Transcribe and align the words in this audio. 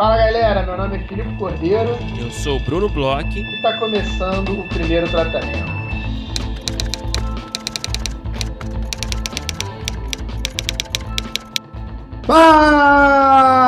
Fala 0.00 0.16
galera, 0.16 0.64
meu 0.64 0.78
nome 0.78 0.96
é 0.96 1.06
Filipe 1.06 1.36
Cordeiro. 1.36 1.90
Eu 2.18 2.30
sou 2.30 2.56
o 2.56 2.60
Bruno 2.64 2.88
Bloch. 2.88 3.38
E 3.38 3.42
está 3.56 3.78
começando 3.78 4.58
o 4.58 4.66
primeiro 4.66 5.06
tratamento. 5.10 5.70
Fala, 12.26 13.62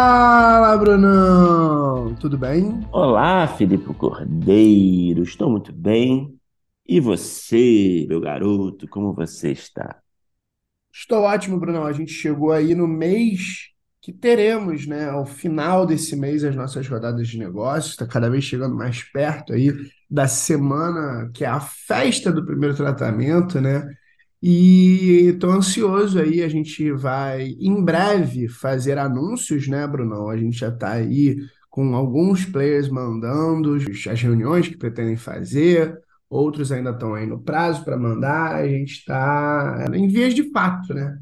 Brunão! 0.79 2.15
Tudo 2.15 2.39
bem? 2.39 2.81
Olá, 2.91 3.47
Filipe 3.47 3.93
Cordeiro. 3.93 5.25
Estou 5.25 5.51
muito 5.51 5.71
bem. 5.71 6.35
E 6.89 6.99
você, 6.99 8.07
meu 8.09 8.23
garoto, 8.23 8.89
como 8.89 9.13
você 9.13 9.53
está? 9.53 10.01
Estou 10.91 11.25
ótimo, 11.25 11.61
Brunão. 11.61 11.85
A 11.85 11.93
gente 11.93 12.11
chegou 12.11 12.53
aí 12.53 12.75
no 12.75 12.89
mês 12.89 13.72
que 14.03 14.13
teremos, 14.13 14.85
né, 14.87 15.09
ao 15.09 15.25
final 15.25 15.87
desse 15.87 16.17
mês, 16.17 16.43
as 16.43 16.57
nossas 16.57 16.89
rodadas 16.89 17.29
de 17.29 17.39
negócios. 17.39 17.93
Está 17.93 18.07
cada 18.07 18.29
vez 18.29 18.45
chegando 18.45 18.75
mais 18.75 19.05
perto 19.05 19.53
aí 19.53 19.73
da 20.11 20.27
semana 20.27 21.31
que 21.33 21.45
é 21.45 21.49
a 21.49 21.61
festa 21.61 22.33
do 22.33 22.45
primeiro 22.45 22.75
tratamento, 22.77 23.61
né? 23.61 23.89
E 24.43 25.29
estou 25.33 25.53
ansioso 25.53 26.19
aí, 26.19 26.43
a 26.43 26.49
gente 26.49 26.91
vai 26.93 27.55
em 27.61 27.83
breve 27.83 28.49
fazer 28.49 28.99
anúncios, 28.99 29.69
né, 29.69 29.87
Brunão? 29.87 30.29
A 30.29 30.37
gente 30.37 30.59
já 30.59 30.69
está 30.69 30.93
aí 30.93 31.37
com 31.71 31.95
alguns 31.95 32.45
players 32.45 32.89
mandando 32.89 33.77
as 33.77 34.21
reuniões 34.21 34.69
que 34.69 34.77
pretendem 34.77 35.17
fazer, 35.17 35.97
outros 36.29 36.73
ainda 36.73 36.91
estão 36.91 37.15
aí 37.15 37.27
no 37.27 37.41
prazo 37.41 37.85
para 37.85 37.97
mandar, 37.97 38.57
a 38.57 38.69
gente 38.69 38.95
está 38.95 39.87
em 39.95 40.09
vias 40.09 40.35
de 40.35 40.51
fato, 40.51 40.93
né? 40.93 41.19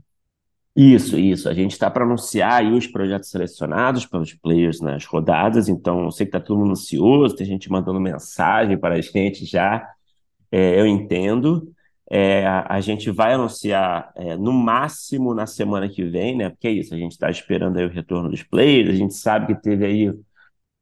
Isso, 0.76 1.18
isso. 1.18 1.48
A 1.48 1.54
gente 1.54 1.72
está 1.72 1.90
para 1.90 2.04
anunciar 2.04 2.60
aí 2.60 2.72
os 2.72 2.86
projetos 2.86 3.28
selecionados 3.30 4.06
pelos 4.06 4.32
players 4.34 4.80
nas 4.80 5.04
rodadas, 5.04 5.68
então 5.68 6.04
eu 6.04 6.10
sei 6.12 6.26
que 6.26 6.36
está 6.36 6.40
todo 6.40 6.58
mundo 6.58 6.72
ansioso, 6.72 7.34
tem 7.34 7.46
gente 7.46 7.70
mandando 7.70 8.00
mensagem 8.00 8.78
para 8.78 8.94
a 8.94 9.00
gente 9.00 9.44
já, 9.44 9.86
é, 10.50 10.80
eu 10.80 10.86
entendo. 10.86 11.72
É, 12.10 12.46
a 12.46 12.80
gente 12.80 13.10
vai 13.10 13.34
anunciar 13.34 14.12
é, 14.16 14.36
no 14.36 14.52
máximo 14.52 15.34
na 15.34 15.46
semana 15.46 15.88
que 15.88 16.04
vem, 16.04 16.36
né? 16.36 16.50
Porque 16.50 16.68
é 16.68 16.72
isso, 16.72 16.94
a 16.94 16.98
gente 16.98 17.12
está 17.12 17.30
esperando 17.30 17.78
aí 17.78 17.86
o 17.86 17.90
retorno 17.90 18.30
dos 18.30 18.42
players, 18.42 18.90
a 18.90 18.94
gente 18.94 19.14
sabe 19.14 19.54
que 19.54 19.62
teve 19.62 19.86
aí, 19.86 20.12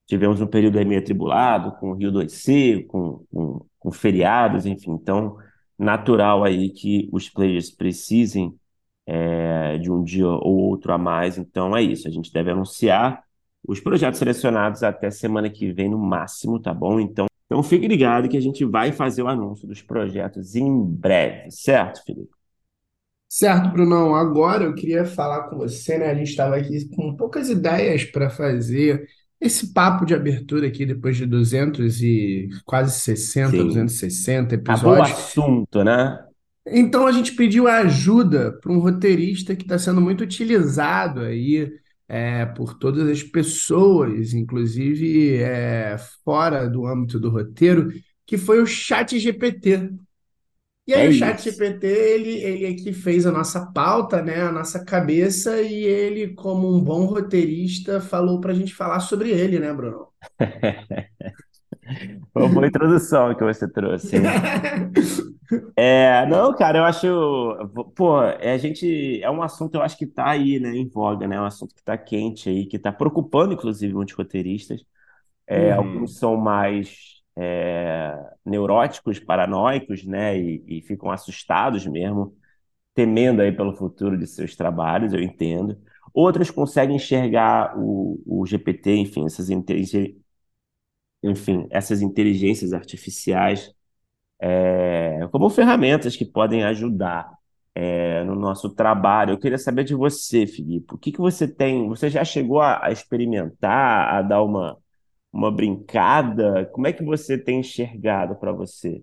tivemos 0.06 0.40
um 0.40 0.46
período 0.46 0.78
aí 0.78 0.84
meio 0.84 1.00
atribulado 1.00 1.72
com 1.78 1.90
o 1.90 1.94
Rio 1.94 2.12
2C, 2.12 2.86
com, 2.86 3.24
com, 3.32 3.66
com 3.78 3.92
feriados, 3.92 4.66
enfim, 4.66 4.92
então 4.92 5.36
natural 5.78 6.44
aí 6.44 6.70
que 6.70 7.08
os 7.12 7.28
players 7.28 7.70
precisem 7.70 8.54
é, 9.10 9.78
de 9.78 9.90
um 9.90 10.04
dia 10.04 10.26
ou 10.26 10.58
outro 10.58 10.92
a 10.92 10.98
mais, 10.98 11.38
então 11.38 11.74
é 11.74 11.82
isso, 11.82 12.06
a 12.06 12.10
gente 12.10 12.30
deve 12.30 12.50
anunciar 12.50 13.22
os 13.66 13.80
projetos 13.80 14.18
selecionados 14.18 14.82
até 14.82 15.10
semana 15.10 15.48
que 15.48 15.72
vem 15.72 15.88
no 15.88 15.98
máximo, 15.98 16.60
tá 16.60 16.74
bom? 16.74 17.00
Então 17.00 17.26
então 17.50 17.62
fique 17.62 17.88
ligado 17.88 18.28
que 18.28 18.36
a 18.36 18.42
gente 18.42 18.62
vai 18.62 18.92
fazer 18.92 19.22
o 19.22 19.26
anúncio 19.28 19.66
dos 19.66 19.80
projetos 19.80 20.54
em 20.54 20.84
breve, 20.84 21.50
certo, 21.50 22.04
Felipe? 22.04 22.28
Certo, 23.26 23.70
Brunão. 23.70 24.14
Agora 24.14 24.64
eu 24.64 24.74
queria 24.74 25.06
falar 25.06 25.48
com 25.48 25.56
você, 25.56 25.96
né? 25.96 26.10
A 26.10 26.14
gente 26.14 26.28
estava 26.28 26.56
aqui 26.56 26.88
com 26.94 27.16
poucas 27.16 27.48
ideias 27.48 28.04
para 28.04 28.28
fazer 28.28 29.06
esse 29.40 29.72
papo 29.72 30.04
de 30.04 30.14
abertura 30.14 30.66
aqui 30.66 30.84
depois 30.84 31.16
de 31.16 31.24
200 31.24 32.02
e 32.02 32.48
quase 32.66 32.98
60, 33.00 33.50
Sim. 33.50 33.64
260 33.64 34.54
episódios. 34.54 34.84
Acabou 34.84 34.98
o 34.98 35.02
assunto, 35.02 35.84
né? 35.84 36.27
Então 36.72 37.06
a 37.06 37.12
gente 37.12 37.34
pediu 37.34 37.68
ajuda 37.68 38.52
para 38.60 38.72
um 38.72 38.78
roteirista 38.78 39.54
que 39.56 39.62
está 39.62 39.78
sendo 39.78 40.00
muito 40.00 40.22
utilizado 40.22 41.20
aí 41.20 41.70
é, 42.08 42.46
por 42.46 42.74
todas 42.74 43.08
as 43.08 43.22
pessoas, 43.22 44.32
inclusive 44.32 45.36
é, 45.36 45.96
fora 46.24 46.68
do 46.68 46.86
âmbito 46.86 47.20
do 47.20 47.30
roteiro, 47.30 47.90
que 48.26 48.38
foi 48.38 48.62
o 48.62 48.66
Chat 48.66 49.18
GPT. 49.18 49.90
E 50.86 50.94
aí 50.94 51.06
é 51.06 51.08
o 51.10 51.12
Chat 51.12 51.42
GPT, 51.42 51.86
ele, 51.86 52.30
ele 52.42 52.64
é 52.64 52.74
que 52.74 52.94
fez 52.94 53.26
a 53.26 53.30
nossa 53.30 53.66
pauta, 53.72 54.22
né, 54.22 54.40
a 54.40 54.50
nossa 54.50 54.82
cabeça, 54.82 55.60
e 55.60 55.84
ele, 55.84 56.34
como 56.34 56.74
um 56.74 56.80
bom 56.80 57.04
roteirista, 57.04 58.00
falou 58.00 58.40
para 58.40 58.52
a 58.52 58.54
gente 58.54 58.74
falar 58.74 59.00
sobre 59.00 59.30
ele, 59.30 59.58
né, 59.58 59.72
Bruno? 59.74 60.08
Foi 62.32 62.42
uma 62.42 62.48
boa 62.48 62.66
introdução 62.66 63.34
que 63.34 63.44
você 63.44 63.68
trouxe. 63.68 64.16
É, 65.76 66.26
não, 66.26 66.54
cara, 66.56 66.78
eu 66.78 66.84
acho, 66.84 67.06
pô, 67.94 68.20
é, 68.22 68.52
a 68.52 68.58
gente, 68.58 69.22
é 69.22 69.30
um 69.30 69.42
assunto, 69.42 69.76
eu 69.76 69.82
acho 69.82 69.96
que 69.96 70.06
tá 70.06 70.28
aí, 70.30 70.58
né, 70.58 70.70
em 70.76 70.88
voga, 70.88 71.26
né, 71.28 71.36
é 71.36 71.40
um 71.40 71.44
assunto 71.44 71.72
que 71.74 71.82
tá 71.84 71.96
quente 71.96 72.48
aí, 72.48 72.66
que 72.66 72.78
tá 72.78 72.92
preocupando, 72.92 73.54
inclusive, 73.54 73.94
muitos 73.94 74.14
roteiristas. 74.14 74.84
É, 75.46 75.72
uhum. 75.74 75.78
Alguns 75.78 76.18
são 76.18 76.36
mais 76.36 77.22
é, 77.36 78.14
neuróticos, 78.46 79.18
paranoicos, 79.20 80.04
né, 80.04 80.38
e, 80.38 80.64
e 80.66 80.82
ficam 80.82 81.10
assustados 81.10 81.86
mesmo, 81.86 82.36
temendo 82.94 83.42
aí 83.42 83.52
pelo 83.52 83.74
futuro 83.76 84.18
de 84.18 84.26
seus 84.26 84.56
trabalhos, 84.56 85.12
eu 85.14 85.22
entendo. 85.22 85.78
Outros 86.14 86.50
conseguem 86.50 86.96
enxergar 86.96 87.74
o, 87.78 88.20
o 88.26 88.46
GPT, 88.46 88.96
enfim, 88.96 89.26
essas 89.26 89.50
inteligências, 89.50 90.14
enfim, 91.22 91.66
essas 91.70 92.00
inteligências 92.02 92.72
artificiais 92.72 93.72
é, 94.40 95.28
como 95.32 95.50
ferramentas 95.50 96.16
que 96.16 96.24
podem 96.24 96.64
ajudar 96.64 97.30
é, 97.74 98.24
no 98.24 98.34
nosso 98.34 98.70
trabalho. 98.74 99.32
Eu 99.32 99.38
queria 99.38 99.58
saber 99.58 99.84
de 99.84 99.94
você, 99.94 100.46
Filipe, 100.46 100.94
o 100.94 100.98
que, 100.98 101.12
que 101.12 101.18
você 101.18 101.46
tem? 101.48 101.88
Você 101.88 102.10
já 102.10 102.24
chegou 102.24 102.60
a, 102.60 102.86
a 102.86 102.92
experimentar, 102.92 104.14
a 104.14 104.22
dar 104.22 104.42
uma, 104.42 104.76
uma 105.32 105.50
brincada? 105.50 106.66
Como 106.72 106.86
é 106.86 106.92
que 106.92 107.04
você 107.04 107.38
tem 107.38 107.60
enxergado 107.60 108.36
para 108.36 108.52
você? 108.52 109.02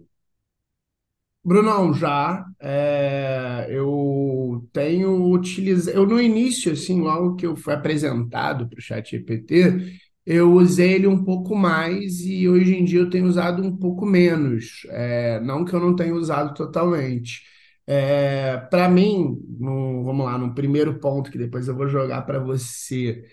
Brunão, 1.44 1.94
já. 1.94 2.44
É, 2.60 3.68
eu 3.70 4.68
tenho 4.74 5.32
utilizado. 5.32 5.96
Eu, 5.96 6.06
no 6.08 6.20
início, 6.20 6.72
assim, 6.72 7.02
logo 7.02 7.36
que 7.36 7.46
eu 7.46 7.56
fui 7.56 7.74
apresentado 7.74 8.68
para 8.68 8.80
o 8.80 8.82
ChatGPT, 8.82 10.00
eu 10.26 10.52
usei 10.54 10.94
ele 10.96 11.08
um 11.08 11.24
pouco 11.24 11.56
mais 11.56 12.20
e 12.22 12.48
hoje 12.50 12.76
em 12.76 12.84
dia 12.86 13.00
eu 13.02 13.10
tenho 13.10 13.26
usado 13.28 13.64
um 13.64 13.76
pouco 13.78 14.06
menos. 14.06 14.86
É, 14.90 15.40
não 15.42 15.64
que 15.66 15.74
eu 15.74 15.80
não 15.80 15.96
tenha 15.96 16.14
usado 16.16 16.54
totalmente. 16.56 17.44
É, 17.88 18.58
para 18.72 18.90
mim, 18.90 19.40
no, 19.60 20.04
vamos 20.04 20.26
lá, 20.26 20.38
no 20.38 20.56
primeiro 20.56 21.00
ponto 21.00 21.30
que 21.32 21.38
depois 21.38 21.68
eu 21.68 21.76
vou 21.76 21.88
jogar 21.88 22.24
para 22.24 22.40
você. 22.40 23.24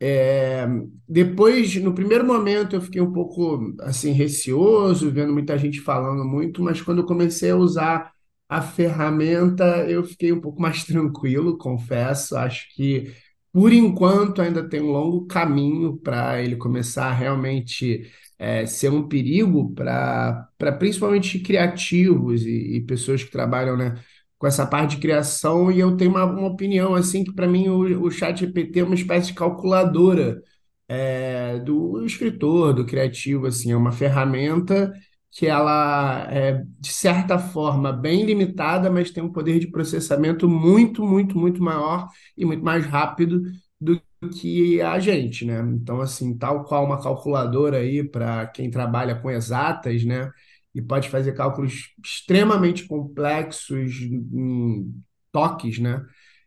É, 0.00 0.66
depois, 1.08 1.74
no 1.82 1.94
primeiro 1.94 2.24
momento, 2.26 2.76
eu 2.76 2.80
fiquei 2.82 3.00
um 3.00 3.12
pouco 3.12 3.74
assim 3.80 4.12
receoso, 4.12 5.10
vendo 5.10 5.32
muita 5.32 5.56
gente 5.58 5.80
falando 5.80 6.24
muito, 6.24 6.62
mas 6.62 6.82
quando 6.82 6.98
eu 7.02 7.06
comecei 7.06 7.50
a 7.50 7.56
usar 7.56 8.12
a 8.48 8.60
ferramenta, 8.62 9.64
eu 9.90 10.04
fiquei 10.04 10.32
um 10.32 10.40
pouco 10.40 10.60
mais 10.60 10.84
tranquilo, 10.86 11.56
confesso. 11.58 12.36
Acho 12.36 12.66
que 12.74 13.12
por 13.56 13.72
enquanto, 13.72 14.42
ainda 14.42 14.68
tem 14.68 14.82
um 14.82 14.90
longo 14.92 15.26
caminho 15.26 15.96
para 15.96 16.42
ele 16.42 16.56
começar 16.56 17.06
a 17.06 17.12
realmente 17.14 18.06
é, 18.38 18.66
ser 18.66 18.90
um 18.90 19.08
perigo 19.08 19.72
para 19.74 20.50
principalmente 20.78 21.38
criativos 21.38 22.44
e, 22.44 22.76
e, 22.76 22.80
pessoas 22.82 23.24
que 23.24 23.30
trabalham 23.30 23.74
né, 23.74 23.94
com 24.36 24.46
essa 24.46 24.66
parte 24.66 24.96
de 24.96 25.00
criação. 25.00 25.72
E 25.72 25.80
eu 25.80 25.96
tenho 25.96 26.10
uma, 26.10 26.24
uma 26.26 26.48
opinião 26.48 26.94
assim 26.94 27.24
que, 27.24 27.32
para 27.32 27.48
mim, 27.48 27.68
o, 27.68 28.04
o 28.04 28.10
Chat 28.10 28.40
GPT 28.40 28.80
é 28.80 28.84
uma 28.84 28.94
espécie 28.94 29.28
de 29.28 29.34
calculadora 29.34 30.42
é, 30.86 31.58
do 31.60 32.04
escritor, 32.04 32.74
do 32.74 32.84
criativo. 32.84 33.46
assim 33.46 33.72
É 33.72 33.76
uma 33.76 33.90
ferramenta 33.92 34.92
que 35.36 35.46
ela 35.46 36.26
é, 36.32 36.64
de 36.80 36.92
certa 36.92 37.38
forma, 37.38 37.92
bem 37.92 38.24
limitada, 38.24 38.90
mas 38.90 39.10
tem 39.10 39.22
um 39.22 39.32
poder 39.32 39.58
de 39.58 39.66
processamento 39.70 40.48
muito, 40.48 41.04
muito, 41.06 41.38
muito 41.38 41.62
maior 41.62 42.08
e 42.36 42.44
muito 42.46 42.64
mais 42.64 42.86
rápido 42.86 43.42
do 43.80 44.00
que 44.40 44.80
a 44.80 44.98
gente, 44.98 45.44
né? 45.44 45.60
Então, 45.60 46.00
assim, 46.00 46.36
tal 46.38 46.64
qual 46.64 46.84
uma 46.86 47.00
calculadora 47.02 47.78
aí 47.78 48.02
para 48.02 48.46
quem 48.46 48.70
trabalha 48.70 49.14
com 49.20 49.30
exatas, 49.30 50.04
né? 50.04 50.30
E 50.74 50.80
pode 50.82 51.08
fazer 51.10 51.32
cálculos 51.34 51.90
extremamente 52.04 52.86
complexos 52.86 53.92
em 54.02 54.92
toques, 55.32 55.78
né? 55.78 56.02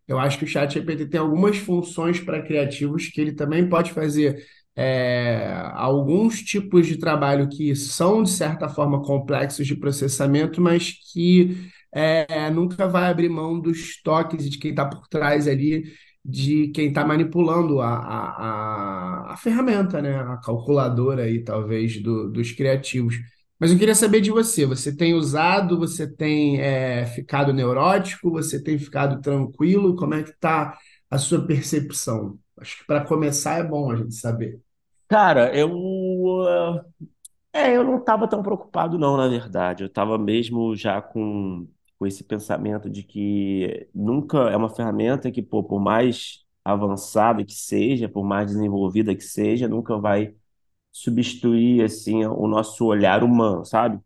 Eu 0.07 0.17
acho 0.19 0.39
que 0.39 0.45
o 0.45 0.47
chat 0.47 0.73
GPT 0.73 1.05
tem 1.05 1.19
algumas 1.19 1.57
funções 1.57 2.19
para 2.19 2.41
criativos 2.41 3.07
que 3.09 3.21
ele 3.21 3.33
também 3.33 3.69
pode 3.69 3.91
fazer 3.93 4.43
é, 4.75 5.51
alguns 5.73 6.41
tipos 6.41 6.87
de 6.87 6.97
trabalho 6.97 7.49
que 7.49 7.75
são, 7.75 8.23
de 8.23 8.29
certa 8.29 8.69
forma, 8.69 9.01
complexos 9.01 9.67
de 9.67 9.75
processamento, 9.75 10.61
mas 10.61 10.93
que 11.11 11.69
é, 11.91 12.49
nunca 12.49 12.87
vai 12.87 13.09
abrir 13.09 13.29
mão 13.29 13.59
dos 13.59 14.01
toques 14.01 14.49
de 14.49 14.57
quem 14.57 14.71
está 14.71 14.85
por 14.85 15.07
trás 15.07 15.47
ali, 15.47 15.83
de 16.23 16.69
quem 16.69 16.89
está 16.89 17.05
manipulando 17.05 17.81
a, 17.81 17.89
a, 17.95 19.33
a, 19.33 19.37
ferramenta, 19.37 20.01
né? 20.01 20.15
a 20.19 20.37
calculadora 20.37 21.23
aí, 21.23 21.43
talvez, 21.43 22.01
do, 22.01 22.29
dos 22.31 22.51
criativos. 22.51 23.15
Mas 23.59 23.71
eu 23.71 23.77
queria 23.77 23.95
saber 23.95 24.21
de 24.21 24.31
você. 24.31 24.65
Você 24.65 24.95
tem 24.95 25.13
usado, 25.13 25.77
você 25.77 26.07
tem 26.07 26.61
é, 26.61 27.05
ficado 27.05 27.53
neurótico, 27.53 28.31
você 28.31 28.61
tem 28.61 28.77
ficado 28.79 29.21
tranquilo? 29.21 29.95
Como 29.95 30.13
é 30.13 30.23
que 30.23 30.29
está 30.31 30.77
a 31.09 31.17
sua 31.17 31.45
percepção? 31.45 32.37
Acho 32.59 32.77
que 32.79 32.85
para 32.85 33.05
começar 33.05 33.59
é 33.59 33.63
bom 33.63 33.91
a 33.91 33.95
gente 33.97 34.15
saber. 34.15 34.61
Cara, 35.07 35.55
eu. 35.57 35.69
uh, 35.75 36.81
É, 37.53 37.75
eu 37.77 37.83
não 37.83 37.99
estava 37.99 38.27
tão 38.29 38.43
preocupado, 38.43 38.97
não, 38.99 39.17
na 39.17 39.27
verdade. 39.27 39.83
Eu 39.83 39.87
estava 39.87 40.17
mesmo 40.17 40.75
já 40.75 41.01
com, 41.01 41.67
com 41.99 42.07
esse 42.07 42.23
pensamento 42.23 42.89
de 42.89 43.03
que 43.03 43.89
nunca 43.95 44.39
é 44.51 44.57
uma 44.57 44.69
ferramenta 44.69 45.31
que, 45.31 45.41
pô, 45.43 45.63
por 45.63 45.79
mais 45.81 46.45
avançada 46.65 47.43
que 47.45 47.53
seja, 47.53 48.09
por 48.09 48.23
mais 48.25 48.47
desenvolvida 48.51 49.15
que 49.15 49.23
seja, 49.23 49.67
nunca 49.67 49.97
vai 49.99 50.35
substituir, 50.91 51.83
assim, 51.83 52.25
o 52.25 52.47
nosso 52.47 52.85
olhar 52.85 53.23
humano, 53.23 53.65
sabe? 53.65 53.99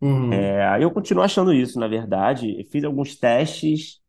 Uhum. 0.00 0.54
É, 0.56 0.78
eu 0.82 0.90
continuo 0.90 1.22
achando 1.24 1.52
isso, 1.52 1.78
na 1.78 1.86
verdade. 1.88 2.58
Eu 2.60 2.64
fiz 2.70 2.84
alguns 2.84 3.16
testes, 3.16 4.00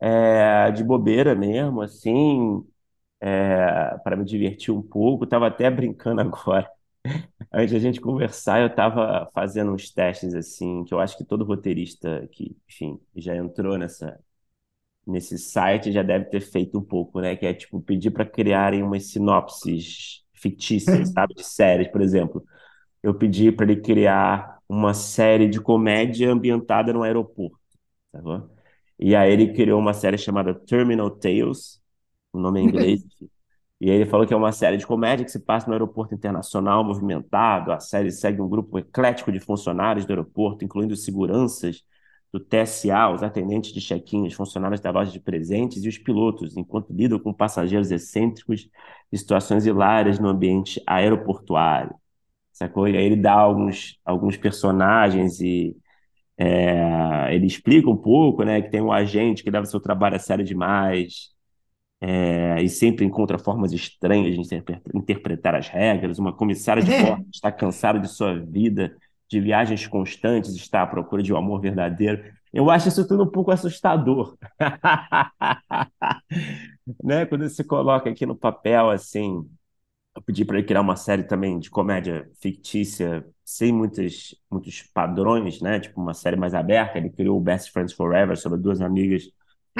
é, 0.00 0.70
de 0.72 0.84
bobeira 0.84 1.34
mesmo, 1.34 1.82
assim, 1.82 2.64
para 4.04 4.16
me 4.16 4.24
divertir 4.24 4.72
um 4.74 4.82
pouco. 4.82 5.26
Tava 5.26 5.46
até 5.48 5.70
brincando 5.70 6.20
agora. 6.22 6.68
Antes 7.52 7.72
da 7.74 7.78
gente 7.80 8.00
conversar, 8.00 8.60
eu 8.62 8.68
estava 8.68 9.28
fazendo 9.34 9.72
uns 9.72 9.90
testes 9.90 10.34
assim, 10.34 10.84
que 10.84 10.94
eu 10.94 11.00
acho 11.00 11.16
que 11.18 11.24
todo 11.24 11.44
roteirista 11.44 12.28
que, 12.32 12.56
enfim, 12.68 13.00
já 13.16 13.36
entrou 13.36 13.78
nessa, 13.78 14.18
nesse 15.06 15.38
site 15.38 15.92
já 15.92 16.02
deve 16.02 16.26
ter 16.26 16.40
feito 16.40 16.78
um 16.78 16.82
pouco, 16.84 17.20
né? 17.20 17.36
Que 17.36 17.46
é 17.46 17.54
tipo 17.54 17.80
pedir 17.80 18.10
para 18.10 18.26
criarem 18.26 18.82
umas 18.82 19.06
sinopses 19.10 20.22
fictícias, 20.34 21.10
sabe? 21.12 21.34
De 21.34 21.44
séries, 21.44 21.88
por 21.88 22.00
exemplo. 22.00 22.44
Eu 23.02 23.14
pedi 23.14 23.52
para 23.52 23.66
ele 23.70 23.82
criar 23.82 24.58
uma 24.68 24.94
série 24.94 25.48
de 25.48 25.60
comédia 25.60 26.30
ambientada 26.32 26.92
no 26.92 27.02
aeroporto, 27.04 27.58
tá 28.12 28.22
bom? 28.22 28.48
E 28.98 29.16
aí 29.16 29.32
ele 29.32 29.54
criou 29.54 29.80
uma 29.80 29.94
série 29.94 30.18
chamada 30.18 30.54
Terminal 30.54 31.10
Tales, 31.10 31.81
o 32.32 32.40
nome 32.40 32.60
é 32.60 32.62
inglês, 32.64 33.02
e 33.80 33.90
aí 33.90 33.96
ele 33.96 34.06
falou 34.06 34.26
que 34.26 34.34
é 34.34 34.36
uma 34.36 34.52
série 34.52 34.76
de 34.76 34.86
comédia 34.86 35.24
que 35.24 35.30
se 35.32 35.40
passa 35.40 35.66
no 35.66 35.72
aeroporto 35.72 36.14
internacional 36.14 36.84
movimentado. 36.84 37.72
A 37.72 37.80
série 37.80 38.10
segue 38.12 38.40
um 38.40 38.48
grupo 38.48 38.78
eclético 38.78 39.32
de 39.32 39.40
funcionários 39.40 40.06
do 40.06 40.10
aeroporto, 40.10 40.64
incluindo 40.64 40.94
seguranças 40.96 41.84
do 42.32 42.40
TSA, 42.40 43.10
os 43.10 43.22
atendentes 43.22 43.72
de 43.72 43.80
check-in, 43.80 44.26
os 44.26 44.34
funcionários 44.34 44.80
da 44.80 44.90
loja 44.90 45.12
de 45.12 45.20
presentes 45.20 45.84
e 45.84 45.88
os 45.88 45.98
pilotos, 45.98 46.56
enquanto 46.56 46.92
lidam 46.92 47.18
com 47.18 47.32
passageiros 47.32 47.90
excêntricos 47.90 48.68
e 49.12 49.18
situações 49.18 49.66
hilárias 49.66 50.18
no 50.18 50.28
ambiente 50.28 50.82
aeroportuário. 50.86 51.94
Sacou? 52.52 52.88
E 52.88 52.96
aí 52.96 53.04
ele 53.04 53.16
dá 53.16 53.32
alguns, 53.34 53.98
alguns 54.04 54.36
personagens 54.36 55.40
e 55.40 55.76
é, 56.38 57.34
ele 57.34 57.46
explica 57.46 57.90
um 57.90 57.96
pouco, 57.96 58.44
né, 58.44 58.62
que 58.62 58.70
tem 58.70 58.80
um 58.80 58.92
agente 58.92 59.42
que 59.44 59.50
leva 59.50 59.66
seu 59.66 59.80
trabalho 59.80 60.16
a 60.16 60.18
sério 60.18 60.44
demais, 60.44 61.30
é, 62.02 62.60
e 62.60 62.68
sempre 62.68 63.04
encontra 63.04 63.38
formas 63.38 63.72
estranhas 63.72 64.34
de 64.34 64.40
interpre- 64.40 64.82
interpretar 64.92 65.54
as 65.54 65.68
regras. 65.68 66.18
Uma 66.18 66.32
comissária 66.32 66.82
de 66.82 66.90
bordo 66.90 67.24
está 67.32 67.52
cansada 67.52 68.00
de 68.00 68.08
sua 68.08 68.36
vida, 68.40 68.96
de 69.28 69.40
viagens 69.40 69.86
constantes, 69.86 70.52
está 70.56 70.82
à 70.82 70.86
procura 70.86 71.22
de 71.22 71.32
um 71.32 71.36
amor 71.36 71.60
verdadeiro. 71.60 72.20
Eu 72.52 72.70
acho 72.70 72.88
isso 72.88 73.06
tudo 73.06 73.22
um 73.22 73.30
pouco 73.30 73.52
assustador, 73.52 74.36
né? 77.02 77.26
Quando 77.26 77.48
se 77.48 77.64
coloca 77.64 78.10
aqui 78.10 78.26
no 78.26 78.36
papel 78.36 78.90
assim, 78.90 79.48
eu 80.16 80.22
pedi 80.22 80.44
para 80.44 80.58
ele 80.58 80.66
criar 80.66 80.80
uma 80.82 80.96
série 80.96 81.24
também 81.24 81.58
de 81.58 81.70
comédia 81.70 82.28
fictícia, 82.40 83.24
sem 83.44 83.72
muitos, 83.72 84.34
muitos 84.50 84.82
padrões, 84.94 85.60
né? 85.60 85.80
Tipo 85.80 86.00
uma 86.00 86.14
série 86.14 86.36
mais 86.36 86.54
aberta. 86.54 86.98
Ele 86.98 87.10
criou 87.10 87.38
o 87.38 87.40
Best 87.42 87.72
Friends 87.72 87.92
Forever 87.94 88.36
sobre 88.36 88.58
duas 88.58 88.80
amigas 88.80 89.24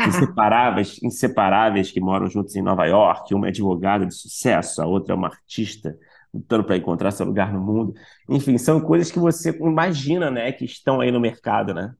inseparáveis, 0.04 1.00
inseparáveis 1.02 1.90
que 1.90 2.00
moram 2.00 2.28
juntos 2.28 2.56
em 2.56 2.62
Nova 2.62 2.86
York. 2.86 3.34
Uma 3.34 3.46
é 3.46 3.50
advogada 3.50 4.06
de 4.06 4.14
sucesso, 4.14 4.82
a 4.82 4.86
outra 4.86 5.14
é 5.14 5.16
uma 5.16 5.28
artista 5.28 5.96
lutando 6.32 6.64
para 6.64 6.76
encontrar 6.76 7.10
seu 7.10 7.26
lugar 7.26 7.52
no 7.52 7.60
mundo. 7.60 7.94
Enfim, 8.28 8.56
são 8.58 8.80
coisas 8.80 9.10
que 9.10 9.18
você 9.18 9.50
imagina, 9.50 10.30
né, 10.30 10.50
que 10.52 10.64
estão 10.64 11.00
aí 11.00 11.10
no 11.10 11.20
mercado, 11.20 11.74
né? 11.74 11.94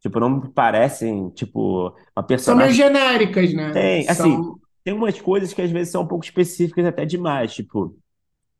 Tipo, 0.00 0.20
não 0.20 0.30
me 0.40 0.48
parecem, 0.52 1.30
tipo, 1.30 1.88
uma 2.16 2.26
São 2.36 2.54
meio 2.54 2.72
personagem 2.72 2.74
genéricas, 2.74 3.52
né? 3.54 3.72
tem, 3.72 4.08
assim, 4.08 4.42
São. 4.42 4.60
tem 4.84 4.94
umas 4.94 5.20
coisas 5.20 5.52
que 5.52 5.62
às 5.62 5.70
vezes 5.70 5.92
são 5.92 6.02
um 6.02 6.06
pouco 6.06 6.24
específicas 6.24 6.84
até 6.86 7.04
demais, 7.04 7.54
tipo, 7.54 7.98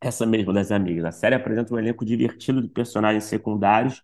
essa 0.01 0.27
mesmo 0.27 0.53
das 0.53 0.73
amigas. 0.73 1.05
A 1.05 1.13
série 1.13 1.35
apresenta 1.35 1.75
um 1.75 1.79
elenco 1.79 2.05
divertido 2.05 2.63
de 2.63 2.69
personagens 2.69 3.25
secundários, 3.25 4.03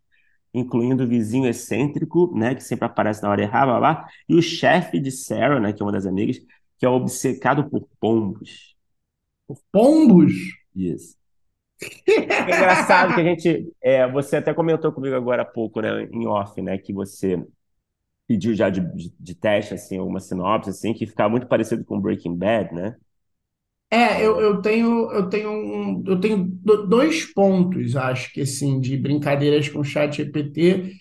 incluindo 0.54 1.04
o 1.04 1.08
vizinho 1.08 1.46
excêntrico, 1.48 2.32
né, 2.36 2.54
que 2.54 2.62
sempre 2.62 2.86
aparece 2.86 3.22
na 3.22 3.30
hora 3.30 3.42
errada, 3.42 3.78
blá, 3.78 4.08
e 4.28 4.34
o 4.34 4.42
chefe 4.42 5.00
de 5.00 5.10
Sarah, 5.10 5.60
né, 5.60 5.72
que 5.72 5.82
é 5.82 5.84
uma 5.84 5.92
das 5.92 6.06
amigas, 6.06 6.38
que 6.78 6.86
é 6.86 6.88
obcecado 6.88 7.68
por 7.70 7.88
pombos. 8.00 8.76
Pombos? 9.70 10.32
Isso. 10.74 11.16
É 12.06 12.56
engraçado 12.56 13.14
que 13.14 13.20
a 13.20 13.24
gente, 13.24 13.72
é, 13.82 14.08
você 14.10 14.36
até 14.36 14.54
comentou 14.54 14.92
comigo 14.92 15.16
agora 15.16 15.42
há 15.42 15.44
pouco, 15.44 15.80
né, 15.80 16.04
em 16.12 16.26
off, 16.26 16.60
né, 16.62 16.78
que 16.78 16.92
você 16.92 17.44
pediu 18.26 18.54
já 18.54 18.70
de, 18.70 18.80
de, 18.94 19.14
de 19.18 19.34
teste, 19.34 19.74
assim, 19.74 19.98
alguma 19.98 20.20
sinopse, 20.20 20.70
assim, 20.70 20.94
que 20.94 21.06
ficava 21.06 21.28
muito 21.30 21.46
parecido 21.46 21.84
com 21.84 22.00
Breaking 22.00 22.36
Bad, 22.36 22.74
né? 22.74 22.96
É, 23.92 24.24
eu, 24.24 24.40
eu 24.40 24.62
tenho, 24.62 25.10
eu 25.12 25.28
tenho 25.28 25.50
um, 25.50 26.02
eu 26.06 26.18
tenho 26.20 26.44
do- 26.46 26.86
dois 26.86 27.26
pontos, 27.34 27.94
acho 27.94 28.32
que 28.32 28.40
assim, 28.40 28.80
de 28.80 28.96
brincadeiras 28.96 29.68
com 29.68 29.80
o 29.80 29.84
chat 29.84 30.16
GPT 30.16 30.94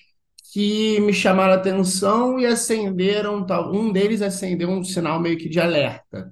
que 0.54 1.00
me 1.02 1.14
chamaram 1.14 1.54
a 1.54 1.56
atenção 1.56 2.38
e 2.40 2.46
acenderam, 2.46 3.46
tal, 3.46 3.74
um 3.74 3.92
deles 3.94 4.22
acendeu 4.22 4.70
um 4.70 4.84
sinal 4.84 5.20
meio 5.22 5.38
que 5.38 5.48
de 5.50 5.60
alerta. 5.60 6.30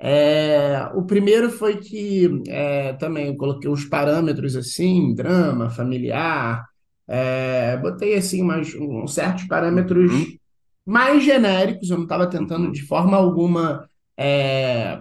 É, 0.00 0.88
o 0.94 1.04
primeiro 1.06 1.50
foi 1.50 1.78
que 1.78 2.28
é, 2.48 2.92
também 2.94 3.28
eu 3.28 3.36
coloquei 3.36 3.70
uns 3.70 3.84
parâmetros 3.86 4.56
assim, 4.56 5.14
drama, 5.14 5.70
familiar, 5.70 6.66
é, 7.08 7.76
botei 7.78 8.14
assim 8.16 8.42
umas, 8.42 8.74
uns 8.74 9.14
certos 9.14 9.44
parâmetros 9.46 10.12
Uhum, 10.12 10.38
mais 10.86 11.24
genéricos, 11.24 11.90
eu 11.90 11.96
não 11.96 12.04
estava 12.04 12.28
tentando 12.28 12.72
de 12.72 12.82
forma 12.82 13.16
alguma 13.16 13.88
é, 14.18 14.98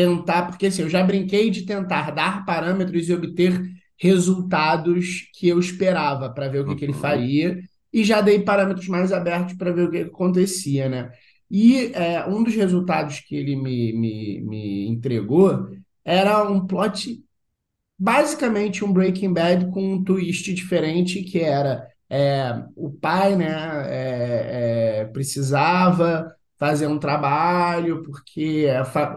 tentar, 0.00 0.42
porque 0.46 0.66
assim, 0.66 0.82
eu 0.82 0.88
já 0.88 1.02
brinquei 1.02 1.50
de 1.50 1.62
tentar 1.66 2.10
dar 2.10 2.44
parâmetros 2.46 3.08
e 3.08 3.12
obter 3.12 3.60
resultados 3.98 5.28
que 5.34 5.48
eu 5.48 5.58
esperava 5.58 6.30
para 6.30 6.48
ver 6.48 6.60
o 6.60 6.68
que 6.68 6.76
que 6.76 6.84
ele 6.86 6.92
uhum, 6.92 6.98
faria, 6.98 7.60
e 7.92 8.02
já 8.02 8.20
dei 8.20 8.40
parâmetros 8.40 8.88
mais 8.88 9.12
abertos 9.12 9.54
para 9.54 9.72
ver 9.72 9.82
o 9.82 9.90
que 9.90 10.04
que 10.04 10.10
acontecia, 10.10 10.88
né? 10.88 11.10
E 11.50 11.90
é, 11.92 12.24
um 12.26 12.42
dos 12.42 12.54
resultados 12.54 13.20
que 13.20 13.34
ele 13.34 13.56
me, 13.56 13.92
me, 13.92 14.40
me 14.40 14.88
entregou 14.88 15.68
era 16.04 16.48
um 16.48 16.66
plot 16.66 17.22
basicamente 17.98 18.82
um 18.84 18.92
Breaking 18.92 19.34
Bad 19.34 19.70
com 19.70 19.94
um 19.94 20.02
twist 20.02 20.54
diferente, 20.54 21.22
que 21.22 21.40
era 21.40 21.86
é, 22.08 22.64
o 22.74 22.90
pai, 22.90 23.36
né, 23.36 23.48
é, 23.88 25.00
é, 25.00 25.04
precisava 25.06 26.34
fazer 26.60 26.88
um 26.88 26.98
trabalho, 27.00 28.04
porque 28.04 28.68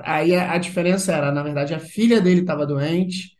aí 0.05 0.35
a, 0.35 0.57
diferença 0.59 1.13
era, 1.13 1.31
na 1.33 1.43
verdade, 1.43 1.75
a 1.75 1.79
filha 1.79 2.21
dele 2.21 2.41
estava 2.41 2.65
doente, 2.67 3.33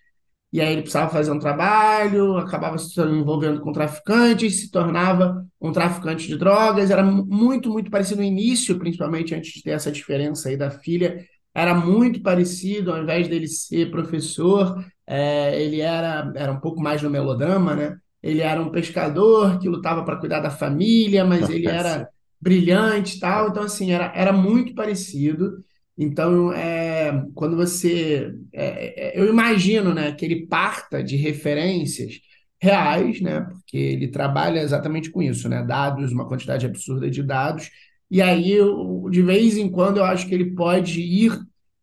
e 0.51 0.61
aí 0.61 0.71
ele 0.73 0.81
precisava 0.83 1.11
fazer 1.11 1.31
um 1.31 1.39
trabalho, 1.39 2.37
acabava 2.37 2.77
se 2.77 2.99
envolvendo 3.01 3.59
com 3.61 3.71
traficantes, 3.71 4.61
se 4.61 4.71
tornava 4.71 5.43
um 5.59 5.71
traficante 5.71 6.27
de 6.27 6.37
drogas. 6.37 6.91
Era 6.91 7.03
mu- 7.03 7.25
muito, 7.25 7.69
muito 7.71 7.89
parecido 7.91 8.21
no 8.21 8.27
início, 8.27 8.77
principalmente 8.79 9.33
antes 9.35 9.51
de 9.53 9.63
ter 9.63 9.71
essa 9.71 9.91
diferença 9.91 10.49
aí 10.49 10.57
da 10.57 10.69
filha. 10.71 11.25
Era 11.55 11.73
muito 11.73 12.21
parecido, 12.21 12.91
ao 12.91 13.01
invés 13.01 13.27
dele 13.27 13.47
ser 13.47 13.89
professor, 13.91 14.83
é, 15.07 15.59
ele 15.61 15.81
era, 15.81 16.31
era 16.35 16.51
um 16.51 16.59
pouco 16.59 16.81
mais 16.81 17.01
no 17.01 17.09
melodrama, 17.09 17.75
né? 17.75 17.97
Ele 18.21 18.41
era 18.41 18.61
um 18.61 18.71
pescador 18.71 19.59
que 19.59 19.67
lutava 19.69 20.03
para 20.05 20.17
cuidar 20.19 20.39
da 20.39 20.49
família, 20.51 21.25
mas 21.25 21.49
ele 21.49 21.67
Sim. 21.67 21.67
era 21.67 22.07
brilhante 22.43 23.19
tal. 23.19 23.49
Então, 23.49 23.63
assim, 23.63 23.91
era, 23.91 24.11
era 24.15 24.33
muito 24.33 24.75
parecido. 24.75 25.63
Então, 25.97 26.51
é, 26.53 27.25
quando 27.33 27.55
você. 27.55 28.33
é, 28.51 29.17
é, 29.17 29.19
eu 29.19 29.29
imagino, 29.29 29.93
né, 29.93 30.11
que 30.11 30.25
ele 30.25 30.47
parta 30.47 31.03
de 31.03 31.15
referências 31.15 32.19
reais, 32.61 33.21
né, 33.21 33.41
porque 33.41 33.77
ele 33.77 34.07
trabalha 34.07 34.61
exatamente 34.61 35.09
com 35.11 35.21
isso, 35.21 35.49
né, 35.49 35.63
dados, 35.63 36.11
uma 36.11 36.27
quantidade 36.27 36.65
absurda 36.65 37.09
de 37.09 37.21
dados, 37.21 37.69
e 38.09 38.21
aí, 38.21 38.51
eu, 38.51 39.07
de 39.09 39.21
vez 39.23 39.57
em 39.57 39.69
quando, 39.69 39.97
eu 39.97 40.05
acho 40.05 40.27
que 40.27 40.35
ele 40.35 40.51
pode 40.53 41.01
ir 41.01 41.31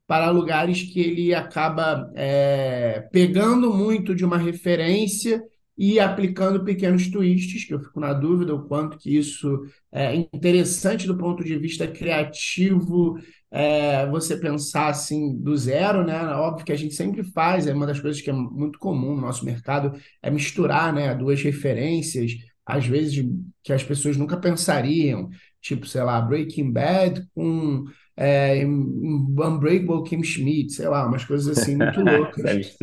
para 0.06 0.30
lugares 0.30 0.82
que 0.82 1.00
ele 1.00 1.34
acaba 1.34 2.10
é, 2.14 3.00
pegando 3.12 3.72
muito 3.74 4.14
de 4.14 4.24
uma 4.24 4.38
referência 4.38 5.42
e 5.80 5.98
aplicando 5.98 6.62
pequenos 6.62 7.10
twists, 7.10 7.64
que 7.64 7.72
eu 7.72 7.80
fico 7.80 7.98
na 8.00 8.12
dúvida 8.12 8.54
o 8.54 8.68
quanto 8.68 8.98
que 8.98 9.16
isso 9.16 9.64
é 9.90 10.14
interessante 10.14 11.06
do 11.06 11.16
ponto 11.16 11.42
de 11.42 11.56
vista 11.56 11.88
criativo 11.88 13.18
é, 13.50 14.04
você 14.10 14.36
pensar 14.36 14.88
assim 14.88 15.34
do 15.38 15.56
zero, 15.56 16.04
né? 16.04 16.22
Óbvio 16.34 16.66
que 16.66 16.72
a 16.72 16.76
gente 16.76 16.94
sempre 16.94 17.24
faz, 17.24 17.66
é 17.66 17.72
uma 17.72 17.86
das 17.86 17.98
coisas 17.98 18.20
que 18.20 18.28
é 18.28 18.32
muito 18.34 18.78
comum 18.78 19.14
no 19.14 19.22
nosso 19.22 19.42
mercado, 19.42 19.98
é 20.22 20.30
misturar, 20.30 20.92
né, 20.92 21.14
duas 21.14 21.40
referências, 21.42 22.32
às 22.66 22.84
vezes 22.86 23.26
que 23.64 23.72
as 23.72 23.82
pessoas 23.82 24.18
nunca 24.18 24.36
pensariam, 24.36 25.30
tipo, 25.62 25.86
sei 25.86 26.02
lá, 26.02 26.20
Breaking 26.20 26.72
Bad 26.72 27.26
com 27.34 27.84
é, 28.18 28.66
Unbreakable 28.66 30.04
Kim 30.04 30.22
Schmidt, 30.22 30.74
sei 30.74 30.88
lá, 30.88 31.06
umas 31.06 31.24
coisas 31.24 31.58
assim 31.58 31.74
muito 31.74 32.00
loucas. 32.04 32.76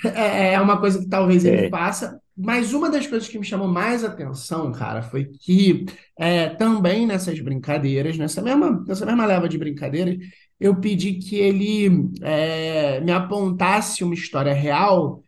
Ser. 0.00 0.16
É, 0.16 0.54
é 0.54 0.60
uma 0.60 0.78
coisa 0.78 0.98
que 0.98 1.08
talvez 1.08 1.44
ele 1.44 1.58
Sei. 1.60 1.70
faça, 1.70 2.20
mas 2.36 2.74
uma 2.74 2.90
das 2.90 3.06
coisas 3.06 3.28
que 3.28 3.38
me 3.38 3.44
chamou 3.46 3.66
mais 3.66 4.04
atenção, 4.04 4.70
cara, 4.72 5.02
foi 5.02 5.24
que 5.24 5.86
é, 6.18 6.50
também 6.50 7.06
nessas 7.06 7.40
brincadeiras, 7.40 8.18
nessa 8.18 8.42
mesma, 8.42 8.84
nessa 8.86 9.06
mesma 9.06 9.24
leva 9.24 9.48
de 9.48 9.56
brincadeiras, 9.56 10.18
eu 10.60 10.76
pedi 10.78 11.14
que 11.14 11.36
ele 11.36 12.10
é, 12.22 13.00
me 13.00 13.12
apontasse 13.12 14.04
uma 14.04 14.14
história 14.14 14.52
real 14.52 15.22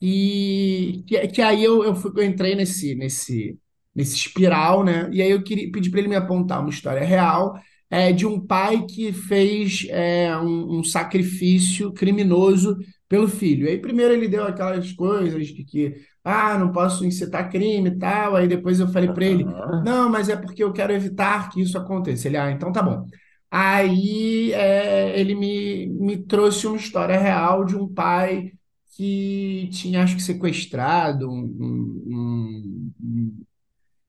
e 0.00 1.04
que, 1.06 1.28
que 1.28 1.42
aí 1.42 1.62
eu, 1.62 1.84
eu, 1.84 1.94
fui, 1.94 2.12
eu 2.16 2.24
entrei 2.24 2.54
nesse, 2.54 2.94
nesse, 2.94 3.58
nesse 3.94 4.16
espiral, 4.16 4.84
né? 4.84 5.08
E 5.12 5.22
aí 5.22 5.30
eu 5.30 5.42
queria 5.42 5.70
pedir 5.70 5.90
para 5.90 6.00
ele 6.00 6.08
me 6.08 6.16
apontar 6.16 6.60
uma 6.60 6.70
história 6.70 7.04
real 7.04 7.60
é, 7.90 8.12
de 8.12 8.26
um 8.26 8.40
pai 8.40 8.84
que 8.86 9.12
fez 9.12 9.86
é, 9.90 10.36
um, 10.38 10.78
um 10.78 10.84
sacrifício 10.84 11.92
criminoso 11.92 12.76
pelo 13.08 13.28
filho. 13.28 13.68
Aí 13.68 13.78
primeiro 13.80 14.12
ele 14.14 14.28
deu 14.28 14.44
aquelas 14.44 14.92
coisas 14.92 15.48
de 15.48 15.64
que, 15.64 15.94
ah, 16.24 16.58
não 16.58 16.72
posso 16.72 17.04
incitar 17.04 17.50
crime 17.50 17.90
e 17.90 17.98
tal. 17.98 18.36
Aí 18.36 18.48
depois 18.48 18.80
eu 18.80 18.88
falei 18.88 19.08
para 19.10 19.24
ele, 19.26 19.56
não, 19.80 20.08
mas 20.10 20.28
é 20.28 20.36
porque 20.36 20.62
eu 20.62 20.72
quero 20.72 20.92
evitar 20.92 21.50
que 21.50 21.60
isso 21.62 21.78
aconteça. 21.78 22.28
Ele, 22.28 22.36
ah, 22.36 22.50
então 22.50 22.72
tá 22.72 22.82
bom. 22.82 23.06
Aí 23.50 24.52
é, 24.52 25.18
ele 25.18 25.34
me, 25.34 25.86
me 25.88 26.18
trouxe 26.24 26.66
uma 26.66 26.76
história 26.76 27.18
real 27.18 27.64
de 27.64 27.76
um 27.76 27.88
pai 27.92 28.52
que 28.96 29.68
tinha, 29.72 30.02
acho 30.02 30.16
que, 30.16 30.22
sequestrado 30.22 31.30
um, 31.30 32.02
um, 32.10 32.92
um- 33.00 33.47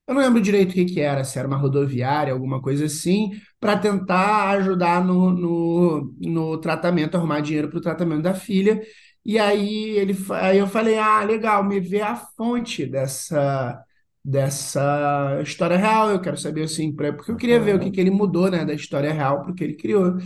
eu 0.09 0.15
não 0.15 0.21
lembro 0.21 0.41
direito 0.41 0.71
o 0.71 0.73
que 0.73 0.85
que 0.85 0.99
era, 1.01 1.23
se 1.23 1.39
era 1.39 1.47
uma 1.47 1.57
rodoviária, 1.57 2.33
alguma 2.33 2.61
coisa 2.61 2.85
assim, 2.85 3.31
para 3.59 3.77
tentar 3.77 4.49
ajudar 4.57 5.03
no, 5.05 5.31
no, 5.31 6.15
no 6.19 6.57
tratamento, 6.59 7.15
arrumar 7.15 7.41
dinheiro 7.41 7.69
para 7.69 7.77
o 7.79 7.81
tratamento 7.81 8.23
da 8.23 8.33
filha. 8.33 8.81
E 9.25 9.37
aí, 9.39 9.89
ele, 9.97 10.15
aí 10.31 10.57
eu 10.57 10.67
falei, 10.67 10.97
ah, 10.97 11.23
legal, 11.23 11.63
me 11.63 11.79
vê 11.79 12.01
a 12.01 12.15
fonte 12.15 12.85
dessa, 12.85 13.79
dessa 14.25 15.39
história 15.43 15.77
real. 15.77 16.09
Eu 16.11 16.21
quero 16.21 16.37
saber 16.37 16.63
assim, 16.63 16.93
pra- 16.95 17.13
porque 17.13 17.31
eu 17.31 17.37
queria 17.37 17.59
ver 17.59 17.75
o 17.75 17.79
que 17.79 17.91
que 17.91 17.99
ele 18.01 18.09
mudou, 18.11 18.49
né, 18.49 18.65
da 18.65 18.73
história 18.73 19.13
real 19.13 19.43
para 19.43 19.53
que 19.53 19.63
ele 19.63 19.75
criou. 19.75 20.17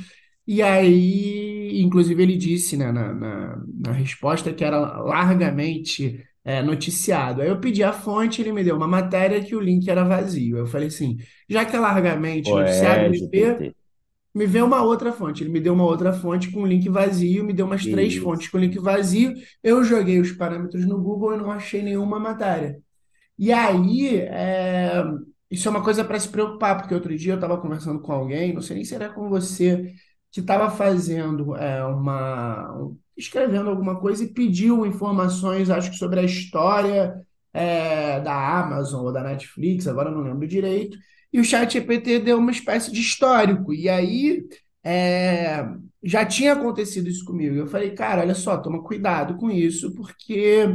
E 0.46 0.62
aí, 0.62 1.82
inclusive, 1.82 2.22
ele 2.22 2.38
disse, 2.38 2.76
né, 2.78 2.92
na, 2.92 3.14
na, 3.14 3.64
na 3.82 3.92
resposta 3.94 4.54
que 4.54 4.64
era 4.64 4.78
largamente 5.02 6.24
é, 6.44 6.62
noticiado. 6.62 7.42
Aí 7.42 7.48
eu 7.50 7.60
pedi 7.60 7.84
a 7.84 7.94
fonte, 7.94 8.42
ele 8.42 8.52
me 8.52 8.64
deu 8.64 8.76
uma 8.76 8.88
matéria 8.88 9.44
que 9.44 9.56
o 9.56 9.60
link 9.62 9.90
era 9.90 10.04
vazio. 10.04 10.58
Eu 10.58 10.68
falei 10.68 10.88
assim, 10.90 11.18
já 11.50 11.66
que 11.66 11.76
é 11.76 11.80
largamente 11.80 12.54
Pô, 12.54 12.58
noticiado, 12.58 13.06
é, 13.06 13.10
me 13.10 13.28
vê, 13.32 13.60
GPT. 13.60 13.76
me 14.36 14.48
vê 14.48 14.62
uma 14.62 14.82
outra 14.84 15.12
fonte. 15.14 15.44
Ele 15.44 15.52
me 15.52 15.60
deu 15.62 15.74
uma 15.74 15.86
outra 15.86 16.14
fonte 16.14 16.52
com 16.52 16.66
link 16.66 16.90
vazio, 16.90 17.44
me 17.44 17.54
deu 17.54 17.66
umas 17.66 17.86
Que 17.86 17.88
três 17.88 18.16
isso. 18.18 18.18
fontes 18.18 18.50
com 18.50 18.58
link 18.58 18.78
vazio. 18.80 19.34
Eu 19.64 19.84
joguei 19.84 20.20
os 20.20 20.32
parâmetros 20.32 20.86
no 20.86 21.02
Google 21.02 21.36
e 21.36 21.38
não 21.38 21.52
achei 21.52 21.82
nenhuma 21.84 22.20
matéria. 22.20 22.80
E 23.38 23.52
aí, 23.52 24.18
é, 24.22 25.04
isso 25.50 25.68
é 25.68 25.72
uma 25.72 25.84
coisa 25.84 26.04
para 26.06 26.20
se 26.20 26.30
preocupar, 26.30 26.78
porque 26.80 26.94
outro 26.94 27.16
dia 27.18 27.34
eu 27.34 27.36
estava 27.36 27.60
conversando 27.60 28.02
com 28.02 28.12
alguém, 28.14 28.54
não 28.54 28.62
sei 28.62 28.76
nem 28.78 28.86
se 28.86 28.96
era 28.96 29.10
com 29.14 29.30
você, 29.30 29.94
que 30.32 30.40
estava 30.42 30.70
fazendo 30.72 31.56
é, 31.56 31.84
uma, 31.86 32.74
um- 32.78 32.98
escrevendo 33.18 33.70
alguma 33.70 34.00
coisa 34.00 34.24
e 34.24 34.34
pediu 34.34 34.86
informações, 34.86 35.70
acho 35.70 35.92
que 35.92 35.98
sobre 35.98 36.20
a 36.20 36.24
história 36.24 37.16
é, 37.54 38.20
da 38.22 38.60
Amazon 38.60 39.06
ou 39.06 39.14
da 39.14 39.24
Netflix, 39.24 39.88
agora 39.88 40.12
não 40.12 40.22
lembro 40.22 40.48
direito, 40.48 40.98
e 41.32 41.40
o 41.40 41.44
ChatGPT 41.44 42.20
deu 42.20 42.38
uma 42.38 42.52
espécie 42.52 42.92
de 42.92 43.02
histórico. 43.02 43.74
E 43.74 43.90
aí 43.90 44.44
é, 44.84 45.66
já 46.04 46.26
tinha 46.26 46.54
acontecido 46.54 47.10
isso 47.10 47.26
comigo. 47.26 47.56
Eu 47.56 47.68
falei, 47.68 47.92
cara, 47.92 48.22
olha 48.22 48.36
só, 48.36 48.58
toma 48.58 48.84
cuidado 48.84 49.36
com 49.38 49.50
isso, 49.50 49.94
porque 49.96 50.68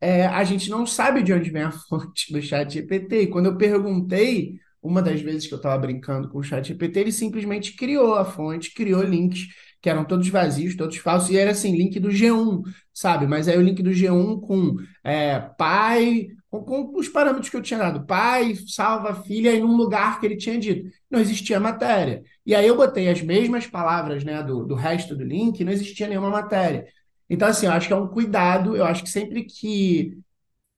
é, 0.00 0.26
a 0.26 0.44
gente 0.44 0.68
não 0.68 0.86
sabe 0.86 1.22
de 1.22 1.32
onde 1.32 1.50
vem 1.50 1.62
a 1.62 1.70
fonte 1.88 2.32
do 2.32 2.42
chat 2.42 2.72
GPT. 2.72 3.22
E 3.22 3.26
quando 3.28 3.46
eu 3.46 3.56
perguntei, 3.56 4.58
uma 4.82 5.00
das 5.00 5.20
vezes 5.22 5.46
que 5.46 5.54
eu 5.54 5.56
estava 5.56 5.78
brincando 5.80 6.28
com 6.28 6.38
o 6.38 6.42
chat 6.42 6.66
GPT, 6.68 7.00
ele 7.00 7.12
simplesmente 7.12 7.74
criou 7.74 8.14
a 8.14 8.24
fonte, 8.24 8.74
criou 8.74 9.02
links 9.02 9.46
que 9.84 9.90
eram 9.90 10.02
todos 10.02 10.26
vazios, 10.30 10.74
todos 10.74 10.96
falsos, 10.96 11.28
e 11.28 11.36
era 11.36 11.50
assim, 11.50 11.76
link 11.76 12.00
do 12.00 12.08
G1, 12.08 12.62
sabe? 12.90 13.26
Mas 13.26 13.48
aí 13.48 13.58
o 13.58 13.60
link 13.60 13.82
do 13.82 13.90
G1 13.90 14.40
com 14.40 14.76
é, 15.04 15.38
pai, 15.38 16.28
com, 16.48 16.64
com 16.64 16.98
os 16.98 17.06
parâmetros 17.06 17.50
que 17.50 17.56
eu 17.58 17.60
tinha 17.60 17.78
dado, 17.78 18.06
pai, 18.06 18.54
salva 18.66 19.14
filha 19.24 19.54
em 19.54 19.62
um 19.62 19.76
lugar 19.76 20.18
que 20.18 20.24
ele 20.24 20.38
tinha 20.38 20.58
dito. 20.58 20.90
Não 21.10 21.20
existia 21.20 21.60
matéria. 21.60 22.22
E 22.46 22.54
aí 22.54 22.66
eu 22.66 22.78
botei 22.78 23.10
as 23.10 23.20
mesmas 23.20 23.66
palavras, 23.66 24.24
né, 24.24 24.42
do, 24.42 24.64
do 24.64 24.74
resto 24.74 25.14
do 25.14 25.22
link, 25.22 25.62
não 25.62 25.72
existia 25.72 26.08
nenhuma 26.08 26.30
matéria. 26.30 26.86
Então, 27.28 27.48
assim, 27.48 27.66
eu 27.66 27.72
acho 27.72 27.86
que 27.86 27.92
é 27.92 27.96
um 27.96 28.08
cuidado. 28.08 28.74
Eu 28.74 28.86
acho 28.86 29.02
que 29.02 29.10
sempre 29.10 29.44
que 29.44 30.16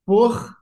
for 0.05 0.53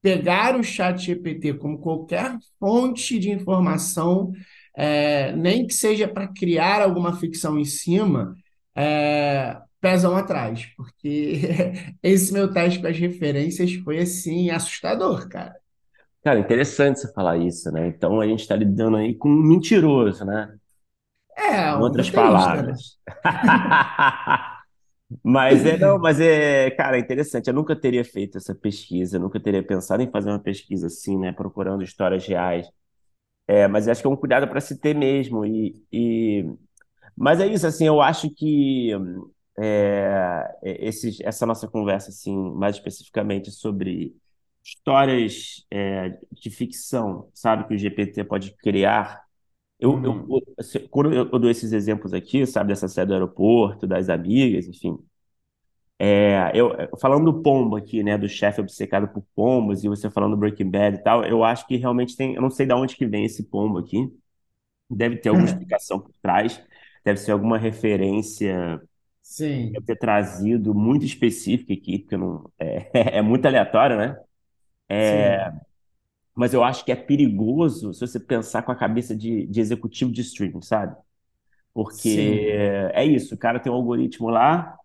pegar 0.00 0.56
o 0.56 0.62
chat 0.64 0.98
GPT 0.98 1.54
como 1.54 1.78
qualquer 1.78 2.38
fonte 2.58 3.18
de 3.18 3.30
informação, 3.30 4.32
é, 4.80 5.32
nem 5.36 5.66
que 5.66 5.74
seja 5.74 6.08
para 6.08 6.26
criar 6.28 6.80
alguma 6.82 7.14
ficção 7.16 7.58
em 7.58 7.64
cima, 7.66 8.34
é, 8.74 9.56
pesam 9.80 10.16
atrás. 10.16 10.66
Porque 10.76 11.42
esse 12.02 12.32
meu 12.32 12.52
teste 12.52 12.80
com 12.80 12.86
as 12.86 12.98
referências 12.98 13.72
foi, 13.84 13.98
assim, 13.98 14.50
assustador, 14.50 15.28
cara. 15.28 15.54
Cara, 16.22 16.38
interessante 16.38 17.00
você 17.00 17.12
falar 17.12 17.38
isso, 17.38 17.70
né? 17.72 17.88
Então 17.88 18.20
a 18.20 18.26
gente 18.26 18.40
está 18.40 18.54
lidando 18.56 18.96
aí 18.96 19.14
com 19.14 19.28
um 19.28 19.42
mentiroso, 19.42 20.24
né? 20.24 20.54
É, 21.36 21.74
Em 21.74 21.76
um 21.76 21.80
outras 21.80 22.10
roteirista, 22.10 22.62
né? 22.62 22.74
palavras. 22.74 22.98
Mas 25.24 25.66
é, 25.66 25.76
não, 25.76 25.98
mas 25.98 26.20
é, 26.20 26.70
cara, 26.70 26.96
é 26.96 27.00
interessante. 27.00 27.48
Eu 27.48 27.54
nunca 27.54 27.74
teria 27.74 28.04
feito 28.04 28.38
essa 28.38 28.54
pesquisa, 28.54 29.18
nunca 29.18 29.40
teria 29.40 29.62
pensado 29.62 30.02
em 30.02 30.10
fazer 30.10 30.30
uma 30.30 30.38
pesquisa 30.38 30.86
assim, 30.86 31.18
né? 31.18 31.32
Procurando 31.32 31.82
histórias 31.82 32.24
reais. 32.26 32.68
É, 33.50 33.66
mas 33.68 33.88
acho 33.88 34.00
que 34.00 34.06
é 34.06 34.10
um 34.10 34.16
cuidado 34.16 34.46
para 34.48 34.60
se 34.60 34.78
ter 34.80 34.94
mesmo. 34.94 35.44
E, 35.44 35.84
e... 35.92 36.44
Mas 37.16 37.40
é 37.40 37.46
isso, 37.48 37.66
assim, 37.66 37.86
eu 37.86 38.00
acho 38.02 38.30
que 38.34 38.92
é, 39.58 40.58
esses, 40.62 41.20
essa 41.20 41.46
nossa 41.46 41.68
conversa, 41.68 42.10
assim, 42.10 42.34
mais 42.54 42.76
especificamente 42.76 43.50
sobre 43.50 44.16
histórias 44.64 45.66
é, 45.70 46.18
de 46.32 46.50
ficção, 46.50 47.30
sabe, 47.34 47.66
que 47.68 47.74
o 47.74 47.78
GPT 47.78 48.24
pode 48.24 48.52
criar. 48.56 49.22
Eu, 49.80 50.00
eu, 50.04 50.26
Uhum. 50.26 50.30
eu- 50.30 50.88
quando 50.90 51.12
eu 51.14 51.26
dou 51.38 51.50
esses 51.50 51.72
exemplos 51.72 52.14
aqui, 52.14 52.46
sabe, 52.46 52.68
dessa 52.70 52.88
série 52.88 53.08
do 53.08 53.14
aeroporto, 53.14 53.86
das 53.86 54.08
amigas, 54.10 54.66
enfim, 54.68 54.98
é, 56.00 56.52
eu, 56.54 56.70
falando 57.00 57.26
do 57.32 57.42
pombo 57.42 57.76
aqui, 57.76 58.02
né, 58.02 58.18
do 58.18 58.28
chefe 58.28 58.60
obcecado 58.62 59.08
por 59.08 59.22
pombos, 59.36 59.84
e 59.84 59.88
você 59.88 60.10
falando 60.10 60.32
do 60.32 60.38
Breaking 60.38 60.70
Bad 60.70 60.96
e 60.98 61.02
tal, 61.04 61.24
eu 61.26 61.44
acho 61.44 61.66
que 61.68 61.76
realmente 61.76 62.16
tem, 62.16 62.34
eu 62.36 62.42
não 62.42 62.50
sei 62.50 62.66
de 62.66 62.74
onde 62.74 62.96
que 62.96 63.06
vem 63.06 63.26
esse 63.26 63.44
pombo 63.44 63.78
aqui, 63.78 64.10
deve 64.90 65.16
ter 65.18 65.30
alguma 65.30 65.46
explicação 65.46 66.00
por 66.00 66.12
trás, 66.22 66.62
deve 67.04 67.18
ser 67.20 67.32
alguma 67.32 67.58
referência, 67.58 68.80
deve 69.72 69.84
Sim, 69.84 69.86
ter 69.86 69.96
trazido 69.96 70.74
muito 70.74 71.04
específica 71.04 71.72
aqui, 71.74 71.98
porque 72.00 72.16
não, 72.16 72.50
é, 72.58 73.18
é 73.18 73.22
muito 73.22 73.46
aleatório, 73.46 73.96
né? 73.98 74.16
sim, 74.98 75.40
Mas 76.34 76.54
eu 76.54 76.62
acho 76.64 76.84
que 76.84 76.92
é 76.92 76.96
perigoso 76.96 77.92
se 77.92 78.00
você 78.00 78.18
pensar 78.20 78.62
com 78.62 78.72
a 78.72 78.76
cabeça 78.76 79.14
de, 79.16 79.46
de 79.46 79.60
executivo 79.60 80.12
de 80.12 80.20
streaming, 80.22 80.62
sabe? 80.62 80.96
Porque 81.74 82.10
sim. 82.10 82.50
é 82.94 83.04
isso, 83.06 83.36
o 83.36 83.38
cara 83.38 83.60
tem 83.60 83.72
um 83.72 83.76
algoritmo 83.76 84.30
lá, 84.30 84.78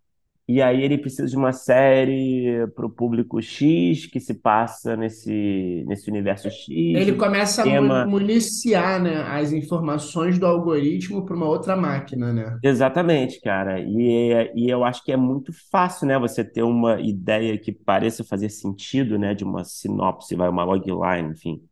e 0.47 0.61
aí 0.61 0.83
ele 0.83 0.97
precisa 0.97 1.27
de 1.27 1.35
uma 1.37 1.51
série 1.53 2.67
para 2.75 2.85
o 2.85 2.89
público 2.89 3.41
X, 3.41 4.05
que 4.07 4.19
se 4.19 4.35
passa 4.35 4.95
nesse, 4.95 5.83
nesse 5.87 6.09
universo 6.09 6.49
X, 6.49 6.65
Ele 6.93 7.13
começa 7.15 7.61
a 7.63 7.65
tema. 7.65 8.05
municiar, 8.05 8.99
né, 9.01 9.21
as 9.21 9.51
informações 9.51 10.39
do 10.39 10.45
algoritmo 10.47 11.23
para 11.25 11.35
uma 11.35 11.45
outra 11.47 11.75
máquina, 11.75 12.33
né? 12.33 12.59
Exatamente, 12.61 13.39
cara. 13.41 13.79
E, 13.79 14.51
e 14.55 14.69
eu 14.69 14.83
acho 14.83 15.03
que 15.03 15.11
é 15.11 15.17
muito 15.17 15.53
fácil, 15.69 16.07
né, 16.07 16.17
você 16.17 16.43
ter 16.43 16.63
uma 16.63 16.99
ideia 16.99 17.57
que 17.59 17.71
pareça 17.71 18.23
fazer 18.23 18.49
sentido, 18.49 19.19
né, 19.19 19.35
de 19.35 19.43
uma 19.43 19.63
sinopse, 19.63 20.35
vai, 20.35 20.49
uma 20.49 20.63
logline, 20.63 21.31
enfim, 21.31 21.63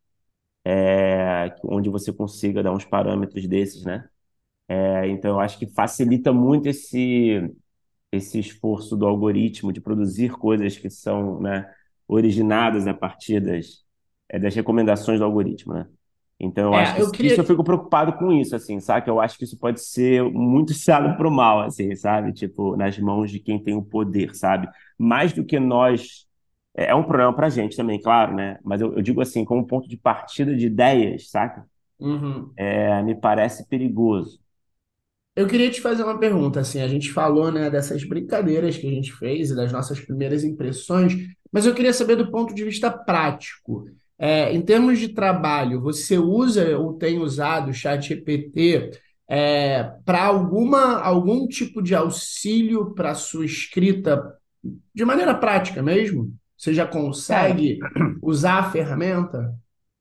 é, 0.64 1.54
onde 1.64 1.90
você 1.90 2.12
consiga 2.12 2.62
dar 2.62 2.72
uns 2.72 2.84
parâmetros 2.84 3.46
desses, 3.48 3.84
né? 3.84 4.08
É, 4.68 5.08
então 5.08 5.32
eu 5.32 5.40
acho 5.40 5.58
que 5.58 5.66
facilita 5.66 6.32
muito 6.32 6.68
esse 6.68 7.40
esse 8.14 8.38
esforço 8.38 8.96
do 8.96 9.06
algoritmo 9.06 9.72
de 9.72 9.80
produzir 9.80 10.32
coisas 10.32 10.76
que 10.78 10.90
são, 10.90 11.40
né, 11.40 11.70
originadas 12.08 12.86
a 12.86 12.94
partir 12.94 13.40
das, 13.40 13.84
é, 14.28 14.38
das 14.38 14.54
recomendações 14.54 15.18
do 15.20 15.24
algoritmo, 15.24 15.74
né? 15.74 15.88
Então, 16.40 16.64
eu 16.66 16.76
acho 16.76 16.94
É, 16.94 17.00
que 17.00 17.02
eu 17.02 17.10
isso 17.26 17.40
eu 17.40 17.44
queria. 17.44 17.44
fico 17.44 17.62
preocupado 17.64 18.12
com 18.18 18.32
isso, 18.32 18.54
assim, 18.56 18.80
sabe? 18.80 19.08
Eu 19.08 19.20
acho 19.20 19.38
que 19.38 19.44
isso 19.44 19.58
pode 19.58 19.80
ser 19.80 20.22
muito 20.24 20.70
usado 20.72 21.16
para 21.16 21.28
o 21.28 21.30
mal, 21.30 21.60
assim, 21.62 21.94
sabe? 21.96 22.32
Tipo, 22.32 22.76
nas 22.76 22.98
mãos 22.98 23.30
de 23.30 23.38
quem 23.40 23.62
tem 23.62 23.74
o 23.74 23.82
poder, 23.84 24.34
sabe? 24.34 24.68
Mais 24.98 25.32
do 25.32 25.44
que 25.44 25.58
nós. 25.60 26.26
É 26.76 26.86
é 26.86 26.94
um 26.94 27.04
problema 27.04 27.32
para 27.34 27.46
a 27.46 27.50
gente 27.50 27.76
também, 27.76 28.00
claro, 28.00 28.34
né? 28.34 28.58
Mas 28.64 28.80
eu, 28.80 28.94
eu 28.94 29.02
digo 29.02 29.20
assim, 29.20 29.44
como 29.44 29.64
ponto 29.66 29.88
de 29.88 29.96
partida 29.96 30.54
de 30.56 30.66
ideias, 30.66 31.30
saca? 31.30 31.64
Uhum. 31.98 32.60
É, 32.66 33.02
me 33.02 33.14
parece 33.14 33.66
perigoso. 33.68 34.40
Eu 35.36 35.48
queria 35.48 35.70
te 35.70 35.80
fazer 35.80 36.04
uma 36.04 36.18
pergunta, 36.18 36.60
assim, 36.60 36.80
a 36.80 36.86
gente 36.86 37.12
falou, 37.12 37.50
né, 37.50 37.68
dessas 37.68 38.04
brincadeiras 38.04 38.76
que 38.76 38.86
a 38.86 38.90
gente 38.90 39.12
fez 39.12 39.50
e 39.50 39.56
das 39.56 39.72
nossas 39.72 39.98
primeiras 40.00 40.44
impressões, 40.44 41.14
mas 41.50 41.66
eu 41.66 41.74
queria 41.74 41.92
saber 41.92 42.14
do 42.16 42.30
ponto 42.30 42.54
de 42.54 42.64
vista 42.64 42.90
prático. 42.90 43.86
É, 44.16 44.52
em 44.52 44.62
termos 44.62 44.98
de 44.98 45.08
trabalho, 45.08 45.80
você 45.80 46.18
usa 46.18 46.78
ou 46.78 46.94
tem 46.94 47.18
usado 47.18 47.70
o 47.70 47.74
ChatGPT 47.74 48.92
é, 49.28 49.90
para 50.04 50.24
alguma 50.24 51.00
algum 51.00 51.48
tipo 51.48 51.82
de 51.82 51.94
auxílio 51.94 52.94
para 52.94 53.14
sua 53.14 53.44
escrita 53.44 54.22
de 54.94 55.04
maneira 55.04 55.34
prática 55.34 55.82
mesmo? 55.82 56.32
Você 56.56 56.72
já 56.72 56.86
consegue 56.86 57.78
usar 58.22 58.60
a 58.60 58.70
ferramenta? 58.70 59.52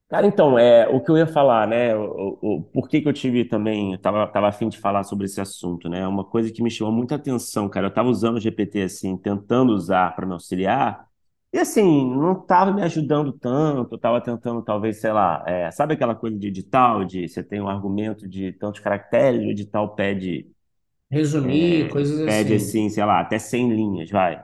Cara, 0.10 0.28
então, 0.28 0.60
é, 0.60 0.88
o 0.88 1.02
que 1.04 1.10
eu 1.10 1.18
ia 1.18 1.26
falar, 1.26 1.68
né? 1.68 1.96
O, 1.96 2.38
o, 2.42 2.58
o- 2.60 2.64
por 2.66 2.88
que 2.88 3.02
que 3.02 3.08
eu 3.10 3.14
tive 3.14 3.46
também, 3.46 3.94
eu 3.94 3.98
tava, 4.00 4.28
tava 4.28 4.48
a 4.50 4.52
fim 4.52 4.70
de 4.70 4.78
falar 4.78 5.04
sobre 5.04 5.26
esse 5.26 5.42
assunto, 5.42 5.90
né? 5.90 6.08
Uma 6.08 6.24
coisa 6.24 6.52
que 6.54 6.62
me 6.62 6.70
chamou 6.70 6.94
muita 6.94 7.16
atenção, 7.16 7.68
cara. 7.68 7.88
Eu 7.88 7.94
tava 7.94 8.10
usando 8.10 8.36
o 8.38 8.40
GPT, 8.40 8.84
assim, 8.84 9.18
tentando 9.18 9.74
usar 9.74 10.16
para 10.16 10.26
me 10.28 10.34
auxiliar, 10.34 11.08
e 11.52 11.58
assim, 11.60 11.84
não 12.16 12.36
tava 12.46 12.72
me 12.72 12.84
ajudando 12.84 13.32
tanto. 13.34 13.96
Eu 13.96 14.00
tava 14.00 14.22
tentando, 14.22 14.62
talvez, 14.64 14.98
sei 15.02 15.12
lá, 15.12 15.44
é, 15.48 15.72
sabe 15.72 15.94
aquela 15.96 16.14
coisa 16.16 16.38
de 16.38 16.48
edital, 16.48 17.04
de 17.06 17.28
você 17.28 17.44
tem 17.44 17.60
um 17.62 17.68
argumento 17.70 18.28
de 18.28 18.52
tantos 18.54 18.82
caracteres, 18.82 19.42
o 19.42 19.50
edital 19.50 19.96
pede, 19.96 20.48
Resumir, 21.10 21.88
coisas 21.88 22.20
pede 22.26 22.54
assim. 22.54 22.56
assim, 22.56 22.90
sei 22.90 23.04
lá, 23.06 23.20
até 23.22 23.40
100 23.40 23.70
linhas, 23.74 24.10
vai. 24.10 24.44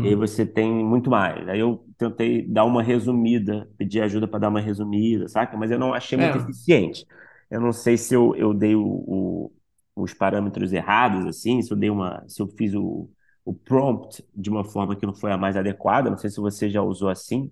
E 0.00 0.08
aí 0.08 0.14
Uhum. 0.14 0.16
você 0.16 0.44
tem 0.46 0.72
muito 0.84 1.10
mais. 1.10 1.48
Aí 1.48 1.60
eu 1.60 1.86
tentei 1.98 2.46
dar 2.46 2.64
uma 2.64 2.82
resumida, 2.82 3.70
pedir 3.78 4.02
ajuda 4.02 4.26
para 4.28 4.40
dar 4.40 4.48
uma 4.48 4.60
resumida, 4.60 5.28
saca? 5.28 5.56
Mas 5.56 5.70
eu 5.70 5.78
não 5.78 5.94
achei 5.94 6.18
muito 6.18 6.36
É. 6.36 6.38
eficiente. 6.38 7.06
Eu 7.50 7.60
não 7.60 7.72
sei 7.72 7.96
se 7.96 8.14
eu, 8.14 8.34
eu 8.36 8.52
dei 8.54 8.74
o, 8.74 8.82
o- 8.84 9.52
os 9.94 10.14
parâmetros 10.14 10.72
errados, 10.72 11.26
assim, 11.26 11.62
se 11.62 11.72
eu 11.72 11.76
dei 11.76 11.90
uma, 11.90 12.24
se 12.28 12.40
eu 12.42 12.48
fiz 12.48 12.74
o, 12.74 13.08
o 13.44 13.54
prompt 13.54 14.24
de 14.34 14.50
uma 14.50 14.64
forma 14.64 14.96
que 14.96 15.06
não 15.06 15.14
foi 15.14 15.30
a 15.32 15.36
mais 15.38 15.56
adequada. 15.56 16.10
Não 16.10 16.18
sei 16.18 16.30
se 16.30 16.40
você 16.40 16.68
já 16.70 16.82
usou 16.82 17.08
assim, 17.08 17.50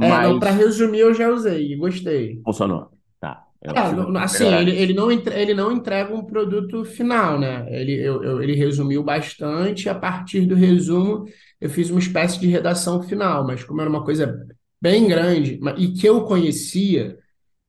É, 0.00 0.18
não, 0.18 0.38
para 0.38 0.50
resumir, 0.50 1.00
eu 1.00 1.14
já 1.14 1.28
usei 1.30 1.76
gostei. 1.76 2.44
funcionou. 2.44 2.90
Tá, 3.72 3.90
É, 3.90 3.92
no- 3.92 4.10
no- 4.10 4.18
assim, 4.18 4.54
ele, 4.54 4.72
ele 4.72 4.92
não, 4.92 5.10
entre- 5.10 5.34
ele 5.40 5.54
não 5.54 5.72
entrega 5.72 6.14
um 6.14 6.24
produto 6.24 6.84
final, 6.84 7.38
né? 7.40 7.66
Ele, 7.70 7.92
eu, 7.94 8.22
eu- 8.22 8.42
ele 8.42 8.54
resumiu 8.54 9.02
bastante, 9.02 9.84
e 9.86 9.88
a 9.88 9.94
partir 9.94 10.44
do 10.46 10.54
resumo 10.54 11.24
eu 11.60 11.70
fiz 11.70 11.88
uma 11.88 12.00
espécie 12.00 12.38
de 12.38 12.48
redação 12.48 13.02
final, 13.02 13.46
mas 13.46 13.64
como 13.64 13.80
era 13.80 13.88
uma 13.88 14.04
coisa 14.04 14.46
bem 14.80 15.06
grande 15.08 15.58
e 15.78 15.92
que 15.94 16.06
eu 16.06 16.24
conhecia, 16.24 17.16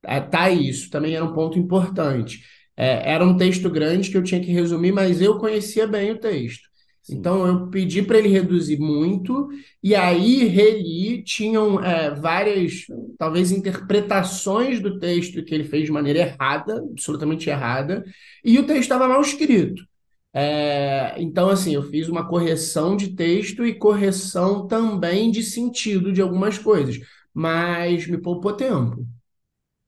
ah, 0.04 0.20
tá 0.20 0.50
isso, 0.50 0.90
também 0.90 1.14
era 1.16 1.24
um 1.24 1.34
ponto 1.34 1.58
importante. 1.58 2.44
É, 2.76 3.12
era 3.12 3.24
um 3.24 3.36
texto 3.36 3.70
grande 3.70 4.10
que 4.10 4.16
eu 4.18 4.22
tinha 4.24 4.40
que 4.40 4.52
resumir, 4.52 4.92
mas 4.92 5.20
eu 5.22 5.38
conhecia 5.38 5.86
bem 5.86 6.12
o 6.12 6.18
texto. 6.20 6.68
Então 7.08 7.46
eu 7.46 7.68
pedi 7.68 8.02
para 8.02 8.18
ele 8.18 8.28
reduzir 8.28 8.78
muito, 8.78 9.48
e 9.82 9.94
aí 9.94 10.44
reli, 10.46 11.22
tinham 11.22 11.82
é, 11.84 12.14
várias, 12.14 12.86
talvez, 13.18 13.52
interpretações 13.52 14.80
do 14.80 14.98
texto 14.98 15.44
que 15.44 15.54
ele 15.54 15.64
fez 15.64 15.84
de 15.84 15.92
maneira 15.92 16.20
errada, 16.20 16.78
absolutamente 16.90 17.50
errada, 17.50 18.04
e 18.42 18.58
o 18.58 18.66
texto 18.66 18.82
estava 18.82 19.06
mal 19.08 19.20
escrito. 19.20 19.84
É, 20.32 21.14
então, 21.18 21.48
assim, 21.48 21.74
eu 21.74 21.82
fiz 21.82 22.08
uma 22.08 22.26
correção 22.28 22.96
de 22.96 23.14
texto 23.14 23.64
e 23.66 23.74
correção 23.74 24.66
também 24.66 25.30
de 25.30 25.42
sentido 25.42 26.12
de 26.12 26.20
algumas 26.22 26.58
coisas, 26.58 26.98
mas 27.32 28.06
me 28.06 28.18
poupou 28.18 28.52
tempo. 28.54 29.06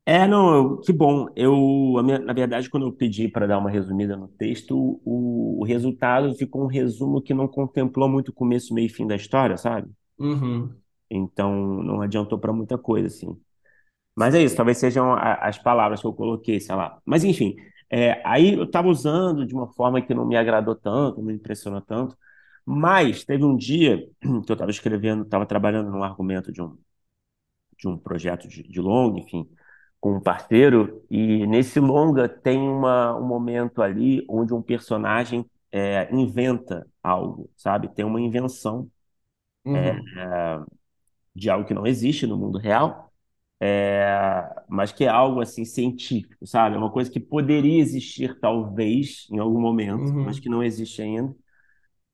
É, 0.09 0.27
não, 0.27 0.55
eu- 0.55 0.81
que 0.81 0.93
bom. 0.93 1.27
Eu, 1.35 1.99
a 1.99 2.03
minha- 2.03 2.19
na 2.21 2.33
verdade, 2.33 2.71
quando 2.71 2.87
eu 2.87 2.93
pedi 2.93 3.29
para 3.29 3.47
dar 3.47 3.59
uma 3.59 3.71
resumida 3.71 4.17
no 4.17 4.29
texto, 4.29 5.01
o, 5.05 5.61
o 5.61 5.65
resultado 5.65 6.33
ficou 6.37 6.63
um 6.63 6.67
resumo 6.69 7.21
que 7.21 7.35
não 7.35 7.49
contemplou 7.49 8.09
muito 8.09 8.29
o 8.29 8.33
começo, 8.33 8.73
meio 8.73 8.87
e 8.87 8.89
fim 8.89 9.07
da 9.07 9.17
história, 9.17 9.57
sabe? 9.57 9.91
Uhum. 10.19 10.83
Então, 11.11 11.55
não 11.83 12.01
adiantou 12.03 12.39
para 12.39 12.53
muita 12.53 12.77
coisa, 12.79 13.07
assim. 13.09 13.41
Mas 14.17 14.35
é 14.35 14.43
isso, 14.43 14.57
talvez 14.57 14.79
sejam 14.79 15.13
a- 15.15 15.35
as 15.37 15.59
palavras 15.59 16.01
que 16.01 16.07
eu 16.07 16.15
coloquei, 16.15 16.61
sei 16.61 16.75
lá. 16.77 17.01
Mas, 17.07 17.25
enfim, 17.25 17.57
é, 17.91 18.23
aí 18.27 18.55
eu 18.55 18.65
estava 18.65 18.89
usando 18.89 19.47
de 19.47 19.55
uma 19.55 19.69
forma 19.75 20.03
que 20.03 20.15
não 20.15 20.27
me 20.27 20.37
agradou 20.37 20.75
tanto, 20.77 21.19
não 21.19 21.27
me 21.27 21.35
impressionou 21.35 21.81
tanto. 21.83 22.17
Mas 22.67 23.25
teve 23.25 23.45
um 23.45 23.57
dia 23.57 23.99
que 24.21 24.53
eu 24.53 24.55
estava 24.55 24.71
escrevendo, 24.71 25.25
estava 25.25 25.47
trabalhando 25.47 25.91
num 25.91 26.05
argumento 26.05 26.53
de 26.53 26.63
um, 26.63 26.79
de 27.79 27.89
um 27.89 27.97
projeto 27.99 28.49
de, 28.49 28.63
de 28.63 28.81
longa, 28.81 29.21
enfim, 29.21 29.49
com 30.01 30.17
um 30.17 30.21
parceiro, 30.21 31.05
e 31.11 31.47
nesse 31.47 31.81
longa 31.81 32.29
tem 32.29 32.59
uma, 32.61 33.17
um 33.19 33.27
momento 33.27 33.83
ali 33.83 34.25
onde 34.29 34.55
um 34.55 34.63
personagem 34.63 35.45
é, 35.73 36.09
inventa 36.15 36.87
algo, 37.03 37.51
sabe? 37.57 37.89
Tem 37.95 38.05
uma 38.05 38.21
invenção 38.21 38.91
Uhum. 39.65 40.09
de 41.35 41.51
algo 41.51 41.67
que 41.67 41.75
não 41.75 41.87
existe 41.87 42.27
no 42.27 42.37
mundo 42.37 42.59
real, 42.59 43.13
é, 43.61 44.43
mas 44.69 44.93
que 44.93 45.05
é 45.05 45.09
algo 45.09 45.41
assim 45.41 45.65
científico, 45.65 46.47
sabe? 46.47 46.77
É 46.77 46.79
uma 46.79 46.91
coisa 46.93 47.11
que 47.11 47.21
poderia 47.21 47.81
existir 47.81 48.39
talvez 48.41 49.27
em 49.31 49.39
algum 49.39 49.61
momento, 49.61 50.13
mas 50.23 50.39
que 50.39 50.49
Uhum. 50.49 50.51
não 50.51 50.63
existe 50.63 51.03
ainda. 51.03 51.35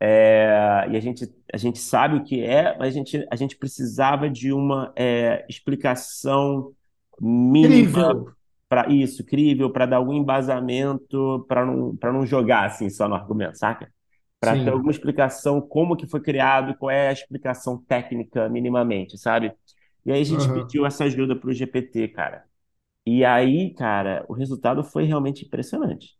É, 0.00 0.86
e 0.90 0.96
a 0.96 1.00
gente, 1.00 1.24
a 1.52 1.56
gente 1.56 1.78
sabe 1.78 2.16
o 2.16 2.24
que 2.24 2.40
é, 2.42 2.76
mas 2.78 2.88
a 2.88 2.98
gente, 2.98 3.26
a 3.30 3.36
gente 3.36 3.56
precisava 3.56 4.28
de 4.30 4.52
uma 4.52 4.92
é, 4.96 5.46
explicação 5.48 6.74
mínima 7.22 8.02
Incrível. 8.02 8.34
para 8.68 8.88
isso, 8.92 9.24
crível, 9.24 9.70
para 9.72 9.86
dar 9.86 9.98
algum 9.98 10.14
embasamento, 10.14 11.44
para 11.48 11.66
não, 11.66 11.94
não 12.12 12.26
jogar 12.26 12.66
assim 12.66 12.90
só 12.90 13.08
no 13.08 13.14
argumento, 13.14 13.58
saca? 13.58 13.92
Para 14.40 14.56
ter 14.56 14.70
alguma 14.70 14.90
explicação 14.92 15.60
como 15.60 15.96
que 15.96 16.06
foi 16.06 16.20
criado, 16.22 16.76
qual 16.78 16.90
é 16.90 17.08
a 17.08 17.12
explicação 17.12 17.78
técnica 17.84 18.48
minimamente, 18.48 19.18
sabe? 19.18 19.54
E 20.06 20.12
aí 20.12 20.20
a 20.20 20.24
gente 20.24 20.48
Uhum. 20.48 20.50
pediu 20.50 20.86
essa 20.86 21.04
ajuda 21.04 21.36
para 21.36 21.50
o 21.50 21.52
GPT, 21.54 22.08
cara. 22.08 22.44
E 23.06 23.24
aí, 23.24 23.74
cara, 23.74 24.24
o 24.28 24.34
resultado 24.34 24.84
foi 24.84 25.04
realmente 25.04 25.44
impressionante. 25.46 26.16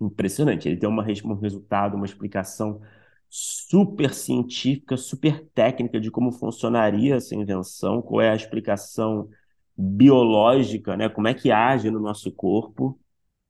Impressionante. 0.00 0.68
Ele 0.68 0.76
deu 0.76 0.90
uma, 0.90 1.04
um 1.24 1.34
resultado, 1.34 1.94
uma 1.96 2.06
explicação 2.06 2.80
super 3.28 4.12
científica, 4.14 4.96
super 4.96 5.44
técnica 5.54 6.00
de 6.00 6.10
como 6.10 6.32
funcionaria 6.32 7.16
essa 7.16 7.34
invenção, 7.34 8.02
qual 8.02 8.20
é 8.20 8.30
a 8.30 8.36
explicação 8.36 9.28
biológica, 9.76 10.96
né? 10.96 11.08
Como 11.08 11.28
é 11.28 11.34
que 11.34 11.50
age 11.52 11.90
no 11.90 12.00
nosso 12.00 12.32
corpo. 12.32 12.98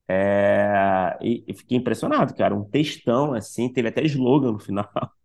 É, 0.07 1.17
E, 1.21 1.43
e 1.47 1.53
fiquei 1.53 1.77
impressionado, 1.77 2.33
cara. 2.35 2.55
Um 2.55 2.63
textão 2.63 3.33
assim, 3.33 3.71
teve 3.71 3.89
até 3.89 4.03
slogan 4.05 4.51
no 4.53 4.59
final. 4.59 4.89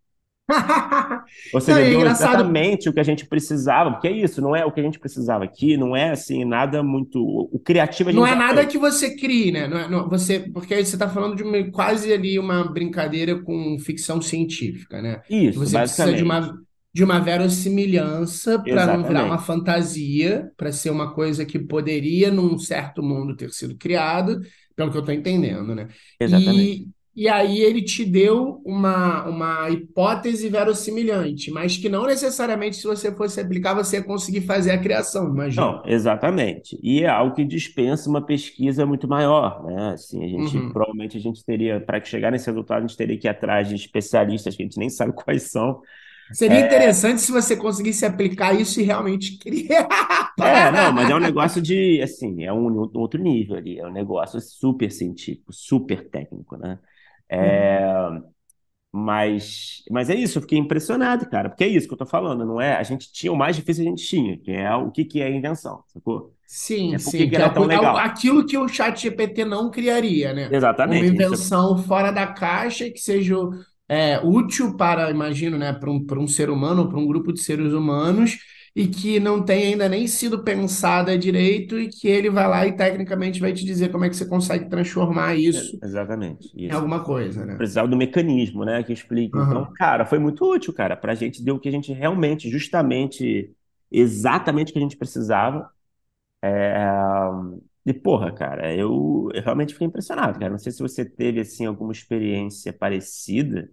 Não, 1.52 1.60
seja, 1.60 1.80
é 1.82 1.92
exatamente 1.94 2.88
o 2.88 2.92
que 2.92 3.00
a 3.00 3.02
gente 3.02 3.26
precisava, 3.26 3.90
porque 3.92 4.08
é 4.08 4.12
isso, 4.12 4.40
não 4.40 4.54
é 4.54 4.64
o 4.64 4.72
que 4.72 4.80
a 4.80 4.82
gente 4.82 4.98
precisava 4.98 5.44
aqui, 5.44 5.76
não 5.76 5.96
é 5.96 6.10
assim, 6.10 6.44
nada 6.44 6.82
muito. 6.82 7.18
O 7.52 7.58
criativo 7.58 8.10
a 8.10 8.12
Não 8.12 8.26
é 8.26 8.34
nada 8.34 8.66
que 8.66 8.76
você 8.78 9.14
crie, 9.16 9.52
né? 9.52 9.68
Não 9.68 9.78
é- 9.78 9.88
não- 9.88 10.08
você, 10.08 10.40
porque 10.40 10.74
você 10.74 10.96
está 10.96 11.08
falando 11.08 11.36
de 11.36 11.42
uma- 11.44 11.70
quase 11.70 12.12
ali 12.12 12.38
uma 12.38 12.64
brincadeira 12.72 13.40
com 13.42 13.78
ficção 13.78 14.20
científica, 14.20 15.00
né? 15.00 15.22
Que 15.48 15.58
Isso, 15.58 15.58
você 15.58 15.78
precisa 15.78 16.12
de 16.12 16.22
basicamente. 16.22 16.24
uma, 16.24 16.60
de 16.92 17.04
uma 17.04 17.20
verossimilhança 17.20 18.58
para 18.68 18.86
não 18.86 19.04
virar 19.04 19.24
uma 19.24 19.38
fantasia, 19.38 20.50
para 20.56 20.72
ser 20.72 20.90
uma 20.90 21.14
coisa 21.14 21.44
que 21.46 21.58
poderia, 21.58 22.30
num 22.30 22.58
certo 22.58 23.02
mundo, 23.02 23.36
ter 23.36 23.50
sido 23.52 23.76
criado, 23.76 24.40
pelo 24.74 24.90
que 24.90 24.96
eu 24.96 25.00
estou 25.00 25.14
entendendo, 25.14 25.74
né? 25.74 25.88
Exatamente. 26.18 26.72
E, 26.74 26.88
e 27.14 27.28
aí 27.28 27.60
ele 27.60 27.82
te 27.82 28.04
deu 28.04 28.60
uma, 28.64 29.24
uma 29.28 29.70
hipótese 29.70 30.48
verossimilhante, 30.48 31.50
mas 31.50 31.76
que 31.76 31.88
não 31.88 32.06
necessariamente, 32.06 32.76
se 32.76 32.84
você 32.86 33.14
fosse 33.14 33.40
aplicar, 33.40 33.74
você 33.74 33.96
ia 33.98 34.04
conseguir 34.04 34.42
fazer 34.42 34.72
a 34.72 34.78
criação, 34.78 35.28
imagino. 35.28 35.74
Não, 35.74 35.82
exatamente. 35.84 36.78
E 36.82 37.02
é 37.02 37.08
algo 37.08 37.34
que 37.34 37.44
dispensa 37.44 38.08
uma 38.08 38.24
pesquisa 38.24 38.86
muito 38.86 39.08
maior, 39.08 39.64
né? 39.64 39.90
Assim, 39.94 40.24
a 40.24 40.28
gente 40.28 40.60
Uhum. 40.60 40.72
provavelmente 40.72 41.16
a 41.18 41.20
gente 41.20 41.44
teria, 41.44 41.80
para 41.80 42.02
chegar 42.04 42.30
nesse 42.30 42.46
resultado, 42.46 42.78
a 42.84 42.86
gente 42.86 42.96
teria 42.96 43.18
que 43.18 43.26
ir 43.26 43.30
atrás 43.30 43.68
de 43.68 43.74
especialistas 43.74 44.56
que 44.56 44.62
a 44.62 44.66
gente 44.66 44.78
nem 44.78 44.88
sabe 44.88 45.12
quais 45.24 45.50
são. 45.50 45.82
Seria 46.32 46.60
interessante 46.60 47.20
se 47.20 47.32
você 47.32 47.56
conseguisse 47.56 48.06
aplicar 48.06 48.54
isso 48.58 48.80
e 48.80 48.84
realmente 48.84 49.38
criar. 49.40 49.88
É, 50.38 50.70
não, 50.70 50.90
mas 50.90 51.10
é 51.10 51.14
um 51.14 51.18
negócio 51.18 51.60
de, 51.60 52.00
assim, 52.02 52.44
é 52.44 52.52
um 52.52 52.74
outro 52.94 53.20
nível 53.22 53.56
ali, 53.56 53.78
é 53.78 53.86
um 53.86 53.92
negócio 53.92 54.40
super 54.40 54.90
científico, 54.90 55.52
super 55.52 56.08
técnico, 56.08 56.56
né? 56.56 56.78
É, 57.28 57.80
mas, 58.92 59.82
mas 59.90 60.10
é 60.10 60.14
isso, 60.16 60.38
eu 60.38 60.42
fiquei 60.42 60.58
impressionado, 60.58 61.28
cara, 61.30 61.48
porque 61.48 61.64
é 61.64 61.68
isso 61.68 61.86
que 61.86 61.94
eu 61.94 61.98
tô 61.98 62.06
falando, 62.06 62.44
não 62.44 62.60
é? 62.60 62.76
A 62.76 62.82
gente 62.82 63.12
tinha 63.12 63.32
o 63.32 63.36
mais 63.36 63.54
difícil 63.56 63.84
a 63.86 63.88
gente 63.90 64.04
tinha, 64.06 64.36
que 64.38 64.50
é 64.50 64.74
o 64.74 64.90
que 64.90 65.04
que 65.04 65.20
é 65.22 65.30
invenção, 65.30 65.84
sacou? 65.88 66.34
Sim, 66.46 66.98
É 66.98 66.98
sim, 66.98 67.28
que 67.28 67.30
que 67.30 67.40
é 67.42 67.42
ela 67.42 67.48
é 67.48 67.50
tão 67.50 67.66
algo- 67.72 67.96
legal. 67.96 67.96
aquilo 67.96 68.44
que 68.44 68.58
o 68.58 68.66
chat 68.68 69.00
GPT 69.00 69.44
não 69.44 69.70
criaria, 69.70 70.32
né? 70.32 70.56
Uma 70.84 71.06
Exatamente, 71.06 71.12
a 71.14 71.16
gente 71.16 71.36
invenção 71.36 71.78
fora 71.78 72.10
da 72.10 72.26
caixa 72.32 72.90
que 72.90 72.98
seja 72.98 73.36
é, 73.90 74.20
útil 74.20 74.76
para, 74.76 75.10
imagino, 75.10 75.58
né, 75.58 75.72
para 75.74 75.90
um, 75.90 76.04
para 76.06 76.20
um 76.20 76.28
ser 76.28 76.50
humano 76.50 76.84
ou 76.84 76.90
para 76.90 76.98
um 77.00 77.06
grupo 77.08 77.32
de 77.32 77.40
seres 77.42 77.72
humanos 77.74 78.38
e 78.76 78.88
que 78.88 79.20
não 79.20 79.44
tem 79.44 79.64
ainda 79.74 79.88
nem 79.88 80.06
sido 80.08 80.44
pensada 80.44 81.18
direito 81.18 81.78
e 81.78 81.88
que 81.90 82.08
ele 82.08 82.30
vai 82.30 82.48
lá 82.48 82.66
e 82.66 82.76
tecnicamente 82.76 83.40
vai 83.40 83.52
te 83.52 83.64
dizer 83.64 83.90
como 83.92 84.04
é 84.06 84.10
que 84.10 84.16
você 84.16 84.26
consegue 84.26 84.70
transformar 84.70 85.36
isso 85.36 85.78
É, 85.82 85.86
Exatamente, 85.86 86.50
em 86.70 86.74
isso. 86.74 86.76
alguma 86.76 87.04
coisa, 87.04 87.46
né? 87.46 87.58
Precisava 87.58 87.88
do 87.88 87.96
mecanismo, 87.96 88.64
né, 88.64 88.82
que 88.84 88.92
explica. 88.92 89.38
Então, 89.38 89.64
Aham. 89.64 89.76
cara, 89.76 90.06
foi 90.06 90.18
muito 90.18 90.44
útil, 90.44 90.72
cara, 90.74 90.96
pra 90.96 91.14
gente 91.14 91.42
deu 91.44 91.56
o 91.56 91.60
que 91.60 91.68
a 91.68 91.72
gente 91.72 91.92
realmente, 91.92 92.50
justamente, 92.50 93.54
exatamente 93.90 94.70
o 94.70 94.72
que 94.74 94.78
a 94.80 94.82
gente 94.82 94.96
precisava. 94.96 95.70
É, 96.42 96.84
E, 97.86 97.94
porra, 97.94 98.32
cara, 98.32 98.74
eu, 98.74 99.28
eu 99.34 99.42
realmente 99.42 99.72
fiquei 99.72 99.86
impressionado, 99.86 100.38
cara. 100.38 100.50
Não 100.50 100.58
sei 100.58 100.72
se 100.72 100.80
você 100.82 101.04
teve, 101.04 101.40
assim, 101.40 101.64
alguma 101.66 101.92
experiência 101.92 102.72
parecida, 102.72 103.70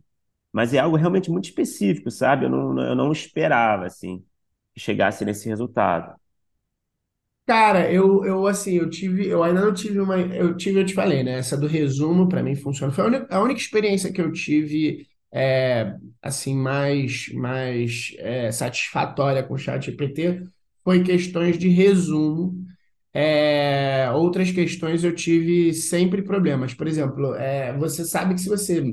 mas 0.58 0.74
é 0.74 0.80
algo 0.80 0.98
realmente 0.98 1.30
muito 1.30 1.46
específico, 1.46 2.10
sabe? 2.10 2.46
Eu 2.46 2.50
não, 2.50 2.82
eu 2.82 2.96
não 2.96 3.12
esperava, 3.12 3.86
assim, 3.86 4.26
que 4.74 4.80
chegasse 4.82 5.24
nesse 5.24 5.48
resultado. 5.48 6.16
Cara, 7.46 7.90
eu, 7.92 8.26
eu 8.26 8.46
assim, 8.46 8.74
eu 8.76 8.90
tive, 8.90 9.26
eu 9.28 9.42
ainda 9.42 9.62
não 9.62 9.74
tive 9.74 10.00
uma, 10.02 10.20
eu 10.20 10.58
tive, 10.58 10.82
eu 10.82 10.86
te 10.86 10.94
falei, 10.94 11.24
né? 11.24 11.38
Essa 11.40 11.56
do 11.56 11.66
resumo 11.66 12.28
para 12.28 12.44
mim 12.44 12.56
funciona. 12.56 12.92
Foi 12.92 13.06
a 13.06 13.08
única, 13.08 13.36
a 13.36 13.42
única 13.42 13.62
experiência 13.62 14.12
que 14.12 14.20
eu 14.22 14.32
tive, 14.34 15.08
é, 15.32 15.96
assim, 16.22 16.54
mais, 16.56 17.30
mais 17.34 18.14
é, 18.18 18.52
satisfatória 18.52 19.44
com 19.44 19.54
o 19.54 19.58
ChatGPT 19.58 20.46
foi 20.84 21.04
questões 21.04 21.58
de 21.58 21.70
resumo. 21.70 22.66
É, 23.14 24.10
outras 24.14 24.52
questões 24.52 25.04
eu 25.04 25.16
tive 25.16 25.74
sempre 25.74 26.22
problemas. 26.22 26.74
Por 26.74 26.88
exemplo, 26.88 27.34
é, 27.36 27.76
você 27.78 28.04
sabe 28.06 28.36
que 28.36 28.42
se 28.42 28.50
você 28.50 28.84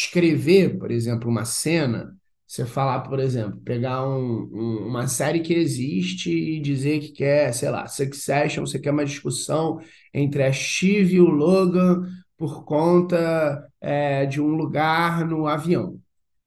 escrever, 0.00 0.78
por 0.78 0.90
exemplo, 0.90 1.28
uma 1.30 1.44
cena, 1.44 2.14
você 2.46 2.64
falar, 2.66 3.00
por 3.02 3.18
exemplo, 3.18 3.60
pegar 3.62 4.06
um- 4.06 4.48
um- 4.52 4.86
uma 4.88 5.08
série 5.08 5.40
que 5.40 5.52
existe 5.54 6.30
e 6.30 6.60
dizer 6.60 7.00
que 7.00 7.12
quer, 7.12 7.52
sei 7.54 7.70
lá, 7.70 7.86
Succession, 7.88 8.64
você 8.66 8.78
quer 8.78 8.90
uma 8.92 9.04
discussão 9.04 9.80
entre 10.14 10.42
a 10.44 10.52
Shiv 10.52 11.14
e 11.14 11.20
o 11.20 11.26
Logan 11.28 12.02
por 12.36 12.64
conta, 12.64 13.66
é, 13.80 14.26
de 14.26 14.40
um 14.40 14.48
lugar 14.48 15.26
no 15.26 15.46
avião 15.46 15.98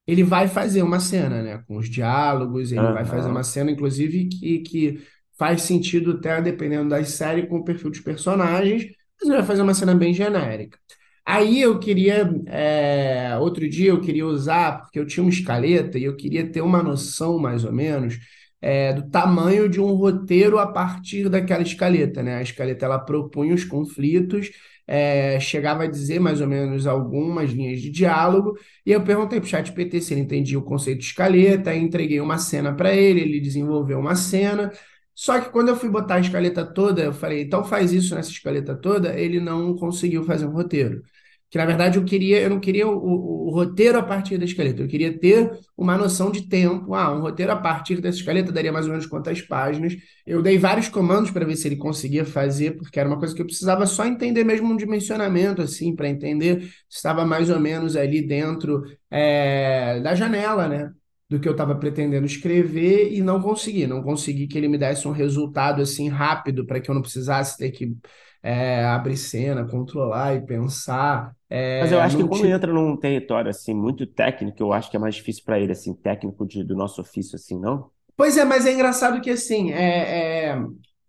ele 0.08 0.24
vai 0.24 0.48
fazer 0.48 0.82
uma 0.82 1.00
cena, 1.00 1.42
né? 1.44 1.64
Com 1.68 1.78
os 1.78 1.90
diálogos, 1.90 2.72
ele 2.72 2.88
vai 2.88 3.06
fazer 3.06 3.30
uma 3.30 3.44
cena, 3.44 3.72
inclusive, 3.72 4.28
que, 4.28 4.60
que 4.60 5.02
faz 5.38 5.62
sentido 5.62 6.12
até 6.14 6.42
dependendo 6.42 6.90
da 6.90 7.04
série 7.06 7.48
com 7.48 7.58
o 7.58 7.64
perfil 7.64 7.90
dos 7.92 8.00
personagens, 8.02 8.84
mas 9.20 9.30
ele 9.30 9.38
vai 9.38 9.46
fazer 9.46 9.62
uma 9.62 9.74
cena 9.74 9.96
bem 9.96 10.14
genérica. 10.14 10.80
Aí 11.32 11.62
eu 11.62 11.80
queria, 11.80 12.28
é, 12.48 13.38
outro 13.40 13.70
dia 13.70 13.90
eu 13.92 14.02
queria 14.02 14.26
usar, 14.26 14.82
porque 14.82 14.98
eu 15.00 15.06
tinha 15.06 15.24
uma 15.24 15.30
escaleta 15.30 15.98
e 16.00 16.04
eu 16.04 16.16
queria 16.16 16.50
ter 16.52 16.62
uma 16.62 16.82
noção, 16.82 17.38
mais 17.38 17.64
ou 17.64 17.72
menos, 17.72 18.18
é, 18.60 18.94
do 18.94 19.08
tamanho 19.12 19.70
de 19.70 19.80
um 19.80 19.94
roteiro 19.94 20.58
a 20.58 20.66
partir 20.66 21.30
daquela 21.30 21.62
escaleta, 21.62 22.24
né? 22.24 22.38
A 22.38 22.42
escaleta 22.42 22.86
ela 22.86 22.98
propunha 22.98 23.54
os 23.54 23.64
conflitos, 23.64 24.50
é, 24.88 25.40
chegava 25.40 25.84
a 25.84 25.88
dizer 25.88 26.20
mais 26.20 26.42
ou 26.42 26.48
menos 26.48 26.88
algumas 26.88 27.52
linhas 27.52 27.80
de 27.80 27.92
diálogo, 27.92 28.58
e 28.84 28.92
eu 28.92 29.04
perguntei 29.04 29.40
para 29.40 29.46
o 29.46 29.50
ChatGPT 29.50 30.02
se 30.02 30.14
ele 30.16 30.22
entendia 30.22 30.58
o 30.58 30.64
conceito 30.64 30.98
de 31.00 31.06
escaleta, 31.06 31.76
entreguei 31.76 32.20
uma 32.20 32.40
cena 32.40 32.74
para 32.76 32.92
ele, 32.96 33.22
ele 33.22 33.40
desenvolveu 33.40 34.00
uma 34.00 34.16
cena. 34.16 34.72
Só 35.14 35.40
que 35.40 35.50
quando 35.52 35.68
eu 35.70 35.76
fui 35.76 35.90
botar 35.90 36.16
a 36.16 36.20
escaleta 36.22 36.66
toda, 36.66 37.04
eu 37.04 37.14
falei, 37.14 37.42
então 37.44 37.64
faz 37.64 37.92
isso 37.94 38.16
nessa 38.16 38.32
escaleta 38.32 38.74
toda, 38.76 39.14
ele 39.20 39.40
não 39.40 39.76
conseguiu 39.76 40.24
fazer 40.24 40.46
um 40.46 40.52
roteiro. 40.52 41.04
Que 41.50 41.58
na 41.58 41.66
verdade 41.66 41.98
eu 41.98 42.06
queria, 42.06 42.40
eu 42.42 42.50
não 42.50 42.60
queria 42.60 42.88
o, 42.88 42.92
o- 42.96 43.48
o 43.48 43.52
roteiro 43.52 43.98
a 43.98 44.04
partir 44.04 44.38
da 44.38 44.46
escaleta, 44.46 44.82
eu 44.84 44.88
queria 44.88 45.18
ter 45.18 45.52
uma 45.76 45.98
noção 45.98 46.32
de 46.32 46.48
tempo. 46.48 46.94
Ah, 46.94 47.12
um 47.12 47.22
roteiro 47.22 47.52
a 47.52 47.56
partir 47.56 48.00
dessa 48.00 48.20
escaleta 48.20 48.52
daria 48.52 48.72
mais 48.72 48.86
ou 48.86 48.92
menos 48.92 49.08
quantas 49.08 49.42
páginas. 49.42 49.96
Eu 50.26 50.42
dei 50.44 50.58
vários 50.60 50.88
comandos 50.90 51.32
para 51.32 51.46
ver 51.46 51.56
se 51.56 51.68
ele 51.68 51.76
conseguia 51.78 52.24
fazer, 52.26 52.78
porque 52.78 53.00
era 53.00 53.10
uma 53.10 53.18
coisa 53.18 53.34
que 53.36 53.42
eu 53.42 53.46
precisava 53.46 53.86
só 53.88 54.06
entender 54.06 54.44
mesmo 54.44 54.72
um 54.72 54.78
dimensionamento, 54.78 55.62
assim, 55.62 55.96
para 55.96 56.08
entender 56.10 56.62
se 56.88 56.98
estava 56.98 57.26
mais 57.26 57.50
ou 57.50 57.60
menos 57.60 57.96
ali 57.96 58.22
dentro 58.26 58.84
é, 59.10 60.00
da 60.02 60.14
janela, 60.16 60.68
né? 60.68 60.92
Do 61.30 61.40
que 61.40 61.48
eu 61.48 61.52
estava 61.52 61.76
pretendendo 61.76 62.26
escrever 62.26 63.12
e 63.14 63.22
não 63.22 63.40
consegui. 63.42 63.86
Não 63.88 64.02
consegui 64.02 64.48
que 64.48 64.58
ele 64.58 64.68
me 64.68 64.78
desse 64.78 65.08
um 65.08 65.12
resultado 65.12 65.82
assim 65.82 66.10
rápido 66.10 66.66
para 66.66 66.80
que 66.80 66.90
eu 66.90 66.96
não 66.96 67.02
precisasse 67.04 67.58
ter 67.58 67.72
que 67.72 67.96
é, 68.44 68.86
abrir 68.86 69.18
cena, 69.18 69.66
controlar 69.68 70.36
e 70.36 70.46
pensar. 70.46 71.36
Mas 71.80 71.92
eu 71.92 72.00
É, 72.00 72.02
acho 72.02 72.16
que 72.18 72.24
quando 72.24 72.46
tive 72.46 72.48
entra 72.48 72.72
num 72.74 72.96
território, 72.98 73.50
assim, 73.50 73.74
muito 73.74 74.06
técnico, 74.06 74.62
eu 74.62 74.72
acho 74.74 74.90
que 74.92 74.98
é 74.98 75.00
mais 75.00 75.16
difícil 75.16 75.44
para 75.46 75.60
ele, 75.60 75.72
assim, 75.72 75.94
técnico 75.96 76.46
de, 76.46 76.64
do 76.64 76.76
nosso 76.76 77.02
ofício, 77.02 77.36
assim, 77.36 77.60
não? 77.60 77.92
Pois 78.16 78.38
é, 78.38 78.44
mas 78.44 78.66
é 78.66 78.74
engraçado 78.74 79.22
que 79.22 79.30
assim, 79.30 79.72
é, 79.72 80.50
é- 80.52 80.58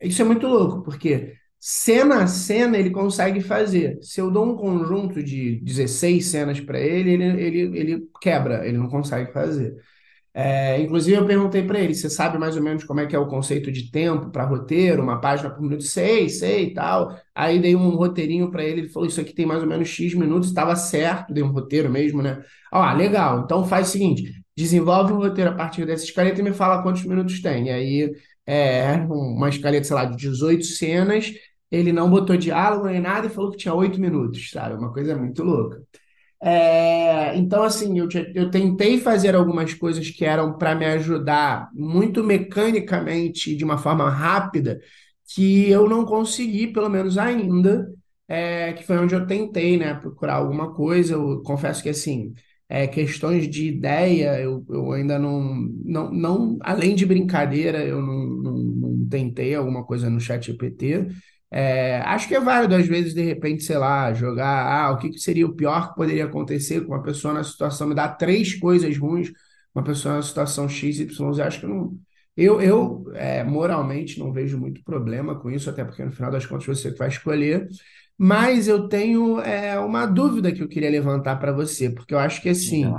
isso 0.02 0.22
é 0.22 0.24
muito 0.24 0.46
louco, 0.46 0.82
porque 0.82 1.34
cena 1.58 2.22
a 2.22 2.26
cena 2.26 2.78
ele 2.78 2.90
consegue 2.90 3.40
fazer. 3.40 3.98
Se 4.02 4.20
eu 4.20 4.30
dou 4.30 4.46
um 4.46 4.56
conjunto 4.56 5.22
de 5.22 5.60
16 5.60 6.26
cenas 6.26 6.60
para 6.60 6.78
ele, 6.80 7.10
ele, 7.12 7.24
ele, 7.42 7.78
ele 7.78 8.08
quebra, 8.20 8.66
ele 8.66 8.78
não 8.78 8.88
consegue 8.88 9.32
fazer. 9.32 9.74
É, 10.32 10.80
inclusive, 10.80 11.16
eu 11.16 11.26
perguntei 11.26 11.62
para 11.66 11.80
ele: 11.80 11.94
você 11.94 12.08
sabe 12.08 12.38
mais 12.38 12.56
ou 12.56 12.62
menos 12.62 12.84
como 12.84 13.00
é 13.00 13.06
que 13.06 13.16
é 13.16 13.18
o 13.18 13.26
conceito 13.26 13.70
de 13.72 13.90
tempo 13.90 14.30
para 14.30 14.44
roteiro, 14.44 15.02
uma 15.02 15.20
página 15.20 15.50
por 15.50 15.60
minuto? 15.62 15.82
Sei, 15.82 16.28
sei 16.28 16.66
e 16.66 16.74
tal. 16.74 17.16
Aí 17.34 17.58
dei 17.58 17.74
um 17.74 17.90
roteirinho 17.90 18.50
para 18.50 18.62
ele, 18.64 18.82
ele 18.82 18.88
falou: 18.88 19.08
Isso 19.08 19.20
aqui 19.20 19.32
tem 19.34 19.46
mais 19.46 19.62
ou 19.62 19.68
menos 19.68 19.88
X 19.88 20.14
minutos, 20.14 20.48
estava 20.48 20.76
certo, 20.76 21.32
dei 21.34 21.42
um 21.42 21.50
roteiro 21.52 21.90
mesmo, 21.90 22.22
né? 22.22 22.42
Ah, 22.70 22.92
legal, 22.94 23.40
então 23.44 23.64
faz 23.64 23.88
o 23.88 23.92
seguinte: 23.92 24.32
desenvolve 24.56 25.12
um 25.12 25.16
roteiro 25.18 25.50
a 25.50 25.54
partir 25.54 25.84
dessa 25.86 26.04
escaleta 26.04 26.40
e 26.40 26.44
me 26.44 26.52
fala 26.52 26.82
quantos 26.82 27.04
minutos 27.04 27.40
tem. 27.42 27.66
E 27.66 27.70
aí, 27.70 28.12
é, 28.46 28.94
uma 29.08 29.48
escaleta, 29.48 29.84
sei 29.84 29.96
lá, 29.96 30.04
de 30.04 30.16
18 30.16 30.64
cenas, 30.64 31.32
ele 31.70 31.92
não 31.92 32.08
botou 32.10 32.36
diálogo 32.36 32.86
nem 32.86 33.00
nada 33.00 33.26
e 33.26 33.30
falou 33.30 33.50
que 33.50 33.56
tinha 33.58 33.74
8 33.74 34.00
minutos, 34.00 34.50
sabe? 34.50 34.74
Uma 34.74 34.92
coisa 34.92 35.16
muito 35.16 35.42
louca. 35.42 35.82
É, 36.42 37.36
então, 37.36 37.62
assim, 37.62 37.98
eu, 37.98 38.08
eu 38.34 38.50
tentei 38.50 38.98
fazer 38.98 39.34
algumas 39.34 39.74
coisas 39.74 40.08
que 40.10 40.24
eram 40.24 40.56
para 40.56 40.74
me 40.74 40.86
ajudar 40.86 41.68
muito 41.74 42.24
mecanicamente, 42.24 43.54
de 43.54 43.64
uma 43.64 43.76
forma 43.76 44.08
rápida, 44.08 44.80
que 45.34 45.68
eu 45.70 45.88
não 45.88 46.04
consegui, 46.04 46.68
pelo 46.68 46.88
menos 46.88 47.18
ainda, 47.18 47.92
é, 48.26 48.72
que 48.72 48.82
foi 48.84 48.96
onde 48.98 49.14
eu 49.14 49.26
tentei, 49.26 49.76
né, 49.76 49.94
procurar 49.94 50.34
alguma 50.36 50.72
coisa. 50.74 51.14
Eu 51.14 51.42
confesso 51.42 51.82
que, 51.82 51.88
assim, 51.90 52.32
é, 52.68 52.86
questões 52.86 53.48
de 53.48 53.66
ideia, 53.68 54.40
eu, 54.40 54.64
eu 54.70 54.92
ainda 54.92 55.18
não, 55.18 55.42
não, 55.84 56.10
não, 56.10 56.58
além 56.62 56.94
de 56.94 57.04
brincadeira, 57.04 57.84
eu 57.84 58.00
não, 58.00 58.26
não, 58.26 58.52
não 58.58 59.08
tentei 59.08 59.54
alguma 59.54 59.84
coisa 59.84 60.08
no 60.08 60.20
chat 60.20 60.46
GPT. 60.46 61.06
É, 61.50 62.00
acho 62.02 62.28
que 62.28 62.34
é 62.34 62.40
válido, 62.40 62.74
às 62.76 62.86
vezes, 62.86 63.12
de 63.12 63.22
repente, 63.22 63.64
sei 63.64 63.76
lá, 63.76 64.12
jogar, 64.12 64.66
ah, 64.66 64.92
o 64.92 64.98
que 64.98 65.10
que 65.10 65.18
seria 65.18 65.46
o 65.46 65.54
pior 65.54 65.90
que 65.90 65.96
poderia 65.96 66.26
acontecer 66.26 66.82
com 66.82 66.92
uma 66.92 67.02
pessoa 67.02 67.34
na 67.34 67.42
situação, 67.42 67.88
me 67.88 67.94
dá 67.94 68.08
três 68.08 68.54
coisas 68.54 68.96
ruins, 68.96 69.32
uma 69.74 69.82
pessoa 69.82 70.16
na 70.16 70.22
situação 70.22 70.68
X, 70.68 71.00
Y, 71.00 71.40
acho 71.44 71.60
que 71.60 71.66
não. 71.66 71.98
Eu, 72.36 72.60
eu 72.60 73.04
é, 73.14 73.42
moralmente 73.42 74.18
não 74.18 74.32
vejo 74.32 74.58
muito 74.58 74.82
problema 74.84 75.38
com 75.38 75.50
isso, 75.50 75.68
até 75.68 75.84
porque 75.84 76.04
no 76.04 76.12
final 76.12 76.30
das 76.30 76.46
contas 76.46 76.66
você 76.66 76.90
vai 76.92 77.08
escolher, 77.08 77.68
mas 78.16 78.68
eu 78.68 78.88
tenho 78.88 79.40
é, 79.40 79.78
uma 79.78 80.06
dúvida 80.06 80.52
que 80.52 80.62
eu 80.62 80.68
queria 80.68 80.90
levantar 80.90 81.36
para 81.36 81.52
você, 81.52 81.90
porque 81.90 82.14
eu 82.14 82.18
acho 82.18 82.40
que 82.40 82.48
assim. 82.48 82.92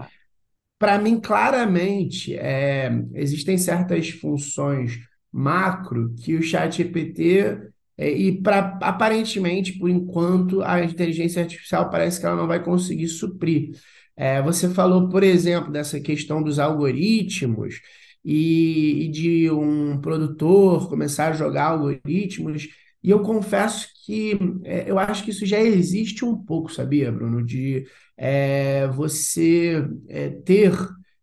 Para 0.78 0.98
mim, 0.98 1.20
claramente, 1.20 2.36
é, 2.36 2.92
existem 3.14 3.56
certas 3.56 4.10
funções 4.10 4.98
macro 5.32 6.14
que 6.16 6.36
o 6.36 6.42
ChatGPT, 6.42 7.40
é, 7.40 7.62
e 8.10 8.42
pra, 8.42 8.78
aparentemente, 8.82 9.78
por 9.78 9.90
enquanto, 9.90 10.62
a 10.64 10.84
inteligência 10.84 11.42
artificial 11.42 11.90
parece 11.90 12.20
que 12.20 12.26
ela 12.26 12.36
não 12.36 12.48
vai 12.48 12.64
conseguir 12.64 13.08
suprir. 13.08 13.72
É, 14.16 14.42
você 14.42 14.70
falou, 14.70 15.10
por 15.10 15.24
exemplo, 15.24 15.72
dessa 15.72 16.00
questão 16.00 16.42
dos 16.42 16.60
algoritmos 16.60 17.80
e, 18.24 19.06
e 19.06 19.08
de 19.10 19.52
um 19.52 20.00
produtor 20.00 20.90
começar 20.90 21.30
a 21.30 21.34
jogar 21.34 21.66
algoritmos, 21.66 22.68
e 23.04 23.10
eu 23.10 23.22
confesso 23.22 23.88
que 24.06 24.38
é, 24.64 24.90
eu 24.90 25.00
acho 25.00 25.24
que 25.24 25.32
isso 25.32 25.46
já 25.46 25.60
existe 25.60 26.24
um 26.24 26.38
pouco, 26.38 26.72
sabia, 26.72 27.12
Bruno? 27.12 27.44
De 27.44 27.86
é, 28.18 28.88
você 28.88 29.84
é, 30.08 30.30
ter 30.30 30.72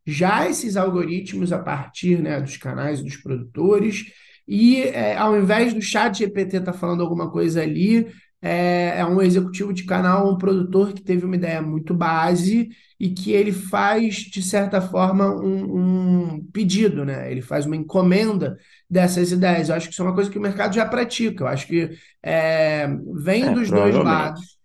já 0.05 0.49
esses 0.49 0.77
algoritmos 0.77 1.53
a 1.53 1.59
partir, 1.59 2.21
né, 2.21 2.41
dos 2.41 2.57
canais 2.57 3.03
dos 3.03 3.17
produtores, 3.17 4.07
e 4.48 4.82
é, 4.82 5.16
ao 5.16 5.37
invés 5.38 5.74
do 5.74 5.82
chat 5.82 6.18
GPT 6.18 6.58
estar 6.58 6.72
falando 6.72 7.02
alguma 7.02 7.30
coisa 7.30 7.62
ali, 7.62 8.06
é, 8.40 8.98
é 9.00 9.04
um 9.06 9.20
executivo 9.20 9.72
de 9.72 9.84
canal, 9.84 10.32
um 10.32 10.38
produtor 10.38 10.92
que 10.92 11.02
teve 11.02 11.24
uma 11.24 11.37
ideia 11.37 11.61
muito 11.61 11.94
base 11.94 12.68
e 12.98 13.11
que 13.11 13.32
ele 13.32 13.52
faz, 13.52 14.16
de 14.16 14.42
certa 14.42 14.80
forma, 14.80 15.28
um, 15.40 16.28
um 16.37 16.44
pedido, 16.52 17.04
né? 17.04 17.30
Ele 17.30 17.42
faz 17.42 17.66
uma 17.66 17.76
encomenda 17.76 18.56
dessas 18.88 19.32
ideias. 19.32 19.68
Eu 19.68 19.74
acho 19.76 19.88
que 19.88 19.92
isso 19.92 20.02
é 20.02 20.04
uma 20.06 20.14
coisa 20.14 20.30
que 20.30 20.38
o 20.38 20.42
mercado 20.42 20.74
já 20.74 20.87
pratica. 20.87 21.44
Eu 21.44 21.48
acho 21.48 21.66
que 21.66 21.90
é, 22.22 22.87
vem 23.14 23.50
É, 23.50 23.52
dos 23.52 23.70
dois 23.72 23.98
lados. 23.98 24.58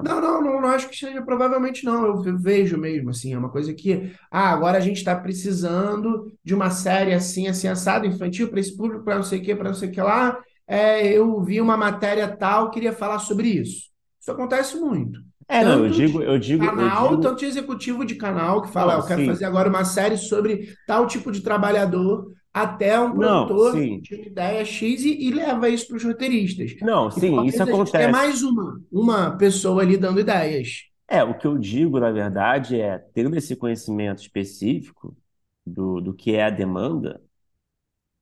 Não, 0.00 0.20
não, 0.20 0.42
não, 0.42 0.60
não 0.60 0.68
acho 0.68 0.88
que 0.88 0.96
seja, 0.96 1.22
provavelmente 1.22 1.84
não. 1.84 2.04
Eu 2.06 2.22
ve- 2.22 2.32
vejo 2.36 2.76
mesmo, 2.78 3.10
assim, 3.10 3.32
é 3.32 3.38
uma 3.38 3.50
coisa 3.50 3.72
que, 3.74 4.14
ah, 4.30 4.50
agora 4.52 4.76
a 4.78 4.80
gente 4.80 4.98
está 4.98 5.16
precisando 5.18 6.30
de 6.44 6.54
uma 6.54 6.70
série 6.70 7.14
assim, 7.14 7.48
assim, 7.48 7.66
assado, 7.68 8.06
infantil, 8.06 8.48
para 8.48 8.60
esse 8.60 8.76
público, 8.76 9.04
para 9.04 9.16
não 9.16 9.22
sei 9.22 9.40
o 9.40 9.42
quê, 9.42 9.54
para 9.56 9.68
não 9.70 9.74
sei 9.74 9.88
o 9.88 9.92
que 9.92 10.00
lá. 10.00 10.38
É, 10.66 11.06
eu 11.12 11.40
vi 11.42 11.60
uma 11.60 11.76
matéria 11.76 12.28
tal, 12.36 12.70
queria 12.70 12.92
falar 12.92 13.18
sobre 13.20 13.48
isso. 13.48 13.90
Isso 14.20 14.30
acontece 14.30 14.76
muito. 14.78 15.25
É, 15.48 15.64
não, 15.64 15.84
eu 15.84 15.90
digo, 15.90 16.22
de 16.22 16.22
eu 16.22 16.38
digo, 16.38 16.66
eu 16.80 16.90
canal, 16.90 16.90
digo, 16.90 17.18
tanto 17.20 17.40
de 17.40 17.46
executivo 17.46 18.04
de 18.04 18.14
canal 18.16 18.62
que 18.62 18.68
fala, 18.72 18.94
"Ah, 18.94 18.98
eu 18.98 19.04
quero 19.04 19.22
sim. 19.22 19.24
fazer 19.24 19.44
agora 19.44 19.68
uma 19.68 19.84
série 19.84 20.16
sobre 20.16 20.74
tal 20.86 21.06
tipo 21.06 21.30
de 21.30 21.40
trabalhador, 21.42 22.32
até 22.52 22.98
um 23.00 23.12
Não, 23.12 23.56
produtor 23.56 23.58
sim. 23.58 24.02
tinha 24.02 24.20
uma 24.20 24.26
ideia 24.28 24.64
X 24.64 25.04
e, 25.04 25.26
e 25.28 25.30
leva 25.30 25.68
isso 25.68 25.86
para 25.88 25.96
os 25.96 26.04
roteiristas. 26.04 26.72
Não, 26.80 27.10
E 27.14 27.20
sim, 27.22 27.46
isso 27.46 27.62
acontece. 27.62 28.02
mais 28.08 28.42
uma, 28.42 28.80
uma 28.90 29.36
pessoa 29.36 29.82
ali 29.82 29.96
dando 29.96 30.20
ideias. 30.20 30.84
É, 31.08 31.22
o 31.22 31.36
que 31.38 31.46
eu 31.46 31.56
digo, 31.58 32.00
na 32.00 32.10
verdade, 32.10 32.80
é, 32.80 32.98
tendo 32.98 33.36
esse 33.36 33.54
conhecimento 33.56 34.20
específico 34.22 35.16
do, 35.64 36.00
do 36.00 36.12
que 36.14 36.34
é 36.34 36.44
a 36.44 36.50
demanda, 36.50 37.22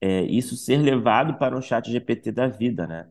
é 0.01 0.23
isso 0.25 0.57
ser 0.57 0.79
levado 0.79 1.39
para 1.39 1.57
um 1.57 1.63
chat 1.63 1.91
GPT 1.91 2.33
da 2.33 2.47
vida, 2.49 2.87
né? 2.87 3.09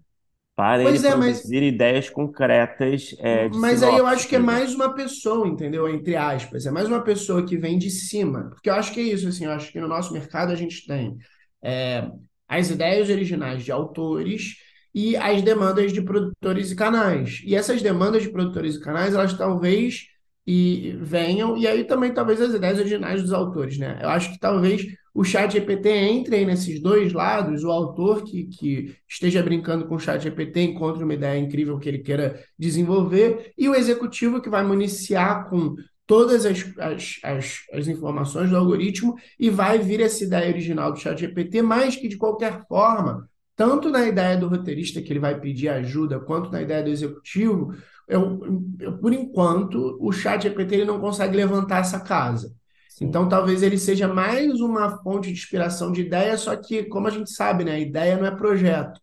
Para 0.56 0.84
ele 0.84 0.90
Pois 0.90 1.04
é, 1.04 1.16
mas, 1.16 1.38
produzir 1.40 1.64
ideias 1.64 2.10
concretas, 2.10 3.16
é, 3.20 3.50
mas 3.50 3.82
aí 3.82 3.90
eu 3.90 3.96
sinopse, 3.96 4.16
acho 4.16 4.28
que 4.28 4.36
é 4.36 4.40
mais 4.40 4.76
uma 4.76 4.94
pessoa, 4.94 5.48
entendeu? 5.48 5.90
Entre 5.90 6.16
aspas. 6.16 6.66
É 6.66 6.72
mais 6.72 6.88
uma 6.88 7.02
pessoa 7.02 7.44
que 7.44 7.58
vem 7.58 7.78
de 7.78 7.90
cima. 7.90 8.50
Porque 8.52 8.70
eu 8.70 8.76
acho 8.76 8.94
que 8.94 9.00
é 9.00 9.04
isso, 9.04 9.28
assim, 9.28 9.46
eu 9.46 9.52
acho 9.52 9.72
que 9.72 9.80
no 9.80 9.88
nosso 9.88 10.14
mercado 10.14 10.52
a 10.52 10.56
gente 10.56 10.86
tem 10.86 11.18
é, 11.64 12.08
as 12.48 12.70
ideias 12.70 13.10
originais 13.10 13.64
de 13.64 13.72
autores 13.72 14.58
e 14.94 15.18
as 15.18 15.42
demandas 15.42 15.92
de 15.92 16.02
produtores 16.04 16.72
e 16.72 16.76
canais. 16.76 17.42
E 17.44 17.56
essas 17.56 17.82
demandas 17.82 18.22
de 18.22 18.30
produtores 18.30 18.76
e 18.76 18.80
canais, 18.80 19.16
elas 19.16 19.34
talvez 19.34 20.08
e 20.46 20.96
venham, 21.02 21.58
e 21.58 21.66
aí 21.68 21.84
também 21.86 22.14
talvez 22.14 22.40
as 22.42 22.54
ideias 22.54 22.78
originais 22.78 23.22
dos 23.22 23.34
autores, 23.34 23.78
né? 23.78 24.00
Eu 24.02 24.10
acho 24.10 24.32
que 24.32 24.40
talvez 24.40 24.86
o 25.14 25.24
chat 25.24 25.54
GPT 25.54 25.90
entre 25.90 26.38
aí 26.38 26.46
nesses 26.46 26.82
dois 26.82 27.14
lados, 27.14 27.64
o 27.64 27.72
autor 27.72 28.24
que, 28.24 28.46
que 28.46 28.96
esteja 29.08 29.44
brincando 29.44 29.86
com 29.86 29.96
o 29.96 30.00
chat 30.00 30.22
GPT 30.24 30.62
encontre 30.62 31.04
uma 31.04 31.14
ideia 31.14 31.40
incrível 31.40 31.78
que 31.78 31.88
ele 31.88 32.00
queira 32.00 32.44
desenvolver, 32.58 33.54
e 33.58 33.70
o 33.70 33.76
executivo 33.76 34.42
que 34.42 34.50
vai 34.50 34.64
municiar 34.64 35.50
com 35.50 35.76
todas 36.08 36.46
as, 36.46 36.66
as, 36.80 37.20
as, 37.24 37.60
as 37.72 37.88
informações 37.88 38.50
do 38.50 38.58
algoritmo 38.58 39.16
e 39.40 39.50
vai 39.50 39.78
vir 39.78 40.02
essa 40.02 40.24
ideia 40.24 40.50
original 40.50 40.92
do 40.92 41.00
chat 41.00 41.20
GPT, 41.20 41.62
mas 41.62 41.96
que 41.96 42.08
de 42.08 42.18
qualquer 42.18 42.66
forma, 42.68 43.30
tanto 43.56 43.90
na 43.90 44.06
ideia 44.08 44.36
do 44.36 44.48
roteirista 44.48 45.02
que 45.02 45.14
ele 45.14 45.20
vai 45.20 45.40
pedir 45.40 45.70
ajuda, 45.70 46.20
quanto 46.20 46.52
na 46.52 46.62
ideia 46.62 46.84
do 46.84 46.90
executivo, 46.90 47.74
eu, 48.08 48.40
eu, 48.80 48.98
por 48.98 49.14
enquanto, 49.14 49.98
o 50.02 50.12
chat 50.12 50.44
GPT 50.44 50.76
ele 50.76 50.86
não 50.86 51.00
consegue 51.00 51.38
levantar 51.38 51.80
essa 51.80 52.00
casa. 52.00 52.54
Sim, 52.96 53.10
Então, 53.10 53.28
talvez 53.30 53.64
ele 53.64 53.78
seja 53.78 54.08
mais 54.08 54.60
uma 54.62 54.98
fonte 55.04 55.28
de 55.28 55.34
inspiração 55.34 55.92
de 55.92 56.02
ideia, 56.02 56.38
só 56.38 56.56
que, 56.56 56.84
como 56.86 57.08
a 57.08 57.12
gente 57.12 57.32
sabe, 57.32 57.64
né, 57.66 57.80
ideia 57.82 58.18
não 58.18 58.26
é 58.26 58.32
projeto. 58.36 59.00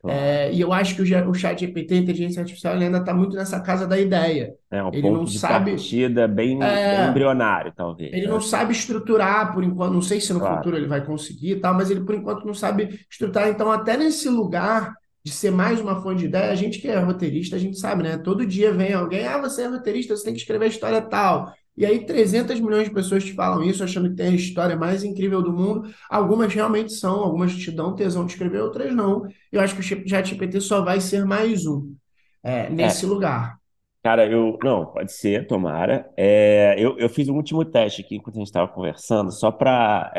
claro. 0.00 0.30
É, 0.30 0.52
e 0.52 0.60
eu 0.60 0.72
acho 0.72 0.94
que 0.96 1.02
o, 1.02 1.30
o 1.30 1.34
chat 1.34 1.60
GPT, 1.60 1.96
inteligência 1.96 2.40
artificial, 2.40 2.74
ele 2.74 2.84
ainda 2.86 2.98
está 2.98 3.14
muito 3.14 3.36
nessa 3.36 3.60
casa 3.60 3.86
da 3.86 3.98
ideia. 3.98 4.54
É 4.70 4.82
um 4.82 4.92
Ele 4.92 5.10
não 5.10 5.26
ponto 5.26 5.30
de 5.30 5.38
sabe, 5.38 5.76
partida 5.78 6.28
bem, 6.28 6.80
bem 6.90 7.04
é, 7.04 7.06
embrionário, 7.06 7.72
talvez, 7.74 8.10
ele 8.10 8.26
não 8.26 8.40
né? 8.40 8.40
sabe 8.40 8.72
estruturar 8.72 9.52
por 9.52 9.62
enquanto, 9.64 9.92
não 9.92 10.02
sei 10.02 10.20
se 10.20 10.32
no 10.32 10.40
Claro. 10.40 10.46
futuro 10.46 10.76
ele 10.76 10.86
vai 10.86 11.04
conseguir 11.04 11.52
e 11.52 11.60
tal, 11.60 11.74
mas 11.74 11.90
ele 11.90 12.04
por 12.04 12.14
enquanto 12.14 12.46
não 12.46 12.54
sabe 12.54 13.00
estruturar. 13.10 13.48
Então, 13.48 13.70
até 13.70 13.96
nesse 13.96 14.28
lugar 14.28 14.94
de 15.24 15.32
ser 15.32 15.50
mais 15.50 15.80
uma 15.80 16.00
fonte 16.02 16.20
de 16.20 16.26
ideia, 16.26 16.50
a 16.50 16.54
gente 16.54 16.78
que 16.80 16.88
é 16.88 16.98
roteirista, 16.98 17.56
a 17.56 17.58
gente 17.58 17.78
sabe, 17.78 18.02
né? 18.02 18.16
Todo 18.18 18.46
dia 18.46 18.72
vem 18.72 18.94
alguém, 18.94 19.26
ah, 19.26 19.38
você 19.38 19.62
é 19.62 19.66
roteirista, 19.68 20.16
você 20.16 20.24
tem 20.24 20.32
que 20.34 20.40
escrever 20.40 20.66
a 20.66 20.68
história 20.68 21.02
tal. 21.02 21.52
E 21.78 21.86
aí 21.86 22.04
300 22.04 22.60
milhões 22.60 22.88
de 22.88 22.94
pessoas 22.94 23.24
te 23.24 23.32
falam 23.34 23.62
isso, 23.64 23.84
achando 23.84 24.10
que 24.10 24.16
tem 24.16 24.28
a 24.28 24.34
história 24.36 24.76
mais 24.76 25.04
incrível 25.04 25.42
do 25.42 25.52
mundo. 25.52 25.90
Algumas 26.10 26.52
realmente 26.52 26.92
são, 26.92 27.20
algumas 27.20 27.54
te 27.56 27.70
dão 27.70 27.94
tesão 27.94 28.26
de 28.26 28.32
escrever, 28.32 28.60
outras 28.62 28.94
não. 28.94 29.26
Eu 29.52 29.60
acho 29.60 29.74
que 29.74 29.80
o 29.80 30.08
ChatGPT 30.08 30.60
só 30.60 30.82
vai 30.82 31.00
ser 31.00 31.24
mais 31.24 31.66
um, 31.66 31.94
é, 32.42 32.70
nesse 32.70 33.04
É, 33.04 33.06
lugar. 33.06 33.58
cara, 34.02 34.26
eu. 34.30 34.58
Não, 34.62 34.86
pode 34.92 35.12
ser, 35.12 35.46
tomara. 35.46 36.10
É, 36.16 36.74
eu, 36.78 36.98
eu 36.98 37.08
fiz 37.08 37.28
um 37.28 37.34
último 37.36 37.64
teste 37.64 38.02
aqui 38.02 38.16
enquanto 38.16 38.36
a 38.36 38.38
gente 38.38 38.48
estava 38.48 38.68
conversando, 38.72 39.32
só 39.32 39.50
para 39.52 40.12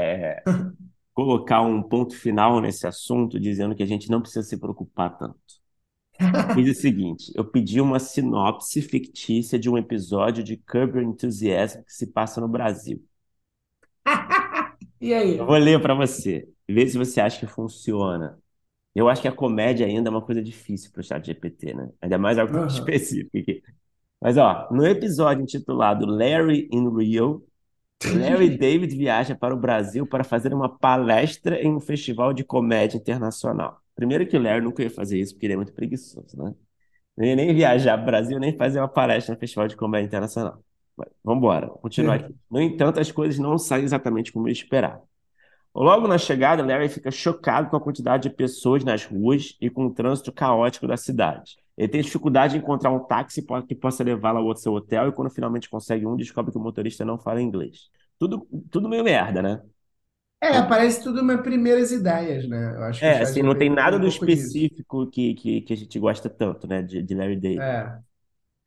colocar 1.14 1.62
um 1.62 1.82
ponto 1.84 2.16
final 2.16 2.60
nesse 2.62 2.88
assunto, 2.88 3.40
dizendo 3.40 3.76
que 3.76 3.84
a 3.84 3.86
gente 3.86 4.10
não 4.10 4.22
precisa 4.22 4.44
se 4.48 4.58
preocupar 4.60 5.18
tanto. 5.18 5.59
Fiz 6.54 6.78
o 6.78 6.82
seguinte: 6.82 7.32
eu 7.36 7.46
pedi 7.46 7.82
uma 7.82 8.00
sinopse 8.00 8.82
fictícia 8.82 9.60
de 9.60 9.70
um 9.70 9.78
episódio 9.78 10.44
de 10.44 10.58
Curb 10.58 10.98
Your 11.00 11.04
Enthusiasm 11.10 11.82
que 11.84 11.94
se 11.94 12.08
passa 12.08 12.42
no 12.42 12.48
Brasil. 12.48 13.04
E 15.02 15.14
Eu 15.38 15.46
aí? 15.46 15.46
vou 15.46 15.58
ler 15.58 15.82
para 15.82 15.94
você, 15.94 16.48
ver 16.68 16.88
se 16.90 16.98
você 16.98 17.22
acha 17.22 17.40
que 17.40 17.48
funciona. 17.48 18.40
Eu 18.96 19.10
acho 19.10 19.22
que 19.22 19.28
a 19.28 19.34
comédia 19.34 19.86
ainda 19.88 20.10
é 20.10 20.12
uma 20.12 20.22
coisa 20.26 20.44
difícil 20.44 20.92
para 20.92 21.02
o 21.02 21.04
chat 21.04 21.26
GPT, 21.28 21.74
né? 21.74 21.90
Ainda 22.02 22.18
mais 22.20 22.38
algo 22.40 22.54
Aham. 22.54 22.68
específico 22.68 23.38
aqui. 23.38 23.64
Mas, 24.22 24.38
ó, 24.38 24.70
no 24.72 24.86
episódio 24.86 25.44
intitulado 25.44 26.06
Larry 26.06 26.70
in 26.72 26.90
Rio, 26.98 27.46
Larry 28.06 28.50
David 28.58 28.96
viaja 28.98 29.36
para 29.36 29.54
o 29.56 29.60
Brasil 29.60 30.08
para 30.08 30.24
fazer 30.24 30.54
uma 30.54 30.70
palestra 30.70 31.62
em 31.62 31.76
um 31.76 31.80
festival 31.82 32.34
de 32.34 32.44
comédia 32.46 32.98
internacional. 32.98 33.82
Primeiro 34.00 34.26
que 34.26 34.38
o 34.38 34.42
Larry 34.42 34.62
nunca 34.62 34.82
ia 34.82 34.90
fazer 34.90 35.20
isso, 35.20 35.34
porque 35.34 35.46
ele 35.46 35.54
é 35.54 35.58
muito 35.58 35.74
preguiçoso, 35.74 36.38
né? 36.38 36.56
Não 37.18 37.26
ia 37.26 37.36
nem 37.36 37.54
viajar 37.54 37.98
para 37.98 38.04
o 38.04 38.06
Brasil, 38.06 38.40
nem 38.40 38.56
fazer 38.56 38.80
uma 38.80 38.88
palestra 38.88 39.36
no 39.36 39.40
festival 39.42 39.68
de 39.68 39.76
comédia 39.76 40.08
internacional. 40.08 40.64
Vamos 41.22 41.40
embora, 41.40 41.68
continuar 41.68 42.16
aqui. 42.16 42.34
No 42.50 42.62
entanto, 42.62 42.98
as 42.98 43.12
coisas 43.12 43.38
não 43.38 43.58
saem 43.58 43.84
exatamente 43.84 44.32
como 44.32 44.48
ele 44.48 44.54
esperava. 44.54 45.02
Logo 45.76 46.08
na 46.08 46.18
chegada, 46.18 46.66
Larry 46.66 46.88
fica 46.88 47.12
chocado 47.12 47.70
com 47.70 47.76
a 47.76 47.82
quantidade 47.82 48.30
de 48.30 48.34
pessoas 48.34 48.86
nas 48.86 49.04
ruas 49.04 49.58
e 49.60 49.70
com 49.70 49.88
o 49.88 49.94
trânsito 49.94 50.32
caótico 50.32 50.88
da 50.88 50.96
cidade. 50.96 51.58
Ele 51.78 51.90
tem 51.90 52.02
dificuldade 52.02 52.56
em 52.56 52.60
encontrar 52.60 52.92
um 52.92 53.00
táxi 53.00 53.46
que 53.68 53.76
possa 53.76 54.02
levá-lo 54.02 54.48
ao 54.48 54.56
seu 54.56 54.74
hotel 54.74 55.10
e 55.10 55.12
quando 55.12 55.30
finalmente 55.30 55.70
consegue 55.70 56.06
um, 56.06 56.16
descobre 56.16 56.54
que 56.54 56.58
o 56.58 56.62
motorista 56.62 57.04
não 57.04 57.18
fala 57.18 57.42
inglês. 57.42 57.90
Tudo, 58.18 58.48
tudo 58.72 58.88
meio 58.88 59.04
merda, 59.04 59.42
né? 59.42 59.62
É, 60.42 60.62
parece 60.64 61.04
tudo 61.04 61.24
minhas 61.24 61.42
primeiras 61.42 61.92
ideias, 61.92 62.48
né? 62.48 62.76
Eu 62.76 62.84
acho 62.84 63.04
que 63.04 63.10
É, 63.10 63.22
assim, 63.22 63.42
não 63.42 63.56
tem 63.58 63.70
nada 63.70 63.98
um 63.98 64.00
do 64.00 64.06
pouco 64.06 64.28
disso. 64.28 64.60
específico 64.68 65.08
que, 65.10 65.34
que, 65.36 65.62
que 65.62 65.74
a 65.74 65.76
gente 65.78 65.98
gosta 66.00 66.30
tanto, 66.30 66.68
né, 66.68 66.82
de, 66.82 67.02
de 67.02 67.16
Larry 67.16 67.38
David. 67.40 67.62
É. 67.62 68.00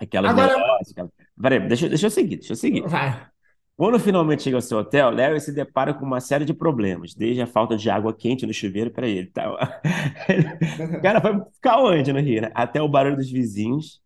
Aquelas 0.01 0.31
Agora, 0.31 0.55
neuroses, 0.55 0.93
aquela... 0.93 1.11
Peraí, 1.41 1.61
deixa, 1.69 1.89
deixa 1.89 2.07
eu 2.07 2.11
seguir, 2.11 2.37
deixa 2.39 2.53
eu 2.53 2.57
seguir. 2.57 2.89
vai. 2.89 3.33
Quando 3.77 3.99
finalmente 4.01 4.43
chega 4.43 4.57
ao 4.59 4.63
seu 4.63 4.79
hotel, 4.79 5.11
Larry 5.11 5.41
se 5.41 5.53
depara 5.53 5.95
com 5.95 6.05
uma 6.05 6.21
série 6.21 6.45
de 6.45 6.55
problemas, 6.55 7.15
desde 7.15 7.43
a 7.43 7.47
falta 7.47 7.77
de 7.77 7.91
água 7.91 8.15
quente 8.15 8.47
no 8.47 8.55
chuveiro 8.55 8.91
para 8.91 9.09
ele. 9.09 9.29
Tá? 9.29 9.81
O 10.99 11.03
cara 11.03 11.21
foi 11.21 11.33
ficar 11.55 11.79
onde 11.83 12.13
no 12.13 12.21
Rio, 12.21 12.43
né? 12.43 12.51
Até 12.55 12.81
o 12.83 12.89
barulho 12.89 13.17
dos 13.17 13.31
vizinhos. 13.31 14.01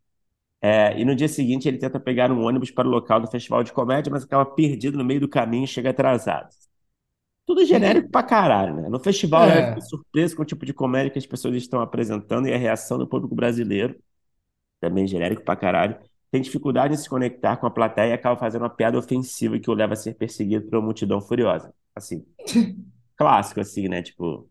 É, 0.63 0.99
e 1.01 1.05
no 1.05 1.15
dia 1.17 1.29
seguinte 1.29 1.69
ele 1.69 1.79
tenta 1.79 2.01
pegar 2.01 2.33
um 2.33 2.43
ônibus 2.45 2.71
para 2.71 2.89
o 2.89 2.91
local 2.91 3.21
do 3.21 3.31
festival 3.31 3.63
de 3.65 3.73
comédia, 3.73 4.11
mas 4.13 4.25
acaba 4.25 4.47
perdido 4.47 4.99
no 4.99 5.05
meio 5.05 5.21
do 5.21 5.29
caminho 5.29 5.65
e 5.65 5.69
chega 5.69 5.91
atrasado. 5.91 6.49
Tudo 7.47 7.65
genérico 7.65 8.11
pra 8.11 8.23
caralho, 8.25 8.75
né? 8.75 8.89
No 8.89 8.99
festival, 8.99 9.47
Larry 9.47 9.67
fica 9.67 9.81
É. 9.81 9.81
surpreso 9.81 10.35
com 10.37 10.43
o 10.43 10.45
tipo 10.45 10.67
de 10.67 10.75
comédia 10.75 11.11
que 11.13 11.19
as 11.19 11.27
pessoas 11.27 11.55
estão 11.57 11.81
apresentando 11.81 12.49
e 12.49 12.53
a 12.53 12.57
reação 12.59 12.99
do 12.99 13.07
público 13.07 13.35
brasileiro, 13.37 13.97
também 14.81 15.07
genérico 15.09 15.43
pra 15.45 15.57
caralho, 15.57 15.99
tem 16.31 16.43
dificuldade 16.43 16.95
em 16.95 16.97
se 16.99 17.09
conectar 17.09 17.57
com 17.59 17.67
a 17.67 17.71
plateia 17.71 18.11
e 18.11 18.13
acaba 18.15 18.39
fazendo 18.39 18.63
uma 18.63 18.71
piada 18.71 18.99
ofensiva 18.99 19.59
que 19.61 19.71
o 19.71 19.75
leva 19.75 19.95
a 19.95 19.97
ser 19.97 20.15
perseguido 20.15 20.67
por 20.69 20.77
uma 20.79 20.85
multidão 20.87 21.21
furiosa. 21.21 21.75
Assim, 21.95 22.27
clássico, 23.17 23.61
assim, 23.61 23.89
né? 23.89 24.03
Tipo, 24.03 24.49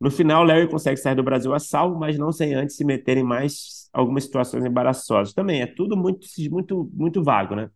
no 0.00 0.10
final, 0.10 0.44
Larry 0.44 0.68
consegue 0.68 0.98
sair 0.98 1.14
do 1.16 1.22
Brasil 1.24 1.54
a 1.54 1.60
salvo, 1.60 1.98
mas 1.98 2.18
não 2.18 2.32
sem 2.32 2.54
antes 2.54 2.76
se 2.76 2.84
meter 2.84 3.16
em 3.18 3.24
mais 3.24 3.88
algumas 3.92 4.24
situações 4.24 4.64
embaraçosas. 4.64 5.34
Também 5.34 5.62
é 5.62 5.66
tudo 5.66 5.96
muito, 5.96 6.26
muito, 6.50 6.90
muito 6.94 7.22
vago, 7.24 7.56
né? 7.56 7.70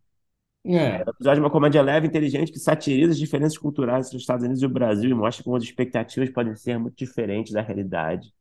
É. 0.65 1.03
O 1.07 1.11
episódio 1.11 1.41
é 1.41 1.45
uma 1.45 1.51
comédia 1.51 1.83
leve 1.83 2.07
inteligente 2.07 2.53
que 2.53 2.59
satiriza 2.59 3.13
as 3.13 3.19
diferenças 3.19 3.57
culturais 3.57 4.07
entre 4.07 4.17
os 4.17 4.23
Estados 4.23 4.45
Unidos 4.45 4.63
e 4.63 4.67
o 4.67 4.69
Brasil 4.69 5.11
e 5.11 5.15
mostra 5.15 5.43
como 5.43 5.57
as 5.57 5.63
expectativas 5.65 6.31
podem 6.31 6.55
ser 6.55 6.79
muito 6.79 6.97
diferentes 6.97 7.53
da 7.53 7.63
realidade 7.63 8.33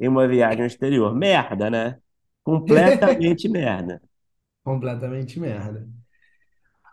em 0.00 0.08
uma 0.08 0.28
viagem 0.28 0.62
ao 0.62 0.66
exterior. 0.66 1.14
Merda, 1.14 1.70
né? 1.70 1.98
Completamente 2.44 3.48
merda. 3.50 4.02
Completamente 4.62 5.40
merda. 5.40 5.88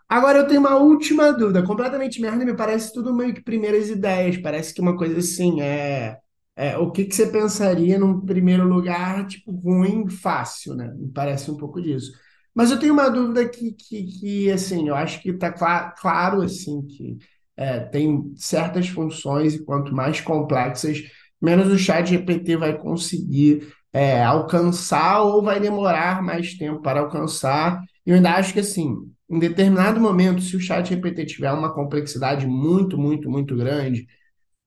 Agora 0.08 0.38
eu 0.38 0.46
tenho 0.46 0.60
uma 0.60 0.76
última 0.76 1.32
dúvida. 1.32 1.64
Completamente 1.64 2.20
merda, 2.20 2.44
me 2.44 2.56
parece 2.56 2.92
tudo 2.92 3.12
meio 3.14 3.34
que 3.34 3.42
primeiras 3.42 3.88
ideias. 3.88 4.36
Parece 4.36 4.72
que 4.72 4.80
uma 4.80 4.96
coisa 4.96 5.18
assim 5.18 5.60
é, 5.60 6.18
é 6.54 6.76
o 6.78 6.90
que 6.92 7.04
que 7.04 7.14
você 7.14 7.26
pensaria 7.26 7.98
num 7.98 8.20
primeiro 8.24 8.64
lugar, 8.68 9.26
tipo, 9.26 9.50
ruim, 9.52 10.08
fácil, 10.08 10.74
né? 10.74 10.92
Me 10.96 11.10
parece 11.12 11.50
um 11.50 11.56
pouco 11.56 11.82
disso. 11.82 12.12
Mas 12.56 12.70
eu 12.70 12.80
tenho 12.80 12.94
uma 12.94 13.10
dúvida 13.10 13.48
que, 13.48 13.72
que, 13.72 14.04
que 14.04 14.50
assim, 14.52 14.88
eu 14.88 14.96
acho 14.96 15.20
que 15.22 15.30
está 15.30 15.52
claro, 15.92 16.42
assim, 16.42 16.82
que 16.86 17.18
é, 17.56 17.80
tem 17.80 18.32
certas 18.36 18.88
funções 18.88 19.54
e 19.54 19.64
quanto 19.64 19.94
mais 19.94 20.20
complexas, 20.22 21.02
menos 21.40 21.68
o 21.68 21.78
chat 21.78 22.08
GPT 22.08 22.56
vai 22.56 22.78
conseguir 22.78 23.68
é, 23.92 24.22
alcançar 24.24 25.22
ou 25.22 25.42
vai 25.42 25.60
demorar 25.60 26.22
mais 26.22 26.54
tempo 26.56 26.80
para 26.82 27.00
alcançar. 27.00 27.82
Eu 28.06 28.16
ainda 28.16 28.32
acho 28.34 28.54
que, 28.54 28.60
assim, 28.60 28.94
em 29.30 29.38
determinado 29.38 30.00
momento, 30.00 30.40
se 30.42 30.56
o 30.56 30.60
chat 30.60 30.88
GPT 30.88 31.26
tiver 31.26 31.52
uma 31.52 31.74
complexidade 31.74 32.46
muito, 32.46 32.96
muito, 32.98 33.28
muito 33.30 33.54
grande, 33.56 34.06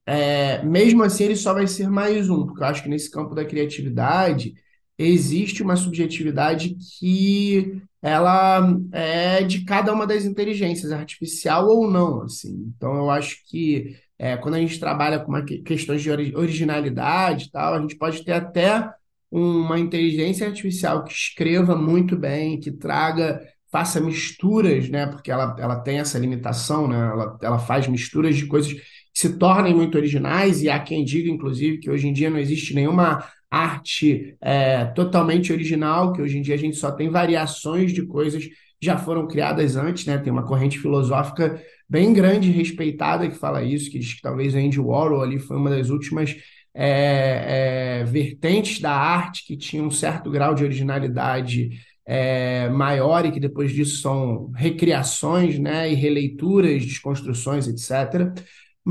é, 0.05 0.63
mesmo 0.63 1.03
assim 1.03 1.25
ele 1.25 1.35
só 1.35 1.53
vai 1.53 1.67
ser 1.67 1.89
mais 1.89 2.29
um, 2.29 2.45
porque 2.45 2.61
eu 2.63 2.67
acho 2.67 2.83
que 2.83 2.89
nesse 2.89 3.09
campo 3.11 3.35
da 3.35 3.45
criatividade 3.45 4.53
existe 4.99 5.63
uma 5.63 5.75
subjetividade 5.77 6.75
que 6.99 7.81
ela 8.01 8.61
é 8.91 9.43
de 9.43 9.65
cada 9.65 9.93
uma 9.93 10.05
das 10.07 10.25
inteligências, 10.25 10.91
artificial 10.91 11.67
ou 11.67 11.89
não, 11.89 12.23
assim. 12.23 12.71
Então 12.75 12.95
eu 12.97 13.09
acho 13.09 13.37
que 13.47 13.95
é, 14.17 14.37
quando 14.37 14.55
a 14.55 14.59
gente 14.59 14.79
trabalha 14.79 15.19
com 15.19 15.29
uma 15.29 15.43
que- 15.43 15.59
questões 15.59 16.01
de 16.01 16.11
ori- 16.11 16.35
originalidade 16.35 17.45
e 17.45 17.51
tal, 17.51 17.73
a 17.75 17.81
gente 17.81 17.97
pode 17.97 18.23
ter 18.23 18.33
até 18.33 18.89
uma 19.31 19.79
inteligência 19.79 20.47
artificial 20.47 21.03
que 21.03 21.13
escreva 21.13 21.75
muito 21.75 22.17
bem, 22.17 22.59
que 22.59 22.71
traga, 22.71 23.41
faça 23.71 23.99
misturas, 24.01 24.89
né? 24.89 25.05
Porque 25.07 25.31
ela, 25.31 25.55
ela 25.59 25.75
tem 25.79 25.99
essa 25.99 26.17
limitação, 26.17 26.87
né? 26.87 26.97
Ela, 26.97 27.37
ela 27.41 27.59
faz 27.59 27.87
misturas 27.87 28.35
de 28.35 28.47
coisas 28.47 28.73
que 28.73 28.81
se 29.13 29.37
tornem 29.37 29.73
muito 29.75 29.97
originais, 29.97 30.61
e 30.63 30.69
há 30.69 30.79
quem 30.79 31.03
diga, 31.03 31.29
inclusive, 31.29 31.77
que 31.79 31.89
hoje 31.89 32.07
em 32.07 32.13
dia 32.13 32.29
não 32.29 32.39
existe 32.39 32.73
nenhuma 32.73 33.23
arte 33.49 34.35
é, 34.41 34.85
totalmente 34.85 35.51
original, 35.51 36.13
que 36.13 36.21
hoje 36.21 36.37
em 36.37 36.41
dia 36.41 36.55
a 36.55 36.57
gente 36.57 36.77
só 36.77 36.91
tem 36.91 37.09
variações 37.09 37.91
de 37.91 38.05
coisas 38.05 38.45
que 38.45 38.85
já 38.85 38.97
foram 38.97 39.27
criadas 39.27 39.75
antes, 39.75 40.05
né? 40.05 40.17
Tem 40.17 40.31
uma 40.31 40.45
corrente 40.45 40.79
filosófica 40.79 41.61
bem 41.89 42.13
grande 42.13 42.51
respeitada 42.51 43.27
que 43.27 43.35
fala 43.35 43.63
isso, 43.63 43.89
que 43.89 43.99
diz 43.99 44.13
que 44.13 44.21
talvez 44.21 44.55
Andy 44.55 44.79
Warhol 44.79 45.21
ali 45.21 45.39
foi 45.39 45.57
uma 45.57 45.69
das 45.69 45.89
últimas 45.89 46.35
é, 46.73 48.01
é, 48.01 48.03
vertentes 48.05 48.79
da 48.79 48.91
arte 48.91 49.45
que 49.45 49.57
tinha 49.57 49.83
um 49.83 49.91
certo 49.91 50.29
grau 50.29 50.53
de 50.53 50.63
originalidade 50.63 51.71
é, 52.05 52.69
maior 52.69 53.25
e 53.25 53.31
que 53.31 53.39
depois 53.39 53.71
disso 53.71 54.01
são 54.01 54.51
recriações, 54.55 55.59
né, 55.59 55.91
e 55.91 55.95
releituras, 55.95 56.85
desconstruções, 56.85 57.67
etc. 57.67 58.33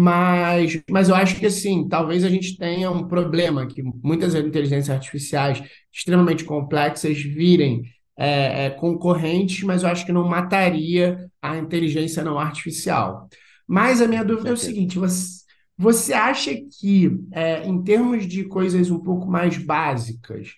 Mas, 0.01 0.81
mas 0.89 1.09
eu 1.09 1.17
acho 1.17 1.35
que 1.41 1.47
assim, 1.47 1.89
talvez 1.89 2.23
a 2.23 2.29
gente 2.29 2.57
tenha 2.57 2.89
um 2.89 3.09
problema 3.09 3.67
que 3.67 3.83
muitas 3.83 4.33
inteligências 4.33 4.91
artificiais 4.91 5.61
extremamente 5.93 6.45
complexas 6.45 7.19
virem 7.21 7.83
é, 8.17 8.67
é, 8.67 8.71
concorrentes, 8.71 9.65
mas 9.65 9.83
eu 9.83 9.89
acho 9.89 10.07
que 10.07 10.13
não 10.13 10.29
mataria 10.29 11.29
a 11.43 11.57
inteligência 11.57 12.23
não 12.23 12.39
artificial. 12.39 13.29
Mas 13.67 14.01
a 14.01 14.07
minha 14.07 14.25
dúvida 14.25 14.51
é 14.51 14.53
o 14.53 14.57
seguinte: 14.57 15.01
você, 15.01 15.43
você 15.77 16.13
acha 16.13 16.55
que, 16.55 17.11
é, 17.33 17.67
em 17.67 17.83
termos 17.83 18.25
de 18.29 18.45
coisas 18.45 18.93
um 18.93 19.01
pouco 19.01 19.27
mais 19.27 19.59
básicas, 19.59 20.51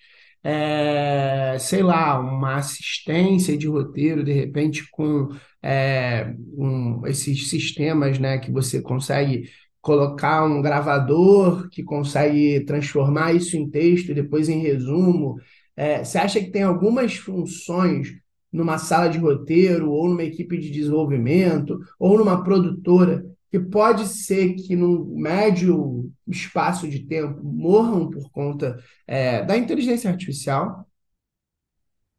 é, 0.43 1.57
sei 1.59 1.83
lá, 1.83 2.19
uma 2.21 2.57
assistência 2.57 3.57
de 3.57 3.67
roteiro, 3.69 4.25
de 4.25 4.33
repente, 4.33 4.89
com 4.91 5.29
é, 5.63 6.35
um- 6.57 7.07
esses 7.07 7.49
sistemas, 7.49 8.19
né, 8.19 8.39
que 8.39 8.51
você 8.51 8.81
consegue 8.81 9.51
colocar 9.81 10.45
um 10.45 10.61
gravador 10.63 11.69
que 11.71 11.83
consegue 11.83 12.61
transformar 12.65 13.35
isso 13.35 13.57
em 13.57 13.69
texto 13.71 14.11
e 14.11 14.15
depois 14.15 14.49
em 14.49 14.61
resumo. 14.61 15.37
É, 15.77 16.05
você 16.05 16.19
acha 16.19 16.41
que 16.41 16.51
tem 16.51 16.63
algumas 16.63 17.15
funções 17.17 18.09
numa 18.53 18.79
sala 18.79 19.09
de 19.09 19.19
roteiro, 19.19 19.91
ou 19.91 20.09
numa 20.09 20.25
equipe 20.25 20.59
de 20.59 20.71
desenvolvimento, 20.71 21.79
ou 21.99 22.19
numa 22.19 22.43
produtora, 22.43 23.25
que 23.51 23.59
pode 23.59 24.07
ser 24.09 24.55
que 24.55 24.77
num 24.77 25.05
médio 25.19 26.11
espaço 26.27 26.89
de 26.89 27.01
tempo 27.07 27.43
morram 27.45 28.11
por 28.11 28.31
conta, 28.31 28.79
é, 29.07 29.45
da 29.45 29.57
inteligência 29.57 30.11
artificial? 30.11 30.87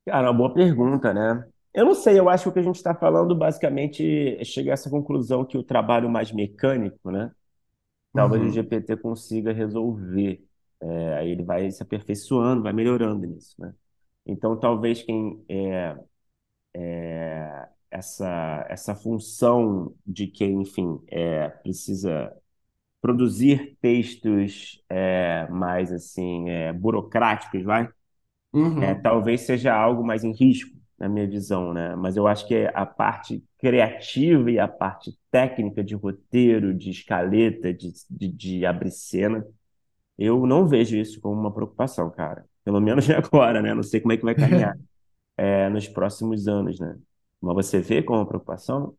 Cara, 0.05 0.31
uma 0.31 0.37
boa 0.37 0.53
pergunta, 0.53 1.13
né? 1.13 1.47
Eu 1.73 1.85
não 1.85 1.93
sei, 1.95 2.19
eu 2.19 2.27
acho 2.29 2.43
que 2.45 2.49
o 2.49 2.53
que 2.53 2.59
a 2.59 2.63
gente 2.63 2.75
está 2.75 2.93
falando 2.95 3.35
basicamente 3.35 4.03
é 4.39 4.43
chegar 4.43 4.71
a 4.71 4.73
essa 4.73 4.89
conclusão 4.89 5.45
que 5.45 5.57
o 5.57 5.63
trabalho 5.63 6.09
mais 6.09 6.31
mecânico, 6.31 7.11
né? 7.11 7.31
Talvez 8.15 8.43
o 8.43 8.49
Uhum. 8.49 8.51
GPT 8.51 8.97
consiga 8.97 9.53
resolver. 9.53 10.43
É, 10.81 11.15
aí 11.19 11.31
ele 11.31 11.43
vai 11.43 11.71
se 11.71 11.83
aperfeiçoando, 11.83 12.63
vai 12.63 12.73
melhorando 12.73 13.27
nisso, 13.27 13.55
né? 13.59 13.73
Então, 14.25 14.59
talvez 14.59 15.03
quem 15.03 15.43
é, 15.49 15.97
é, 16.75 17.69
essa 17.91 18.65
essa 18.69 18.95
função 18.95 19.95
de 20.07 20.27
quem, 20.27 20.61
enfim, 20.61 20.99
é, 21.09 21.49
precisa 21.49 22.33
produzir 23.01 23.77
textos 23.81 24.83
é, 24.89 25.47
mais 25.49 25.91
assim 25.93 26.49
é, 26.49 26.73
burocráticos, 26.73 27.63
vai? 27.63 27.89
É, 28.79 28.93
Uhum. 28.93 28.95
talvez 28.95 29.41
seja 29.41 29.73
algo 29.75 30.03
mais 30.03 30.23
em 30.23 30.31
risco, 30.33 30.75
na 30.97 31.07
minha 31.09 31.27
visão, 31.27 31.73
né? 31.73 31.95
Mas 31.95 32.17
eu 32.17 32.27
acho 32.27 32.47
que 32.47 32.67
a 32.73 32.85
parte 32.85 33.43
criativa 33.59 34.49
e 34.51 34.59
a 34.59 34.67
parte 34.67 35.17
técnica 35.31 35.83
de 35.83 35.93
roteiro, 35.95 36.73
de 36.73 36.89
escaleta, 36.89 37.73
de, 37.73 37.91
de, 38.09 38.27
de 38.29 38.65
abrir 38.65 38.91
cena, 38.91 39.45
eu 40.17 40.45
não 40.47 40.67
vejo 40.67 40.97
isso 40.97 41.21
como 41.21 41.39
uma 41.39 41.53
preocupação, 41.53 42.09
cara. 42.11 42.45
Pelo 42.65 42.81
menos 42.81 43.09
agora, 43.11 43.61
né? 43.61 43.73
Não 43.73 43.83
sei 43.83 44.01
como 44.01 44.13
é 44.13 44.17
que 44.17 44.25
vai 44.25 44.35
caminhar, 44.35 44.77
é, 45.37 45.69
nos 45.69 45.87
próximos 45.87 46.47
anos, 46.47 46.79
né? 46.79 46.97
Mas 47.41 47.67
você 47.67 47.79
vê 47.81 48.01
como 48.03 48.25
preocupação? 48.27 48.95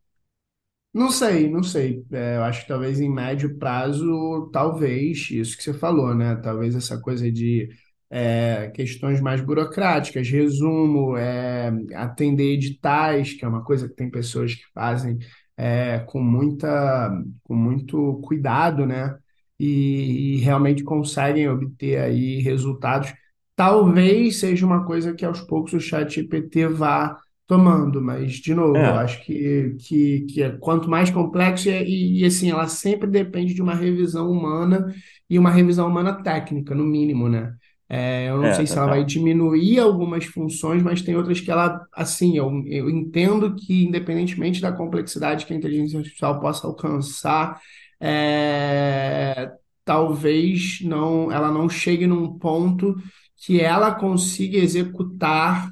Não 0.93 1.09
sei, 1.09 1.49
não 1.49 1.63
sei. 1.63 2.05
É, 2.11 2.37
eu 2.37 2.43
acho 2.43 2.61
que 2.61 2.67
talvez 2.67 2.99
em 2.99 3.09
médio 3.09 3.57
prazo, 3.57 4.49
talvez, 4.51 5.29
isso 5.31 5.57
que 5.57 5.63
você 5.63 5.73
falou, 5.73 6.13
né? 6.13 6.35
Talvez 6.35 6.75
essa 6.75 6.99
coisa 7.01 7.31
de 7.31 7.67
é, 8.11 8.69
questões 8.75 9.19
mais 9.19 9.41
burocráticas, 9.41 10.29
resumo, 10.29 11.17
é, 11.17 11.71
atender 11.95 12.53
editais, 12.53 13.33
que 13.33 13.43
é 13.43 13.47
uma 13.47 13.63
coisa 13.63 13.89
que 13.89 13.95
tem 13.95 14.09
pessoas 14.09 14.53
que 14.53 14.63
fazem 14.73 15.17
é, 15.57 15.99
com 15.99 16.21
muita, 16.21 17.09
com 17.43 17.55
muito 17.55 18.19
cuidado, 18.23 18.85
né? 18.85 19.17
E, 19.59 20.35
e 20.35 20.37
realmente 20.37 20.83
conseguem 20.83 21.49
obter 21.49 21.97
aí 21.99 22.39
resultados. 22.41 23.11
Talvez 23.55 24.39
seja 24.39 24.65
uma 24.65 24.85
coisa 24.85 25.13
que 25.13 25.25
aos 25.25 25.41
poucos 25.41 25.73
o 25.73 25.79
chat 25.79 26.13
GPT 26.15 26.67
vá 26.67 27.17
tomando, 27.47 28.01
mas, 28.01 28.33
de 28.35 28.53
novo, 28.55 28.85
eu 28.87 28.95
É, 28.95 28.97
acho 28.97 29.23
que, 29.25 29.75
que, 29.79 30.21
que 30.27 30.43
é 30.43 30.49
quanto 30.59 30.89
mais 30.89 31.09
complexo, 31.11 31.69
e, 31.69 32.21
e, 32.21 32.25
assim, 32.25 32.49
ela 32.51 32.67
sempre 32.67 33.07
depende 33.09 33.53
de 33.53 33.61
uma 33.61 33.75
revisão 33.75 34.29
humana 34.31 34.93
e 35.29 35.37
uma 35.39 35.51
revisão 35.51 35.87
humana 35.87 36.21
técnica, 36.23 36.73
no 36.75 36.83
mínimo, 36.85 37.29
né? 37.29 37.53
É, 37.89 38.29
eu 38.29 38.37
não 38.37 38.51
é, 38.51 38.53
sei 38.53 38.65
se 38.65 38.77
ela 38.77 38.87
vai 38.87 39.03
total. 39.03 39.05
diminuir 39.05 39.79
algumas 39.79 40.25
funções, 40.25 40.81
mas 40.81 41.01
tem 41.01 41.15
outras 41.15 41.39
que 41.41 41.51
ela, 41.51 41.85
assim, 41.93 42.37
eu, 42.37 42.49
eu 42.67 42.89
entendo 42.89 43.55
que, 43.55 43.83
independentemente 43.85 44.61
da 44.61 44.71
complexidade 44.71 45.45
que 45.45 45.53
a 45.53 45.55
inteligência 45.55 45.99
artificial 45.99 46.39
possa 46.39 46.65
alcançar, 46.65 47.59
é, 47.99 49.51
talvez 49.85 50.79
não, 50.83 51.31
ela 51.31 51.51
não 51.51 51.69
chegue 51.69 52.07
num 52.07 52.37
ponto 52.37 52.95
que 53.37 53.59
ela 53.61 53.93
consiga 53.93 54.57
executar 54.57 55.69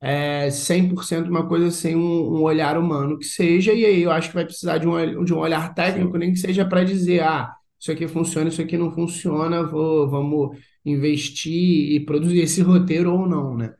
é, 0.00 0.50
100% 0.50 1.28
uma 1.28 1.46
coisa 1.48 1.70
sem 1.70 1.96
um, 1.96 2.38
um 2.38 2.42
olhar 2.42 2.78
humano 2.78 3.18
que 3.18 3.24
seja, 3.24 3.72
e 3.72 3.84
aí 3.84 4.02
eu 4.02 4.10
acho 4.10 4.28
que 4.28 4.34
vai 4.34 4.44
precisar 4.44 4.78
de 4.78 4.86
um, 4.86 5.24
de 5.24 5.32
um 5.34 5.38
olhar 5.38 5.74
técnico, 5.74 6.12
Sim, 6.12 6.18
nem 6.18 6.32
que 6.32 6.38
seja 6.38 6.64
para 6.64 6.84
dizer, 6.84 7.22
ah, 7.22 7.54
isso 7.80 7.90
aqui 7.92 8.06
funciona, 8.08 8.48
isso 8.48 8.62
aqui 8.62 8.76
não 8.76 8.92
funciona, 8.92 9.62
vou, 9.62 10.08
vamos 10.08 10.56
investir 10.84 11.92
e 11.92 12.00
produzir 12.04 12.40
esse 12.40 12.62
roteiro 12.62 13.12
ou 13.12 13.26
não, 13.28 13.56
né? 13.56 13.74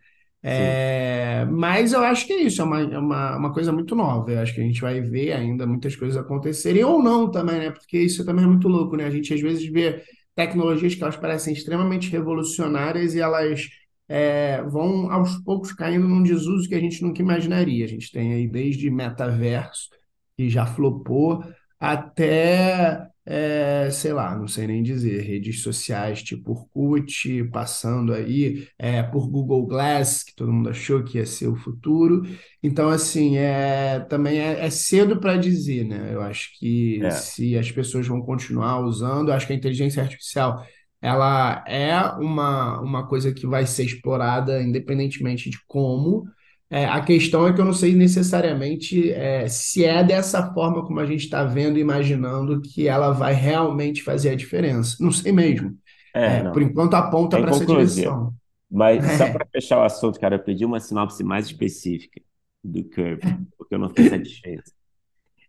É, 0.46 1.46
mas 1.50 1.94
eu 1.94 2.00
acho 2.02 2.26
que 2.26 2.32
é 2.34 2.42
isso, 2.42 2.60
é 2.60 2.64
uma, 2.64 2.80
é 2.82 2.98
uma, 2.98 3.36
uma 3.38 3.52
coisa 3.52 3.72
muito 3.72 3.94
nova. 3.94 4.30
Eu 4.30 4.40
acho 4.40 4.54
que 4.54 4.60
a 4.60 4.64
gente 4.64 4.80
vai 4.80 5.00
ver 5.00 5.32
ainda 5.32 5.66
muitas 5.66 5.96
coisas 5.96 6.18
acontecerem, 6.18 6.84
ou 6.84 7.02
não 7.02 7.30
também, 7.30 7.58
né? 7.58 7.70
Porque 7.70 7.98
isso 7.98 8.24
também 8.26 8.44
é 8.44 8.48
muito 8.48 8.68
louco, 8.68 8.94
né? 8.96 9.06
A 9.06 9.10
gente 9.10 9.32
às 9.32 9.40
vezes 9.40 9.64
vê 9.66 10.02
tecnologias 10.34 10.94
que 10.94 11.02
elas 11.02 11.16
parecem 11.16 11.54
extremamente 11.54 12.10
revolucionárias 12.10 13.14
e 13.14 13.20
elas 13.20 13.68
é, 14.08 14.62
vão 14.62 15.10
aos 15.10 15.36
poucos 15.38 15.72
caindo 15.72 16.06
num 16.08 16.22
desuso 16.22 16.68
que 16.68 16.74
a 16.74 16.80
gente 16.80 17.02
nunca 17.02 17.22
imaginaria. 17.22 17.84
A 17.84 17.88
gente 17.88 18.10
tem 18.12 18.34
aí 18.34 18.48
desde 18.48 18.90
metaverso, 18.90 19.88
que 20.36 20.48
já 20.50 20.66
flopou, 20.66 21.42
até, 21.78 23.06
é, 23.26 23.88
sei 23.90 24.12
lá, 24.12 24.36
não 24.36 24.48
sei 24.48 24.66
nem 24.66 24.82
dizer, 24.82 25.20
redes 25.22 25.62
sociais 25.62 26.22
tipo 26.22 26.52
Orkut, 26.52 27.44
passando 27.52 28.12
aí 28.14 28.66
é, 28.78 29.02
por 29.02 29.28
Google 29.30 29.66
Glass, 29.66 30.22
que 30.22 30.34
todo 30.34 30.52
mundo 30.52 30.70
achou 30.70 31.02
que 31.04 31.18
ia 31.18 31.26
ser 31.26 31.46
o 31.48 31.56
futuro. 31.56 32.22
Então, 32.62 32.88
assim, 32.88 33.36
é, 33.36 34.00
também 34.08 34.38
é, 34.40 34.64
é 34.66 34.70
cedo 34.70 35.20
para 35.20 35.36
dizer, 35.36 35.84
né? 35.84 36.12
Eu 36.14 36.22
acho 36.22 36.50
que 36.58 37.06
É, 37.06 37.10
se 37.10 37.56
as 37.58 37.70
pessoas 37.70 38.06
vão 38.06 38.22
continuar 38.22 38.80
usando, 38.80 39.28
eu 39.28 39.34
acho 39.34 39.46
que 39.46 39.52
a 39.52 39.56
inteligência 39.56 40.02
artificial 40.02 40.64
ela 41.04 41.62
é 41.68 41.94
uma, 42.18 42.80
uma 42.80 43.06
coisa 43.06 43.32
que 43.32 43.46
vai 43.46 43.66
ser 43.66 43.84
explorada 43.84 44.62
independentemente 44.62 45.50
de 45.50 45.58
como. 45.66 46.24
É, 46.70 46.86
a 46.86 47.02
questão 47.02 47.46
é 47.46 47.52
que 47.52 47.60
eu 47.60 47.64
não 47.64 47.74
sei 47.74 47.94
necessariamente 47.94 49.12
é, 49.12 49.46
se 49.46 49.84
é 49.84 50.02
dessa 50.02 50.52
forma 50.54 50.82
como 50.84 50.98
a 51.00 51.06
gente 51.06 51.24
está 51.24 51.44
vendo 51.44 51.76
e 51.76 51.82
imaginando 51.82 52.60
que 52.62 52.88
ela 52.88 53.10
vai 53.12 53.34
realmente 53.34 54.02
fazer 54.02 54.30
a 54.30 54.34
diferença. 54.34 54.96
Não 54.98 55.12
sei 55.12 55.30
mesmo. 55.30 55.76
é, 56.14 56.38
É, 56.38 56.42
por 56.44 56.62
não. 56.62 56.62
enquanto 56.62 56.94
aponta 56.94 57.36
É 57.36 57.40
para 57.40 57.50
essa 57.50 57.66
direção. 57.66 58.34
Mas 58.70 59.04
só 59.12 59.30
para 59.30 59.46
fechar 59.46 59.78
o 59.78 59.84
assunto, 59.84 60.18
cara, 60.18 60.36
eu 60.36 60.42
pedi 60.42 60.64
uma 60.64 60.80
sinopse 60.80 61.22
mais 61.22 61.46
específica 61.46 62.20
do 62.62 62.82
Curb, 62.84 63.20
porque 63.58 63.74
eu 63.74 63.78
não 63.78 63.88
fiquei 63.90 64.04
satisfeito. 64.04 64.72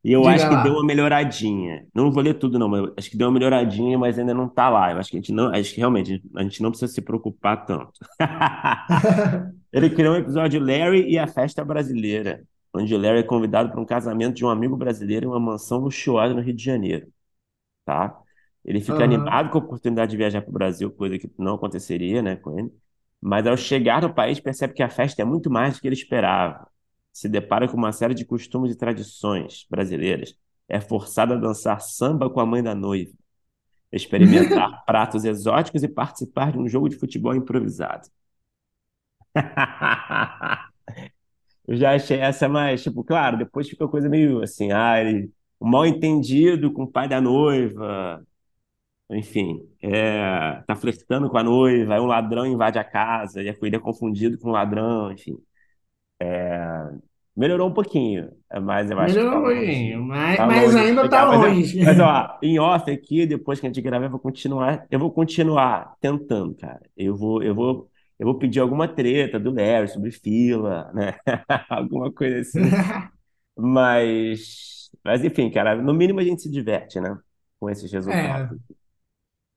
E 0.05 0.13
eu 0.13 0.27
Diga 0.27 0.27
acho 0.27 0.47
que 0.47 0.55
deu 0.55 0.73
lá. 0.73 0.75
uma 0.75 0.85
melhoradinha. 0.85 1.87
Não 1.95 2.11
vou 2.11 2.23
ler 2.23 2.35
tudo, 2.35 2.59
não, 2.59 2.69
mas 2.69 2.91
acho 2.97 3.09
que 3.09 3.17
deu 3.17 3.27
uma 3.27 3.33
melhoradinha, 3.33 3.97
mas 3.97 4.19
ainda 4.19 4.35
não 4.35 4.47
tá 4.47 4.69
lá. 4.69 4.91
Eu 4.93 4.99
acho 4.99 5.09
que 5.11 5.17
a 5.17 5.19
gente 5.21 5.33
não, 5.33 5.47
acho 5.53 5.73
que 5.73 5.79
realmente 5.79 6.23
a 6.35 6.43
gente 6.43 6.61
não 6.61 6.69
precisa 6.71 6.93
se 6.93 7.01
preocupar 7.01 7.65
tanto. 7.65 7.91
Ele 9.73 9.89
criou 9.89 10.13
um 10.15 10.17
episódio 10.17 10.59
Larry 10.63 11.09
e 11.11 11.17
a 11.19 11.27
Festa 11.27 11.63
Brasileira, 11.65 12.43
onde 12.73 12.93
o 12.95 12.97
Larry 12.99 13.19
é 13.19 13.23
convidado 13.23 13.71
para 13.71 13.81
um 13.81 13.85
casamento 13.85 14.35
de 14.35 14.45
um 14.45 14.49
amigo 14.49 14.77
brasileiro 14.77 15.25
em 15.25 15.29
uma 15.29 15.39
mansão 15.39 15.79
luxuosa 15.79 16.33
no 16.33 16.41
Rio 16.41 16.55
de 16.55 16.63
Janeiro, 16.63 17.07
tá? 17.85 18.17
Ele 18.65 18.81
fica 18.81 19.03
Aham. 19.03 19.05
animado 19.05 19.49
com 19.51 19.59
a 19.59 19.61
oportunidade 19.61 20.11
de 20.11 20.17
viajar 20.17 20.41
para 20.41 20.49
o 20.51 20.53
Brasil, 20.53 20.91
coisa 20.91 21.19
que 21.19 21.29
não 21.39 21.55
aconteceria, 21.55 22.21
né, 22.21 22.35
com 22.37 22.57
ele. 22.59 22.71
Mas 23.21 23.47
ao 23.47 23.57
chegar 23.57 24.01
no 24.01 24.13
país, 24.13 24.39
percebe 24.39 24.73
que 24.73 24.83
a 24.83 24.89
festa 24.89 25.21
é 25.21 25.25
muito 25.25 25.49
mais 25.51 25.75
do 25.75 25.81
que 25.81 25.87
ele 25.87 25.95
esperava. 25.95 26.67
Se 27.15 27.29
depara 27.29 27.65
com 27.65 27.77
uma 27.77 27.93
série 27.93 28.13
de 28.13 28.25
costumes 28.25 28.73
e 28.73 28.75
tradições 28.75 29.65
brasileiras. 29.69 30.37
É 30.67 30.81
forçado 30.81 31.33
a 31.33 31.37
dançar 31.37 31.79
samba 31.79 32.29
com 32.29 32.41
a 32.41 32.45
mãe 32.45 32.61
da 32.61 32.75
noiva, 32.75 33.13
experimentar 33.91 34.83
pratos 34.87 35.25
exóticos 35.25 35.83
e 35.83 35.87
participar 35.87 36.51
de 36.51 36.59
um 36.59 36.67
jogo 36.67 36.89
de 36.89 36.97
futebol 36.97 37.35
improvisado. 37.35 38.09
Eu 41.67 41.77
já 41.77 41.95
achei 41.95 42.19
essa 42.19 42.49
mais, 42.49 42.83
tipo, 42.83 43.03
claro, 43.03 43.37
depois 43.37 43.69
fica 43.69 43.87
coisa 43.87 44.09
meio 44.09 44.41
assim, 44.43 44.71
ah, 44.71 44.99
ele, 45.01 45.31
mal 45.59 45.85
entendido 45.85 46.71
com 46.73 46.83
o 46.83 46.91
pai 46.91 47.07
da 47.07 47.21
noiva, 47.21 48.25
enfim, 49.09 49.67
é, 49.81 50.61
tá 50.67 50.75
flertando 50.75 51.29
com 51.29 51.37
a 51.37 51.43
noiva, 51.43 51.95
aí 51.95 52.01
um 52.01 52.07
ladrão 52.07 52.45
invade 52.45 52.79
a 52.79 52.83
casa, 52.83 53.43
e 53.43 53.49
ele 53.49 53.75
é 53.75 53.79
confundido 53.79 54.37
com 54.39 54.49
um 54.49 54.51
ladrão, 54.53 55.11
enfim. 55.11 55.37
Melhorou 57.35 57.67
um 57.67 57.73
pouquinho, 57.73 58.31
mas 58.61 58.89
eu 58.89 58.97
acho 58.97 59.13
que 59.13 59.19
tá 59.19 59.25
Melhorou 59.25 59.39
um 59.39 59.43
longe, 59.43 59.65
pouquinho, 59.65 60.03
mas, 60.03 60.37
tá 60.37 60.45
mas 60.47 60.75
ainda 60.75 61.09
tá. 61.09 61.25
Mas, 61.25 61.43
eu, 61.43 61.49
longe. 61.49 61.83
mas 61.83 61.99
ó, 61.99 62.39
em 62.41 62.59
off 62.59 62.89
aqui, 62.89 63.25
depois 63.25 63.59
que 63.59 63.65
a 63.65 63.69
gente 63.69 63.81
gravar, 63.81 64.05
eu 64.05 64.09
vou 64.09 64.19
continuar, 64.21 64.87
eu 64.89 64.97
vou 64.97 65.11
continuar 65.11 65.95
tentando, 65.99 66.55
cara. 66.55 66.81
Eu 66.95 67.13
vou, 67.13 67.43
eu 67.43 67.53
vou, 67.53 67.89
eu 68.17 68.25
vou 68.25 68.35
pedir 68.39 68.61
alguma 68.61 68.87
treta 68.87 69.37
do 69.37 69.51
Larry 69.53 69.89
sobre 69.89 70.11
fila, 70.11 70.89
né? 70.93 71.15
Alguma 71.69 72.09
coisa 72.11 72.39
assim. 72.39 72.61
Mas, 73.57 74.91
mas 75.01 75.23
enfim, 75.23 75.49
cara, 75.49 75.77
no 75.81 75.93
mínimo 75.93 76.19
a 76.19 76.23
gente 76.23 76.41
se 76.41 76.51
diverte, 76.51 76.99
né? 76.99 77.17
Com 77.57 77.69
esses 77.69 77.89
resultados. 77.89 78.59
É. 78.69 78.75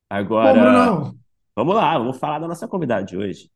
Agora, 0.09 0.53
Brunão, 0.53 1.17
vamos 1.57 1.75
lá, 1.75 1.99
vamos 1.99 2.17
falar 2.17 2.39
da 2.39 2.47
nossa 2.47 2.69
convidada 2.69 3.05
de 3.05 3.17
hoje. 3.17 3.51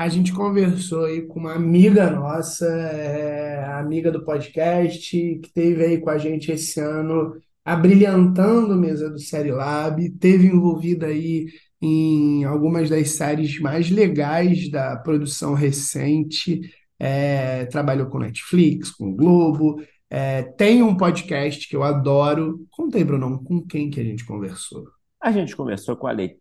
A 0.00 0.08
gente 0.08 0.32
conversou 0.32 1.04
aí 1.04 1.26
com 1.26 1.40
uma 1.40 1.52
amiga 1.52 2.08
nossa, 2.10 2.64
é, 2.64 3.62
amiga 3.74 4.10
do 4.10 4.24
podcast, 4.24 5.10
que 5.10 5.46
esteve 5.46 5.84
aí 5.84 5.98
com 6.00 6.08
a 6.08 6.16
gente 6.16 6.50
esse 6.50 6.80
ano, 6.80 7.36
abrilhantando 7.62 8.72
a 8.72 8.76
mesa 8.76 9.10
do 9.10 9.18
Série 9.18 9.52
Lab, 9.52 10.08
teve 10.12 10.46
envolvida 10.46 11.04
aí 11.04 11.48
em 11.82 12.44
algumas 12.44 12.88
das 12.88 13.10
séries 13.10 13.60
mais 13.60 13.90
legais 13.90 14.70
da 14.70 14.96
produção 14.96 15.52
recente, 15.52 16.62
é, 16.98 17.66
trabalhou 17.66 18.06
com 18.06 18.20
Netflix, 18.20 18.90
com 18.90 19.14
Globo, 19.14 19.82
é, 20.08 20.44
tem 20.44 20.82
um 20.82 20.96
podcast 20.96 21.68
que 21.68 21.76
eu 21.76 21.82
adoro. 21.82 22.66
Conta 22.70 22.96
aí, 22.96 23.04
Brunão, 23.04 23.36
com 23.36 23.60
quem 23.60 23.90
que 23.90 24.00
a 24.00 24.04
gente 24.04 24.24
conversou? 24.24 24.88
A 25.20 25.30
gente 25.30 25.54
conversou 25.54 25.94
com 25.94 26.06
a 26.06 26.12
Letícia 26.12 26.39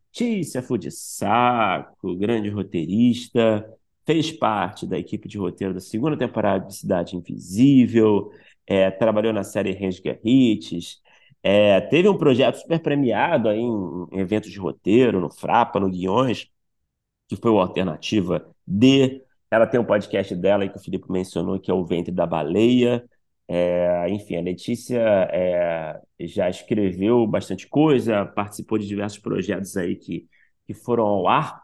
Fudissaco, 0.61 2.15
grande 2.17 2.49
roteirista, 2.49 3.65
fez 4.05 4.31
parte 4.31 4.87
da 4.87 4.97
equipe 4.97 5.27
de 5.27 5.37
roteiro 5.37 5.73
da 5.73 5.79
segunda 5.79 6.17
temporada 6.17 6.65
de 6.65 6.75
Cidade 6.75 7.15
Invisível, 7.15 8.31
é, 8.65 8.89
trabalhou 8.91 9.31
na 9.33 9.43
série 9.43 9.71
Rensga 9.71 10.19
Hits, 10.23 11.01
é, 11.41 11.79
teve 11.81 12.09
um 12.09 12.17
projeto 12.17 12.55
super 12.57 12.79
premiado 12.81 13.49
aí 13.49 13.59
em, 13.59 14.07
em 14.11 14.19
eventos 14.19 14.51
de 14.51 14.59
roteiro, 14.59 15.21
no 15.21 15.29
Frapa, 15.29 15.79
no 15.79 15.89
Guiões, 15.89 16.49
que 17.27 17.35
foi 17.35 17.51
o 17.51 17.59
Alternativa 17.59 18.45
D. 18.65 19.23
Ela 19.51 19.67
tem 19.67 19.79
um 19.79 19.85
podcast 19.85 20.35
dela 20.35 20.63
aí 20.63 20.69
que 20.69 20.77
o 20.77 20.81
Felipe 20.81 21.11
mencionou, 21.11 21.59
que 21.59 21.71
é 21.71 21.73
o 21.73 21.85
Ventre 21.85 22.11
da 22.13 22.25
Baleia. 22.25 23.03
É, 23.51 24.07
enfim, 24.09 24.37
a 24.37 24.41
Letícia 24.41 24.99
é, 25.31 25.99
já 26.19 26.49
escreveu 26.49 27.25
bastante 27.25 27.67
coisa, 27.67 28.23
participou 28.25 28.77
de 28.77 28.87
diversos 28.87 29.17
projetos 29.17 29.75
aí 29.75 29.95
que, 29.95 30.27
que 30.67 30.73
foram 30.73 31.03
ao 31.05 31.27
ar. 31.27 31.63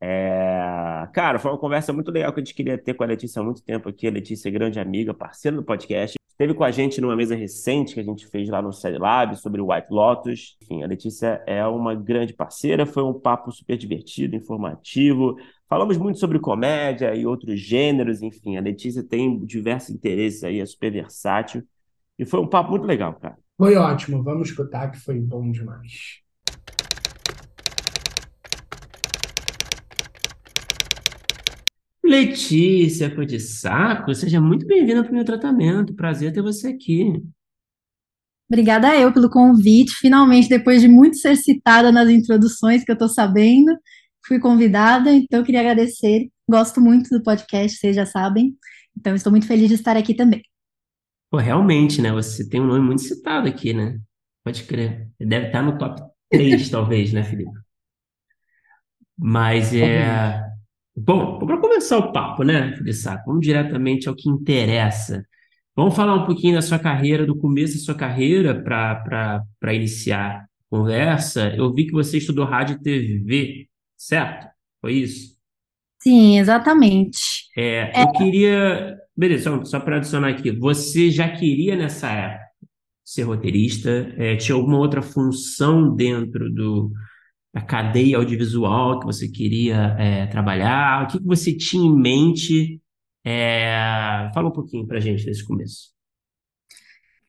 É, 0.00 1.08
cara, 1.14 1.38
foi 1.38 1.50
uma 1.50 1.58
conversa 1.58 1.92
muito 1.92 2.10
legal 2.10 2.32
que 2.34 2.40
a 2.40 2.44
gente 2.44 2.54
queria 2.54 2.76
ter 2.76 2.94
com 2.94 3.04
a 3.04 3.06
Letícia 3.06 3.40
há 3.40 3.44
muito 3.44 3.62
tempo 3.62 3.88
aqui. 3.88 4.06
A 4.06 4.10
Letícia 4.10 4.48
é 4.48 4.52
grande 4.52 4.78
amiga, 4.78 5.14
parceira 5.14 5.56
do 5.56 5.64
podcast. 5.64 6.21
Esteve 6.32 6.54
com 6.54 6.64
a 6.64 6.70
gente 6.70 7.00
numa 7.00 7.14
mesa 7.14 7.36
recente 7.36 7.94
que 7.94 8.00
a 8.00 8.02
gente 8.02 8.26
fez 8.26 8.48
lá 8.48 8.60
no 8.60 8.72
Série 8.72 8.98
Lab 8.98 9.36
sobre 9.36 9.60
o 9.60 9.70
White 9.70 9.88
Lotus. 9.90 10.56
Enfim, 10.62 10.82
a 10.82 10.86
Letícia 10.86 11.42
é 11.46 11.64
uma 11.66 11.94
grande 11.94 12.32
parceira. 12.32 12.86
Foi 12.86 13.02
um 13.02 13.12
papo 13.12 13.52
super 13.52 13.76
divertido, 13.76 14.34
informativo. 14.34 15.36
Falamos 15.68 15.96
muito 15.98 16.18
sobre 16.18 16.38
comédia 16.38 17.14
e 17.14 17.26
outros 17.26 17.60
gêneros. 17.60 18.22
Enfim, 18.22 18.56
a 18.56 18.60
Letícia 18.60 19.04
tem 19.04 19.38
diversos 19.44 19.90
interesses 19.90 20.42
aí, 20.42 20.58
é 20.58 20.66
super 20.66 20.90
versátil. 20.90 21.62
E 22.18 22.24
foi 22.24 22.40
um 22.40 22.46
papo 22.46 22.70
muito 22.70 22.86
legal, 22.86 23.14
cara. 23.14 23.36
Foi 23.56 23.76
ótimo, 23.76 24.22
vamos 24.22 24.48
escutar 24.48 24.90
que 24.90 24.98
foi 24.98 25.20
bom 25.20 25.50
demais. 25.50 26.21
Letícia 32.12 33.10
Saco, 33.40 34.14
seja 34.14 34.38
muito 34.38 34.66
bem-vinda 34.66 35.02
para 35.02 35.10
o 35.10 35.14
meu 35.14 35.24
tratamento. 35.24 35.94
Prazer 35.94 36.30
ter 36.30 36.42
você 36.42 36.68
aqui. 36.68 37.10
Obrigada 38.46 38.94
eu 38.94 39.10
pelo 39.14 39.30
convite. 39.30 39.94
Finalmente, 39.94 40.46
depois 40.46 40.82
de 40.82 40.88
muito 40.88 41.16
ser 41.16 41.36
citada 41.36 41.90
nas 41.90 42.10
introduções 42.10 42.84
que 42.84 42.90
eu 42.90 42.94
estou 42.94 43.08
sabendo, 43.08 43.72
fui 44.26 44.38
convidada, 44.38 45.10
então 45.10 45.40
eu 45.40 45.44
queria 45.44 45.60
agradecer. 45.60 46.28
Gosto 46.46 46.82
muito 46.82 47.08
do 47.08 47.22
podcast, 47.22 47.78
vocês 47.78 47.96
já 47.96 48.04
sabem. 48.04 48.54
Então, 48.94 49.14
estou 49.14 49.30
muito 49.30 49.46
feliz 49.46 49.68
de 49.68 49.76
estar 49.76 49.96
aqui 49.96 50.12
também. 50.12 50.42
Pô, 51.30 51.38
realmente, 51.38 52.02
né? 52.02 52.12
Você 52.12 52.46
tem 52.46 52.60
um 52.60 52.66
nome 52.66 52.84
muito 52.84 53.00
citado 53.00 53.48
aqui, 53.48 53.72
né? 53.72 53.98
Pode 54.44 54.64
crer. 54.64 55.08
Deve 55.18 55.46
estar 55.46 55.62
no 55.62 55.78
top 55.78 56.02
3, 56.30 56.68
talvez, 56.68 57.10
né, 57.10 57.22
Felipe? 57.24 57.58
Mas 59.16 59.72
é. 59.72 60.51
Bom, 60.94 61.38
para 61.38 61.58
começar 61.58 61.98
o 61.98 62.12
papo, 62.12 62.42
né, 62.42 62.74
Saco? 62.92 63.24
Vamos 63.26 63.42
diretamente 63.42 64.08
ao 64.08 64.14
que 64.14 64.28
interessa. 64.28 65.24
Vamos 65.74 65.96
falar 65.96 66.14
um 66.14 66.26
pouquinho 66.26 66.54
da 66.54 66.62
sua 66.62 66.78
carreira, 66.78 67.24
do 67.24 67.36
começo 67.36 67.78
da 67.78 67.84
sua 67.84 67.94
carreira, 67.94 68.62
para 68.62 69.74
iniciar 69.74 70.42
a 70.42 70.46
conversa. 70.68 71.48
Eu 71.56 71.72
vi 71.72 71.86
que 71.86 71.92
você 71.92 72.18
estudou 72.18 72.44
rádio 72.44 72.76
e 72.76 72.82
TV, 72.82 73.68
certo? 73.96 74.48
Foi 74.82 74.92
isso? 74.94 75.34
Sim, 76.02 76.38
exatamente. 76.38 77.20
É, 77.56 78.02
eu 78.02 78.12
queria. 78.12 78.98
Beleza, 79.16 79.44
só, 79.44 79.64
só 79.64 79.80
para 79.80 79.96
adicionar 79.96 80.28
aqui. 80.28 80.50
Você 80.50 81.10
já 81.10 81.28
queria 81.30 81.74
nessa 81.74 82.10
época 82.10 82.44
ser 83.02 83.22
roteirista? 83.22 84.12
É, 84.18 84.36
tinha 84.36 84.56
alguma 84.56 84.78
outra 84.78 85.00
função 85.00 85.94
dentro 85.94 86.52
do, 86.52 86.92
da 87.52 87.60
cadeia 87.60 88.16
audiovisual 88.16 88.98
que 89.00 89.06
você 89.06 89.28
queria 89.28 89.96
é, 89.98 90.26
trabalhar? 90.26 91.04
O 91.04 91.06
que 91.08 91.18
que 91.18 91.26
você 91.26 91.54
tinha 91.54 91.84
em 91.84 91.94
mente? 91.94 92.80
É, 93.24 94.30
fala 94.34 94.48
um 94.48 94.52
pouquinho 94.52 94.86
pra 94.86 95.00
gente 95.00 95.24
desse 95.24 95.44
começo. 95.44 95.92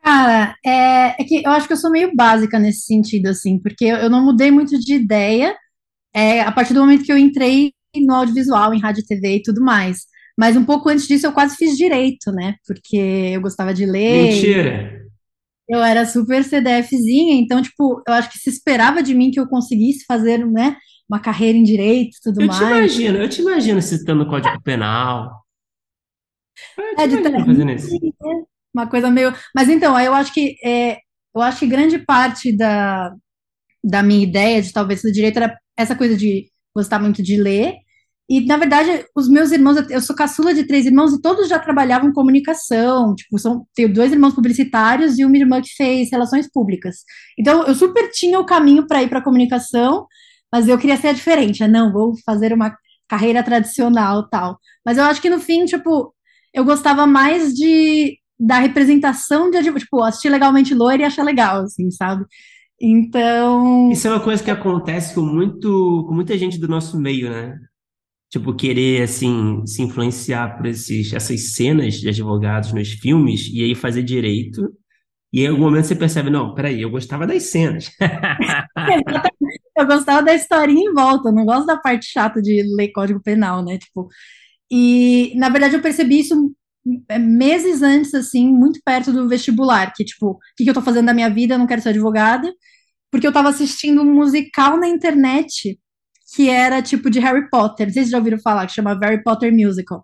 Cara, 0.02 0.56
é, 0.66 1.22
é 1.22 1.24
que 1.24 1.44
eu 1.46 1.52
acho 1.52 1.68
que 1.68 1.74
eu 1.74 1.78
sou 1.78 1.92
meio 1.92 2.14
básica 2.16 2.60
nesse 2.60 2.82
sentido, 2.82 3.28
assim, 3.28 3.58
porque 3.60 3.86
eu, 3.86 3.98
eu 3.98 4.10
não 4.10 4.24
mudei 4.24 4.52
muito 4.52 4.78
de 4.78 4.96
ideia 4.96 5.56
é, 6.14 6.42
a 6.42 6.52
partir 6.52 6.74
do 6.74 6.82
momento 6.82 7.04
que 7.04 7.12
eu 7.12 7.18
entrei 7.18 7.74
no 7.96 8.14
audiovisual, 8.14 8.74
em 8.74 8.80
rádio 8.80 9.06
TV 9.06 9.38
e 9.38 9.42
tudo 9.42 9.62
mais. 9.62 10.06
Mas 10.38 10.58
um 10.58 10.66
pouco 10.66 10.90
antes 10.90 11.08
disso 11.08 11.28
eu 11.28 11.32
quase 11.32 11.56
fiz 11.56 11.78
direito, 11.78 12.32
né? 12.32 12.56
Porque 12.66 12.98
eu 12.98 13.42
gostava 13.42 13.74
de 13.74 13.86
ler, 13.86 14.34
Mentira! 14.34 15.03
Eu 15.70 15.82
era 15.84 16.06
super 16.06 16.44
CDFzinha, 16.44 17.36
então, 17.36 17.62
tipo, 17.62 18.02
eu 18.08 18.14
acho 18.14 18.32
que 18.32 18.38
se 18.40 18.50
esperava 18.50 19.02
de 19.02 19.14
mim 19.14 19.32
que 19.32 19.40
eu 19.40 19.48
conseguisse 19.48 20.06
fazer, 20.06 20.46
né, 20.46 20.76
uma 21.10 21.20
carreira 21.20 21.58
em 21.58 21.64
direito 21.64 22.18
e 22.18 22.22
tudo 22.24 22.42
Eu 22.42 22.50
te 22.50 22.60
mais. 22.60 22.78
imagino, 22.78 23.18
eu 23.20 23.30
te 23.30 23.42
imagino 23.42 23.82
citando 23.82 24.24
o 24.24 24.28
Código 24.30 24.62
Penal. 24.62 25.44
Eu 26.78 26.96
te 26.96 27.02
É 27.02 27.08
de 27.08 27.46
fazendo 27.46 27.72
isso. 27.72 27.92
né? 27.92 28.44
Uma 28.74 28.88
coisa 28.88 29.10
meio. 29.12 29.34
Mas 29.56 29.70
então, 29.70 29.96
aí 29.96 30.06
eu 30.06 30.14
acho 30.14 30.34
que 30.34 30.56
é, 30.64 30.98
eu 31.36 31.42
acho 31.42 31.60
que 31.60 31.68
grande 31.68 32.00
parte 32.00 32.56
da, 32.56 33.14
da 33.84 34.02
minha 34.04 34.24
ideia 34.24 34.62
de 34.62 34.72
talvez 34.74 35.02
ser 35.02 35.12
direito 35.12 35.38
era 35.38 35.58
essa 35.78 35.96
coisa 35.96 36.16
de 36.18 36.50
gostar 36.76 37.00
muito 37.00 37.22
de 37.22 37.38
ler. 37.38 37.76
E, 38.30 38.46
na 38.46 38.58
verdade, 38.58 39.06
os 39.16 39.28
meus 39.28 39.52
irmãos, 39.52 39.78
eu 39.90 40.02
sou 40.02 40.16
caçula 40.16 40.54
de 40.54 40.66
três 40.66 40.86
irmãos 40.86 41.14
e 41.14 41.22
todos 41.22 41.50
já 41.50 41.60
trabalhavam 41.60 42.10
em 42.10 42.14
comunicação. 42.14 43.14
Tipo, 43.16 43.38
são, 43.38 43.68
tenho 43.76 43.94
dois 43.94 44.12
irmãos 44.12 44.34
publicitários 44.34 45.20
e 45.20 45.26
uma 45.26 45.38
irmã 45.38 45.62
que 45.62 45.76
fez 45.76 46.10
relações 46.12 46.50
públicas. 46.50 46.98
Então, 47.38 47.66
eu 47.66 47.76
super 47.76 48.10
tinha 48.12 48.40
o 48.40 48.46
caminho 48.46 48.88
para 48.88 49.04
ir 49.04 49.10
para 49.10 49.22
comunicação, 49.22 50.08
mas 50.52 50.68
eu 50.68 50.78
queria 50.78 50.98
ser 50.98 51.14
diferente. 51.14 51.60
né? 51.62 51.68
Não, 51.68 51.92
vou 51.92 52.14
fazer 52.26 52.54
uma 52.54 52.76
carreira 53.08 53.44
tradicional 53.44 54.30
tal. 54.30 54.58
Mas 54.86 54.98
eu 54.98 55.04
acho 55.04 55.22
que 55.22 55.30
no 55.30 55.40
fim, 55.40 55.66
tipo, 55.66 56.14
eu 56.54 56.64
gostava 56.64 57.06
mais 57.06 57.54
de 57.54 58.18
da 58.40 58.60
representação 58.60 59.50
de 59.50 59.62
tipo, 59.62 60.02
assistir 60.04 60.30
legalmente 60.30 60.74
loira 60.74 61.04
e 61.04 61.06
achar 61.06 61.24
legal, 61.24 61.64
assim, 61.64 61.90
sabe? 61.92 62.26
Então. 62.82 63.90
Isso 63.92 64.08
é 64.08 64.12
uma 64.12 64.20
coisa 64.20 64.44
que 64.44 64.52
acontece 64.52 65.16
com 65.16 65.22
muito, 65.22 66.06
com 66.08 66.14
muita 66.14 66.38
gente 66.38 66.60
do 66.60 66.68
nosso 66.68 67.00
meio, 67.00 67.30
né? 67.30 67.58
Tipo, 68.34 68.52
querer, 68.56 69.04
assim, 69.04 69.64
se 69.64 69.84
influenciar 69.84 70.58
por 70.58 70.66
esses, 70.66 71.14
essas 71.14 71.54
cenas 71.54 71.94
de 71.94 72.10
advogados 72.10 72.74
nos 72.74 72.90
filmes 72.90 73.48
e 73.54 73.64
aí 73.64 73.76
fazer 73.76 74.02
direito. 74.02 74.76
E 75.32 75.42
em 75.42 75.48
algum 75.50 75.62
momento 75.62 75.86
você 75.86 75.96
percebe, 75.96 76.32
não, 76.32 76.56
peraí, 76.56 76.82
eu 76.82 76.90
gostava 76.90 77.28
das 77.28 77.44
cenas. 77.44 77.92
eu 79.78 79.86
gostava 79.86 80.24
da 80.24 80.34
historinha 80.34 80.90
em 80.90 80.94
volta, 80.96 81.32
não 81.32 81.46
gosto 81.46 81.68
da 81.68 81.78
parte 81.78 82.08
chata 82.08 82.42
de 82.42 82.64
ler 82.76 82.92
código 82.92 83.22
penal, 83.22 83.64
né? 83.64 83.78
Tipo, 83.78 84.08
e 84.72 85.34
na 85.36 85.50
verdade 85.50 85.76
eu 85.76 85.82
percebi 85.82 86.22
isso 86.22 86.56
é, 87.10 87.20
meses 87.20 87.84
antes, 87.84 88.16
assim, 88.16 88.52
muito 88.52 88.80
perto 88.84 89.14
do 89.14 89.30
vestibular, 89.30 89.94
que 89.94 90.04
tipo, 90.04 90.32
o 90.32 90.40
que, 90.58 90.64
que 90.64 90.70
eu 90.72 90.74
tô 90.74 90.82
fazendo 90.82 91.06
da 91.06 91.14
minha 91.14 91.30
vida? 91.30 91.54
Eu 91.54 91.60
não 91.60 91.68
quero 91.68 91.84
ser 91.84 91.90
advogada, 91.90 92.52
porque 93.12 93.28
eu 93.28 93.32
tava 93.32 93.50
assistindo 93.50 94.02
um 94.02 94.12
musical 94.12 94.76
na 94.80 94.88
internet 94.88 95.80
que 96.34 96.50
era 96.50 96.82
tipo 96.82 97.10
de 97.10 97.20
Harry 97.20 97.50
Potter. 97.50 97.88
Não 97.88 97.94
sei 97.94 98.06
se 98.06 98.12
já 98.12 98.18
ouviram 98.18 98.40
falar, 98.40 98.66
que 98.66 98.74
chama 98.74 98.98
Harry 99.02 99.22
Potter 99.24 99.54
Musical. 99.54 100.04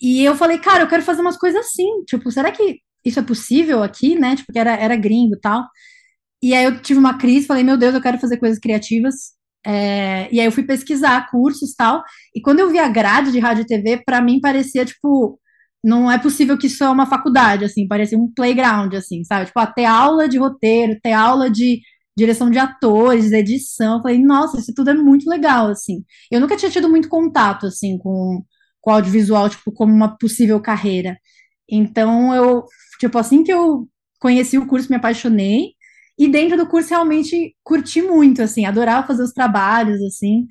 E 0.00 0.22
eu 0.22 0.36
falei, 0.36 0.58
cara, 0.58 0.84
eu 0.84 0.88
quero 0.88 1.02
fazer 1.02 1.22
umas 1.22 1.38
coisas 1.38 1.64
assim. 1.66 2.04
Tipo, 2.06 2.30
será 2.30 2.52
que 2.52 2.80
isso 3.04 3.18
é 3.18 3.22
possível 3.22 3.82
aqui, 3.82 4.18
né? 4.18 4.36
Tipo, 4.36 4.52
que 4.52 4.58
era, 4.58 4.74
era 4.76 4.96
gringo 4.96 5.34
e 5.36 5.40
tal. 5.40 5.64
E 6.42 6.54
aí 6.54 6.64
eu 6.64 6.80
tive 6.80 7.00
uma 7.00 7.18
crise, 7.18 7.46
falei, 7.46 7.62
meu 7.64 7.76
Deus, 7.78 7.94
eu 7.94 8.02
quero 8.02 8.18
fazer 8.18 8.36
coisas 8.36 8.58
criativas. 8.58 9.34
É, 9.66 10.28
e 10.30 10.38
aí 10.38 10.46
eu 10.46 10.52
fui 10.52 10.64
pesquisar 10.64 11.30
cursos 11.30 11.74
tal. 11.74 12.02
E 12.34 12.40
quando 12.40 12.60
eu 12.60 12.70
vi 12.70 12.78
a 12.78 12.88
grade 12.88 13.32
de 13.32 13.38
rádio 13.38 13.62
e 13.62 13.66
TV, 13.66 14.02
para 14.04 14.20
mim 14.20 14.40
parecia, 14.40 14.84
tipo, 14.84 15.40
não 15.82 16.10
é 16.10 16.18
possível 16.18 16.58
que 16.58 16.66
isso 16.66 16.84
é 16.84 16.88
uma 16.88 17.06
faculdade, 17.06 17.64
assim, 17.64 17.88
parecia 17.88 18.18
um 18.18 18.30
playground, 18.34 18.92
assim, 18.94 19.24
sabe? 19.24 19.46
Tipo, 19.46 19.66
ter 19.74 19.84
aula 19.86 20.28
de 20.28 20.38
roteiro, 20.38 20.98
ter 21.02 21.12
aula 21.12 21.50
de 21.50 21.80
direção 22.16 22.50
de 22.50 22.58
atores, 22.58 23.32
edição. 23.32 24.02
Falei, 24.02 24.18
nossa, 24.18 24.58
isso 24.58 24.72
tudo 24.74 24.90
é 24.90 24.94
muito 24.94 25.28
legal, 25.28 25.68
assim. 25.68 26.04
Eu 26.30 26.40
nunca 26.40 26.56
tinha 26.56 26.70
tido 26.70 26.88
muito 26.88 27.08
contato, 27.08 27.66
assim, 27.66 27.98
com, 27.98 28.42
com 28.80 28.90
audiovisual, 28.90 29.48
tipo, 29.50 29.72
como 29.72 29.92
uma 29.92 30.16
possível 30.16 30.60
carreira. 30.60 31.18
Então, 31.68 32.34
eu, 32.34 32.64
tipo, 33.00 33.18
assim 33.18 33.42
que 33.44 33.52
eu 33.52 33.88
conheci 34.20 34.58
o 34.58 34.66
curso, 34.66 34.90
me 34.90 34.96
apaixonei. 34.96 35.74
E 36.18 36.28
dentro 36.28 36.56
do 36.56 36.66
curso, 36.66 36.90
realmente 36.90 37.54
curti 37.62 38.00
muito, 38.02 38.42
assim, 38.42 38.64
adorava 38.64 39.06
fazer 39.06 39.22
os 39.22 39.32
trabalhos, 39.32 40.02
assim. 40.02 40.46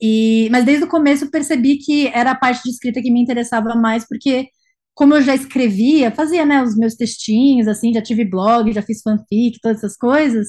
E, 0.00 0.48
mas 0.50 0.64
desde 0.64 0.84
o 0.84 0.88
começo 0.88 1.24
eu 1.24 1.30
percebi 1.30 1.76
que 1.78 2.08
era 2.08 2.30
a 2.30 2.34
parte 2.34 2.62
de 2.64 2.70
escrita 2.70 3.02
que 3.02 3.10
me 3.10 3.20
interessava 3.22 3.74
mais, 3.74 4.06
porque 4.08 4.48
como 4.94 5.14
eu 5.14 5.22
já 5.22 5.34
escrevia, 5.34 6.10
fazia, 6.10 6.44
né, 6.44 6.62
os 6.62 6.76
meus 6.76 6.94
textinhos, 6.94 7.68
assim, 7.68 7.92
já 7.92 8.02
tive 8.02 8.24
blog, 8.24 8.72
já 8.72 8.82
fiz 8.82 9.02
fanfic, 9.02 9.58
todas 9.62 9.78
essas 9.78 9.96
coisas, 9.96 10.48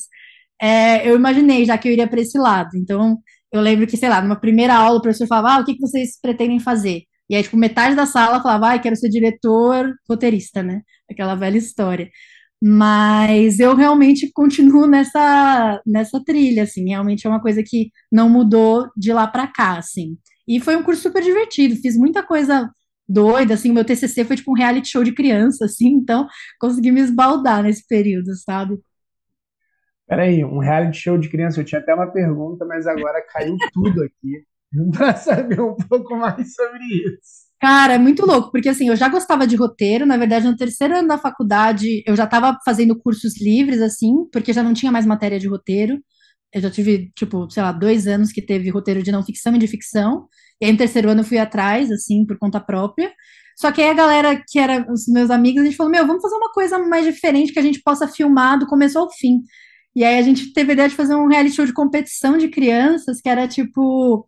é, 0.61 1.07
eu 1.09 1.15
imaginei 1.15 1.65
já 1.65 1.77
que 1.77 1.87
eu 1.87 1.93
iria 1.93 2.07
para 2.07 2.21
esse 2.21 2.37
lado. 2.37 2.69
Então, 2.75 3.17
eu 3.51 3.61
lembro 3.61 3.87
que, 3.87 3.97
sei 3.97 4.09
lá, 4.09 4.21
numa 4.21 4.39
primeira 4.39 4.75
aula 4.75 4.99
o 4.99 5.01
professor 5.01 5.27
falava, 5.27 5.55
ah, 5.55 5.61
o 5.61 5.65
que, 5.65 5.73
que 5.75 5.81
vocês 5.81 6.19
pretendem 6.21 6.59
fazer? 6.59 7.03
E 7.29 7.35
aí, 7.35 7.43
tipo, 7.43 7.57
metade 7.57 7.95
da 7.95 8.05
sala 8.05 8.41
falava, 8.41 8.73
ah, 8.73 8.79
quero 8.79 8.95
ser 8.95 9.09
diretor, 9.09 9.93
roteirista, 10.09 10.61
né? 10.63 10.81
Aquela 11.09 11.35
velha 11.35 11.57
história. 11.57 12.09
Mas 12.63 13.59
eu 13.59 13.75
realmente 13.75 14.31
continuo 14.33 14.85
nessa, 14.87 15.81
nessa 15.85 16.23
trilha, 16.23 16.63
assim, 16.63 16.89
realmente 16.89 17.25
é 17.25 17.29
uma 17.29 17.41
coisa 17.41 17.63
que 17.65 17.89
não 18.11 18.29
mudou 18.29 18.87
de 18.95 19.11
lá 19.13 19.27
para 19.27 19.47
cá, 19.47 19.77
assim. 19.77 20.17
E 20.47 20.59
foi 20.59 20.75
um 20.75 20.83
curso 20.83 21.01
super 21.01 21.23
divertido, 21.23 21.75
fiz 21.77 21.97
muita 21.97 22.23
coisa 22.23 22.69
doida, 23.07 23.55
assim, 23.55 23.71
o 23.71 23.73
meu 23.73 23.85
TCC 23.85 24.23
foi 24.25 24.35
tipo 24.37 24.51
um 24.51 24.55
reality 24.55 24.89
show 24.89 25.03
de 25.03 25.13
criança, 25.13 25.65
assim, 25.65 25.89
então 25.89 26.27
consegui 26.59 26.91
me 26.91 27.01
esbaldar 27.01 27.63
nesse 27.63 27.85
período, 27.87 28.35
sabe? 28.35 28.77
Peraí, 30.11 30.43
um 30.43 30.59
reality 30.59 30.97
show 30.97 31.17
de 31.17 31.29
criança, 31.29 31.61
eu 31.61 31.63
tinha 31.63 31.79
até 31.79 31.95
uma 31.95 32.11
pergunta, 32.11 32.65
mas 32.65 32.85
agora 32.85 33.25
caiu 33.31 33.55
tudo 33.71 34.03
aqui 34.03 34.43
para 34.91 35.15
saber 35.15 35.61
um 35.61 35.73
pouco 35.73 36.17
mais 36.17 36.53
sobre 36.53 36.83
isso. 36.83 37.49
Cara, 37.61 37.93
é 37.93 37.97
muito 37.97 38.25
louco, 38.25 38.51
porque 38.51 38.67
assim, 38.67 38.89
eu 38.89 38.95
já 38.97 39.07
gostava 39.07 39.47
de 39.47 39.55
roteiro, 39.55 40.05
na 40.05 40.17
verdade, 40.17 40.47
no 40.47 40.57
terceiro 40.57 40.97
ano 40.97 41.07
da 41.07 41.17
faculdade, 41.17 42.03
eu 42.05 42.13
já 42.13 42.25
estava 42.25 42.57
fazendo 42.65 42.93
cursos 42.99 43.41
livres, 43.41 43.81
assim, 43.81 44.25
porque 44.33 44.51
já 44.51 44.61
não 44.61 44.73
tinha 44.73 44.91
mais 44.91 45.05
matéria 45.05 45.39
de 45.39 45.47
roteiro. 45.47 45.97
Eu 46.53 46.59
já 46.59 46.69
tive, 46.69 47.09
tipo, 47.15 47.49
sei 47.49 47.63
lá, 47.63 47.71
dois 47.71 48.05
anos 48.05 48.33
que 48.33 48.41
teve 48.41 48.69
roteiro 48.69 49.01
de 49.01 49.13
não 49.13 49.23
ficção 49.23 49.55
e 49.55 49.59
de 49.59 49.67
ficção. 49.67 50.27
E 50.59 50.65
aí, 50.65 50.73
no 50.73 50.77
terceiro 50.77 51.09
ano, 51.09 51.21
eu 51.21 51.25
fui 51.25 51.37
atrás, 51.37 51.89
assim, 51.89 52.25
por 52.25 52.37
conta 52.37 52.59
própria. 52.59 53.13
Só 53.55 53.71
que 53.71 53.81
aí 53.81 53.89
a 53.89 53.93
galera 53.93 54.43
que 54.45 54.59
era 54.59 54.85
os 54.91 55.07
meus 55.07 55.29
amigos, 55.29 55.61
a 55.61 55.65
gente 55.65 55.77
falou: 55.77 55.89
Meu, 55.89 56.05
vamos 56.05 56.21
fazer 56.21 56.35
uma 56.35 56.51
coisa 56.51 56.77
mais 56.79 57.05
diferente 57.05 57.53
que 57.53 57.59
a 57.59 57.61
gente 57.61 57.81
possa 57.81 58.09
filmar 58.09 58.59
do 58.59 58.67
começo 58.67 58.99
ao 58.99 59.09
fim. 59.09 59.41
E 59.95 60.03
aí 60.03 60.17
a 60.17 60.21
gente 60.21 60.53
teve 60.53 60.71
a 60.71 60.73
ideia 60.73 60.89
de 60.89 60.95
fazer 60.95 61.15
um 61.15 61.27
reality 61.27 61.55
show 61.55 61.65
de 61.65 61.73
competição 61.73 62.37
de 62.37 62.47
crianças, 62.47 63.19
que 63.21 63.29
era 63.29 63.47
tipo. 63.47 64.25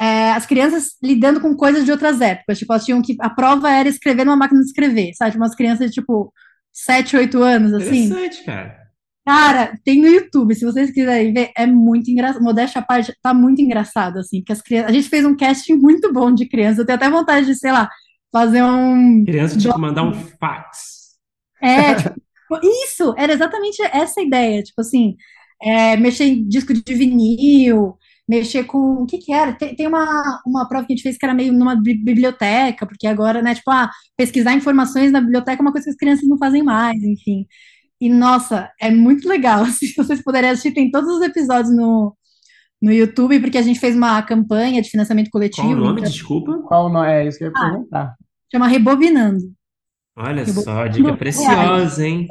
É, 0.00 0.32
as 0.32 0.46
crianças 0.46 0.96
lidando 1.02 1.40
com 1.40 1.54
coisas 1.54 1.84
de 1.84 1.92
outras 1.92 2.20
épocas. 2.20 2.58
Tipo, 2.58 2.72
elas 2.72 2.84
tinham 2.84 3.02
que. 3.02 3.16
A 3.20 3.30
prova 3.30 3.70
era 3.70 3.88
escrever 3.88 4.24
numa 4.24 4.36
máquina 4.36 4.60
de 4.60 4.66
escrever, 4.66 5.12
sabe? 5.14 5.36
Umas 5.36 5.54
crianças 5.54 5.90
de 5.90 5.94
tipo 5.94 6.32
7, 6.72 7.16
8 7.16 7.42
anos, 7.42 7.72
assim. 7.72 8.04
Interessante, 8.04 8.44
cara. 8.44 8.82
Cara, 9.24 9.78
tem 9.84 10.00
no 10.00 10.08
YouTube, 10.08 10.52
se 10.52 10.64
vocês 10.64 10.90
quiserem 10.90 11.32
ver, 11.32 11.52
é 11.56 11.64
muito 11.64 12.10
engraçado. 12.10 12.42
Modéstia 12.42 12.80
à 12.80 12.84
parte, 12.84 13.14
tá 13.22 13.32
muito 13.32 13.62
engraçado, 13.62 14.18
assim, 14.18 14.40
porque 14.40 14.52
as 14.52 14.60
crianças. 14.60 14.90
A 14.90 14.92
gente 14.92 15.08
fez 15.08 15.24
um 15.24 15.36
casting 15.36 15.74
muito 15.74 16.12
bom 16.12 16.32
de 16.34 16.48
criança. 16.48 16.80
Eu 16.80 16.86
tenho 16.86 16.96
até 16.96 17.08
vontade 17.08 17.46
de, 17.46 17.54
sei 17.54 17.70
lá, 17.70 17.88
fazer 18.32 18.64
um. 18.64 19.24
Criança, 19.24 19.56
tipo, 19.56 19.78
mandar 19.78 20.02
um 20.02 20.12
fax. 20.12 21.02
É, 21.62 21.94
tipo, 21.94 22.21
isso, 22.62 23.14
era 23.16 23.32
exatamente 23.32 23.80
essa 23.82 24.20
ideia, 24.20 24.62
tipo 24.62 24.80
assim, 24.80 25.16
é, 25.62 25.96
mexer 25.96 26.24
em 26.24 26.46
disco 26.48 26.72
de 26.74 26.94
vinil, 26.94 27.96
mexer 28.28 28.64
com. 28.64 29.02
O 29.02 29.06
que 29.06 29.18
que 29.18 29.32
era? 29.32 29.52
Tem, 29.52 29.74
tem, 29.74 29.86
uma, 29.86 30.40
uma 30.46 30.68
prova 30.68 30.86
que 30.86 30.92
a 30.92 30.96
gente 30.96 31.02
fez 31.02 31.16
que 31.16 31.24
era 31.24 31.34
meio 31.34 31.52
numa 31.52 31.76
biblioteca, 31.76 32.86
porque 32.86 33.06
agora, 33.06 33.42
né, 33.42 33.54
tipo, 33.54 33.70
ah, 33.70 33.90
pesquisar 34.16 34.54
informações 34.54 35.12
na 35.12 35.20
biblioteca 35.20 35.60
é 35.60 35.64
uma 35.64 35.72
coisa 35.72 35.84
que 35.84 35.90
as 35.90 35.96
crianças 35.96 36.28
não 36.28 36.38
fazem 36.38 36.62
mais, 36.62 37.02
enfim. 37.02 37.46
E, 38.00 38.08
nossa, 38.08 38.70
é 38.80 38.90
muito 38.90 39.28
legal. 39.28 39.64
Se 39.70 39.94
vocês 39.96 40.22
puderem 40.22 40.50
assistir, 40.50 40.72
tem 40.72 40.90
todos 40.90 41.08
os 41.16 41.22
episódios 41.22 41.74
no, 41.74 42.16
no 42.82 42.92
YouTube, 42.92 43.38
porque 43.40 43.58
a 43.58 43.62
gente 43.62 43.78
fez 43.78 43.94
uma 43.94 44.20
campanha 44.22 44.82
de 44.82 44.90
financiamento 44.90 45.30
coletivo. 45.30 45.68
Qual 45.68 45.76
o 45.76 45.80
nome? 45.80 46.00
Então... 46.00 46.10
Desculpa. 46.10 46.58
Qual 46.66 46.86
o 46.86 46.88
nome? 46.88 47.08
É 47.08 47.28
isso 47.28 47.38
que 47.38 47.44
eu 47.44 47.48
ia 47.48 47.54
ah, 47.56 47.70
perguntar. 47.70 48.14
Chama 48.50 48.66
Rebobinando. 48.66 49.42
Olha 50.16 50.44
só, 50.46 50.86
dica 50.86 51.16
preciosa, 51.16 52.06
hein? 52.06 52.28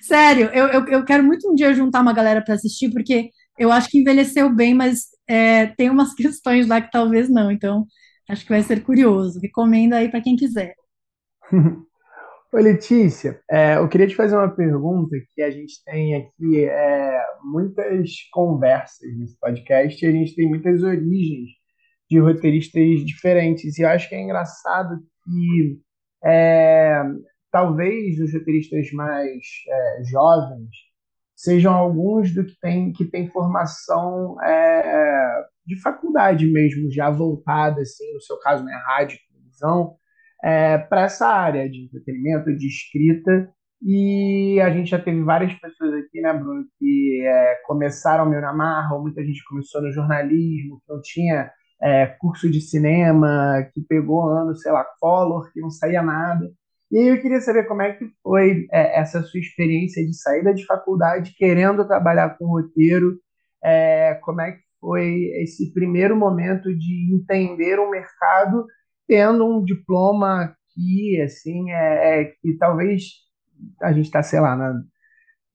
Sério, 0.00 0.50
eu, 0.52 0.68
eu, 0.68 0.86
eu 0.86 1.04
quero 1.04 1.24
muito 1.24 1.50
um 1.50 1.54
dia 1.54 1.74
juntar 1.74 2.00
uma 2.00 2.12
galera 2.12 2.42
para 2.42 2.54
assistir, 2.54 2.90
porque 2.90 3.30
eu 3.58 3.72
acho 3.72 3.88
que 3.88 3.98
envelheceu 3.98 4.54
bem, 4.54 4.74
mas 4.74 5.08
é, 5.28 5.66
tem 5.66 5.90
umas 5.90 6.14
questões 6.14 6.66
lá 6.66 6.80
que 6.80 6.90
talvez 6.90 7.28
não. 7.28 7.50
Então, 7.50 7.86
acho 8.28 8.44
que 8.44 8.50
vai 8.50 8.62
ser 8.62 8.82
curioso. 8.82 9.40
Recomendo 9.40 9.94
aí 9.94 10.08
para 10.08 10.22
quem 10.22 10.36
quiser. 10.36 10.74
Oi, 12.52 12.62
Letícia, 12.62 13.40
é, 13.50 13.76
eu 13.78 13.88
queria 13.88 14.06
te 14.06 14.14
fazer 14.14 14.36
uma 14.36 14.48
pergunta 14.48 15.16
que 15.34 15.42
a 15.42 15.50
gente 15.50 15.82
tem 15.84 16.14
aqui 16.14 16.64
é, 16.64 17.20
muitas 17.42 18.10
conversas 18.32 19.12
nesse 19.18 19.36
podcast 19.40 20.04
e 20.04 20.08
a 20.08 20.12
gente 20.12 20.36
tem 20.36 20.48
muitas 20.48 20.80
origens 20.84 21.50
de 22.08 22.20
roteiristas 22.20 23.04
diferentes. 23.04 23.76
E 23.76 23.82
eu 23.82 23.88
acho 23.88 24.08
que 24.08 24.14
é 24.14 24.22
engraçado 24.22 25.00
que 25.24 25.80
é, 26.24 27.02
talvez 27.50 28.18
os 28.20 28.32
roteiristas 28.32 28.90
mais 28.92 29.44
é, 29.68 30.04
jovens 30.04 30.70
sejam 31.36 31.74
alguns 31.74 32.32
do 32.34 32.44
que 32.44 32.58
tem, 32.60 32.92
que 32.92 33.04
tem 33.04 33.28
formação 33.28 34.36
é, 34.42 35.44
de 35.66 35.80
faculdade 35.80 36.46
mesmo, 36.46 36.90
já 36.90 37.10
voltada, 37.10 37.80
assim, 37.80 38.12
no 38.12 38.20
seu 38.20 38.38
caso, 38.38 38.64
né, 38.64 38.72
rádio, 38.86 39.18
televisão, 39.28 39.96
é, 40.42 40.78
para 40.78 41.02
essa 41.02 41.26
área 41.26 41.68
de 41.68 41.84
entretenimento, 41.84 42.54
de 42.56 42.66
escrita. 42.66 43.50
E 43.82 44.60
a 44.60 44.70
gente 44.70 44.90
já 44.90 44.98
teve 44.98 45.22
várias 45.22 45.52
pessoas 45.54 45.92
aqui, 45.94 46.20
né, 46.20 46.32
Bruno, 46.32 46.64
que 46.78 47.22
é, 47.26 47.56
começaram 47.66 48.28
meio 48.28 48.40
na 48.40 48.52
marra, 48.52 48.94
ou 48.94 49.02
muita 49.02 49.22
gente 49.24 49.44
começou 49.44 49.82
no 49.82 49.92
jornalismo, 49.92 50.80
que 50.80 50.92
não 50.92 51.00
tinha 51.02 51.50
é, 51.82 52.06
curso 52.18 52.50
de 52.50 52.60
cinema, 52.60 53.68
que 53.72 53.80
pegou 53.82 54.28
ano, 54.28 54.54
sei 54.56 54.72
lá, 54.72 54.84
Collor, 55.00 55.52
que 55.52 55.60
não 55.60 55.70
saía 55.70 56.02
nada. 56.02 56.50
E 56.90 56.98
aí 56.98 57.08
eu 57.08 57.20
queria 57.20 57.40
saber 57.40 57.64
como 57.66 57.82
é 57.82 57.92
que 57.92 58.06
foi 58.22 58.66
é, 58.72 59.00
essa 59.00 59.22
sua 59.22 59.40
experiência 59.40 60.04
de 60.04 60.14
saída 60.14 60.54
de 60.54 60.64
faculdade, 60.64 61.34
querendo 61.36 61.86
trabalhar 61.86 62.38
com 62.38 62.46
roteiro, 62.46 63.18
é, 63.62 64.14
como 64.22 64.40
é 64.40 64.52
que 64.52 64.62
foi 64.80 65.30
esse 65.42 65.72
primeiro 65.72 66.16
momento 66.16 66.74
de 66.76 67.14
entender 67.14 67.78
o 67.78 67.90
mercado 67.90 68.66
tendo 69.06 69.46
um 69.46 69.64
diploma 69.64 70.42
aqui, 70.44 71.20
assim, 71.20 71.70
é, 71.70 72.20
é 72.20 72.24
que 72.24 72.56
talvez 72.58 73.04
a 73.82 73.92
gente 73.92 74.06
está, 74.06 74.22
sei 74.22 74.40
lá, 74.40 74.56
na 74.56 74.80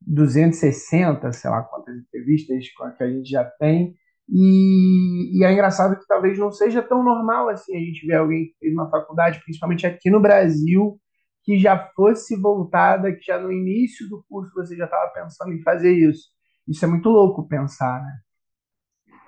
260, 0.01 1.32
sei 1.32 1.49
lá 1.49 1.61
quantas 1.63 1.95
entrevistas 1.97 2.65
que 2.97 3.03
a 3.03 3.09
gente 3.09 3.30
já 3.30 3.43
tem, 3.59 3.95
e, 4.32 5.39
E, 5.39 5.43
é 5.43 5.51
engraçado 5.51 5.97
que 5.99 6.07
talvez 6.07 6.38
não 6.38 6.51
seja 6.51 6.82
tão 6.82 7.03
normal 7.03 7.49
assim 7.49 7.75
a 7.75 7.80
gente 7.80 8.05
ver 8.05 8.15
alguém 8.15 8.45
que 8.47 8.55
fez 8.59 8.73
uma 8.73 8.89
faculdade, 8.89 9.41
principalmente 9.43 9.88
aqui 9.88 10.09
no 10.09 10.21
Brasil, 10.21 10.99
que 11.43 11.57
já 11.59 11.89
fosse 11.95 12.36
voltada, 12.39 13.11
que 13.13 13.23
já 13.25 13.39
no 13.39 13.51
início 13.51 14.07
do 14.09 14.23
curso 14.30 14.53
você 14.53 14.75
já 14.75 14.86
estava 14.86 15.11
pensando 15.13 15.53
em 15.53 15.61
fazer 15.63 15.93
isso. 15.93 16.30
Isso 16.67 16.86
é 16.86 16.88
muito 16.88 17.09
louco 17.09 17.47
pensar, 17.47 18.01
né? 18.03 18.19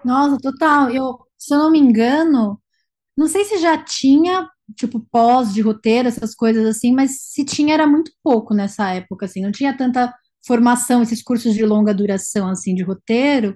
Nossa, 0.06 0.38
total. 0.38 0.90
Eu, 0.90 1.20
se 1.38 1.54
eu 1.54 1.60
não 1.60 1.72
me 1.72 1.80
engano, 1.80 2.62
não 3.18 3.28
sei 3.28 3.46
se 3.46 3.58
já 3.58 3.78
tinha, 3.84 4.48
tipo, 4.76 5.00
pós 5.12 5.54
de 5.54 5.62
roteiro, 5.62 6.08
essas 6.08 6.36
coisas 6.36 6.66
assim, 6.66 6.94
mas 6.94 7.22
se 7.22 7.46
tinha 7.46 7.74
era 7.74 7.88
muito 7.88 8.12
pouco 8.24 8.54
nessa 8.54 8.92
época, 8.94 9.26
assim, 9.26 9.42
não 9.42 9.52
tinha 9.52 9.76
tanta 9.78 10.14
formação, 10.46 11.04
esses 11.04 11.22
cursos 11.24 11.54
de 11.54 11.66
longa 11.66 11.94
duração, 11.94 12.48
assim, 12.50 12.74
de 12.76 12.84
roteiro, 12.84 13.56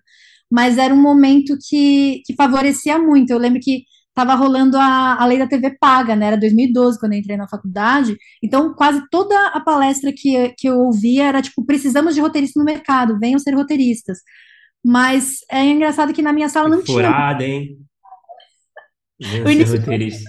mas 0.55 0.77
era 0.77 0.93
um 0.93 1.01
momento 1.01 1.57
que, 1.67 2.21
que 2.25 2.33
favorecia 2.33 2.97
muito. 2.97 3.29
Eu 3.31 3.37
lembro 3.37 3.59
que 3.61 3.83
estava 4.07 4.35
rolando 4.35 4.77
a, 4.77 5.21
a 5.21 5.25
lei 5.25 5.37
da 5.37 5.45
TV 5.45 5.75
paga, 5.77 6.15
né? 6.15 6.27
Era 6.27 6.37
2012 6.37 6.97
quando 6.97 7.11
eu 7.11 7.19
entrei 7.19 7.35
na 7.35 7.45
faculdade. 7.45 8.15
Então, 8.41 8.73
quase 8.73 9.03
toda 9.11 9.35
a 9.49 9.59
palestra 9.59 10.13
que, 10.15 10.53
que 10.57 10.69
eu 10.69 10.79
ouvia 10.79 11.25
era 11.25 11.41
tipo: 11.41 11.65
precisamos 11.65 12.15
de 12.15 12.21
roteiristas 12.21 12.57
no 12.57 12.63
mercado, 12.63 13.19
venham 13.19 13.37
ser 13.37 13.53
roteiristas. 13.53 14.19
Mas 14.81 15.39
é 15.51 15.65
engraçado 15.65 16.13
que 16.13 16.21
na 16.21 16.31
minha 16.31 16.47
sala 16.47 16.69
não 16.69 16.85
Furada, 16.85 17.43
tinha. 17.43 17.57
hein? 17.57 17.77
o 19.45 19.49
início 19.49 19.77
roteirista. 19.77 20.23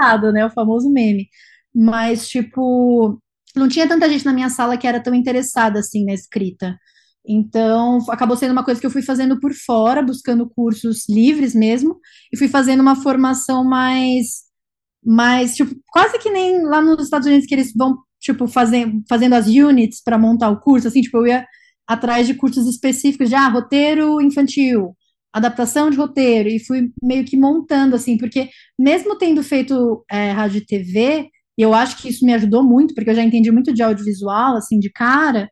errado, 0.00 0.32
né? 0.32 0.46
O 0.46 0.50
famoso 0.50 0.90
meme. 0.90 1.28
Mas, 1.74 2.26
tipo, 2.26 3.20
não 3.54 3.68
tinha 3.68 3.86
tanta 3.86 4.08
gente 4.08 4.24
na 4.24 4.32
minha 4.32 4.48
sala 4.48 4.78
que 4.78 4.86
era 4.86 4.98
tão 4.98 5.14
interessada 5.14 5.80
assim 5.80 6.06
na 6.06 6.14
escrita. 6.14 6.74
Então, 7.26 7.98
acabou 8.10 8.36
sendo 8.36 8.52
uma 8.52 8.64
coisa 8.64 8.80
que 8.80 8.86
eu 8.86 8.90
fui 8.90 9.02
fazendo 9.02 9.38
por 9.38 9.52
fora, 9.54 10.02
buscando 10.02 10.48
cursos 10.48 11.08
livres 11.08 11.54
mesmo, 11.54 11.98
e 12.32 12.36
fui 12.38 12.48
fazendo 12.48 12.80
uma 12.80 12.96
formação 12.96 13.64
mais, 13.64 14.44
mais 15.04 15.54
tipo, 15.56 15.74
quase 15.92 16.18
que 16.18 16.30
nem 16.30 16.62
lá 16.64 16.80
nos 16.80 17.04
Estados 17.04 17.26
Unidos 17.28 17.46
que 17.46 17.54
eles 17.54 17.72
vão, 17.76 17.96
tipo, 18.20 18.46
fazendo, 18.48 19.02
fazendo 19.08 19.34
as 19.34 19.46
units 19.46 20.02
para 20.02 20.18
montar 20.18 20.50
o 20.50 20.60
curso, 20.60 20.88
assim, 20.88 21.02
tipo, 21.02 21.18
eu 21.18 21.26
ia 21.26 21.46
atrás 21.86 22.26
de 22.26 22.34
cursos 22.34 22.66
específicos 22.68 23.28
de, 23.28 23.34
ah, 23.34 23.48
roteiro 23.48 24.20
infantil, 24.20 24.94
adaptação 25.32 25.90
de 25.90 25.96
roteiro, 25.96 26.48
e 26.48 26.58
fui 26.64 26.90
meio 27.02 27.24
que 27.24 27.36
montando, 27.36 27.94
assim, 27.96 28.16
porque 28.18 28.48
mesmo 28.78 29.16
tendo 29.18 29.42
feito 29.42 30.04
é, 30.10 30.30
rádio 30.32 30.58
e 30.58 30.66
TV, 30.66 31.28
eu 31.58 31.74
acho 31.74 31.98
que 32.00 32.08
isso 32.08 32.24
me 32.24 32.32
ajudou 32.34 32.62
muito, 32.64 32.94
porque 32.94 33.10
eu 33.10 33.14
já 33.14 33.22
entendi 33.24 33.50
muito 33.50 33.72
de 33.74 33.82
audiovisual, 33.82 34.56
assim, 34.56 34.78
de 34.78 34.90
cara, 34.90 35.50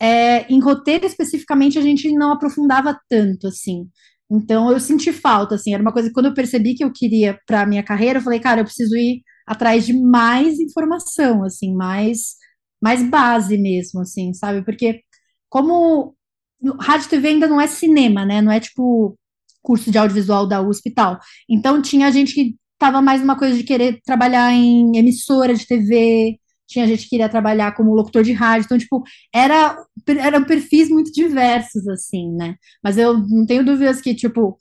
é, 0.00 0.46
em 0.52 0.60
roteiro 0.60 1.06
especificamente 1.06 1.78
a 1.78 1.82
gente 1.82 2.10
não 2.12 2.32
aprofundava 2.32 2.98
tanto, 3.08 3.46
assim. 3.48 3.88
Então 4.30 4.70
eu 4.72 4.80
senti 4.80 5.12
falta, 5.12 5.54
assim, 5.54 5.72
era 5.74 5.82
uma 5.82 5.92
coisa 5.92 6.08
que 6.08 6.14
quando 6.14 6.26
eu 6.26 6.34
percebi 6.34 6.74
que 6.74 6.84
eu 6.84 6.92
queria 6.92 7.38
para 7.46 7.66
minha 7.66 7.82
carreira, 7.82 8.18
eu 8.18 8.22
falei, 8.22 8.40
cara, 8.40 8.60
eu 8.60 8.64
preciso 8.64 8.96
ir 8.96 9.22
atrás 9.46 9.86
de 9.86 9.92
mais 9.92 10.58
informação, 10.60 11.44
assim, 11.44 11.74
mais 11.74 12.36
mais 12.82 13.02
base 13.08 13.56
mesmo, 13.58 14.00
assim, 14.02 14.34
sabe? 14.34 14.62
Porque 14.64 15.00
como 15.48 16.14
rádio 16.80 17.08
TV 17.10 17.28
ainda 17.28 17.48
não 17.48 17.60
é 17.60 17.66
cinema, 17.66 18.24
né? 18.26 18.42
Não 18.42 18.52
é 18.52 18.60
tipo 18.60 19.18
curso 19.62 19.90
de 19.90 19.98
audiovisual 19.98 20.46
da 20.46 20.60
USP 20.62 20.90
e 20.90 20.94
tal. 20.94 21.18
Então 21.48 21.80
tinha 21.82 22.12
gente 22.12 22.34
que 22.34 22.56
estava 22.74 23.00
mais 23.02 23.20
numa 23.20 23.38
coisa 23.38 23.56
de 23.56 23.64
querer 23.64 24.00
trabalhar 24.04 24.52
em 24.52 24.96
emissora 24.96 25.54
de 25.54 25.66
TV, 25.66 26.38
tinha 26.66 26.86
gente 26.86 27.04
que 27.04 27.10
queria 27.10 27.28
trabalhar 27.28 27.74
como 27.74 27.94
locutor 27.94 28.22
de 28.22 28.32
rádio, 28.32 28.66
então, 28.66 28.78
tipo, 28.78 29.02
era, 29.34 29.76
eram 30.06 30.44
perfis 30.44 30.88
muito 30.88 31.12
diversos, 31.12 31.86
assim, 31.88 32.32
né? 32.32 32.56
Mas 32.82 32.96
eu 32.98 33.18
não 33.18 33.46
tenho 33.46 33.64
dúvidas 33.64 34.00
que, 34.00 34.14
tipo, 34.14 34.58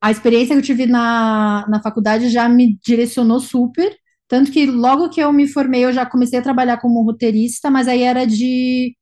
a 0.00 0.10
experiência 0.10 0.54
que 0.54 0.60
eu 0.60 0.64
tive 0.64 0.86
na, 0.86 1.66
na 1.68 1.82
faculdade 1.82 2.28
já 2.30 2.48
me 2.48 2.78
direcionou 2.84 3.40
super, 3.40 3.96
tanto 4.28 4.50
que 4.52 4.66
logo 4.66 5.08
que 5.10 5.20
eu 5.20 5.32
me 5.32 5.46
formei, 5.46 5.84
eu 5.84 5.92
já 5.92 6.04
comecei 6.06 6.38
a 6.38 6.42
trabalhar 6.42 6.78
como 6.78 7.02
roteirista, 7.02 7.70
mas 7.70 7.88
aí 7.88 8.02
era 8.02 8.26
de 8.26 8.94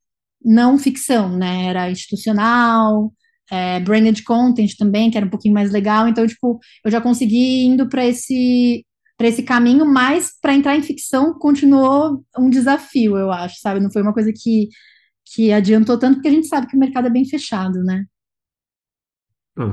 não 0.45 0.79
ficção, 0.79 1.37
né? 1.37 1.67
Era 1.67 1.91
institucional, 1.91 3.13
é, 3.51 3.81
branded 3.81 4.23
content 4.25 4.77
também, 4.79 5.11
que 5.11 5.17
era 5.17 5.27
um 5.27 5.31
pouquinho 5.31 5.55
mais 5.55 5.71
legal. 5.71 6.09
Então, 6.09 6.27
tipo, 6.27 6.59
eu 6.85 6.91
já 6.91 7.01
consegui 7.01 7.65
indo 7.65 7.89
para 7.89 8.05
esse 8.07 8.85
para 9.17 9.29
esse 9.29 9.43
caminho, 9.43 9.87
mas 9.87 10.33
para 10.41 10.55
entrar 10.55 10.77
em 10.77 10.83
ficção 10.83 11.39
continuou 11.39 12.25
um 12.39 12.51
desafio, 12.51 13.17
eu 13.17 13.31
acho, 13.31 13.61
sabe? 13.61 13.81
Não 13.81 13.93
foi 13.93 14.03
uma 14.03 14.13
coisa 14.13 14.33
que, 14.35 14.69
que 15.25 15.53
adiantou 15.53 15.99
tanto, 15.99 16.17
porque 16.17 16.29
a 16.29 16.33
gente 16.33 16.47
sabe 16.49 16.67
que 16.67 16.77
o 16.77 16.81
mercado 16.81 17.07
é 17.07 17.11
bem 17.11 17.25
fechado, 17.25 17.83
né? 17.85 18.05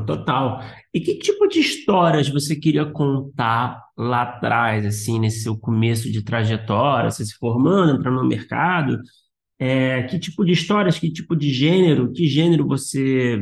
total. 0.06 0.62
E 0.94 1.00
que 1.00 1.18
tipo 1.18 1.48
de 1.48 1.60
histórias 1.60 2.30
você 2.30 2.56
queria 2.56 2.86
contar 2.86 3.82
lá 3.98 4.22
atrás, 4.24 4.86
assim, 4.86 5.20
nesse 5.20 5.42
seu 5.42 5.58
começo 5.58 6.12
de 6.12 6.24
trajetória, 6.24 7.10
você 7.10 7.26
se 7.26 7.34
formando, 7.36 7.98
entrando 7.98 8.22
no 8.22 8.28
mercado? 8.28 9.00
É, 9.58 10.04
que 10.04 10.20
tipo 10.20 10.46
de 10.46 10.52
histórias, 10.52 11.00
que 11.00 11.12
tipo 11.12 11.36
de 11.36 11.52
gênero, 11.52 12.12
que 12.12 12.28
gênero 12.28 12.68
você 12.68 13.39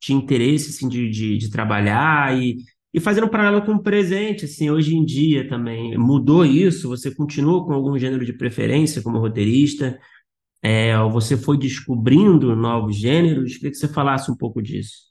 tinha 0.00 0.18
interesse 0.18 0.70
assim, 0.70 0.88
de, 0.88 1.10
de, 1.10 1.38
de 1.38 1.50
trabalhar 1.50 2.36
e 2.38 2.56
e 2.92 3.00
fazendo 3.00 3.26
um 3.26 3.30
paralelo 3.30 3.64
com 3.64 3.72
o 3.72 3.82
presente, 3.82 4.46
assim, 4.46 4.70
hoje 4.70 4.96
em 4.96 5.04
dia 5.04 5.46
também, 5.48 5.96
mudou 5.98 6.44
isso? 6.44 6.88
Você 6.88 7.14
continua 7.14 7.64
com 7.64 7.72
algum 7.72 7.98
gênero 7.98 8.24
de 8.24 8.32
preferência 8.32 9.02
como 9.02 9.18
roteirista? 9.18 9.98
É, 10.62 10.98
ou 10.98 11.10
você 11.10 11.36
foi 11.36 11.58
descobrindo 11.58 12.56
novos 12.56 12.96
gêneros? 12.96 13.56
Queria 13.56 13.70
que 13.70 13.76
você 13.76 13.88
falasse 13.88 14.30
um 14.30 14.36
pouco 14.36 14.62
disso. 14.62 15.08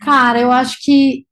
Cara, 0.00 0.40
eu 0.40 0.52
acho 0.52 0.78
que 0.80 1.26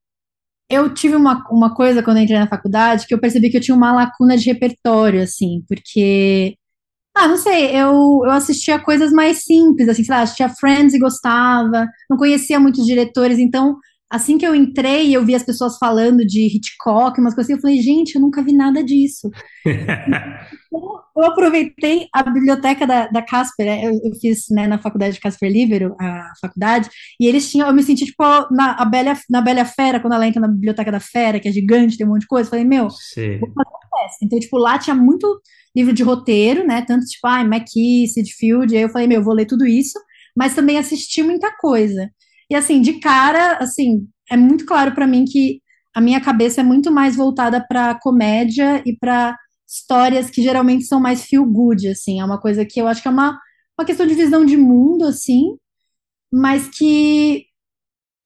eu 0.69 0.93
tive 0.93 1.15
uma, 1.15 1.47
uma 1.51 1.75
coisa 1.75 2.03
quando 2.03 2.19
entrei 2.19 2.39
na 2.39 2.49
faculdade 2.49 3.07
que 3.07 3.15
eu 3.15 3.21
percebi 3.21 3.51
que 3.51 3.57
eu 3.57 3.61
tinha 3.61 3.77
uma 3.77 3.93
lacuna 3.93 4.37
de 4.37 4.47
repertório, 4.47 5.23
assim, 5.23 5.65
porque, 5.69 6.57
ah, 7.15 7.29
não 7.29 7.37
sei, 7.37 7.71
eu, 7.77 8.23
eu 8.25 8.31
assistia 8.31 8.79
coisas 8.79 9.13
mais 9.13 9.45
simples, 9.45 9.89
assim, 9.89 10.03
sei 10.03 10.15
lá, 10.15 10.23
assistia 10.23 10.49
Friends 10.49 10.95
e 10.95 10.99
gostava, 10.99 11.87
não 12.11 12.17
conhecia 12.17 12.59
muitos 12.59 12.85
diretores, 12.85 13.39
então 13.39 13.77
assim 14.11 14.39
que 14.39 14.47
eu 14.47 14.55
entrei, 14.55 15.15
eu 15.15 15.25
vi 15.25 15.35
as 15.35 15.43
pessoas 15.43 15.77
falando 15.79 16.25
de 16.25 16.47
Hitchcock, 16.47 17.21
umas 17.21 17.35
coisas 17.35 17.51
assim, 17.51 17.59
eu 17.59 17.61
falei, 17.61 17.81
gente, 17.81 18.15
eu 18.15 18.21
nunca 18.21 18.43
vi 18.43 18.53
nada 18.53 18.83
disso. 18.83 19.31
então, 19.67 21.01
eu 21.17 21.25
aproveitei 21.25 22.07
a 22.15 22.23
biblioteca 22.23 22.87
da, 22.87 23.09
da 23.09 23.23
Casper, 23.23 23.67
né, 23.67 23.85
eu, 23.85 23.93
eu 24.05 24.15
fiz 24.21 24.45
né, 24.51 24.67
na 24.67 24.81
faculdade 24.81 25.15
de 25.15 25.21
Casper 25.21 25.51
Libero, 25.51 25.97
a 26.01 26.31
faculdade, 26.41 26.89
e 27.21 27.27
eles 27.27 27.51
tinham, 27.51 27.67
eu 27.67 27.75
me 27.75 27.83
senti 27.83 28.05
tipo 28.07 28.23
na, 28.51 28.77
a 28.79 28.85
Bela, 28.85 29.15
na 29.29 29.41
Bela 29.41 29.65
Fera, 29.65 29.99
quando 29.99 30.13
ela 30.13 30.27
entra 30.27 30.41
na 30.41 30.49
biblioteca 30.49 30.93
da 30.93 31.01
Fera, 31.01 31.41
que 31.41 31.49
é 31.49 31.53
gigante, 31.53 31.97
tem 31.97 32.07
um 32.07 32.11
monte 32.11 32.23
de 32.23 32.29
coisa, 32.29 32.47
eu 32.47 32.51
falei, 32.51 32.65
meu, 32.65 32.89
Sim. 32.91 33.39
vou 33.39 33.51
fazer 33.53 33.71
uma 33.71 34.01
festa. 34.01 34.19
Então, 34.25 34.39
tipo, 34.39 34.57
lá 34.57 34.79
tinha 34.79 34.95
muito 34.95 35.41
livro 35.75 35.93
de 35.93 36.03
roteiro, 36.03 36.65
né, 36.65 36.83
tanto 36.87 37.05
tipo, 37.07 37.27
ah, 37.27 37.43
McKee, 37.43 38.07
Sid 38.07 38.33
Field, 38.39 38.77
aí 38.77 38.83
eu 38.83 38.89
falei, 38.89 39.09
meu, 39.09 39.23
vou 39.23 39.35
ler 39.35 39.47
tudo 39.47 39.67
isso, 39.67 39.99
mas 40.37 40.55
também 40.55 40.79
assisti 40.79 41.23
muita 41.25 41.51
coisa. 41.57 42.09
E 42.51 42.55
assim, 42.55 42.81
de 42.81 43.01
cara, 43.01 43.57
assim, 43.59 44.07
é 44.31 44.37
muito 44.37 44.65
claro 44.67 44.95
para 44.95 45.07
mim 45.07 45.25
que 45.25 45.61
a 45.95 46.01
minha 46.01 46.21
cabeça 46.21 46.61
é 46.61 46.65
muito 46.65 46.93
mais 46.93 47.17
voltada 47.17 47.65
para 47.67 47.99
comédia 47.99 48.83
e 48.87 48.97
para 48.97 49.37
histórias 49.69 50.31
que 50.31 50.43
geralmente 50.43 50.85
são 50.85 51.01
mais 51.01 51.25
feel 51.25 51.45
good, 51.45 51.89
assim, 51.89 52.21
é 52.21 52.25
uma 52.25 52.41
coisa 52.41 52.65
que 52.65 52.81
eu 52.81 52.87
acho 52.87 53.03
que 53.03 53.09
é 53.09 53.11
uma, 53.11 53.39
uma 53.79 53.85
questão 53.85 54.07
de 54.07 54.15
visão 54.15 54.45
de 54.45 54.57
mundo, 54.57 55.05
assim, 55.07 55.57
mas 56.33 56.69
que 56.69 57.47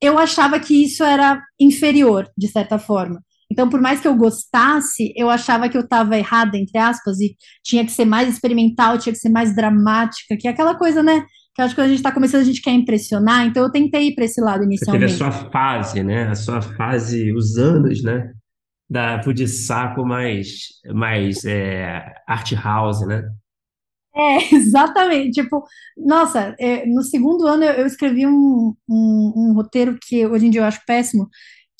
eu 0.00 0.18
achava 0.18 0.58
que 0.60 0.84
isso 0.84 1.04
era 1.04 1.42
inferior, 1.60 2.28
de 2.36 2.48
certa 2.48 2.78
forma. 2.78 3.22
Então, 3.50 3.68
por 3.68 3.80
mais 3.80 4.00
que 4.00 4.06
eu 4.06 4.16
gostasse, 4.16 5.12
eu 5.16 5.28
achava 5.28 5.68
que 5.68 5.76
eu 5.76 5.82
estava 5.82 6.16
errada, 6.16 6.56
entre 6.56 6.78
aspas, 6.78 7.20
e 7.20 7.36
tinha 7.64 7.84
que 7.84 7.90
ser 7.90 8.04
mais 8.04 8.28
experimental, 8.28 8.96
tinha 8.98 9.12
que 9.12 9.18
ser 9.18 9.28
mais 9.28 9.54
dramática, 9.54 10.36
que 10.38 10.46
é 10.46 10.50
aquela 10.50 10.76
coisa, 10.76 11.02
né? 11.02 11.24
Que 11.54 11.60
eu 11.60 11.64
acho 11.64 11.74
que 11.74 11.80
quando 11.80 11.86
a 11.86 11.90
gente 11.90 11.98
está 11.98 12.12
começando, 12.12 12.42
a 12.42 12.44
gente 12.44 12.62
quer 12.62 12.70
impressionar, 12.70 13.46
então 13.46 13.64
eu 13.64 13.70
tentei 13.70 14.08
ir 14.08 14.14
para 14.14 14.24
esse 14.24 14.40
lado 14.40 14.64
inicialmente. 14.64 15.12
Você 15.12 15.18
teve 15.18 15.28
a 15.28 15.32
sua 15.32 15.50
fase, 15.50 16.02
né? 16.02 16.28
A 16.28 16.34
sua 16.34 16.62
fase, 16.62 17.32
os 17.32 17.56
anos, 17.56 18.02
né? 18.02 18.32
Da, 18.88 19.16
de 19.16 19.46
saco 19.46 20.04
mais, 20.04 20.66
mais 20.92 21.44
é, 21.44 22.04
art 22.26 22.52
house, 22.52 23.06
né? 23.06 23.22
É, 24.14 24.38
exatamente. 24.54 25.42
Tipo, 25.42 25.64
nossa, 25.96 26.54
é, 26.58 26.86
no 26.86 27.02
segundo 27.02 27.46
ano 27.46 27.64
eu, 27.64 27.72
eu 27.72 27.86
escrevi 27.86 28.26
um, 28.26 28.74
um, 28.88 29.32
um, 29.36 29.52
roteiro 29.54 29.98
que 30.00 30.26
hoje 30.26 30.46
em 30.46 30.50
dia 30.50 30.60
eu 30.60 30.64
acho 30.64 30.80
péssimo, 30.86 31.28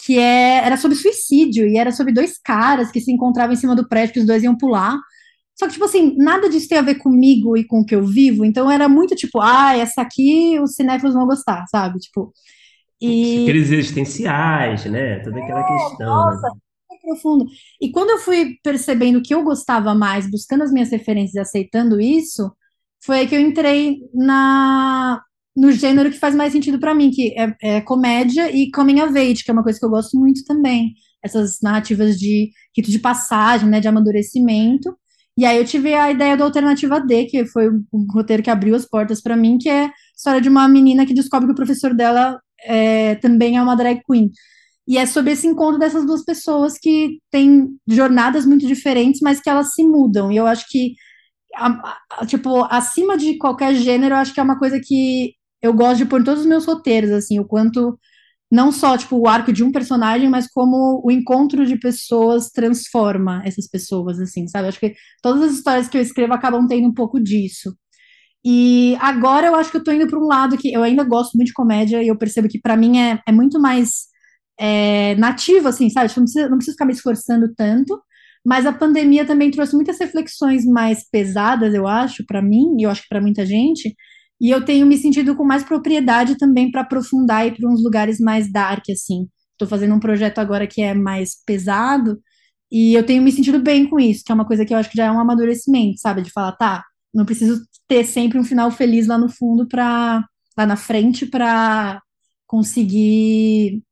que 0.05 0.19
é, 0.19 0.65
era 0.65 0.77
sobre 0.77 0.97
suicídio, 0.97 1.67
e 1.67 1.77
era 1.77 1.93
sobre 1.93 2.13
dois 2.13 2.39
caras 2.39 2.91
que 2.91 3.01
se 3.01 3.13
encontravam 3.13 3.53
em 3.53 3.57
cima 3.57 3.77
do 3.77 3.89
prédio, 3.89 4.15
que 4.15 4.21
os 4.21 4.27
dois 4.27 4.43
iam 4.43 4.57
pular. 4.57 4.97
Só 5.61 5.67
que, 5.67 5.75
tipo 5.75 5.85
assim, 5.85 6.17
nada 6.17 6.49
disso 6.49 6.71
tem 6.71 6.79
a 6.79 6.83
ver 6.83 6.95
comigo 6.95 7.55
e 7.55 7.65
com 7.65 7.81
o 7.81 7.85
que 7.85 7.95
eu 7.95 8.03
vivo, 8.03 8.47
então 8.47 8.71
era 8.71 8.89
muito 8.89 9.15
tipo, 9.15 9.43
ah, 9.43 9.77
essa 9.77 10.01
aqui 10.01 10.59
os 10.59 10.75
cinéfilos 10.75 11.15
vão 11.15 11.27
gostar, 11.27 11.67
sabe? 11.67 11.99
Tipo. 11.99 12.33
E... 12.99 13.43
Aqueles 13.43 13.71
existenciais, 13.71 14.87
né? 14.87 15.19
Toda 15.19 15.39
aquela 15.39 15.61
é, 15.61 15.67
questão. 15.67 16.07
Nossa, 16.07 16.49
né? 16.49 16.61
profundo. 17.03 17.45
E 17.79 17.91
quando 17.91 18.09
eu 18.09 18.19
fui 18.19 18.57
percebendo 18.63 19.21
que 19.21 19.35
eu 19.35 19.43
gostava 19.43 19.95
mais, 19.95 20.31
buscando 20.31 20.63
as 20.63 20.73
minhas 20.73 20.91
referências 20.91 21.35
e 21.35 21.41
aceitando 21.41 22.01
isso, 22.01 22.51
foi 23.05 23.19
aí 23.19 23.29
que 23.29 23.37
eu 23.37 23.41
entrei 23.41 23.99
na, 24.15 25.23
no 25.55 25.71
gênero 25.73 26.11
que 26.11 26.19
faz 26.19 26.35
mais 26.35 26.53
sentido 26.53 26.81
para 26.81 26.95
mim, 26.95 27.11
que 27.11 27.39
é, 27.39 27.55
é, 27.63 27.81
comédia 27.83 28.51
e 28.51 28.71
coming 28.71 29.03
of 29.03 29.19
age, 29.19 29.45
que 29.45 29.51
é 29.51 29.55
uma 29.55 29.63
coisa 29.63 29.79
que 29.79 29.85
eu 29.85 29.91
gosto 29.91 30.19
muito 30.19 30.43
também. 30.47 30.95
Essas 31.23 31.59
narrativas 31.63 32.19
de 32.19 32.51
rito 32.75 32.91
de 32.91 32.99
passagem, 32.99 33.69
né, 33.69 33.79
de 33.79 33.89
amadurecimento. 33.89 34.99
E 35.41 35.47
aí 35.47 35.57
eu 35.57 35.65
tive 35.65 35.95
a 35.95 36.11
ideia 36.11 36.37
do 36.37 36.45
Alternativa 36.45 37.01
D, 37.01 37.25
que 37.25 37.47
foi 37.47 37.71
o 37.71 38.13
roteiro 38.13 38.43
que 38.43 38.51
abriu 38.51 38.75
as 38.75 38.85
portas 38.85 39.23
para 39.23 39.35
mim, 39.35 39.57
que 39.57 39.71
é 39.71 39.87
a 39.87 39.93
história 40.15 40.39
de 40.39 40.51
uma 40.51 40.69
menina 40.69 41.07
que 41.07 41.15
descobre 41.15 41.47
que 41.47 41.53
o 41.53 41.57
professor 41.57 41.95
dela 41.95 42.39
é, 42.63 43.15
também 43.15 43.57
é 43.57 43.63
uma 43.63 43.75
drag 43.75 44.03
queen. 44.07 44.31
E 44.87 44.99
é 44.99 45.07
sobre 45.07 45.33
esse 45.33 45.47
encontro 45.47 45.79
dessas 45.79 46.05
duas 46.05 46.23
pessoas 46.27 46.77
que 46.79 47.21
têm 47.31 47.71
jornadas 47.89 48.45
muito 48.45 48.67
diferentes, 48.67 49.23
mas 49.23 49.41
que 49.41 49.49
elas 49.49 49.73
se 49.73 49.83
mudam. 49.83 50.31
E 50.31 50.37
eu 50.37 50.47
acho 50.47 50.67
que, 50.69 50.93
tipo, 52.27 52.63
acima 52.65 53.17
de 53.17 53.39
qualquer 53.39 53.75
gênero, 53.77 54.15
eu 54.15 54.19
acho 54.19 54.35
que 54.35 54.41
é 54.41 54.43
uma 54.43 54.59
coisa 54.59 54.79
que 54.79 55.33
eu 55.63 55.73
gosto 55.73 55.97
de 55.97 56.05
pôr 56.05 56.21
em 56.21 56.25
todos 56.25 56.43
os 56.43 56.47
meus 56.47 56.67
roteiros, 56.67 57.13
assim, 57.13 57.39
o 57.39 57.47
quanto 57.47 57.99
não 58.51 58.73
só 58.73 58.97
tipo 58.99 59.17
o 59.17 59.29
arco 59.29 59.53
de 59.53 59.63
um 59.63 59.71
personagem, 59.71 60.29
mas 60.29 60.49
como 60.51 61.01
o 61.05 61.11
encontro 61.11 61.65
de 61.65 61.79
pessoas 61.79 62.51
transforma 62.51 63.43
essas 63.45 63.69
pessoas, 63.69 64.19
assim, 64.19 64.49
sabe? 64.49 64.69
Acho 64.69 64.81
que 64.81 64.95
todas 65.23 65.43
as 65.43 65.53
histórias 65.53 65.89
que 65.89 65.97
eu 65.97 66.03
escrevo 66.03 66.33
acabam 66.35 66.67
tendo 66.67 66.89
um 66.89 66.95
pouco 66.95 67.21
disso. 67.21 67.75
E 68.45 68.97
agora 69.01 69.49
eu 69.49 69.55
acho 69.55 69.71
que 69.71 69.77
eu 69.77 69.85
tô 69.85 69.93
indo 69.93 70.07
para 70.09 70.19
um 70.19 70.27
lado 70.27 70.57
que 70.57 70.73
eu 70.73 70.83
ainda 70.83 71.05
gosto 71.05 71.35
muito 71.37 71.49
de 71.49 71.55
comédia 71.55 72.03
e 72.03 72.09
eu 72.09 72.17
percebo 72.17 72.49
que 72.49 72.61
para 72.61 72.77
mim 72.77 72.99
é, 72.99 73.21
é 73.29 73.33
muito 73.33 73.61
mais 73.61 73.89
é, 74.59 75.15
nativo, 75.17 75.69
assim, 75.69 75.91
sabe? 75.91 76.09
Tipo, 76.09 76.21
não 76.21 76.25
preciso, 76.27 76.51
não 76.51 76.57
preciso 76.59 76.75
ficar 76.75 76.87
me 76.87 76.93
esforçando 76.93 77.55
tanto. 77.55 78.01
Mas 78.45 78.67
a 78.67 78.73
pandemia 78.73 79.27
também 79.27 79.51
trouxe 79.51 79.75
muitas 79.75 79.99
reflexões 79.99 80.65
mais 80.65 81.09
pesadas, 81.11 81.75
eu 81.75 81.87
acho, 81.87 82.25
para 82.27 82.41
mim, 82.43 82.75
e 82.79 82.85
eu 82.85 82.91
acho 82.91 83.03
que 83.03 83.09
para 83.09 83.21
muita 83.21 83.45
gente, 83.45 83.95
e 84.41 84.51
eu 84.51 84.65
tenho 84.65 84.87
me 84.87 84.97
sentido 84.97 85.37
com 85.37 85.45
mais 85.45 85.63
propriedade 85.65 86.39
também 86.39 86.71
para 86.71 86.83
aprofundar 86.83 87.47
e 87.47 87.53
para 87.53 87.69
uns 87.69 87.83
lugares 87.83 88.19
mais 88.19 88.51
dark, 88.51 88.85
assim. 88.91 89.29
Estou 89.53 89.69
fazendo 89.69 89.95
um 89.95 90.01
projeto 90.01 90.39
agora 90.39 90.67
que 90.67 90.81
é 90.83 90.95
mais 90.95 91.37
pesado, 91.45 92.19
e 92.71 92.95
eu 92.95 93.05
tenho 93.05 93.23
me 93.23 93.33
sentido 93.33 93.61
bem 93.61 93.89
com 93.89 93.99
isso, 93.99 94.23
que 94.25 94.31
é 94.31 94.35
uma 94.35 94.47
coisa 94.47 94.65
que 94.65 94.73
eu 94.73 94.79
acho 94.79 94.91
que 94.91 94.97
já 94.97 95.07
é 95.07 95.11
um 95.11 95.19
amadurecimento, 95.21 95.99
sabe? 95.99 96.23
De 96.23 96.31
falar, 96.31 96.53
tá, 96.53 96.85
não 97.13 97.25
preciso 97.25 97.61
ter 97.89 98.05
sempre 98.05 98.39
um 98.39 98.45
final 98.45 98.71
feliz 98.71 99.07
lá 99.09 99.19
no 99.19 99.29
fundo 99.29 99.67
para 99.67 100.25
lá 100.57 100.67
na 100.67 100.77
frente 100.77 101.27
para 101.27 102.01
conseguir 102.47 103.83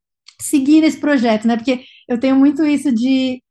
seguir 0.41 0.81
nesse 0.81 0.97
projeto, 0.99 1.47
né? 1.47 1.57
Porque 1.57 1.83
eu 2.07 2.19
tenho 2.19 2.35
muito 2.37 2.65
isso 2.65 2.93
de 2.93 3.41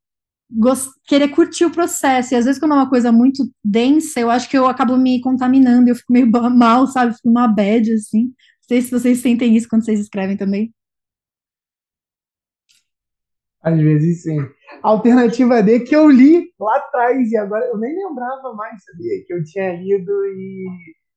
querer 1.07 1.28
curtir 1.28 1.64
o 1.64 1.70
processo. 1.70 2.34
E 2.34 2.36
às 2.36 2.44
vezes, 2.44 2.61
quando 2.61 2.72
é 2.72 2.76
uma 2.76 2.88
coisa 2.88 3.12
muito 3.12 3.44
densa, 3.64 4.20
eu 4.20 4.30
acho 4.30 4.49
que 4.49 4.57
eu 4.57 4.66
acabo 4.66 4.96
me 4.96 5.20
contaminando, 5.20 5.88
eu 5.88 5.94
fico 5.94 6.12
meio 6.12 6.28
mal, 6.57 6.86
sabe? 6.86 7.14
Fico 7.14 7.28
numa 7.28 7.49
bad, 7.49 7.92
assim. 7.92 8.24
Não 8.24 8.32
sei 8.68 8.82
se 8.82 8.90
vocês 8.90 9.18
sentem 9.18 9.57
isso 9.57 9.68
quando 9.68 9.84
vocês 9.84 10.01
escrevem 10.01 10.36
também. 10.36 10.72
Às 13.62 13.78
vezes 13.78 14.22
sim. 14.22 14.38
Alternativa 14.82 15.62
D 15.62 15.80
que 15.80 15.94
eu 15.94 16.09
li 16.09 16.53
lá 16.59 16.76
atrás 16.76 17.30
e 17.30 17.36
agora 17.36 17.66
eu 17.66 17.78
nem 17.78 17.94
lembrava 17.94 18.55
mais, 18.55 18.82
sabia? 18.84 19.24
Que 19.26 19.34
eu 19.34 19.44
tinha 19.44 19.74
lido 19.74 20.12
e. 20.26 20.66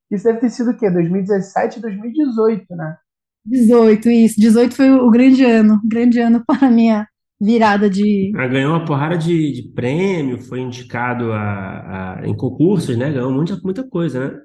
Isso 0.09 0.25
deve 0.25 0.39
ter 0.39 0.49
sido 0.49 0.71
o 0.71 0.77
quê? 0.77 0.89
2017, 0.89 1.79
2018, 1.79 2.75
né? 2.75 2.97
18, 3.45 4.09
isso. 4.09 4.39
18 4.39 4.75
foi 4.75 4.91
o 4.91 5.09
grande 5.09 5.45
ano. 5.45 5.79
Grande 5.85 6.19
ano 6.19 6.43
para 6.45 6.67
a 6.67 6.71
minha 6.71 7.07
virada 7.41 7.89
de. 7.89 8.31
Ah, 8.35 8.47
ganhou 8.47 8.71
uma 8.71 8.85
porrada 8.85 9.17
de, 9.17 9.51
de 9.51 9.63
prêmio, 9.73 10.39
foi 10.39 10.59
indicado 10.59 11.33
a, 11.33 12.19
a, 12.19 12.27
em 12.27 12.35
concursos, 12.37 12.95
né? 12.95 13.11
Ganhou 13.11 13.31
muita, 13.31 13.59
muita 13.63 13.83
coisa, 13.83 14.27
né? 14.27 14.39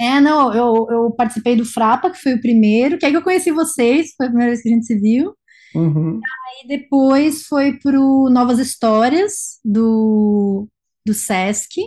É, 0.00 0.20
não, 0.20 0.52
eu, 0.52 0.86
eu 0.90 1.10
participei 1.12 1.56
do 1.56 1.64
Frapa, 1.64 2.10
que 2.10 2.20
foi 2.20 2.34
o 2.34 2.40
primeiro, 2.40 2.98
que 2.98 3.04
aí 3.04 3.12
que 3.12 3.18
eu 3.18 3.22
conheci 3.22 3.50
vocês, 3.50 4.14
foi 4.16 4.26
a 4.26 4.28
primeira 4.28 4.52
vez 4.52 4.62
que 4.62 4.68
a 4.68 4.72
gente 4.72 4.86
se 4.86 4.98
viu. 4.98 5.34
Uhum. 5.74 6.20
Aí 6.24 6.68
depois 6.68 7.42
foi 7.42 7.78
pro 7.78 8.28
Novas 8.30 8.58
Histórias, 8.58 9.58
do, 9.64 10.66
do 11.04 11.12
Sesc, 11.12 11.80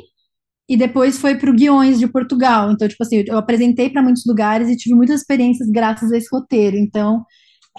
e 0.67 0.77
depois 0.77 1.19
foi 1.19 1.36
pro 1.36 1.53
Guiões 1.53 1.99
de 1.99 2.07
Portugal. 2.07 2.71
Então, 2.71 2.88
tipo 2.88 3.03
assim, 3.03 3.23
eu 3.27 3.38
apresentei 3.38 3.89
para 3.89 4.03
muitos 4.03 4.23
lugares 4.27 4.69
e 4.69 4.77
tive 4.77 4.95
muitas 4.95 5.21
experiências 5.21 5.69
graças 5.69 6.11
a 6.11 6.17
esse 6.17 6.27
roteiro. 6.32 6.77
Então, 6.77 7.23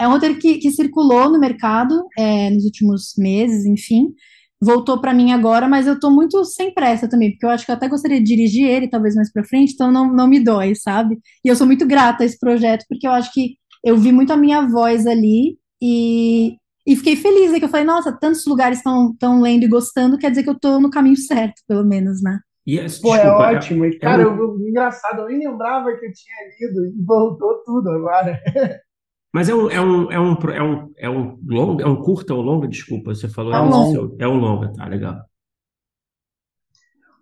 é 0.00 0.08
um 0.08 0.12
roteiro 0.12 0.38
que, 0.38 0.56
que 0.56 0.70
circulou 0.70 1.30
no 1.30 1.38
mercado 1.38 1.94
é, 2.18 2.48
nos 2.48 2.64
últimos 2.64 3.12
meses, 3.18 3.66
enfim. 3.66 4.14
Voltou 4.58 4.98
para 4.98 5.12
mim 5.12 5.30
agora, 5.32 5.68
mas 5.68 5.86
eu 5.86 6.00
tô 6.00 6.10
muito 6.10 6.42
sem 6.44 6.72
pressa 6.72 7.08
também, 7.08 7.30
porque 7.30 7.44
eu 7.44 7.50
acho 7.50 7.66
que 7.66 7.70
eu 7.70 7.76
até 7.76 7.86
gostaria 7.86 8.18
de 8.18 8.24
dirigir 8.24 8.66
ele, 8.66 8.88
talvez 8.88 9.14
mais 9.14 9.30
para 9.30 9.44
frente, 9.44 9.74
então 9.74 9.92
não, 9.92 10.10
não 10.10 10.26
me 10.26 10.40
dói, 10.40 10.74
sabe? 10.74 11.18
E 11.44 11.48
eu 11.48 11.54
sou 11.54 11.66
muito 11.66 11.86
grata 11.86 12.22
a 12.22 12.26
esse 12.26 12.38
projeto, 12.38 12.84
porque 12.88 13.06
eu 13.06 13.12
acho 13.12 13.30
que 13.32 13.56
eu 13.84 13.96
vi 13.96 14.10
muito 14.10 14.32
a 14.32 14.36
minha 14.36 14.66
voz 14.66 15.06
ali 15.06 15.58
e, 15.82 16.56
e 16.86 16.96
fiquei 16.96 17.16
feliz, 17.16 17.52
né, 17.52 17.58
que 17.58 17.64
eu 17.64 17.70
falei, 17.70 17.86
nossa, 17.86 18.10
tantos 18.10 18.46
lugares 18.46 18.78
estão 18.78 19.40
lendo 19.40 19.64
e 19.64 19.68
gostando, 19.68 20.18
quer 20.18 20.30
dizer 20.30 20.42
que 20.42 20.50
eu 20.50 20.58
tô 20.58 20.80
no 20.80 20.90
caminho 20.90 21.16
certo, 21.16 21.62
pelo 21.68 21.84
menos, 21.84 22.22
né? 22.22 22.38
Yes, 22.68 22.98
Pô, 22.98 23.14
é 23.14 23.22
desculpa, 23.22 23.50
é 23.50 23.56
ótimo. 23.56 23.84
É, 23.84 23.98
cara, 23.98 24.22
eu, 24.22 24.36
eu, 24.36 24.60
engraçado, 24.60 25.22
eu 25.22 25.26
nem 25.26 25.48
lembrava 25.48 25.90
que 25.96 26.06
eu 26.06 26.12
tinha 26.12 26.36
lido 26.60 26.86
e 26.86 27.04
voltou 27.04 27.62
tudo 27.64 27.90
agora. 27.90 28.40
Mas 29.32 29.48
é 29.48 29.54
um, 29.54 29.70
é 29.70 29.80
um, 29.80 30.10
é 30.10 30.20
um, 30.20 30.32
é 30.50 30.62
um, 30.62 30.94
é 30.98 31.10
um 31.10 31.38
longo, 31.46 31.80
é 31.80 31.86
um 31.86 32.02
curta 32.02 32.34
ou 32.34 32.42
longa, 32.42 32.66
desculpa, 32.66 33.14
você 33.14 33.28
falou. 33.28 33.54
É 33.54 33.60
um 33.60 33.70
longo. 33.70 34.16
É 34.18 34.28
um 34.28 34.36
longa, 34.36 34.72
tá, 34.72 34.86
legal. 34.86 35.20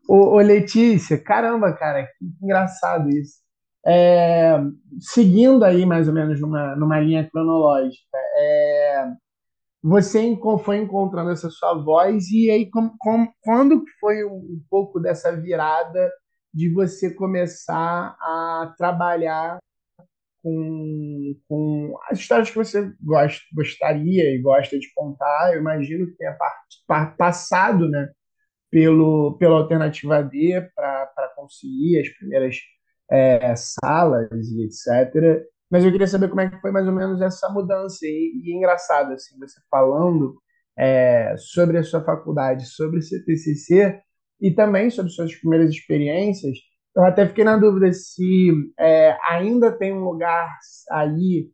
Ô, 0.08 0.36
ô, 0.36 0.38
Letícia, 0.38 1.22
caramba, 1.22 1.72
cara, 1.74 2.04
que 2.04 2.24
engraçado 2.42 3.10
isso. 3.10 3.42
É, 3.86 4.58
seguindo 4.98 5.62
aí 5.64 5.84
mais 5.84 6.08
ou 6.08 6.14
menos 6.14 6.40
numa, 6.40 6.74
numa 6.76 6.98
linha 6.98 7.28
cronológica, 7.30 8.18
é, 8.36 9.06
você 9.82 10.36
foi 10.64 10.78
encontrando 10.78 11.30
essa 11.30 11.50
sua 11.50 11.74
voz 11.74 12.30
e 12.30 12.50
aí 12.50 12.70
com, 12.70 12.90
com, 12.98 13.28
quando 13.42 13.84
foi 14.00 14.24
um, 14.24 14.36
um 14.36 14.62
pouco 14.70 14.98
dessa 14.98 15.34
virada 15.36 16.10
de 16.52 16.72
você 16.72 17.14
começar 17.14 18.16
a 18.20 18.74
trabalhar 18.78 19.58
com, 20.48 21.34
com 21.48 21.98
as 22.10 22.18
histórias 22.18 22.50
que 22.50 22.56
você 22.56 22.92
gosta, 23.02 23.40
gostaria 23.54 24.34
e 24.34 24.40
gosta 24.40 24.78
de 24.78 24.92
contar. 24.94 25.52
Eu 25.52 25.60
imagino 25.60 26.06
que 26.06 26.16
tenha 26.16 26.36
part, 26.86 27.16
passado 27.16 27.88
né, 27.88 28.08
pelo, 28.70 29.36
pela 29.38 29.58
alternativa 29.58 30.22
D 30.22 30.68
para 30.74 31.32
conseguir 31.36 32.00
as 32.00 32.08
primeiras 32.10 32.56
é, 33.10 33.54
salas 33.56 34.48
e 34.50 34.64
etc. 34.64 35.44
Mas 35.70 35.84
eu 35.84 35.92
queria 35.92 36.06
saber 36.06 36.28
como 36.28 36.40
é 36.40 36.50
que 36.50 36.60
foi 36.60 36.70
mais 36.70 36.86
ou 36.86 36.92
menos 36.92 37.20
essa 37.20 37.48
mudança. 37.50 38.06
E, 38.06 38.42
e 38.44 38.52
é 38.52 38.56
engraçado, 38.56 39.12
assim, 39.12 39.38
você 39.38 39.60
falando 39.70 40.36
é, 40.78 41.34
sobre 41.36 41.78
a 41.78 41.82
sua 41.82 42.02
faculdade, 42.02 42.66
sobre 42.66 42.98
o 42.98 43.02
seu 43.02 43.22
TCC 43.24 44.00
e 44.40 44.50
também 44.50 44.90
sobre 44.90 45.10
suas 45.10 45.34
primeiras 45.34 45.70
experiências, 45.70 46.56
eu 46.96 47.04
até 47.04 47.26
fiquei 47.26 47.44
na 47.44 47.56
dúvida 47.56 47.92
se 47.92 48.50
é, 48.78 49.16
ainda 49.28 49.70
tem 49.72 49.92
um 49.92 50.04
lugar 50.04 50.48
aí 50.90 51.50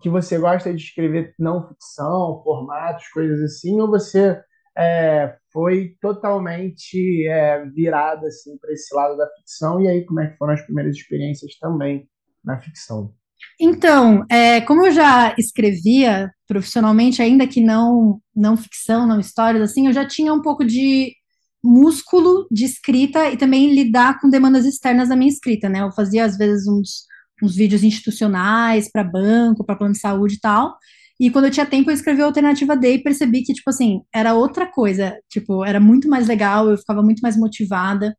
que 0.00 0.08
você 0.08 0.38
gosta 0.38 0.72
de 0.72 0.82
escrever 0.82 1.34
não 1.38 1.66
ficção, 1.68 2.40
formatos, 2.44 3.08
coisas 3.08 3.40
assim, 3.40 3.80
ou 3.80 3.88
você 3.88 4.40
é, 4.76 5.36
foi 5.52 5.96
totalmente 6.00 7.26
é, 7.28 7.64
virada 7.66 8.26
assim, 8.26 8.56
para 8.58 8.72
esse 8.72 8.94
lado 8.94 9.16
da 9.16 9.28
ficção, 9.36 9.80
e 9.80 9.88
aí 9.88 10.04
como 10.04 10.20
é 10.20 10.28
que 10.28 10.36
foram 10.36 10.54
as 10.54 10.62
primeiras 10.62 10.96
experiências 10.96 11.56
também 11.58 12.08
na 12.44 12.60
ficção? 12.60 13.12
Então, 13.60 14.24
é, 14.30 14.60
como 14.60 14.86
eu 14.86 14.92
já 14.92 15.34
escrevia 15.36 16.30
profissionalmente, 16.46 17.20
ainda 17.20 17.46
que 17.46 17.60
não 17.60 18.20
não 18.34 18.56
ficção, 18.56 19.06
não 19.06 19.20
histórias, 19.20 19.62
assim, 19.62 19.86
eu 19.86 19.92
já 19.92 20.06
tinha 20.06 20.32
um 20.32 20.42
pouco 20.42 20.64
de 20.64 21.12
músculo 21.62 22.46
de 22.50 22.64
escrita 22.64 23.30
e 23.30 23.36
também 23.36 23.74
lidar 23.74 24.20
com 24.20 24.28
demandas 24.28 24.64
externas 24.66 25.08
da 25.08 25.16
minha 25.16 25.30
escrita, 25.30 25.68
né? 25.68 25.82
Eu 25.82 25.92
fazia, 25.92 26.24
às 26.24 26.36
vezes, 26.36 26.66
uns, 26.66 27.06
uns 27.42 27.54
vídeos 27.54 27.84
institucionais 27.84 28.90
para 28.90 29.04
banco, 29.04 29.64
para 29.64 29.76
plano 29.76 29.92
de 29.94 30.00
saúde 30.00 30.34
e 30.36 30.40
tal. 30.40 30.76
E 31.20 31.30
quando 31.30 31.44
eu 31.46 31.50
tinha 31.50 31.66
tempo, 31.66 31.90
eu 31.90 31.94
escrevi 31.94 32.22
a 32.22 32.24
alternativa 32.26 32.76
D 32.76 32.94
e 32.94 33.02
percebi 33.02 33.42
que, 33.42 33.54
tipo 33.54 33.70
assim, 33.70 34.00
era 34.14 34.34
outra 34.34 34.66
coisa. 34.66 35.16
Tipo, 35.30 35.64
era 35.64 35.78
muito 35.78 36.08
mais 36.08 36.26
legal, 36.26 36.68
eu 36.68 36.76
ficava 36.78 37.02
muito 37.02 37.20
mais 37.20 37.36
motivada. 37.36 38.16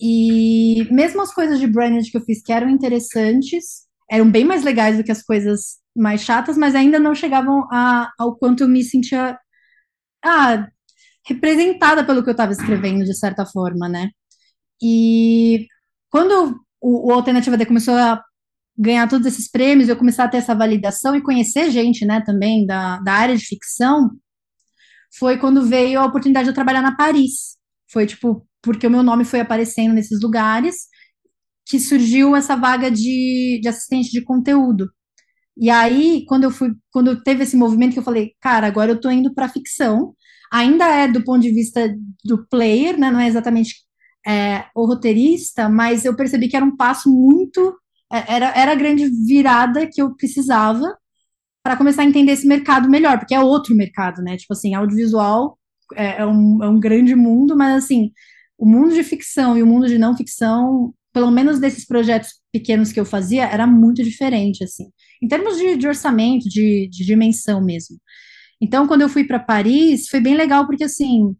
E 0.00 0.86
mesmo 0.92 1.20
as 1.22 1.34
coisas 1.34 1.58
de 1.58 1.66
branding 1.66 2.08
que 2.10 2.16
eu 2.16 2.20
fiz 2.22 2.42
que 2.42 2.52
eram 2.52 2.68
interessantes, 2.68 3.86
eram 4.10 4.30
bem 4.30 4.44
mais 4.44 4.62
legais 4.64 4.96
do 4.96 5.04
que 5.04 5.12
as 5.12 5.22
coisas 5.22 5.78
mais 5.96 6.22
chatas, 6.22 6.56
mas 6.56 6.74
ainda 6.74 6.98
não 7.00 7.14
chegavam 7.14 7.66
a, 7.72 8.10
ao 8.18 8.36
quanto 8.36 8.62
eu 8.62 8.68
me 8.68 8.84
sentia 8.84 9.36
ah, 10.24 10.68
representada 11.28 12.04
pelo 12.04 12.22
que 12.22 12.30
eu 12.30 12.32
estava 12.32 12.52
escrevendo, 12.52 13.04
de 13.04 13.16
certa 13.16 13.44
forma, 13.46 13.88
né? 13.88 14.10
E 14.82 15.66
quando 16.10 16.60
o, 16.80 17.10
o 17.10 17.12
Alternativa 17.12 17.56
D 17.56 17.66
começou 17.66 17.94
a 17.94 18.22
ganhar 18.76 19.08
todos 19.08 19.26
esses 19.26 19.50
prêmios, 19.50 19.88
eu 19.88 19.96
comecei 19.96 20.24
a 20.24 20.28
ter 20.28 20.38
essa 20.38 20.54
validação 20.54 21.14
e 21.16 21.22
conhecer 21.22 21.70
gente, 21.70 22.04
né, 22.06 22.22
também 22.24 22.64
da, 22.64 22.98
da 23.00 23.12
área 23.12 23.36
de 23.36 23.44
ficção, 23.44 24.10
foi 25.18 25.38
quando 25.38 25.66
veio 25.66 26.00
a 26.00 26.06
oportunidade 26.06 26.44
de 26.44 26.50
eu 26.50 26.54
trabalhar 26.54 26.82
na 26.82 26.96
Paris. 26.96 27.56
Foi, 27.90 28.06
tipo, 28.06 28.46
porque 28.62 28.86
o 28.86 28.90
meu 28.90 29.02
nome 29.02 29.24
foi 29.24 29.40
aparecendo 29.40 29.94
nesses 29.94 30.20
lugares, 30.22 30.86
que 31.66 31.78
surgiu 31.80 32.36
essa 32.36 32.56
vaga 32.56 32.90
de, 32.90 33.58
de 33.60 33.68
assistente 33.68 34.10
de 34.10 34.22
conteúdo. 34.22 34.90
E 35.56 35.70
aí, 35.70 36.24
quando 36.26 36.44
eu 36.44 36.50
fui, 36.50 36.72
quando 36.90 37.22
teve 37.22 37.42
esse 37.42 37.56
movimento 37.56 37.92
que 37.94 37.98
eu 37.98 38.04
falei, 38.04 38.32
cara, 38.40 38.66
agora 38.66 38.92
eu 38.92 39.00
tô 39.00 39.10
indo 39.10 39.34
para 39.34 39.48
ficção. 39.48 40.14
Ainda 40.52 40.86
é 40.86 41.08
do 41.08 41.22
ponto 41.24 41.40
de 41.40 41.52
vista 41.52 41.94
do 42.24 42.46
player, 42.48 42.98
né? 42.98 43.10
Não 43.10 43.20
é 43.20 43.28
exatamente 43.28 43.74
é, 44.26 44.66
o 44.74 44.86
roteirista, 44.86 45.68
mas 45.68 46.04
eu 46.04 46.16
percebi 46.16 46.48
que 46.48 46.56
era 46.56 46.64
um 46.64 46.76
passo 46.76 47.10
muito. 47.10 47.76
É, 48.12 48.34
era, 48.36 48.46
era 48.58 48.72
a 48.72 48.74
grande 48.74 49.08
virada 49.26 49.86
que 49.86 50.00
eu 50.00 50.14
precisava 50.14 50.96
para 51.62 51.76
começar 51.76 52.02
a 52.02 52.06
entender 52.06 52.32
esse 52.32 52.46
mercado 52.46 52.88
melhor, 52.88 53.18
porque 53.18 53.34
é 53.34 53.40
outro 53.40 53.74
mercado, 53.76 54.22
né? 54.22 54.36
Tipo 54.36 54.54
assim, 54.54 54.74
audiovisual 54.74 55.58
é, 55.94 56.22
é, 56.22 56.26
um, 56.26 56.62
é 56.62 56.68
um 56.68 56.80
grande 56.80 57.14
mundo, 57.14 57.56
mas 57.56 57.84
assim, 57.84 58.12
o 58.56 58.66
mundo 58.66 58.94
de 58.94 59.02
ficção 59.04 59.56
e 59.56 59.62
o 59.62 59.66
mundo 59.66 59.86
de 59.86 59.98
não 59.98 60.16
ficção, 60.16 60.94
pelo 61.12 61.30
menos 61.30 61.58
desses 61.58 61.86
projetos 61.86 62.30
pequenos 62.52 62.92
que 62.92 63.00
eu 63.00 63.04
fazia, 63.04 63.44
era 63.44 63.66
muito 63.66 64.02
diferente, 64.02 64.64
assim, 64.64 64.90
em 65.22 65.28
termos 65.28 65.58
de, 65.58 65.76
de 65.76 65.86
orçamento, 65.86 66.48
de, 66.48 66.88
de 66.90 67.04
dimensão 67.04 67.64
mesmo. 67.64 67.96
Então, 68.60 68.86
quando 68.86 69.02
eu 69.02 69.08
fui 69.08 69.24
para 69.24 69.38
Paris, 69.38 70.08
foi 70.08 70.20
bem 70.20 70.34
legal, 70.36 70.66
porque 70.66 70.84
assim, 70.84 71.34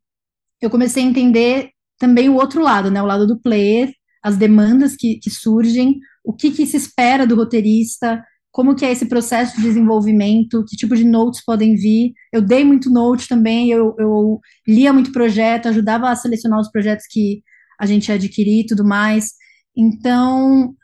eu 0.60 0.70
comecei 0.70 1.02
a 1.02 1.06
entender 1.06 1.70
também 1.98 2.28
o 2.28 2.34
outro 2.34 2.62
lado, 2.62 2.90
né? 2.90 3.02
O 3.02 3.06
lado 3.06 3.26
do 3.26 3.40
player, 3.40 3.92
as 4.22 4.36
demandas 4.36 4.96
que, 4.96 5.18
que 5.18 5.30
surgem, 5.30 5.98
o 6.24 6.32
que, 6.32 6.50
que 6.50 6.66
se 6.66 6.76
espera 6.76 7.26
do 7.26 7.34
roteirista, 7.34 8.22
como 8.50 8.74
que 8.74 8.84
é 8.84 8.92
esse 8.92 9.06
processo 9.06 9.56
de 9.56 9.62
desenvolvimento, 9.62 10.64
que 10.64 10.76
tipo 10.76 10.96
de 10.96 11.04
notes 11.04 11.44
podem 11.44 11.74
vir. 11.74 12.12
Eu 12.32 12.42
dei 12.42 12.64
muito 12.64 12.90
note 12.90 13.28
também, 13.28 13.70
eu, 13.70 13.94
eu 13.98 14.40
lia 14.66 14.92
muito 14.92 15.12
projeto, 15.12 15.68
ajudava 15.68 16.10
a 16.10 16.16
selecionar 16.16 16.60
os 16.60 16.70
projetos 16.70 17.06
que 17.08 17.42
a 17.80 17.86
gente 17.86 18.10
adquirir 18.10 18.62
e 18.62 18.66
tudo 18.66 18.84
mais. 18.84 19.32
Então, 19.76 20.74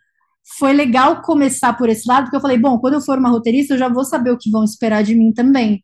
foi 0.59 0.73
legal 0.73 1.23
começar 1.23 1.73
por 1.75 1.89
esse 1.89 2.07
lado, 2.07 2.25
porque 2.25 2.37
eu 2.37 2.41
falei, 2.41 2.59
bom, 2.59 2.79
quando 2.79 2.95
eu 2.95 3.01
for 3.01 3.19
uma 3.19 3.31
roteirista, 3.31 3.75
eu 3.75 3.79
já 3.79 3.89
vou 3.89 4.05
saber 4.05 4.31
o 4.31 4.39
que 4.39 4.51
vão 4.51 4.63
esperar 4.63 5.03
de 5.03 5.15
mim 5.15 5.33
também. 5.33 5.83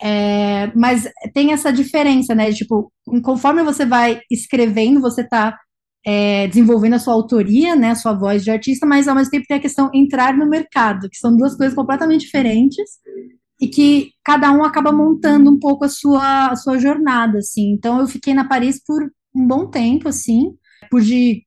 É, 0.00 0.72
mas 0.76 1.08
tem 1.34 1.52
essa 1.52 1.72
diferença, 1.72 2.34
né? 2.34 2.52
Tipo, 2.52 2.92
conforme 3.22 3.62
você 3.62 3.84
vai 3.84 4.20
escrevendo, 4.30 5.00
você 5.00 5.22
está 5.22 5.58
é, 6.06 6.46
desenvolvendo 6.48 6.94
a 6.94 6.98
sua 6.98 7.14
autoria, 7.14 7.76
né, 7.76 7.90
a 7.90 7.94
sua 7.94 8.14
voz 8.14 8.42
de 8.42 8.50
artista, 8.50 8.86
mas 8.86 9.08
ao 9.08 9.14
mesmo 9.14 9.30
tempo 9.30 9.46
tem 9.46 9.56
a 9.56 9.60
questão 9.60 9.90
entrar 9.92 10.36
no 10.36 10.48
mercado, 10.48 11.08
que 11.10 11.18
são 11.18 11.36
duas 11.36 11.56
coisas 11.56 11.74
completamente 11.74 12.22
diferentes 12.22 12.92
e 13.60 13.68
que 13.68 14.12
cada 14.24 14.52
um 14.52 14.64
acaba 14.64 14.92
montando 14.92 15.50
um 15.50 15.58
pouco 15.58 15.84
a 15.84 15.88
sua, 15.88 16.48
a 16.50 16.56
sua 16.56 16.78
jornada, 16.78 17.38
assim. 17.38 17.72
Então 17.72 18.00
eu 18.00 18.06
fiquei 18.06 18.32
na 18.32 18.48
Paris 18.48 18.80
por 18.84 19.02
um 19.34 19.46
bom 19.46 19.68
tempo, 19.68 20.08
assim, 20.08 20.56
pude 20.90 21.42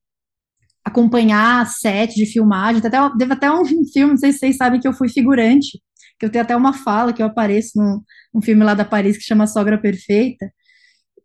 acompanhar 0.86 1.66
set 1.68 2.14
de 2.16 2.26
filmagem, 2.26 2.82
até, 2.86 2.98
teve 3.18 3.34
até 3.34 3.52
um 3.52 3.64
filme, 3.92 4.12
não 4.12 4.18
sei 4.18 4.32
se 4.32 4.40
vocês 4.40 4.58
sabem 4.58 4.80
que 4.80 4.88
eu 4.88 4.94
fui 4.94 5.10
figurante, 5.10 5.82
que 6.20 6.26
eu 6.26 6.32
tenho 6.32 6.44
até 6.44 6.56
uma 6.56 6.74
fala 6.74 7.14
que 7.14 7.22
eu 7.22 7.28
apareço 7.28 7.72
num, 7.78 8.02
num 8.34 8.42
filme 8.42 8.64
lá 8.64 8.74
da 8.74 8.86
Paris 8.86 9.18
que 9.18 9.24
chama 9.24 9.48
Sogra 9.48 9.80
Perfeita, 9.80 10.52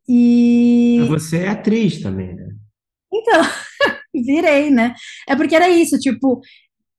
e... 0.09 1.05
Você 1.09 1.39
é 1.39 1.49
atriz 1.49 2.01
também, 2.01 2.35
né? 2.35 2.47
Então, 3.13 3.43
virei, 4.15 4.71
né? 4.71 4.95
É 5.29 5.35
porque 5.35 5.57
era 5.57 5.69
isso, 5.69 5.99
tipo, 5.99 6.41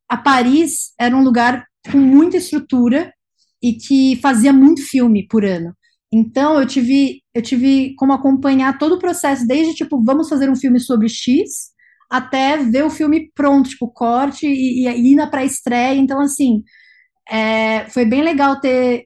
a 0.09 0.17
Paris 0.17 0.93
era 0.99 1.15
um 1.15 1.23
lugar 1.23 1.65
com 1.91 1.97
muita 1.97 2.37
estrutura 2.37 3.13
e 3.61 3.73
que 3.73 4.17
fazia 4.21 4.51
muito 4.51 4.81
filme 4.81 5.25
por 5.27 5.45
ano. 5.45 5.73
Então 6.11 6.59
eu 6.59 6.65
tive 6.65 7.21
eu 7.33 7.41
tive 7.41 7.93
como 7.95 8.13
acompanhar 8.13 8.77
todo 8.77 8.95
o 8.95 8.99
processo, 8.99 9.45
desde 9.45 9.75
tipo, 9.75 10.01
vamos 10.03 10.29
fazer 10.29 10.49
um 10.49 10.55
filme 10.55 10.79
sobre 10.79 11.09
X, 11.09 11.71
até 12.09 12.57
ver 12.57 12.83
o 12.83 12.89
filme 12.89 13.31
pronto, 13.35 13.69
tipo, 13.69 13.89
corte 13.91 14.47
e, 14.47 14.87
e 14.87 15.11
ir 15.11 15.15
na 15.15 15.27
pré-estreia. 15.27 15.95
Então, 15.99 16.19
assim, 16.21 16.63
é, 17.29 17.89
foi 17.89 18.05
bem 18.05 18.23
legal 18.23 18.59
ter, 18.59 19.05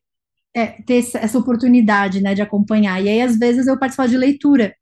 é, 0.56 0.68
ter 0.84 0.98
essa 0.98 1.38
oportunidade, 1.38 2.22
né, 2.22 2.34
de 2.34 2.42
acompanhar. 2.42 3.02
E 3.04 3.10
aí, 3.10 3.22
às 3.22 3.38
vezes, 3.38 3.68
eu 3.68 3.80
participava 3.80 4.10
de 4.10 4.18
leitura 4.18 4.74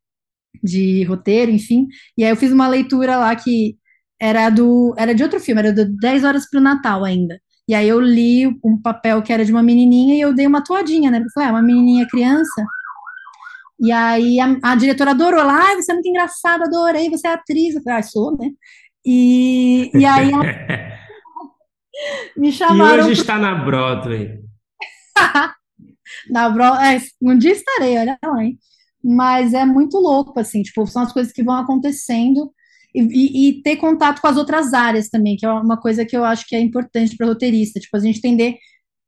de 0.64 1.04
roteiro, 1.04 1.52
enfim. 1.52 1.88
E 2.18 2.24
aí 2.24 2.30
eu 2.30 2.36
fiz 2.36 2.52
uma 2.52 2.68
leitura 2.68 3.18
lá 3.18 3.36
que 3.36 3.78
era 4.20 4.50
do 4.50 4.94
era 4.98 5.16
de 5.16 5.24
outro 5.24 5.40
filme, 5.40 5.62
era 5.62 5.74
do 5.74 5.86
10 5.98 6.24
horas 6.24 6.50
para 6.50 6.60
o 6.60 6.64
Natal 6.64 7.06
ainda. 7.06 7.40
E 7.68 7.76
aí 7.76 7.88
eu 7.88 8.00
li 8.00 8.48
um 8.64 8.82
papel 8.82 9.22
que 9.22 9.32
era 9.32 9.46
de 9.46 9.52
uma 9.52 9.62
menininha 9.64 10.16
e 10.16 10.22
eu 10.22 10.34
dei 10.34 10.48
uma 10.48 10.64
toadinha, 10.64 11.12
né? 11.12 11.20
Eu 11.20 11.30
falei, 11.34 11.50
ah, 11.50 11.54
uma 11.54 11.62
menininha 11.62 12.08
criança. 12.08 12.66
E 13.80 13.92
aí 13.92 14.40
a, 14.40 14.58
a 14.64 14.76
diretora 14.76 15.12
adorou 15.12 15.44
lá, 15.44 15.72
ah, 15.72 15.76
você 15.76 15.92
é 15.92 15.94
muito 15.94 16.10
engraçada, 16.10 16.66
adorei, 16.66 17.10
você 17.10 17.28
é 17.28 17.34
atriz. 17.34 17.76
Eu 17.76 17.84
falei, 17.84 18.00
ah, 18.00 18.04
sou, 18.04 18.36
né? 18.38 18.50
E, 19.06 19.92
e 19.94 20.06
aí 20.06 20.32
ela... 20.32 20.44
me 22.36 22.52
chamaram. 22.52 23.08
E 23.08 23.12
hoje 23.12 23.22
está 23.22 23.38
na 23.38 23.56
Broadway. 23.64 24.40
na 26.30 26.94
é, 26.94 27.02
um 27.22 27.38
dia 27.38 27.52
estarei, 27.52 27.98
olha 27.98 28.18
lá, 28.24 28.44
hein? 28.44 28.58
mas 29.04 29.54
é 29.54 29.66
muito 29.66 29.98
louco, 29.98 30.40
assim, 30.40 30.62
tipo, 30.62 30.86
são 30.88 31.04
as 31.04 31.14
coisas 31.14 31.32
que 31.32 31.44
vão 31.44 31.56
acontecendo 31.56 32.52
e, 32.94 33.02
e, 33.02 33.50
e 33.50 33.62
ter 33.62 33.78
contato 33.78 34.22
com 34.22 34.28
as 34.28 34.38
outras 34.38 34.74
áreas 34.74 35.10
também, 35.10 35.38
que 35.38 35.46
é 35.46 35.52
uma 35.52 35.80
coisa 35.80 36.06
que 36.06 36.16
eu 36.16 36.26
acho 36.26 36.46
que 36.48 36.56
é 36.56 36.60
importante 36.60 37.16
para 37.16 37.28
roteirista, 37.28 37.80
tipo, 37.80 37.96
a 37.96 38.00
gente 38.00 38.18
entender 38.18 38.58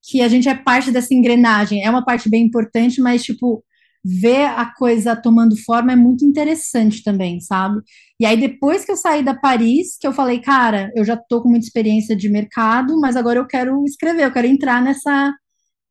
que 0.04 0.22
a 0.22 0.28
gente 0.28 0.50
é 0.50 0.56
parte 0.56 0.92
dessa 0.92 1.14
engrenagem, 1.14 1.84
é 1.84 1.90
uma 1.90 2.04
parte 2.04 2.30
bem 2.30 2.44
importante, 2.46 3.02
mas, 3.02 3.24
tipo, 3.24 3.64
ver 4.04 4.46
a 4.46 4.66
coisa 4.74 5.16
tomando 5.16 5.56
forma 5.58 5.92
é 5.92 5.96
muito 5.96 6.26
interessante 6.26 7.04
também, 7.04 7.40
sabe? 7.40 7.82
E 8.20 8.26
aí, 8.26 8.36
depois 8.40 8.84
que 8.84 8.92
eu 8.92 8.98
saí 8.98 9.24
da 9.24 9.36
Paris, 9.36 9.98
que 10.00 10.08
eu 10.08 10.14
falei, 10.14 10.40
cara, 10.40 10.92
eu 10.96 11.06
já 11.06 11.16
tô 11.16 11.42
com 11.42 11.50
muita 11.50 11.66
experiência 11.66 12.16
de 12.16 12.30
mercado, 12.30 13.00
mas 13.00 13.16
agora 13.16 13.40
eu 13.40 13.46
quero 13.46 13.84
escrever, 13.86 14.26
eu 14.26 14.32
quero 14.32 14.48
entrar 14.48 14.82
nessa, 14.82 15.32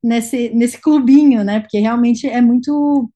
nesse, 0.02 0.50
nesse 0.50 0.78
clubinho, 0.80 1.44
né? 1.44 1.60
Porque 1.60 1.78
realmente 1.78 2.26
é 2.26 2.40
muito 2.40 3.10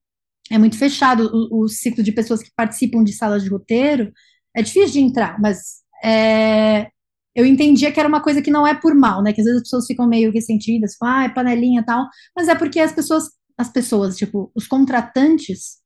é 0.51 0.57
muito 0.57 0.77
fechado 0.77 1.29
o, 1.33 1.63
o, 1.63 1.67
ciclo 1.67 2.03
de 2.03 2.11
pessoas 2.11 2.43
que 2.43 2.51
participam 2.55 3.03
de 3.03 3.13
salas 3.13 3.43
de 3.43 3.49
roteiro, 3.49 4.11
é 4.55 4.61
difícil 4.61 4.91
de 4.91 4.99
entrar, 4.99 5.39
mas 5.41 5.81
é, 6.03 6.87
eu 7.35 7.45
entendia 7.45 7.91
que 7.91 7.99
era 7.99 8.07
uma 8.07 8.21
coisa 8.21 8.41
que 8.41 8.51
não 8.51 8.65
é 8.65 8.73
por 8.75 8.93
mal, 8.95 9.23
né? 9.23 9.33
Que 9.33 9.41
às 9.41 9.45
vezes 9.45 9.61
as 9.61 9.67
pessoas 9.67 9.87
ficam 9.87 10.07
meio 10.07 10.31
ressentidas, 10.31 10.95
falam, 10.97 11.15
ah, 11.15 11.23
é 11.25 11.29
panelinha 11.29 11.81
e 11.81 11.85
tal, 11.85 12.05
mas 12.35 12.47
é 12.47 12.55
porque 12.55 12.79
as 12.79 12.93
pessoas, 12.93 13.25
as 13.57 13.69
pessoas, 13.69 14.15
tipo, 14.17 14.51
os 14.55 14.67
contratantes 14.67 15.77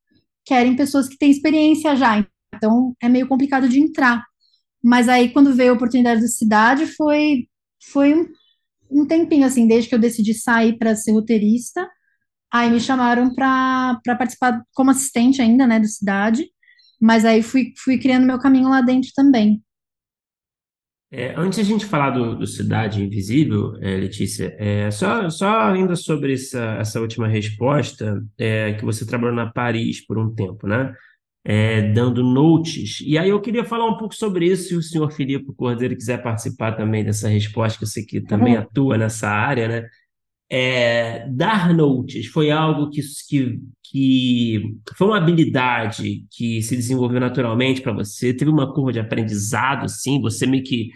querem 0.45 0.75
pessoas 0.75 1.07
que 1.07 1.17
têm 1.17 1.31
experiência 1.31 1.95
já, 1.95 2.25
então 2.55 2.93
é 3.01 3.09
meio 3.09 3.27
complicado 3.27 3.69
de 3.69 3.79
entrar. 3.79 4.23
Mas 4.83 5.09
aí, 5.09 5.29
quando 5.31 5.53
veio 5.55 5.71
a 5.71 5.75
oportunidade 5.75 6.21
da 6.21 6.27
cidade, 6.27 6.85
foi, 6.87 7.47
foi 7.91 8.13
um, 8.13 8.25
um 8.89 9.05
tempinho, 9.05 9.45
assim, 9.45 9.67
desde 9.67 9.89
que 9.89 9.95
eu 9.95 9.99
decidi 9.99 10.33
sair 10.33 10.77
para 10.77 10.95
ser 10.95 11.11
roteirista, 11.11 11.87
Aí 12.51 12.69
me 12.69 12.79
chamaram 12.79 13.33
para 13.33 13.99
participar 14.17 14.63
como 14.73 14.89
assistente 14.89 15.41
ainda, 15.41 15.67
né, 15.67 15.79
do 15.79 15.87
Cidade, 15.87 16.45
mas 16.99 17.23
aí 17.23 17.43
fui, 17.43 17.73
fui 17.77 17.99
criando 17.99 18.25
meu 18.25 18.39
caminho 18.39 18.69
lá 18.69 18.81
dentro 18.81 19.11
também. 19.15 19.61
É, 21.11 21.33
antes 21.35 21.57
a 21.59 21.63
gente 21.63 21.85
falar 21.85 22.11
do, 22.11 22.35
do 22.35 22.45
Cidade 22.45 23.03
Invisível, 23.03 23.75
é, 23.81 23.97
Letícia, 23.97 24.55
é, 24.59 24.91
só, 24.91 25.27
só 25.29 25.59
ainda 25.61 25.95
sobre 25.95 26.33
essa, 26.33 26.77
essa 26.79 26.99
última 26.99 27.27
resposta, 27.27 28.23
é, 28.37 28.73
que 28.73 28.85
você 28.85 29.05
trabalhou 29.05 29.35
na 29.35 29.51
Paris 29.51 30.05
por 30.05 30.19
um 30.19 30.33
tempo, 30.33 30.67
né? 30.67 30.93
É, 31.43 31.93
dando 31.93 32.21
notes. 32.21 32.99
E 33.01 33.17
aí 33.17 33.29
eu 33.29 33.41
queria 33.41 33.63
falar 33.63 33.85
um 33.85 33.97
pouco 33.97 34.13
sobre 34.13 34.45
isso, 34.45 34.67
se 34.67 34.75
o 34.75 34.83
senhor 34.83 35.09
Filipe 35.11 35.53
Cordeiro 35.55 35.95
quiser 35.95 36.21
participar 36.21 36.73
também 36.73 37.03
dessa 37.03 37.29
resposta, 37.29 37.77
que 37.77 37.85
eu 37.85 37.87
sei 37.87 38.05
que 38.05 38.21
também 38.21 38.55
uhum. 38.55 38.61
atua 38.61 38.97
nessa 38.97 39.29
área, 39.29 39.67
né? 39.67 39.89
É, 40.51 41.29
dar 41.29 41.71
notes 41.75 42.25
foi 42.25 42.49
algo 42.49 42.89
que, 42.89 43.01
que, 43.29 43.59
que 43.83 44.63
foi 44.97 45.07
uma 45.07 45.17
habilidade 45.17 46.25
que 46.31 46.59
se 46.63 46.75
desenvolveu 46.75 47.19
naturalmente 47.19 47.81
para 47.81 47.93
você? 47.93 48.33
Teve 48.33 48.49
uma 48.49 48.73
curva 48.73 48.91
de 48.91 48.99
aprendizado, 48.99 49.87
sim? 49.87 50.19
Você 50.21 50.47
meio 50.47 50.63
que 50.63 50.89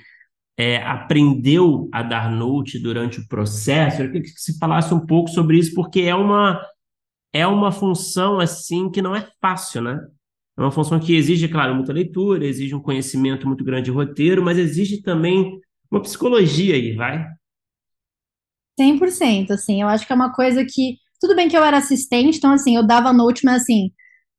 é, 0.57 0.77
aprendeu 0.77 1.87
a 1.91 2.01
dar 2.01 2.31
note 2.31 2.79
durante 2.79 3.19
o 3.19 3.27
processo? 3.27 4.01
Eu 4.01 4.07
queria 4.07 4.23
que 4.23 4.29
você 4.29 4.57
falasse 4.57 4.93
um 4.93 5.05
pouco 5.05 5.29
sobre 5.29 5.57
isso, 5.57 5.73
porque 5.75 6.01
é 6.01 6.15
uma, 6.15 6.59
é 7.31 7.45
uma 7.45 7.71
função 7.71 8.39
assim 8.39 8.89
que 8.89 9.01
não 9.01 9.15
é 9.15 9.27
fácil, 9.39 9.81
né? 9.83 9.99
É 10.57 10.61
uma 10.61 10.71
função 10.71 10.99
que 10.99 11.15
exige, 11.15 11.47
claro, 11.47 11.73
muita 11.75 11.91
leitura, 11.91 12.45
exige 12.45 12.75
um 12.75 12.81
conhecimento 12.81 13.47
muito 13.47 13.63
grande 13.63 13.85
de 13.85 13.91
roteiro, 13.91 14.43
mas 14.43 14.57
exige 14.57 15.01
também 15.01 15.59
uma 15.89 16.01
psicologia 16.01 16.75
aí, 16.75 16.95
vai? 16.95 17.25
100%, 18.79 19.51
assim, 19.51 19.81
eu 19.81 19.87
acho 19.87 20.05
que 20.05 20.13
é 20.13 20.15
uma 20.15 20.31
coisa 20.31 20.63
que, 20.65 20.97
tudo 21.19 21.35
bem 21.35 21.47
que 21.47 21.57
eu 21.57 21.63
era 21.63 21.77
assistente, 21.77 22.37
então, 22.37 22.51
assim, 22.51 22.75
eu 22.75 22.85
dava 22.85 23.13
note, 23.13 23.45
mas, 23.45 23.63
assim, 23.63 23.91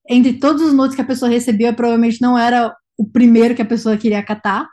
entre 0.09 0.35
todos 0.35 0.63
os 0.63 0.73
notes 0.73 0.95
que 0.95 1.03
a 1.03 1.07
pessoa 1.07 1.31
recebia, 1.31 1.73
provavelmente 1.73 2.21
não 2.21 2.39
era 2.39 2.75
o 2.97 3.09
primeiro 3.09 3.55
que 3.55 3.63
a 3.63 3.67
pessoa 3.67 3.97
queria 3.97 4.23
catar, 4.23 4.69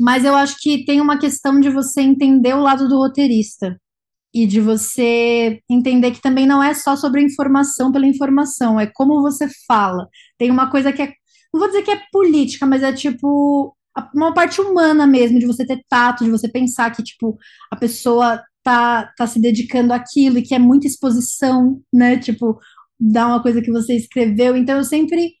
mas 0.00 0.24
eu 0.24 0.34
acho 0.34 0.56
que 0.58 0.84
tem 0.84 1.00
uma 1.00 1.18
questão 1.18 1.60
de 1.60 1.70
você 1.70 2.02
entender 2.02 2.54
o 2.54 2.60
lado 2.60 2.88
do 2.88 2.98
roteirista 2.98 3.78
e 4.34 4.46
de 4.46 4.60
você 4.60 5.60
entender 5.70 6.10
que 6.10 6.20
também 6.20 6.46
não 6.46 6.62
é 6.62 6.74
só 6.74 6.96
sobre 6.96 7.22
informação 7.22 7.92
pela 7.92 8.06
informação, 8.06 8.80
é 8.80 8.86
como 8.86 9.22
você 9.22 9.46
fala. 9.66 10.08
Tem 10.36 10.50
uma 10.50 10.70
coisa 10.70 10.92
que 10.92 11.02
é, 11.02 11.12
não 11.52 11.60
vou 11.60 11.68
dizer 11.68 11.82
que 11.82 11.90
é 11.92 12.02
política, 12.12 12.66
mas 12.66 12.82
é 12.82 12.92
tipo 12.92 13.76
uma 14.14 14.34
parte 14.34 14.60
humana 14.60 15.06
mesmo, 15.06 15.38
de 15.38 15.46
você 15.46 15.64
ter 15.64 15.80
tato, 15.88 16.24
de 16.24 16.30
você 16.30 16.48
pensar 16.48 16.90
que, 16.90 17.02
tipo, 17.02 17.38
a 17.70 17.76
pessoa 17.76 18.42
tá, 18.62 19.12
tá 19.16 19.26
se 19.26 19.40
dedicando 19.40 19.92
àquilo 19.92 20.38
e 20.38 20.42
que 20.42 20.54
é 20.54 20.58
muita 20.58 20.86
exposição, 20.86 21.80
né? 21.92 22.18
Tipo, 22.18 22.58
dar 22.98 23.28
uma 23.28 23.42
coisa 23.42 23.62
que 23.62 23.70
você 23.70 23.94
escreveu. 23.94 24.56
Então, 24.56 24.78
eu 24.78 24.84
sempre. 24.84 25.34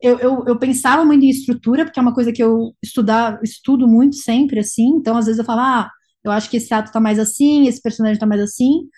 Eu, 0.00 0.18
eu, 0.18 0.44
eu 0.46 0.58
pensava 0.58 1.04
muito 1.04 1.24
em 1.24 1.30
estrutura, 1.30 1.84
porque 1.84 1.98
é 1.98 2.02
uma 2.02 2.14
coisa 2.14 2.32
que 2.32 2.42
eu 2.42 2.72
estudar, 2.82 3.40
estudo 3.42 3.88
muito 3.88 4.16
sempre, 4.16 4.60
assim. 4.60 4.88
Então, 4.96 5.16
às 5.16 5.26
vezes 5.26 5.38
eu 5.38 5.44
falo, 5.44 5.60
ah, 5.60 5.90
eu 6.28 6.32
acho 6.32 6.50
que 6.50 6.56
esse 6.58 6.72
ato 6.74 6.92
tá 6.92 7.00
mais 7.00 7.18
assim, 7.18 7.66
esse 7.66 7.80
personagem 7.80 8.18
tá 8.18 8.26
mais 8.26 8.40
assim. 8.40 8.88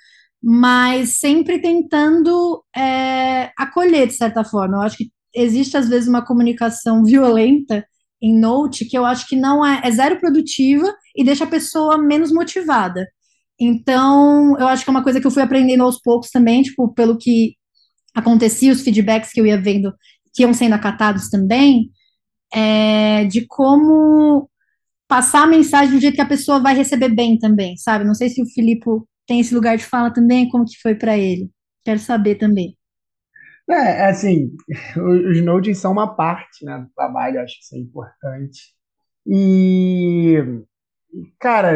Mas 0.43 1.19
sempre 1.19 1.61
tentando 1.61 2.63
é, 2.77 3.51
acolher, 3.59 4.07
de 4.07 4.15
certa 4.15 4.45
forma. 4.45 4.77
Eu 4.77 4.83
acho 4.83 4.97
que 4.97 5.11
existe, 5.35 5.77
às 5.77 5.89
vezes, 5.89 6.09
uma 6.09 6.25
comunicação 6.25 7.03
violenta 7.05 7.85
em 8.21 8.39
Note 8.39 8.85
que 8.85 8.99
eu 8.99 9.05
acho 9.05 9.27
que 9.29 9.37
não 9.37 9.65
é, 9.65 9.81
é 9.85 9.91
zero 9.91 10.19
produtiva 10.19 10.93
e 11.17 11.25
deixa 11.25 11.45
a 11.45 11.49
pessoa 11.49 11.99
menos 11.99 12.33
motivada. 12.33 13.07
Então, 13.61 14.57
eu 14.59 14.69
acho 14.69 14.85
que 14.85 14.91
é 14.91 14.93
uma 14.93 15.03
coisa 15.03 15.21
que 15.21 15.27
eu 15.27 15.31
fui 15.31 15.43
aprendendo 15.43 15.83
aos 15.83 16.01
poucos 16.01 16.31
também, 16.31 16.63
tipo, 16.63 16.93
pelo 16.95 17.19
que 17.19 17.55
acontecia, 18.15 18.73
os 18.73 18.83
feedbacks 18.83 19.33
que 19.33 19.41
eu 19.41 19.47
ia 19.47 19.61
vendo, 19.61 19.93
que 20.35 20.43
iam 20.43 20.55
sendo 20.55 20.75
acatados 20.75 21.29
também, 21.29 21.91
é, 22.53 23.25
de 23.25 23.47
como 23.47 24.49
passar 25.09 25.45
a 25.45 25.47
mensagem 25.47 25.95
do 25.95 26.01
jeito 26.01 26.15
que 26.17 26.21
a 26.23 26.27
pessoa 26.29 26.61
vai 26.63 26.75
receber 26.75 27.09
bem 27.11 27.39
também, 27.39 27.77
sabe? 27.79 28.05
Não 28.05 28.15
sei 28.15 28.29
se 28.31 28.43
o 28.43 28.47
Filipe 28.47 28.87
tem 29.27 29.41
esse 29.41 29.55
lugar 29.55 29.77
de 29.77 29.85
fala 29.85 30.13
também, 30.13 30.49
como 30.49 30.65
que 30.67 30.79
foi 30.83 30.95
para 30.95 31.17
ele. 31.19 31.51
Quero 31.85 31.99
saber 32.01 32.37
também. 32.37 32.77
É, 33.71 33.75
é, 33.75 34.07
assim, 34.07 34.51
os 34.97 35.43
nodes 35.45 35.79
são 35.79 35.93
uma 35.93 36.15
parte, 36.15 36.65
né, 36.65 36.79
do 36.79 36.89
trabalho, 36.95 37.41
acho 37.41 37.57
que 37.59 37.65
isso 37.65 37.75
é 37.77 37.79
importante. 37.79 38.61
E, 39.27 40.39
cara, 41.41 41.73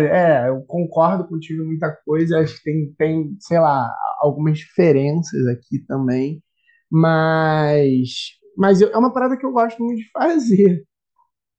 é, 0.47 0.49
eu 0.49 0.63
concordo 0.65 1.27
contigo 1.29 1.63
em 1.63 1.67
muita 1.67 1.93
coisa, 2.05 2.41
acho 2.41 2.57
que 2.59 2.65
tem, 2.65 2.95
tem, 2.99 3.37
sei 3.41 3.59
lá, 3.61 3.95
algumas 4.21 4.59
diferenças 4.59 5.47
aqui 5.49 5.81
também, 5.87 6.43
mas, 6.91 8.11
mas 8.57 8.81
eu- 8.81 8.91
é 8.93 8.99
uma 8.99 9.13
parada 9.13 9.37
que 9.39 9.47
eu 9.47 9.53
gosto 9.53 9.83
muito 9.85 9.99
de 10.01 10.11
fazer. 10.13 10.85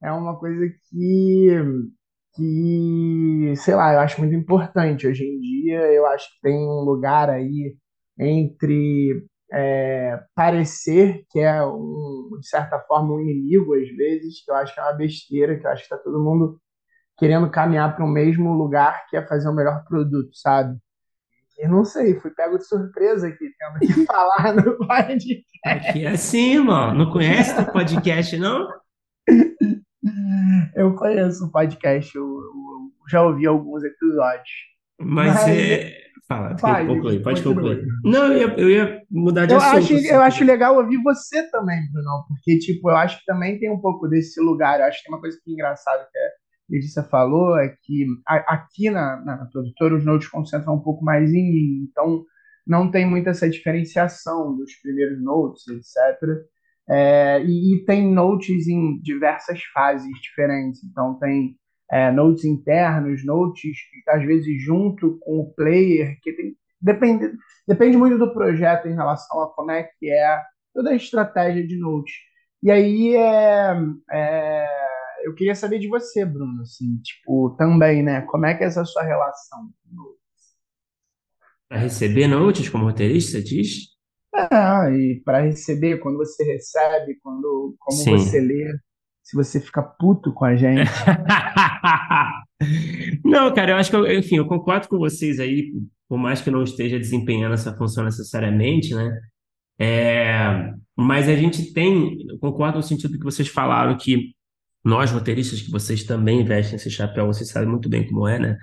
É 0.04 0.12
uma 0.12 0.38
coisa 0.38 0.68
que, 0.89 1.47
que, 2.36 3.54
sei 3.56 3.74
lá, 3.74 3.93
eu 3.93 3.99
acho 3.99 4.20
muito 4.20 4.36
importante. 4.36 5.08
Hoje 5.08 5.24
em 5.24 5.39
dia, 5.39 5.80
eu 5.93 6.06
acho 6.08 6.28
que 6.34 6.41
tem 6.41 6.56
um 6.56 6.82
lugar 6.82 7.30
aí 7.30 7.78
entre 8.20 9.26
é, 9.54 10.20
parecer 10.36 11.24
que 11.30 11.39
é, 11.39 11.64
um, 11.64 12.38
de 12.39 12.47
certa 12.47 12.80
forma, 12.82 13.14
um 13.14 13.22
inimigo, 13.22 13.74
às 13.76 13.88
vezes, 13.95 14.43
que 14.43 14.51
eu 14.51 14.56
acho 14.56 14.74
que 14.74 14.80
é 14.82 14.84
uma 14.84 14.93
besteira, 14.93 15.58
que 15.58 15.66
eu 15.66 15.72
acho 15.72 15.88
que 15.88 15.93
está 15.93 15.97
todo 15.97 16.24
mundo 16.24 16.60
querendo 17.18 17.49
caminhar 17.49 17.95
para 17.95 18.04
o 18.04 18.10
mesmo 18.10 18.51
lugar, 18.54 19.06
que 19.10 19.16
é 19.16 19.26
fazer 19.26 19.47
o 19.47 19.54
melhor 19.54 19.86
produto, 19.86 20.36
sabe? 20.36 20.78
Eu 21.58 21.70
não 21.70 21.86
sei, 21.86 22.20
fui 22.20 22.32
pego 22.32 22.58
de 22.58 22.68
surpresa 22.68 23.28
aqui, 23.28 23.47
tendo 23.58 23.80
que 23.80 24.04
falar 24.06 24.54
no 24.54 24.78
podcast. 24.80 25.45
Aqui 25.64 26.06
é 26.06 26.10
assim, 26.10 26.56
irmão. 26.56 26.93
Não 26.93 27.10
conhece 27.10 27.58
o 27.58 27.72
podcast, 27.72 28.36
não? 28.38 28.68
Eu 30.76 30.93
conheço 30.95 31.45
o 31.45 31.51
podcast, 31.51 32.16
eu, 32.16 32.24
eu 32.24 33.10
já 33.10 33.24
ouvi 33.24 33.45
alguns 33.45 33.84
episódios. 33.84 34.49
Mas, 34.99 35.34
Mas 35.34 35.47
é. 35.47 36.04
Fala, 36.28 36.56
Vai, 36.56 36.88
conclui, 36.88 37.20
pode 37.20 37.43
concluir. 37.43 37.86
Não, 38.04 38.32
eu 38.32 38.38
ia, 38.38 38.56
eu 38.58 38.70
ia 38.70 39.01
mudar 39.12 39.45
de 39.45 39.54
Eu 39.54 39.58
assunto. 39.58 39.78
acho, 39.78 39.93
assim. 39.95 40.08
eu 40.08 40.22
acho 40.22 40.43
legal 40.45 40.78
ouvir 40.78 40.97
você 41.04 41.49
também, 41.51 41.80
Bruno, 41.91 42.26
porque, 42.28 42.58
tipo, 42.60 42.89
eu 42.89 42.95
acho 42.95 43.20
que 43.20 43.26
também 43.26 43.60
tem 43.60 43.70
um 43.70 43.80
pouco 43.80 44.08
desse 44.08 44.39
lugar. 44.39 44.80
Eu 44.80 44.86
acho 44.86 44.99
que 44.99 45.06
tem 45.06 45.14
uma 45.14 45.20
coisa 45.20 45.38
que 45.43 45.51
é 45.51 45.54
engraçada 45.54 46.08
que 46.10 46.18
a 46.18 46.30
Letícia 46.70 47.04
falou, 47.04 47.58
é 47.58 47.76
que 47.84 48.06
aqui 48.26 48.89
na, 48.89 49.18
na 49.26 49.45
produtora 49.51 49.95
os 49.95 50.06
notes 50.06 50.30
concentram 50.30 50.76
um 50.76 50.82
pouco 50.82 51.04
mais 51.04 51.30
em 51.30 51.51
mim, 51.51 51.88
então 51.91 52.24
não 52.66 52.89
tem 52.89 53.06
muito 53.06 53.28
essa 53.30 53.49
diferenciação 53.49 54.56
dos 54.56 54.74
primeiros 54.82 55.22
notes, 55.22 55.68
etc. 55.68 56.22
É, 56.90 57.42
e, 57.44 57.76
e 57.76 57.86
tem 57.86 58.12
notes 58.14 58.68
em 58.68 59.00
diversas 59.02 59.62
fases 59.74 60.12
diferentes, 60.22 60.84
então 60.84 61.18
tem 61.20 61.56
é, 61.92 62.12
notes 62.12 62.44
internos, 62.44 63.26
notes 63.26 63.78
às 64.10 64.26
vezes 64.26 64.62
junto 64.62 65.18
com 65.22 65.40
o 65.40 65.54
player, 65.54 66.18
que 66.22 66.34
tem, 66.34 66.56
depende, 66.82 67.32
Depende 67.68 67.96
muito 67.96 68.18
do 68.18 68.34
projeto 68.34 68.88
em 68.88 68.94
relação 68.94 69.42
a 69.42 69.54
como 69.54 69.72
é 69.72 69.84
que 69.84 70.10
é 70.10 70.42
toda 70.74 70.90
a 70.90 70.96
estratégia 70.96 71.66
de 71.66 71.80
Note. 71.80 72.12
E 72.62 72.70
aí 72.70 73.16
é, 73.16 73.74
é, 74.12 74.68
eu 75.24 75.34
queria 75.34 75.56
saber 75.56 75.80
de 75.80 75.88
você, 75.88 76.26
Bruno, 76.26 76.62
assim, 76.62 76.98
tipo, 76.98 77.52
também, 77.58 78.04
né? 78.04 78.22
Como 78.22 78.46
é 78.46 78.54
que 78.54 78.64
é 78.64 78.68
essa 78.68 78.84
sua 78.84 79.04
relação 79.04 79.60
com 79.60 79.96
Note? 79.96 80.20
Para 81.70 81.78
receber 81.80 82.28
notes 82.28 82.70
como 82.70 82.86
roteirista, 82.86 83.42
diz? 83.42 83.93
É, 84.36 84.96
e 84.96 85.22
para 85.24 85.42
receber, 85.42 86.00
quando 86.00 86.18
você 86.18 86.44
recebe, 86.44 87.20
quando, 87.22 87.76
como 87.80 87.98
Sim. 87.98 88.18
você 88.18 88.40
lê, 88.40 88.74
se 89.22 89.36
você 89.36 89.60
fica 89.60 89.82
puto 89.82 90.34
com 90.34 90.46
a 90.46 90.56
gente. 90.56 90.90
Não, 93.24 93.54
cara, 93.54 93.72
eu 93.72 93.76
acho 93.78 93.90
que, 93.90 93.96
eu, 93.96 94.12
enfim, 94.12 94.38
eu 94.38 94.48
concordo 94.48 94.88
com 94.88 94.98
vocês 94.98 95.40
aí, 95.40 95.72
por 96.08 96.18
mais 96.18 96.42
que 96.42 96.50
eu 96.50 96.54
não 96.54 96.64
esteja 96.64 96.98
desempenhando 96.98 97.54
essa 97.54 97.76
função 97.76 98.06
necessariamente, 98.06 98.96
né? 98.96 99.20
É, 99.80 100.72
mas 100.96 101.28
a 101.28 101.36
gente 101.36 101.74
tem, 101.74 102.16
eu 102.30 102.38
concordo 102.40 102.78
no 102.78 102.84
sentido 102.84 103.18
que 103.18 103.24
vocês 103.24 103.48
falaram 103.48 103.98
que 103.98 104.34
nós, 104.84 105.12
roteiristas, 105.12 105.62
que 105.62 105.72
vocês 105.72 106.04
também 106.04 106.44
vestem 106.44 106.76
esse 106.76 106.90
chapéu, 106.90 107.28
vocês 107.28 107.50
sabem 107.50 107.70
muito 107.70 107.90
bem 107.90 108.08
como 108.08 108.28
é, 108.28 108.38
né? 108.38 108.58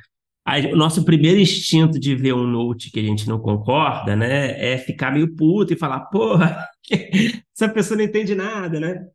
O 0.73 0.77
nosso 0.77 1.05
primeiro 1.05 1.39
instinto 1.39 1.99
de 1.99 2.15
ver 2.15 2.33
um 2.33 2.47
note 2.47 2.91
que 2.91 3.01
a 3.01 3.03
gente 3.03 3.29
não 3.29 3.39
concorda, 3.39 4.17
né, 4.17 4.73
é 4.75 4.79
ficar 4.79 5.13
meio 5.13 5.35
puto 5.37 5.73
e 5.73 5.77
falar, 5.77 6.01
porra, 6.07 6.67
essa 7.55 7.69
pessoa 7.69 7.97
não 7.99 8.05
entende 8.05 8.35
nada, 8.35 8.81
né? 8.81 9.07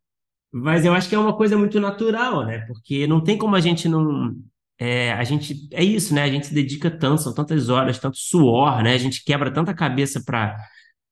Mas 0.58 0.86
eu 0.86 0.94
acho 0.94 1.10
que 1.10 1.16
é 1.16 1.20
uma 1.20 1.36
coisa 1.36 1.58
muito 1.58 1.80
natural, 1.82 2.46
né? 2.46 2.60
Porque 2.68 3.06
não 3.08 3.22
tem 3.22 3.38
como 3.38 3.58
a 3.58 3.60
gente 3.60 3.90
não. 3.90 4.34
É, 4.80 5.12
a 5.12 5.24
gente 5.26 5.68
é 5.74 5.84
isso, 5.84 6.14
né? 6.14 6.24
A 6.24 6.30
gente 6.30 6.48
se 6.48 6.54
dedica 6.54 6.90
tanto, 6.90 7.24
são 7.24 7.34
tantas 7.34 7.68
horas, 7.68 8.00
tanto 8.00 8.18
suor, 8.18 8.82
né? 8.82 8.94
A 8.94 8.98
gente 8.98 9.24
quebra 9.26 9.52
tanta 9.52 9.74
cabeça 9.74 10.24
para 10.26 10.56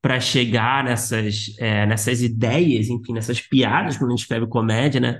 para 0.02 0.20
chegar 0.20 0.84
nessas 0.84 1.56
é, 1.60 1.86
nessas 1.86 2.22
ideias, 2.22 2.88
enfim, 2.88 3.14
nessas 3.14 3.42
piadas 3.42 3.98
quando 3.98 4.12
a 4.12 4.14
gente 4.14 4.22
escreve 4.22 4.48
comédia, 4.48 5.02
né? 5.02 5.20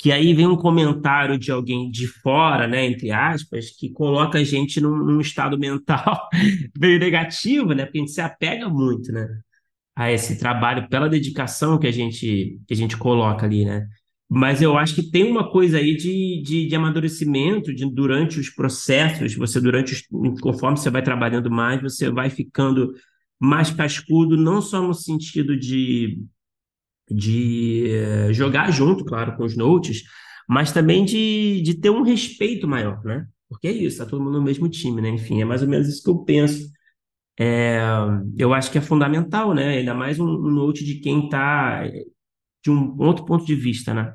Que 0.00 0.12
aí 0.12 0.32
vem 0.34 0.46
um 0.46 0.56
comentário 0.56 1.38
de 1.38 1.52
alguém 1.52 1.90
de 1.90 2.06
fora, 2.06 2.66
né? 2.66 2.86
Entre 2.86 3.10
aspas, 3.10 3.70
que 3.70 3.90
coloca 3.90 4.38
a 4.38 4.44
gente 4.44 4.80
num, 4.80 4.96
num 4.96 5.20
estado 5.20 5.58
mental 5.58 6.28
meio 6.78 6.98
negativo, 6.98 7.72
né? 7.74 7.84
Porque 7.84 7.98
a 7.98 8.00
gente 8.02 8.12
se 8.12 8.20
apega 8.20 8.68
muito, 8.68 9.12
né? 9.12 9.28
a 10.00 10.10
esse 10.10 10.38
trabalho 10.38 10.88
pela 10.88 11.10
dedicação 11.10 11.78
que 11.78 11.86
a 11.86 11.90
gente, 11.90 12.58
que 12.66 12.72
a 12.72 12.76
gente 12.76 12.96
coloca 12.96 13.44
ali, 13.44 13.66
né? 13.66 13.86
Mas 14.26 14.62
eu 14.62 14.78
acho 14.78 14.94
que 14.94 15.10
tem 15.10 15.24
uma 15.24 15.50
coisa 15.50 15.76
aí 15.76 15.94
de, 15.94 16.40
de, 16.42 16.66
de 16.66 16.74
amadurecimento 16.74 17.74
de, 17.74 17.84
durante 17.84 18.40
os 18.40 18.48
processos, 18.48 19.34
você 19.34 19.60
durante 19.60 19.92
os, 19.92 20.40
conforme 20.40 20.78
você 20.78 20.88
vai 20.88 21.02
trabalhando 21.02 21.50
mais, 21.50 21.82
você 21.82 22.10
vai 22.10 22.30
ficando 22.30 22.94
mais 23.38 23.70
cascudo, 23.70 24.38
não 24.38 24.62
só 24.62 24.80
no 24.80 24.94
sentido 24.94 25.58
de, 25.58 26.18
de 27.10 27.90
eh, 27.90 28.32
jogar 28.32 28.70
junto, 28.70 29.04
claro, 29.04 29.36
com 29.36 29.44
os 29.44 29.56
notes, 29.56 30.02
mas 30.48 30.72
também 30.72 31.04
de, 31.04 31.62
de 31.62 31.74
ter 31.74 31.90
um 31.90 32.02
respeito 32.02 32.66
maior, 32.68 33.02
né? 33.04 33.26
Porque 33.48 33.68
é 33.68 33.72
isso, 33.72 33.98
tá 33.98 34.06
todo 34.06 34.22
mundo 34.22 34.38
no 34.38 34.44
mesmo 34.44 34.68
time, 34.68 35.00
né? 35.02 35.08
Enfim, 35.10 35.40
é 35.40 35.44
mais 35.44 35.62
ou 35.62 35.68
menos 35.68 35.88
isso 35.88 36.02
que 36.02 36.10
eu 36.10 36.18
penso. 36.24 36.70
É, 37.38 37.80
eu 38.36 38.52
acho 38.54 38.70
que 38.70 38.78
é 38.78 38.80
fundamental, 38.80 39.54
né? 39.54 39.78
Ainda 39.78 39.94
mais 39.94 40.18
um, 40.20 40.26
um 40.26 40.50
note 40.50 40.84
de 40.84 40.96
quem 41.00 41.24
está 41.24 41.84
de 42.62 42.70
um 42.70 42.96
outro 42.98 43.24
ponto 43.24 43.44
de 43.44 43.54
vista, 43.54 43.94
né? 43.94 44.12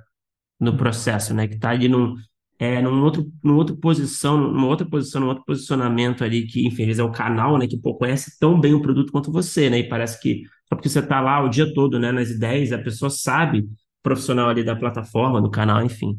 No 0.59 0.77
processo, 0.77 1.33
né? 1.33 1.47
Que 1.47 1.55
está 1.55 1.71
ali 1.71 1.87
num, 1.87 2.15
é, 2.59 2.81
num 2.81 3.03
outro, 3.03 3.31
numa 3.43 3.57
outra 3.57 3.75
posição, 3.75 4.37
numa 4.37 4.67
outra 4.67 4.87
posição, 4.87 5.21
num 5.21 5.27
outro 5.27 5.43
posicionamento 5.45 6.23
ali, 6.23 6.47
que, 6.47 6.65
enfim, 6.67 6.89
é 6.91 7.03
o 7.03 7.11
canal, 7.11 7.57
né? 7.57 7.67
Que 7.67 7.77
pô, 7.77 7.95
conhece 7.95 8.37
tão 8.39 8.59
bem 8.59 8.73
o 8.73 8.81
produto 8.81 9.11
quanto 9.11 9.31
você, 9.31 9.69
né? 9.69 9.79
E 9.79 9.89
parece 9.89 10.19
que 10.21 10.43
só 10.67 10.75
porque 10.75 10.89
você 10.89 10.99
está 10.99 11.21
lá 11.21 11.43
o 11.43 11.49
dia 11.49 11.71
todo, 11.73 11.99
né? 11.99 12.11
Nas 12.11 12.29
ideias, 12.29 12.71
a 12.71 12.77
pessoa 12.79 13.09
sabe, 13.09 13.67
profissional 14.03 14.49
ali 14.49 14.63
da 14.63 14.75
plataforma, 14.75 15.41
do 15.41 15.49
canal, 15.51 15.83
enfim. 15.83 16.17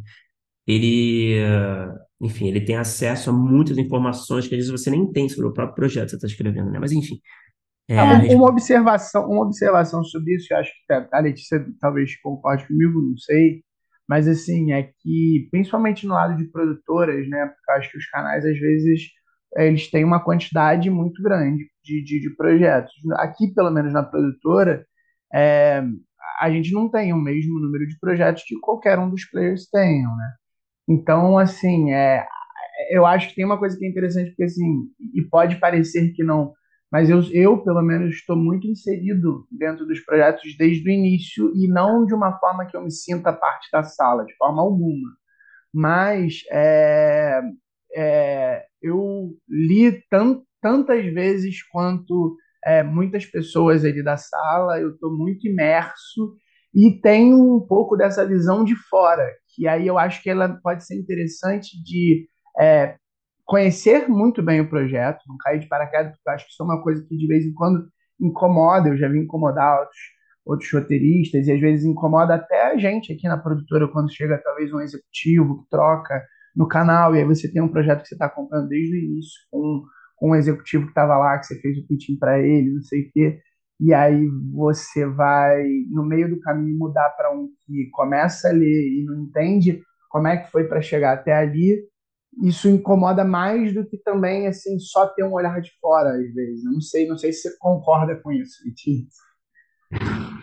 Ele, 0.66 1.36
enfim, 2.20 2.48
ele 2.48 2.60
tem 2.60 2.76
acesso 2.76 3.30
a 3.30 3.32
muitas 3.32 3.78
informações 3.78 4.48
que 4.48 4.54
às 4.54 4.58
vezes 4.66 4.70
você 4.72 4.90
nem 4.90 5.10
tem 5.12 5.28
sobre 5.28 5.46
o 5.48 5.52
próprio 5.52 5.74
projeto 5.76 6.04
que 6.06 6.10
você 6.10 6.16
está 6.16 6.26
escrevendo, 6.28 6.70
né? 6.70 6.78
Mas 6.78 6.92
enfim. 6.92 7.20
É, 7.88 7.98
Ah, 7.98 8.10
a 8.10 8.14
um- 8.18 8.22
gente- 8.22 8.34
uma 8.36 8.48
observação, 8.48 9.28
uma 9.30 9.42
observação 9.44 10.02
sobre 10.04 10.34
isso, 10.36 10.52
eu 10.52 10.58
acho 10.58 10.72
que 10.86 10.92
a- 10.92 11.08
a 11.12 11.20
Letícia 11.20 11.64
talvez 11.80 12.16
concorde 12.20 12.66
comigo, 12.66 13.00
não 13.00 13.16
sei, 13.16 13.62
mas 14.08 14.26
assim, 14.28 14.72
é 14.72 14.90
que 15.00 15.48
principalmente 15.50 16.06
no 16.06 16.14
lado 16.14 16.36
de 16.36 16.50
produtoras, 16.50 17.28
né, 17.28 17.46
porque 17.46 17.70
eu 17.70 17.74
acho 17.76 17.90
que 17.92 17.98
os 17.98 18.06
canais 18.10 18.44
às 18.44 18.58
vezes 18.58 19.02
eles 19.56 19.90
têm 19.90 20.04
uma 20.04 20.22
quantidade 20.22 20.90
muito 20.90 21.22
grande 21.22 21.64
de, 21.82 22.02
de, 22.04 22.20
de 22.20 22.36
projetos. 22.36 22.92
Aqui, 23.14 23.52
pelo 23.54 23.70
menos 23.70 23.92
na 23.92 24.02
produtora, 24.02 24.86
é, 25.34 25.82
a 26.40 26.50
gente 26.50 26.72
não 26.72 26.90
tem 26.90 27.12
o 27.12 27.16
mesmo 27.16 27.60
número 27.60 27.86
de 27.86 27.98
projetos 27.98 28.42
que 28.44 28.58
qualquer 28.60 28.98
um 28.98 29.10
dos 29.10 29.24
players 29.28 29.68
tenham, 29.70 30.14
né? 30.16 30.32
Então, 30.88 31.38
assim, 31.38 31.92
é, 31.92 32.26
eu 32.90 33.06
acho 33.06 33.28
que 33.28 33.36
tem 33.36 33.44
uma 33.44 33.58
coisa 33.58 33.76
que 33.76 33.84
é 33.84 33.88
interessante, 33.88 34.30
porque 34.30 34.44
assim, 34.44 34.88
e 35.14 35.22
pode 35.22 35.56
parecer 35.56 36.12
que 36.12 36.22
não, 36.22 36.52
mas 36.90 37.10
eu, 37.10 37.20
eu 37.32 37.62
pelo 37.62 37.82
menos, 37.82 38.14
estou 38.14 38.36
muito 38.36 38.66
inserido 38.66 39.46
dentro 39.50 39.86
dos 39.86 40.00
projetos 40.00 40.56
desde 40.56 40.88
o 40.88 40.92
início 40.92 41.52
e 41.54 41.68
não 41.68 42.06
de 42.06 42.14
uma 42.14 42.38
forma 42.38 42.66
que 42.66 42.76
eu 42.76 42.82
me 42.82 42.90
sinta 42.90 43.32
parte 43.32 43.68
da 43.72 43.82
sala, 43.82 44.24
de 44.24 44.34
forma 44.36 44.62
alguma. 44.62 45.10
Mas 45.72 46.42
é, 46.50 47.40
é, 47.96 48.64
eu 48.82 49.30
li 49.48 50.02
tant, 50.10 50.42
tantas 50.60 51.04
vezes 51.06 51.62
quanto 51.68 52.36
é, 52.64 52.82
muitas 52.82 53.24
pessoas 53.24 53.84
ali 53.84 54.02
da 54.02 54.16
sala, 54.18 54.78
eu 54.78 54.90
estou 54.90 55.16
muito 55.16 55.46
imerso 55.46 56.36
e 56.74 57.00
tenho 57.00 57.56
um 57.56 57.60
pouco 57.60 57.96
dessa 57.96 58.26
visão 58.26 58.62
de 58.62 58.76
fora, 58.76 59.32
que 59.54 59.66
aí 59.66 59.86
eu 59.86 59.98
acho 59.98 60.22
que 60.22 60.28
ela 60.28 60.60
pode 60.62 60.84
ser 60.84 60.96
interessante 60.96 61.82
de 61.82 62.28
é, 62.60 62.96
conhecer 63.46 64.08
muito 64.08 64.42
bem 64.42 64.60
o 64.60 64.68
projeto, 64.68 65.22
não 65.26 65.38
cair 65.38 65.60
de 65.60 65.68
paraquedas, 65.68 66.12
porque 66.12 66.28
eu 66.28 66.32
acho 66.34 66.44
que 66.44 66.52
isso 66.52 66.62
é 66.62 66.66
uma 66.66 66.82
coisa 66.82 67.02
que 67.08 67.16
de 67.16 67.26
vez 67.26 67.46
em 67.46 67.54
quando 67.54 67.88
incomoda, 68.20 68.88
eu 68.90 68.98
já 68.98 69.08
vi 69.08 69.20
incomodar 69.20 69.80
outros, 69.80 70.00
outros 70.44 70.72
roteiristas, 70.72 71.46
e 71.46 71.52
às 71.52 71.60
vezes 71.60 71.86
incomoda 71.86 72.34
até 72.34 72.72
a 72.72 72.76
gente 72.76 73.12
aqui 73.12 73.26
na 73.26 73.38
produtora, 73.38 73.88
quando 73.88 74.12
chega 74.12 74.40
talvez 74.44 74.70
um 74.72 74.80
executivo 74.80 75.62
que 75.62 75.70
troca 75.70 76.22
no 76.56 76.66
canal, 76.66 77.14
e 77.14 77.18
aí 77.18 77.24
você 77.24 77.52
tem 77.52 77.60
um 77.60 77.68
projeto 77.68 78.02
que 78.02 78.08
você 78.08 78.14
está 78.14 78.26
acompanhando 78.26 78.68
desde 78.68 78.96
o 78.96 78.98
início, 78.98 79.40
com, 79.50 79.84
com 80.16 80.30
um 80.30 80.34
executivo 80.34 80.84
que 80.84 80.90
estava 80.90 81.18
lá, 81.18 81.38
que 81.38 81.46
você 81.46 81.60
fez 81.60 81.76
o 81.78 81.86
pitching 81.86 82.16
para 82.18 82.40
ele, 82.40 82.72
não 82.72 82.82
sei 82.82 83.02
o 83.02 83.10
quê, 83.12 83.40
e 83.78 83.92
aí 83.92 84.26
você 84.54 85.06
vai, 85.06 85.62
no 85.90 86.02
meio 86.02 86.30
do 86.30 86.40
caminho, 86.40 86.78
mudar 86.78 87.10
para 87.10 87.30
um 87.30 87.48
que 87.66 87.90
começa 87.90 88.48
a 88.48 88.52
ler 88.52 88.88
e 88.88 89.04
não 89.04 89.24
entende 89.24 89.82
como 90.08 90.28
é 90.28 90.38
que 90.38 90.50
foi 90.50 90.64
para 90.64 90.80
chegar 90.80 91.12
até 91.12 91.34
ali, 91.34 91.78
isso 92.42 92.68
incomoda 92.68 93.24
mais 93.24 93.74
do 93.74 93.86
que 93.86 93.98
também 93.98 94.46
assim 94.46 94.78
só 94.78 95.06
ter 95.06 95.24
um 95.24 95.32
olhar 95.32 95.60
de 95.60 95.70
fora 95.80 96.10
às 96.10 96.34
vezes. 96.34 96.64
Eu 96.64 96.72
não 96.72 96.80
sei, 96.80 97.06
não 97.06 97.18
sei 97.18 97.32
se 97.32 97.42
você 97.42 97.56
concorda 97.58 98.16
com 98.22 98.32
isso, 98.32 98.62
Viti. 98.64 99.06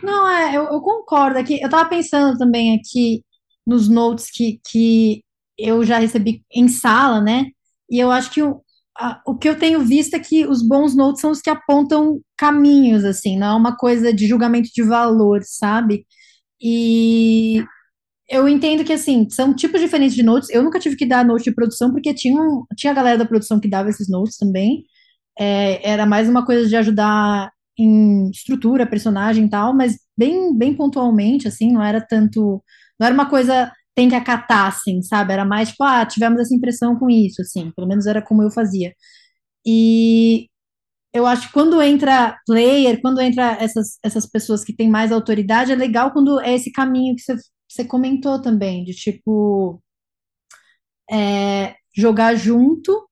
Não, 0.01 0.29
é, 0.29 0.55
eu, 0.55 0.63
eu 0.65 0.81
concordo. 0.81 1.37
Aqui, 1.37 1.59
eu 1.61 1.65
estava 1.65 1.87
pensando 1.87 2.37
também 2.37 2.77
aqui 2.77 3.23
nos 3.65 3.87
notes 3.87 4.29
que, 4.31 4.59
que 4.65 5.23
eu 5.57 5.83
já 5.85 5.99
recebi 5.99 6.43
em 6.53 6.67
sala, 6.67 7.21
né? 7.21 7.47
E 7.89 7.99
eu 7.99 8.11
acho 8.11 8.31
que 8.31 8.41
o, 8.43 8.61
a, 8.97 9.21
o 9.25 9.37
que 9.37 9.49
eu 9.49 9.57
tenho 9.57 9.81
visto 9.81 10.15
é 10.15 10.19
que 10.19 10.45
os 10.47 10.65
bons 10.67 10.95
notes 10.95 11.21
são 11.21 11.31
os 11.31 11.41
que 11.41 11.49
apontam 11.49 12.21
caminhos, 12.37 13.03
assim, 13.05 13.37
não 13.37 13.47
é 13.47 13.55
uma 13.55 13.75
coisa 13.77 14.13
de 14.13 14.27
julgamento 14.27 14.69
de 14.73 14.83
valor, 14.83 15.41
sabe? 15.43 16.05
E 16.61 17.63
eu 18.29 18.47
entendo 18.47 18.83
que, 18.85 18.93
assim, 18.93 19.29
são 19.29 19.53
tipos 19.55 19.81
diferentes 19.81 20.15
de 20.15 20.23
notes. 20.23 20.49
Eu 20.49 20.63
nunca 20.63 20.79
tive 20.79 20.95
que 20.95 21.05
dar 21.05 21.25
note 21.25 21.43
de 21.45 21.53
produção, 21.53 21.91
porque 21.91 22.13
tinha, 22.13 22.41
um, 22.41 22.65
tinha 22.77 22.91
a 22.91 22.95
galera 22.95 23.17
da 23.17 23.25
produção 23.25 23.59
que 23.59 23.69
dava 23.69 23.89
esses 23.89 24.09
notes 24.09 24.37
também. 24.37 24.85
É, 25.39 25.87
era 25.89 26.05
mais 26.05 26.29
uma 26.29 26.45
coisa 26.45 26.67
de 26.67 26.75
ajudar 26.75 27.51
em 27.77 28.29
estrutura, 28.31 28.87
personagem 28.87 29.45
e 29.45 29.49
tal, 29.49 29.75
mas 29.75 29.97
bem, 30.17 30.55
bem 30.57 30.75
pontualmente, 30.75 31.47
assim, 31.47 31.71
não 31.73 31.83
era 31.83 32.01
tanto. 32.01 32.63
Não 32.99 33.07
era 33.07 33.13
uma 33.13 33.29
coisa 33.29 33.71
tem 33.95 34.09
que 34.09 34.15
acatar, 34.15 34.67
assim, 34.67 35.01
sabe? 35.01 35.33
Era 35.33 35.45
mais 35.45 35.69
tipo, 35.69 35.83
ah, 35.83 36.05
tivemos 36.05 36.39
essa 36.41 36.55
impressão 36.55 36.97
com 36.97 37.09
isso, 37.09 37.41
assim, 37.41 37.71
pelo 37.75 37.87
menos 37.87 38.05
era 38.07 38.21
como 38.21 38.43
eu 38.43 38.51
fazia. 38.51 38.93
E 39.65 40.49
eu 41.13 41.25
acho 41.27 41.47
que 41.47 41.53
quando 41.53 41.81
entra 41.81 42.37
player, 42.45 43.01
quando 43.01 43.21
entra 43.21 43.53
essas, 43.61 43.99
essas 44.03 44.25
pessoas 44.27 44.63
que 44.63 44.75
têm 44.75 44.89
mais 44.89 45.11
autoridade, 45.11 45.71
é 45.71 45.75
legal 45.75 46.11
quando 46.11 46.39
é 46.41 46.53
esse 46.55 46.71
caminho 46.71 47.15
que 47.15 47.23
você, 47.69 47.85
comentou 47.85 48.41
também, 48.41 48.83
de 48.83 48.93
tipo 48.93 49.81
é, 51.09 51.75
jogar 51.95 52.35
junto, 52.35 53.07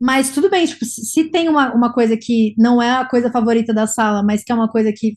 mas 0.00 0.30
tudo 0.32 0.50
bem, 0.50 0.66
tipo, 0.66 0.84
se, 0.84 1.04
se 1.06 1.30
tem 1.30 1.48
uma, 1.48 1.74
uma 1.74 1.92
coisa 1.92 2.16
que 2.16 2.54
não 2.58 2.82
é 2.82 2.90
a 2.92 3.06
coisa 3.08 3.30
favorita 3.30 3.72
da 3.74 3.86
sala, 3.86 4.22
mas 4.22 4.44
que 4.44 4.52
é 4.52 4.54
uma 4.54 4.70
coisa 4.70 4.92
que 4.94 5.14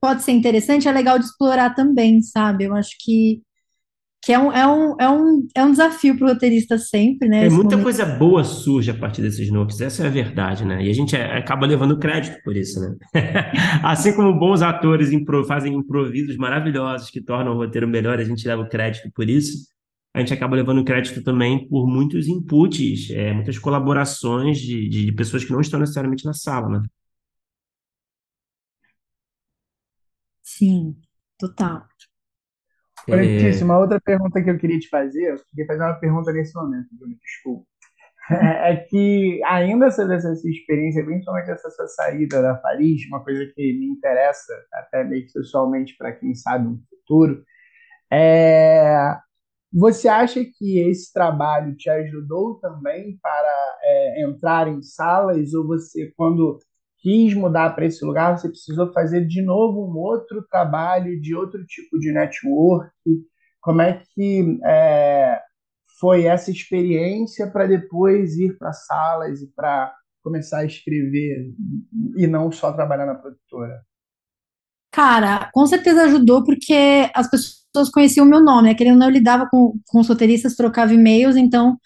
pode 0.00 0.22
ser 0.22 0.32
interessante, 0.32 0.88
é 0.88 0.92
legal 0.92 1.18
de 1.18 1.26
explorar 1.26 1.74
também, 1.74 2.22
sabe? 2.22 2.64
Eu 2.64 2.74
acho 2.76 2.92
que 3.00 3.42
que 4.24 4.32
é 4.32 4.38
um, 4.38 4.50
é 4.50 4.66
um, 4.66 4.96
é 4.98 5.10
um, 5.10 5.48
é 5.54 5.64
um 5.64 5.70
desafio 5.70 6.16
para 6.16 6.24
o 6.24 6.28
roteirista 6.30 6.78
sempre, 6.78 7.28
né? 7.28 7.44
É, 7.44 7.50
muita 7.50 7.76
momento. 7.76 7.82
coisa 7.82 8.06
boa 8.06 8.42
surge 8.42 8.90
a 8.90 8.94
partir 8.94 9.20
desses 9.20 9.50
notes, 9.50 9.82
essa 9.82 10.04
é 10.04 10.06
a 10.06 10.10
verdade, 10.10 10.64
né? 10.64 10.82
E 10.82 10.88
a 10.88 10.94
gente 10.94 11.14
é, 11.14 11.36
acaba 11.36 11.66
levando 11.66 11.98
crédito 11.98 12.42
por 12.42 12.56
isso, 12.56 12.80
né? 12.80 12.96
assim 13.84 14.14
como 14.14 14.32
bons 14.38 14.62
atores 14.62 15.12
impro, 15.12 15.44
fazem 15.44 15.74
improvisos 15.74 16.38
maravilhosos 16.38 17.10
que 17.10 17.20
tornam 17.20 17.52
o 17.52 17.56
roteiro 17.56 17.86
melhor, 17.86 18.18
a 18.18 18.24
gente 18.24 18.48
leva 18.48 18.62
o 18.62 18.68
crédito 18.68 19.10
por 19.14 19.28
isso. 19.28 19.68
A 20.14 20.20
gente 20.20 20.32
acaba 20.32 20.56
levando 20.56 20.84
crédito 20.84 21.22
também 21.22 21.68
por 21.68 21.86
muitos 21.86 22.26
inputs, 22.26 23.10
é, 23.10 23.32
muitas 23.34 23.58
colaborações 23.58 24.58
de, 24.58 24.88
de, 24.88 25.04
de 25.06 25.12
pessoas 25.12 25.44
que 25.44 25.52
não 25.52 25.60
estão 25.60 25.78
necessariamente 25.78 26.24
na 26.24 26.32
sala, 26.32 26.68
né? 26.68 26.82
Sim, 30.42 30.96
total. 31.38 31.86
É... 33.08 33.64
uma 33.64 33.78
outra 33.78 34.00
pergunta 34.00 34.42
que 34.42 34.50
eu 34.50 34.58
queria 34.58 34.78
te 34.78 34.88
fazer, 34.88 35.32
eu 35.32 35.36
queria 35.50 35.66
fazer 35.66 35.82
uma 35.82 35.94
pergunta 35.94 36.32
nesse 36.32 36.54
momento, 36.54 36.88
Bruno, 36.92 37.14
desculpa. 37.22 37.66
É 38.30 38.76
que 38.76 39.42
ainda 39.44 39.90
sobre 39.90 40.16
essa 40.16 40.34
sua 40.34 40.50
experiência, 40.50 41.04
principalmente 41.04 41.50
essa 41.50 41.68
sua 41.70 41.86
saída 41.88 42.40
da 42.40 42.54
Paris, 42.54 43.06
uma 43.08 43.22
coisa 43.22 43.44
que 43.54 43.78
me 43.78 43.86
interessa, 43.86 44.52
até 44.72 45.04
meio 45.04 45.26
pessoalmente, 45.30 45.94
para 45.98 46.12
quem 46.12 46.34
sabe 46.34 46.66
no 46.66 46.80
futuro, 46.88 47.44
é... 48.10 49.14
você 49.70 50.08
acha 50.08 50.42
que 50.42 50.78
esse 50.88 51.12
trabalho 51.12 51.76
te 51.76 51.90
ajudou 51.90 52.58
também 52.60 53.18
para 53.22 53.78
é, 53.82 54.22
entrar 54.24 54.68
em 54.68 54.80
salas, 54.82 55.52
ou 55.52 55.66
você, 55.66 56.10
quando 56.16 56.58
quis 57.04 57.34
mudar 57.34 57.74
para 57.74 57.84
esse 57.84 58.02
lugar, 58.02 58.38
você 58.38 58.48
precisou 58.48 58.90
fazer 58.90 59.26
de 59.26 59.42
novo 59.42 59.84
um 59.84 59.98
outro 59.98 60.42
trabalho 60.50 61.20
de 61.20 61.34
outro 61.34 61.62
tipo 61.66 61.98
de 61.98 62.10
network. 62.10 62.90
Como 63.60 63.82
é 63.82 64.02
que 64.14 64.58
é, 64.64 65.38
foi 66.00 66.24
essa 66.24 66.50
experiência 66.50 67.46
para 67.46 67.66
depois 67.66 68.38
ir 68.38 68.56
para 68.56 68.72
salas 68.72 69.42
e 69.42 69.52
para 69.54 69.94
começar 70.22 70.60
a 70.60 70.64
escrever 70.64 71.52
e 72.16 72.26
não 72.26 72.50
só 72.50 72.72
trabalhar 72.72 73.04
na 73.04 73.14
produtora? 73.14 73.82
Cara, 74.90 75.50
com 75.52 75.66
certeza 75.66 76.04
ajudou 76.04 76.42
porque 76.42 77.10
as 77.14 77.28
pessoas 77.28 77.90
conheciam 77.92 78.24
o 78.24 78.30
meu 78.30 78.42
nome, 78.42 78.68
né? 78.68 78.74
Querendo 78.74 78.98
não, 78.98 79.08
eu 79.08 79.12
lidava 79.12 79.46
com, 79.50 79.78
com 79.88 80.00
os 80.00 80.08
roteiristas, 80.08 80.56
trocava 80.56 80.94
e-mails, 80.94 81.36
então 81.36 81.76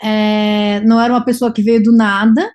é, 0.00 0.80
não 0.80 0.98
era 0.98 1.12
uma 1.12 1.24
pessoa 1.24 1.52
que 1.52 1.60
veio 1.60 1.82
do 1.82 1.94
nada, 1.94 2.50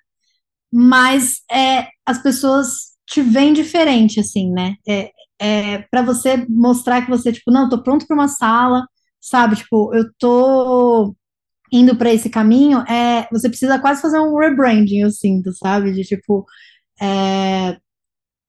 mas 0.72 1.42
é, 1.50 1.88
as 2.06 2.22
pessoas 2.22 2.68
te 3.06 3.22
veem 3.22 3.52
diferente, 3.52 4.20
assim, 4.20 4.50
né? 4.52 4.74
É, 4.86 5.10
é 5.40 5.78
para 5.90 6.02
você 6.02 6.46
mostrar 6.48 7.02
que 7.04 7.10
você, 7.10 7.32
tipo, 7.32 7.50
não, 7.50 7.68
tô 7.68 7.82
pronto 7.82 8.06
para 8.06 8.14
uma 8.16 8.28
sala, 8.28 8.86
sabe? 9.20 9.56
Tipo, 9.56 9.94
eu 9.94 10.04
tô 10.18 11.14
indo 11.72 11.96
para 11.96 12.12
esse 12.12 12.30
caminho, 12.30 12.78
é, 12.88 13.28
você 13.30 13.48
precisa 13.48 13.78
quase 13.78 14.00
fazer 14.02 14.18
um 14.20 14.36
rebranding, 14.36 15.00
eu 15.00 15.10
sinto, 15.10 15.52
sabe? 15.54 15.92
De 15.92 16.02
tipo, 16.02 16.46
é, 17.00 17.78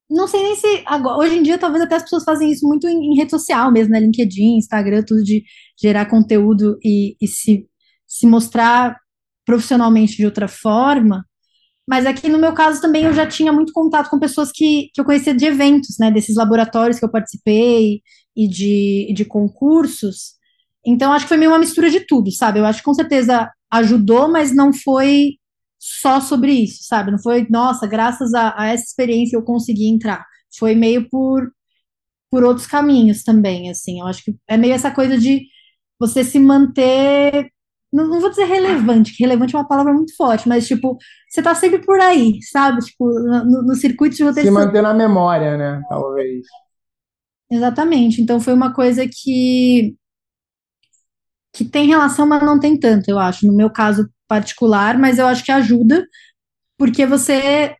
não 0.09 0.27
sei 0.27 0.41
nem 0.43 0.55
se 0.55 0.83
agora, 0.85 1.17
hoje 1.19 1.37
em 1.37 1.43
dia 1.43 1.57
talvez 1.57 1.83
até 1.83 1.95
as 1.95 2.03
pessoas 2.03 2.23
fazem 2.23 2.51
isso 2.51 2.67
muito 2.67 2.87
em, 2.87 3.13
em 3.13 3.15
rede 3.17 3.31
social 3.31 3.71
mesmo, 3.71 3.93
né? 3.93 3.99
LinkedIn, 3.99 4.57
Instagram, 4.57 5.03
tudo 5.03 5.23
de 5.23 5.43
gerar 5.79 6.07
conteúdo 6.07 6.77
e, 6.83 7.15
e 7.21 7.27
se, 7.27 7.67
se 8.07 8.25
mostrar 8.27 8.97
profissionalmente 9.45 10.17
de 10.17 10.25
outra 10.25 10.47
forma. 10.47 11.25
Mas 11.89 12.05
aqui 12.05 12.29
no 12.29 12.37
meu 12.37 12.53
caso 12.53 12.79
também 12.79 13.05
eu 13.05 13.13
já 13.13 13.25
tinha 13.25 13.51
muito 13.51 13.73
contato 13.73 14.11
com 14.11 14.19
pessoas 14.19 14.51
que, 14.51 14.91
que 14.93 15.01
eu 15.01 15.05
conhecia 15.05 15.33
de 15.33 15.43
eventos, 15.45 15.97
né? 15.99 16.11
Desses 16.11 16.35
laboratórios 16.35 16.99
que 16.99 17.05
eu 17.05 17.09
participei 17.09 18.03
e 18.35 18.47
de, 18.47 19.11
de 19.11 19.25
concursos. 19.25 20.35
Então 20.85 21.11
acho 21.11 21.25
que 21.25 21.29
foi 21.29 21.37
meio 21.37 21.49
uma 21.49 21.57
mistura 21.57 21.89
de 21.89 22.01
tudo, 22.01 22.31
sabe? 22.31 22.59
Eu 22.59 22.65
acho 22.67 22.77
que 22.79 22.85
com 22.85 22.93
certeza 22.93 23.51
ajudou, 23.71 24.29
mas 24.29 24.55
não 24.55 24.71
foi 24.71 25.37
só 25.79 26.21
sobre 26.21 26.51
isso, 26.51 26.83
sabe? 26.83 27.09
Não 27.09 27.17
foi, 27.17 27.47
nossa, 27.49 27.87
graças 27.87 28.35
a, 28.35 28.53
a 28.55 28.67
essa 28.67 28.83
experiência 28.83 29.35
eu 29.35 29.41
consegui 29.41 29.89
entrar. 29.89 30.23
Foi 30.59 30.75
meio 30.75 31.09
por, 31.09 31.51
por 32.29 32.43
outros 32.43 32.67
caminhos 32.67 33.23
também, 33.23 33.71
assim. 33.71 33.99
Eu 33.99 34.05
acho 34.05 34.23
que 34.23 34.35
é 34.47 34.57
meio 34.57 34.75
essa 34.75 34.91
coisa 34.91 35.17
de 35.17 35.47
você 35.99 36.23
se 36.23 36.37
manter 36.39 37.51
não, 37.91 38.07
não, 38.07 38.19
vou 38.19 38.29
dizer 38.29 38.45
relevante, 38.45 39.15
que 39.15 39.23
relevante 39.23 39.55
é 39.55 39.57
uma 39.59 39.67
palavra 39.67 39.93
muito 39.93 40.15
forte, 40.15 40.47
mas, 40.47 40.67
tipo, 40.67 40.97
você 41.29 41.41
tá 41.41 41.55
sempre 41.55 41.79
por 41.83 41.99
aí, 41.99 42.39
sabe? 42.43 42.79
Tipo, 42.81 43.05
no, 43.07 43.63
no 43.63 43.75
circuito 43.75 44.15
de 44.15 44.23
roteiro. 44.23 44.47
Se 44.47 44.53
manter 44.53 44.81
na 44.81 44.93
memória, 44.93 45.57
né? 45.57 45.81
Talvez. 45.89 46.45
Exatamente. 47.51 48.21
Então, 48.21 48.39
foi 48.39 48.53
uma 48.53 48.73
coisa 48.73 49.07
que. 49.07 49.95
que 51.53 51.65
tem 51.65 51.87
relação, 51.87 52.27
mas 52.27 52.43
não 52.43 52.59
tem 52.59 52.79
tanto, 52.79 53.09
eu 53.09 53.17
acho, 53.17 53.47
no 53.47 53.55
meu 53.55 53.71
caso 53.71 54.09
particular, 54.27 54.97
mas 54.97 55.17
eu 55.17 55.25
acho 55.25 55.43
que 55.43 55.51
ajuda, 55.51 56.07
porque 56.77 57.05
você 57.05 57.75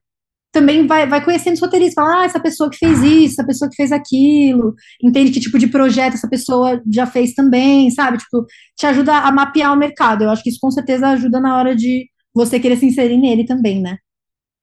também 0.51 0.88
vai, 0.88 1.07
vai 1.07 1.23
conhecendo 1.23 1.53
os 1.53 1.61
roteiristas, 1.61 1.93
fala, 1.93 2.21
ah, 2.21 2.26
essa 2.26 2.39
pessoa 2.39 2.69
que 2.69 2.77
fez 2.77 3.01
isso, 3.03 3.34
essa 3.35 3.45
pessoa 3.45 3.69
que 3.69 3.76
fez 3.76 3.91
aquilo, 3.91 4.73
entende 5.03 5.31
que 5.31 5.39
tipo 5.39 5.59
de 5.59 5.67
projeto 5.67 6.15
essa 6.15 6.30
pessoa 6.30 6.81
já 6.91 7.05
fez 7.05 7.34
também, 7.34 7.89
sabe? 7.91 8.17
Tipo, 8.17 8.45
te 8.76 8.85
ajuda 8.85 9.17
a 9.17 9.31
mapear 9.31 9.73
o 9.73 9.77
mercado. 9.77 10.23
Eu 10.23 10.30
acho 10.30 10.43
que 10.43 10.49
isso 10.49 10.59
com 10.61 10.71
certeza 10.71 11.09
ajuda 11.09 11.39
na 11.39 11.57
hora 11.57 11.76
de 11.76 12.07
você 12.34 12.59
querer 12.59 12.77
se 12.77 12.85
inserir 12.85 13.17
nele 13.17 13.45
também, 13.45 13.81
né? 13.81 13.97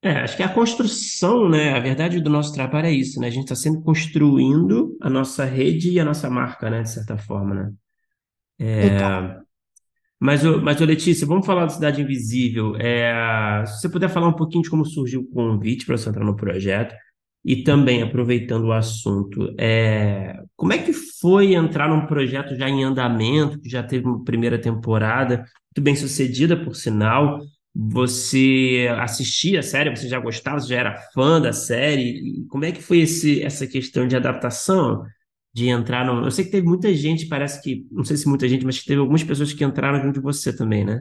É, 0.02 0.18
acho 0.18 0.36
que 0.36 0.42
a 0.42 0.48
construção, 0.48 1.48
né? 1.48 1.72
A 1.72 1.80
verdade 1.80 2.20
do 2.20 2.30
nosso 2.30 2.52
trabalho 2.52 2.86
é 2.86 2.92
isso, 2.92 3.20
né? 3.20 3.28
A 3.28 3.30
gente 3.30 3.44
está 3.44 3.56
sempre 3.56 3.82
construindo 3.82 4.96
a 5.00 5.10
nossa 5.10 5.44
rede 5.44 5.90
e 5.90 6.00
a 6.00 6.04
nossa 6.04 6.28
marca, 6.30 6.70
né? 6.70 6.82
De 6.82 6.90
certa 6.90 7.16
forma, 7.16 7.54
né? 7.54 7.72
É, 8.58 8.88
mas, 10.18 10.42
mas, 10.42 10.80
Letícia, 10.80 11.26
vamos 11.26 11.44
falar 11.44 11.64
da 11.64 11.70
Cidade 11.70 12.00
Invisível. 12.00 12.74
É, 12.76 13.64
se 13.66 13.80
você 13.80 13.88
puder 13.88 14.08
falar 14.08 14.28
um 14.28 14.32
pouquinho 14.32 14.62
de 14.62 14.70
como 14.70 14.84
surgiu 14.84 15.20
o 15.20 15.30
convite 15.30 15.84
para 15.84 15.96
você 15.96 16.08
entrar 16.08 16.24
no 16.24 16.36
projeto 16.36 16.94
e 17.44 17.62
também, 17.62 18.02
aproveitando 18.02 18.64
o 18.64 18.72
assunto, 18.72 19.54
é, 19.58 20.36
como 20.56 20.72
é 20.72 20.78
que 20.78 20.92
foi 20.92 21.54
entrar 21.54 21.88
num 21.88 22.06
projeto 22.06 22.56
já 22.56 22.68
em 22.68 22.82
andamento, 22.82 23.60
que 23.60 23.68
já 23.68 23.82
teve 23.82 24.06
uma 24.06 24.24
primeira 24.24 24.58
temporada, 24.58 25.38
muito 25.38 25.84
bem 25.84 25.94
sucedida, 25.94 26.56
por 26.56 26.74
sinal. 26.74 27.38
Você 27.74 28.88
assistia 28.98 29.60
a 29.60 29.62
série, 29.62 29.94
você 29.94 30.08
já 30.08 30.18
gostava, 30.18 30.58
você 30.58 30.68
já 30.68 30.76
era 30.80 30.96
fã 31.12 31.38
da 31.40 31.52
série? 31.52 32.46
Como 32.48 32.64
é 32.64 32.72
que 32.72 32.82
foi 32.82 33.00
esse, 33.00 33.42
essa 33.42 33.66
questão 33.66 34.08
de 34.08 34.16
adaptação? 34.16 35.04
De 35.56 35.68
entrar 35.70 36.04
no. 36.04 36.26
Eu 36.26 36.30
sei 36.30 36.44
que 36.44 36.50
teve 36.50 36.66
muita 36.66 36.94
gente, 36.94 37.26
parece 37.28 37.62
que, 37.62 37.86
não 37.90 38.04
sei 38.04 38.18
se 38.18 38.28
muita 38.28 38.46
gente, 38.46 38.66
mas 38.66 38.84
teve 38.84 39.00
algumas 39.00 39.24
pessoas 39.24 39.54
que 39.54 39.64
entraram 39.64 40.02
junto 40.02 40.16
de 40.16 40.20
você 40.20 40.54
também, 40.54 40.84
né? 40.84 41.00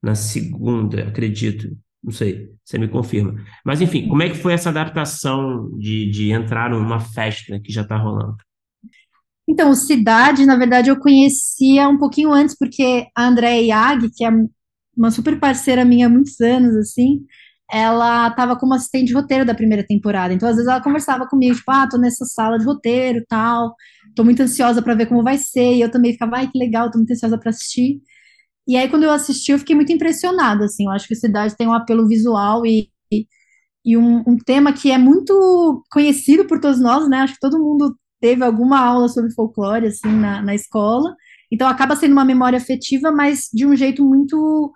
Na 0.00 0.14
segunda, 0.14 1.08
acredito. 1.08 1.76
Não 2.00 2.12
sei, 2.12 2.48
você 2.64 2.78
me 2.78 2.86
confirma. 2.86 3.34
Mas 3.64 3.80
enfim, 3.80 4.06
como 4.06 4.22
é 4.22 4.28
que 4.30 4.36
foi 4.36 4.52
essa 4.52 4.68
adaptação 4.68 5.68
de, 5.76 6.08
de 6.12 6.30
entrar 6.30 6.70
numa 6.70 7.00
festa 7.00 7.58
que 7.58 7.72
já 7.72 7.82
está 7.82 7.96
rolando? 7.96 8.36
Então, 9.48 9.74
Cidade, 9.74 10.46
na 10.46 10.54
verdade, 10.54 10.90
eu 10.90 11.00
conhecia 11.00 11.88
um 11.88 11.98
pouquinho 11.98 12.32
antes, 12.32 12.56
porque 12.56 13.08
a 13.16 13.26
Andréa 13.26 13.60
Iag, 13.62 14.10
que 14.14 14.24
é 14.24 14.30
uma 14.96 15.10
super 15.10 15.40
parceira 15.40 15.84
minha 15.84 16.06
há 16.06 16.08
muitos 16.08 16.40
anos, 16.40 16.76
assim, 16.76 17.26
ela 17.70 18.28
estava 18.28 18.56
como 18.56 18.74
assistente 18.74 19.08
de 19.08 19.14
roteiro 19.14 19.44
da 19.44 19.54
primeira 19.54 19.86
temporada. 19.86 20.32
Então, 20.32 20.48
às 20.48 20.56
vezes, 20.56 20.70
ela 20.70 20.82
conversava 20.82 21.26
comigo, 21.26 21.54
tipo, 21.54 21.70
ah, 21.70 21.86
tô 21.88 21.98
nessa 21.98 22.24
sala 22.24 22.58
de 22.58 22.64
roteiro 22.64 23.24
tal, 23.28 23.74
tô 24.16 24.24
muito 24.24 24.42
ansiosa 24.42 24.80
para 24.82 24.94
ver 24.94 25.06
como 25.06 25.22
vai 25.22 25.38
ser. 25.38 25.74
E 25.74 25.80
eu 25.80 25.90
também 25.90 26.12
ficava, 26.12 26.36
ai, 26.36 26.48
que 26.50 26.58
legal, 26.58 26.90
tô 26.90 26.98
muito 26.98 27.12
ansiosa 27.12 27.38
para 27.38 27.50
assistir. 27.50 28.00
E 28.66 28.76
aí, 28.76 28.88
quando 28.88 29.04
eu 29.04 29.10
assisti, 29.10 29.52
eu 29.52 29.58
fiquei 29.58 29.76
muito 29.76 29.92
impressionada, 29.92 30.64
assim. 30.66 30.84
Eu 30.86 30.92
acho 30.92 31.08
que 31.08 31.14
Cidade 31.14 31.56
tem 31.56 31.66
um 31.68 31.72
apelo 31.72 32.06
visual 32.08 32.66
e, 32.66 32.90
e, 33.84 33.96
um, 33.96 34.22
um, 34.26 34.36
tema 34.36 34.72
que 34.72 34.90
é 34.90 34.98
muito 34.98 35.84
conhecido 35.90 36.46
por 36.46 36.60
todos 36.60 36.80
nós, 36.80 37.08
né? 37.08 37.18
Acho 37.20 37.34
que 37.34 37.40
todo 37.40 37.58
mundo 37.58 37.96
teve 38.20 38.44
alguma 38.44 38.80
aula 38.80 39.08
sobre 39.08 39.32
folclore, 39.32 39.86
assim, 39.86 40.08
na, 40.08 40.42
na 40.42 40.54
escola. 40.54 41.14
Então, 41.52 41.68
acaba 41.68 41.96
sendo 41.96 42.12
uma 42.12 42.24
memória 42.24 42.58
afetiva, 42.58 43.10
mas 43.10 43.48
de 43.52 43.66
um 43.66 43.74
jeito 43.76 44.04
muito 44.04 44.72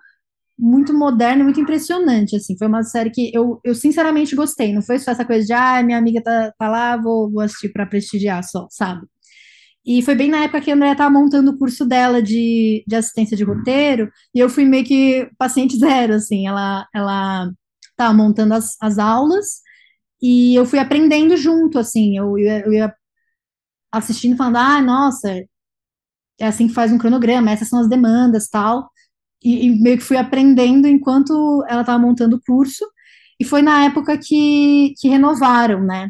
muito 0.57 0.93
moderno, 0.93 1.43
muito 1.43 1.59
impressionante, 1.59 2.35
assim, 2.35 2.57
foi 2.57 2.67
uma 2.67 2.83
série 2.83 3.09
que 3.09 3.31
eu, 3.33 3.59
eu 3.63 3.73
sinceramente 3.75 4.35
gostei, 4.35 4.73
não 4.73 4.81
foi 4.81 4.99
só 4.99 5.11
essa 5.11 5.25
coisa 5.25 5.45
de, 5.45 5.53
ah, 5.53 5.81
minha 5.83 5.97
amiga 5.97 6.21
tá, 6.23 6.53
tá 6.57 6.69
lá, 6.69 6.97
vou, 6.97 7.31
vou 7.31 7.41
assistir 7.41 7.71
para 7.71 7.85
prestigiar 7.85 8.43
só, 8.43 8.67
sabe? 8.69 9.01
E 9.85 10.01
foi 10.01 10.15
bem 10.15 10.29
na 10.29 10.43
época 10.43 10.61
que 10.61 10.71
a 10.71 10.75
Andrea 10.75 10.95
tava 10.95 11.09
montando 11.09 11.51
o 11.51 11.57
curso 11.57 11.85
dela 11.85 12.21
de, 12.21 12.83
de 12.87 12.95
assistência 12.95 13.35
de 13.35 13.43
roteiro, 13.43 14.09
e 14.33 14.39
eu 14.39 14.49
fui 14.49 14.65
meio 14.65 14.85
que 14.85 15.29
paciente 15.37 15.77
zero, 15.77 16.13
assim, 16.15 16.47
ela, 16.47 16.87
ela 16.93 17.51
tava 17.97 18.13
montando 18.13 18.53
as, 18.53 18.75
as 18.81 18.97
aulas, 18.99 19.61
e 20.21 20.55
eu 20.55 20.65
fui 20.65 20.79
aprendendo 20.79 21.35
junto, 21.37 21.79
assim, 21.79 22.17
eu, 22.17 22.37
eu, 22.37 22.59
eu 22.65 22.73
ia 22.73 22.93
assistindo, 23.91 24.37
falando, 24.37 24.57
ah, 24.57 24.81
nossa, 24.81 25.29
é 26.39 26.47
assim 26.47 26.67
que 26.67 26.73
faz 26.73 26.91
um 26.91 26.97
cronograma, 26.97 27.51
essas 27.51 27.69
são 27.69 27.79
as 27.79 27.89
demandas, 27.89 28.47
tal, 28.49 28.89
e, 29.43 29.67
e 29.67 29.81
meio 29.81 29.97
que 29.97 30.03
fui 30.03 30.17
aprendendo 30.17 30.87
enquanto 30.87 31.63
ela 31.67 31.81
estava 31.81 31.99
montando 31.99 32.37
o 32.37 32.41
curso, 32.41 32.85
e 33.39 33.45
foi 33.45 33.61
na 33.61 33.85
época 33.85 34.17
que, 34.17 34.93
que 34.97 35.09
renovaram, 35.09 35.83
né? 35.83 36.09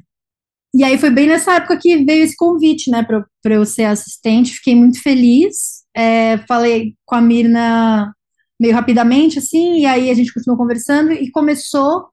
E 0.76 0.84
aí 0.84 0.98
foi 0.98 1.12
bem 1.12 1.28
nessa 1.28 1.54
época 1.54 1.78
que 1.78 2.04
veio 2.04 2.24
esse 2.24 2.36
convite, 2.36 2.90
né, 2.90 3.04
para 3.04 3.54
eu 3.54 3.66
ser 3.66 3.84
assistente, 3.86 4.56
fiquei 4.56 4.76
muito 4.76 5.02
feliz, 5.02 5.84
é, 5.96 6.40
falei 6.48 6.96
com 7.06 7.16
a 7.16 7.22
Mirna 7.22 8.14
meio 8.60 8.74
rapidamente, 8.74 9.38
assim, 9.38 9.80
e 9.80 9.86
aí 9.86 10.10
a 10.10 10.14
gente 10.14 10.34
continuou 10.34 10.58
conversando, 10.58 11.12
e 11.12 11.30
começou 11.30 12.08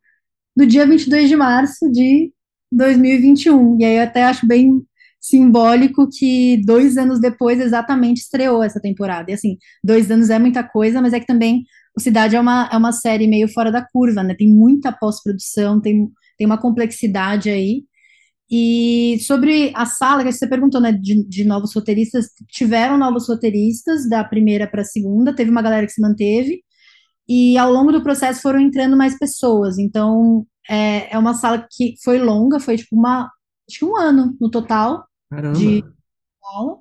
no 0.56 0.66
dia 0.66 0.86
22 0.86 1.28
de 1.28 1.36
março 1.36 1.90
de 1.90 2.32
2021, 2.70 3.80
e 3.80 3.84
aí 3.84 3.96
eu 3.96 4.02
até 4.02 4.24
acho 4.24 4.46
bem 4.46 4.84
simbólico 5.20 6.08
que 6.08 6.62
dois 6.64 6.96
anos 6.96 7.20
depois 7.20 7.60
exatamente 7.60 8.18
estreou 8.22 8.62
essa 8.62 8.80
temporada. 8.80 9.30
E 9.30 9.34
assim, 9.34 9.58
dois 9.84 10.10
anos 10.10 10.30
é 10.30 10.38
muita 10.38 10.64
coisa, 10.64 11.00
mas 11.02 11.12
é 11.12 11.20
que 11.20 11.26
também 11.26 11.64
o 11.96 12.00
Cidade 12.00 12.36
é 12.36 12.40
uma, 12.40 12.68
é 12.72 12.76
uma 12.76 12.92
série 12.92 13.26
meio 13.26 13.48
fora 13.48 13.70
da 13.70 13.86
curva, 13.86 14.22
né? 14.22 14.34
Tem 14.34 14.48
muita 14.48 14.92
pós-produção, 14.92 15.80
tem, 15.80 16.08
tem 16.38 16.46
uma 16.46 16.58
complexidade 16.58 17.50
aí. 17.50 17.84
E 18.50 19.18
sobre 19.20 19.72
a 19.76 19.86
sala, 19.86 20.24
que 20.24 20.32
você 20.32 20.46
perguntou, 20.48 20.80
né, 20.80 20.92
de, 20.92 21.24
de 21.28 21.44
novos 21.44 21.72
roteiristas, 21.74 22.26
tiveram 22.48 22.98
novos 22.98 23.28
roteiristas 23.28 24.08
da 24.08 24.24
primeira 24.24 24.66
para 24.66 24.82
a 24.82 24.84
segunda, 24.84 25.34
teve 25.34 25.50
uma 25.50 25.62
galera 25.62 25.86
que 25.86 25.92
se 25.92 26.00
manteve, 26.00 26.60
e 27.28 27.56
ao 27.56 27.72
longo 27.72 27.92
do 27.92 28.02
processo 28.02 28.42
foram 28.42 28.60
entrando 28.60 28.96
mais 28.96 29.16
pessoas. 29.18 29.78
Então, 29.78 30.44
é, 30.68 31.14
é 31.14 31.18
uma 31.18 31.34
sala 31.34 31.64
que 31.70 31.94
foi 32.02 32.18
longa, 32.18 32.58
foi 32.58 32.76
tipo 32.76 32.96
uma, 32.96 33.30
acho 33.68 33.78
que 33.78 33.84
um 33.84 33.96
ano 33.96 34.36
no 34.40 34.50
total, 34.50 35.04
Caramba. 35.30 35.58
de 35.58 35.84
aula. 36.54 36.78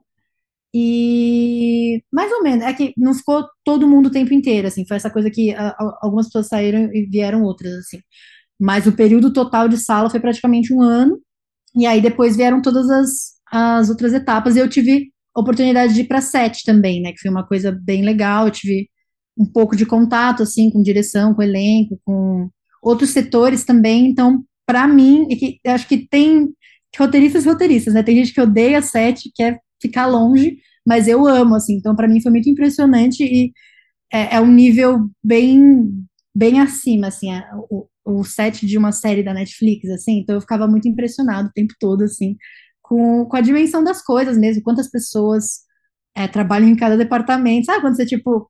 E 0.73 2.03
mais 2.11 2.31
ou 2.31 2.43
menos, 2.43 2.63
é 2.65 2.73
que 2.73 2.93
não 2.97 3.13
ficou 3.13 3.47
todo 3.63 3.87
mundo 3.87 4.07
o 4.07 4.11
tempo 4.11 4.33
inteiro, 4.33 4.67
assim, 4.67 4.85
foi 4.87 4.97
essa 4.97 5.09
coisa 5.09 5.29
que 5.31 5.51
a, 5.53 5.69
a, 5.69 5.99
algumas 6.03 6.27
pessoas 6.27 6.47
saíram 6.47 6.93
e 6.93 7.07
vieram 7.09 7.43
outras, 7.43 7.73
assim. 7.73 7.99
Mas 8.59 8.85
o 8.87 8.91
período 8.91 9.33
total 9.33 9.67
de 9.67 9.77
sala 9.77 10.09
foi 10.09 10.19
praticamente 10.19 10.73
um 10.73 10.81
ano, 10.81 11.19
e 11.75 11.85
aí 11.87 12.01
depois 12.01 12.35
vieram 12.37 12.61
todas 12.61 12.89
as, 12.89 13.09
as 13.51 13.89
outras 13.89 14.13
etapas, 14.13 14.55
e 14.55 14.59
eu 14.59 14.69
tive 14.69 15.11
oportunidade 15.35 15.93
de 15.93 16.01
ir 16.01 16.07
para 16.07 16.21
sete 16.21 16.63
também, 16.65 17.01
né, 17.01 17.13
que 17.13 17.19
foi 17.19 17.31
uma 17.31 17.47
coisa 17.47 17.71
bem 17.71 18.03
legal, 18.03 18.45
eu 18.45 18.51
tive 18.51 18.89
um 19.37 19.45
pouco 19.45 19.75
de 19.75 19.85
contato, 19.85 20.43
assim, 20.43 20.69
com 20.69 20.81
direção, 20.83 21.33
com 21.33 21.41
elenco, 21.41 21.99
com 22.05 22.49
outros 22.83 23.11
setores 23.11 23.63
também, 23.65 24.07
então, 24.07 24.43
para 24.67 24.87
mim, 24.87 25.27
e 25.29 25.35
que, 25.35 25.59
acho 25.65 25.87
que 25.87 26.07
tem 26.07 26.49
roteiristas 26.97 27.45
e 27.45 27.47
roteiristas, 27.49 27.93
né? 27.93 28.03
Tem 28.03 28.15
gente 28.15 28.33
que 28.33 28.41
odeia 28.41 28.81
set, 28.81 29.31
quer 29.35 29.59
ficar 29.81 30.07
longe, 30.07 30.57
mas 30.85 31.07
eu 31.07 31.27
amo, 31.27 31.55
assim. 31.55 31.75
Então, 31.75 31.95
para 31.95 32.07
mim 32.07 32.21
foi 32.21 32.31
muito 32.31 32.49
impressionante 32.49 33.23
e 33.23 33.51
é, 34.11 34.35
é, 34.35 34.41
um 34.41 34.51
nível 34.51 35.09
bem, 35.23 35.89
bem 36.35 36.59
acima, 36.59 37.07
assim, 37.07 37.31
é, 37.31 37.43
o, 37.69 37.87
o 38.05 38.23
set 38.23 38.65
de 38.65 38.77
uma 38.77 38.91
série 38.91 39.23
da 39.23 39.33
Netflix, 39.33 39.89
assim. 39.89 40.19
Então, 40.19 40.35
eu 40.35 40.41
ficava 40.41 40.67
muito 40.67 40.87
impressionado 40.87 41.49
o 41.49 41.53
tempo 41.53 41.73
todo, 41.79 42.03
assim, 42.03 42.35
com, 42.81 43.25
com 43.25 43.37
a 43.37 43.41
dimensão 43.41 43.83
das 43.83 44.01
coisas 44.03 44.37
mesmo, 44.37 44.63
quantas 44.63 44.89
pessoas 44.89 45.59
é, 46.15 46.27
trabalham 46.27 46.69
em 46.69 46.75
cada 46.75 46.97
departamento. 46.97 47.67
Sabe 47.67 47.81
quando 47.81 47.95
você, 47.95 48.05
tipo, 48.05 48.49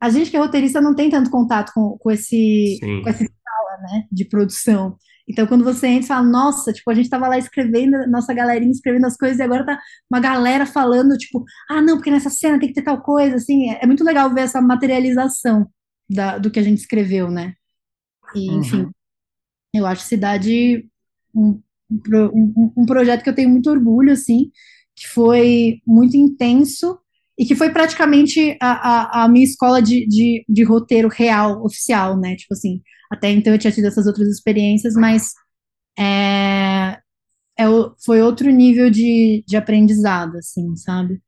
a 0.00 0.10
gente 0.10 0.30
que 0.30 0.36
é 0.36 0.40
roteirista 0.40 0.80
não 0.80 0.94
tem 0.94 1.08
tanto 1.10 1.30
contato 1.30 1.72
com, 1.74 1.96
com 1.98 2.10
esse 2.10 2.78
Sim. 2.80 3.02
com 3.02 3.08
essa 3.08 3.22
escala, 3.22 3.78
né, 3.82 4.04
de 4.10 4.24
produção. 4.26 4.96
Então, 5.28 5.46
quando 5.46 5.64
você 5.64 5.88
entra 5.88 6.04
e 6.04 6.08
fala, 6.08 6.22
nossa, 6.28 6.72
tipo, 6.72 6.90
a 6.90 6.94
gente 6.94 7.10
tava 7.10 7.28
lá 7.28 7.36
escrevendo, 7.38 8.06
nossa 8.08 8.32
galerinha 8.32 8.70
escrevendo 8.70 9.06
as 9.06 9.16
coisas, 9.16 9.38
e 9.38 9.42
agora 9.42 9.66
tá 9.66 9.80
uma 10.10 10.20
galera 10.20 10.64
falando, 10.66 11.16
tipo, 11.18 11.44
ah, 11.68 11.82
não, 11.82 11.96
porque 11.96 12.10
nessa 12.10 12.30
cena 12.30 12.58
tem 12.60 12.68
que 12.68 12.74
ter 12.74 12.82
tal 12.82 13.02
coisa, 13.02 13.36
assim, 13.36 13.70
é, 13.70 13.80
é 13.82 13.86
muito 13.86 14.04
legal 14.04 14.32
ver 14.32 14.42
essa 14.42 14.60
materialização 14.60 15.68
da, 16.08 16.38
do 16.38 16.50
que 16.50 16.60
a 16.60 16.62
gente 16.62 16.78
escreveu, 16.78 17.30
né? 17.30 17.54
E, 18.34 18.54
enfim, 18.54 18.82
Uhum. 18.82 18.90
eu 19.74 19.86
acho 19.86 20.02
Cidade 20.02 20.88
um, 21.34 21.60
um- 22.12 22.72
um 22.76 22.86
projeto 22.86 23.22
que 23.22 23.30
eu 23.30 23.34
tenho 23.34 23.50
muito 23.50 23.70
orgulho, 23.70 24.12
assim, 24.12 24.50
que 24.94 25.06
foi 25.08 25.80
muito 25.86 26.16
intenso 26.16 26.98
e 27.38 27.44
que 27.46 27.54
foi 27.54 27.70
praticamente 27.70 28.56
a, 28.60 29.22
a, 29.22 29.24
a 29.24 29.28
minha 29.28 29.44
escola 29.44 29.82
de, 29.82 30.06
de, 30.06 30.44
de 30.48 30.64
roteiro 30.64 31.08
real, 31.08 31.62
oficial, 31.64 32.18
né? 32.18 32.36
Tipo 32.36 32.54
assim, 32.54 32.82
até 33.10 33.30
então 33.30 33.52
eu 33.52 33.58
tinha 33.58 33.72
tido 33.72 33.86
essas 33.86 34.06
outras 34.06 34.28
experiências, 34.28 34.94
mas 34.94 35.32
é, 35.98 36.98
é, 37.58 37.64
foi 38.04 38.22
outro 38.22 38.50
nível 38.50 38.90
de, 38.90 39.44
de 39.46 39.56
aprendizado, 39.56 40.38
assim, 40.38 40.76
sabe? 40.76 41.20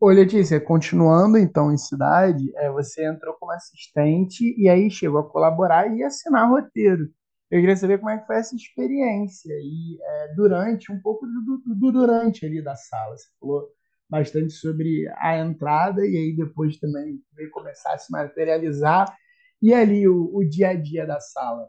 Ô, 0.00 0.08
Letícia, 0.10 0.60
continuando 0.60 1.36
então 1.38 1.72
em 1.72 1.76
cidade, 1.78 2.52
é, 2.56 2.70
você 2.70 3.04
entrou 3.06 3.34
como 3.34 3.50
assistente 3.52 4.54
e 4.56 4.68
aí 4.68 4.90
chegou 4.90 5.18
a 5.20 5.28
colaborar 5.28 5.92
e 5.94 6.02
assinar 6.04 6.48
roteiro. 6.48 7.08
Eu 7.50 7.60
queria 7.60 7.76
saber 7.76 7.98
como 7.98 8.10
é 8.10 8.18
que 8.18 8.26
foi 8.26 8.36
essa 8.36 8.54
experiência 8.54 9.52
e 9.52 9.98
é, 10.00 10.34
durante, 10.34 10.92
um 10.92 11.00
pouco 11.00 11.26
do, 11.26 11.58
do- 11.64 11.74
do 11.74 11.92
durante 11.92 12.46
ali 12.46 12.62
da 12.62 12.76
sala. 12.76 13.16
Você 13.16 13.26
falou 13.40 13.68
bastante 14.08 14.52
sobre 14.52 15.06
a 15.16 15.38
entrada 15.38 16.06
e 16.06 16.16
aí 16.16 16.36
depois 16.36 16.78
também 16.78 17.20
começar 17.52 17.94
a 17.94 17.98
se 17.98 18.10
materializar 18.10 19.14
e 19.60 19.74
ali 19.74 20.08
o, 20.08 20.30
o 20.34 20.44
dia 20.44 20.70
a 20.70 20.74
dia 20.74 21.06
da 21.06 21.20
sala. 21.20 21.68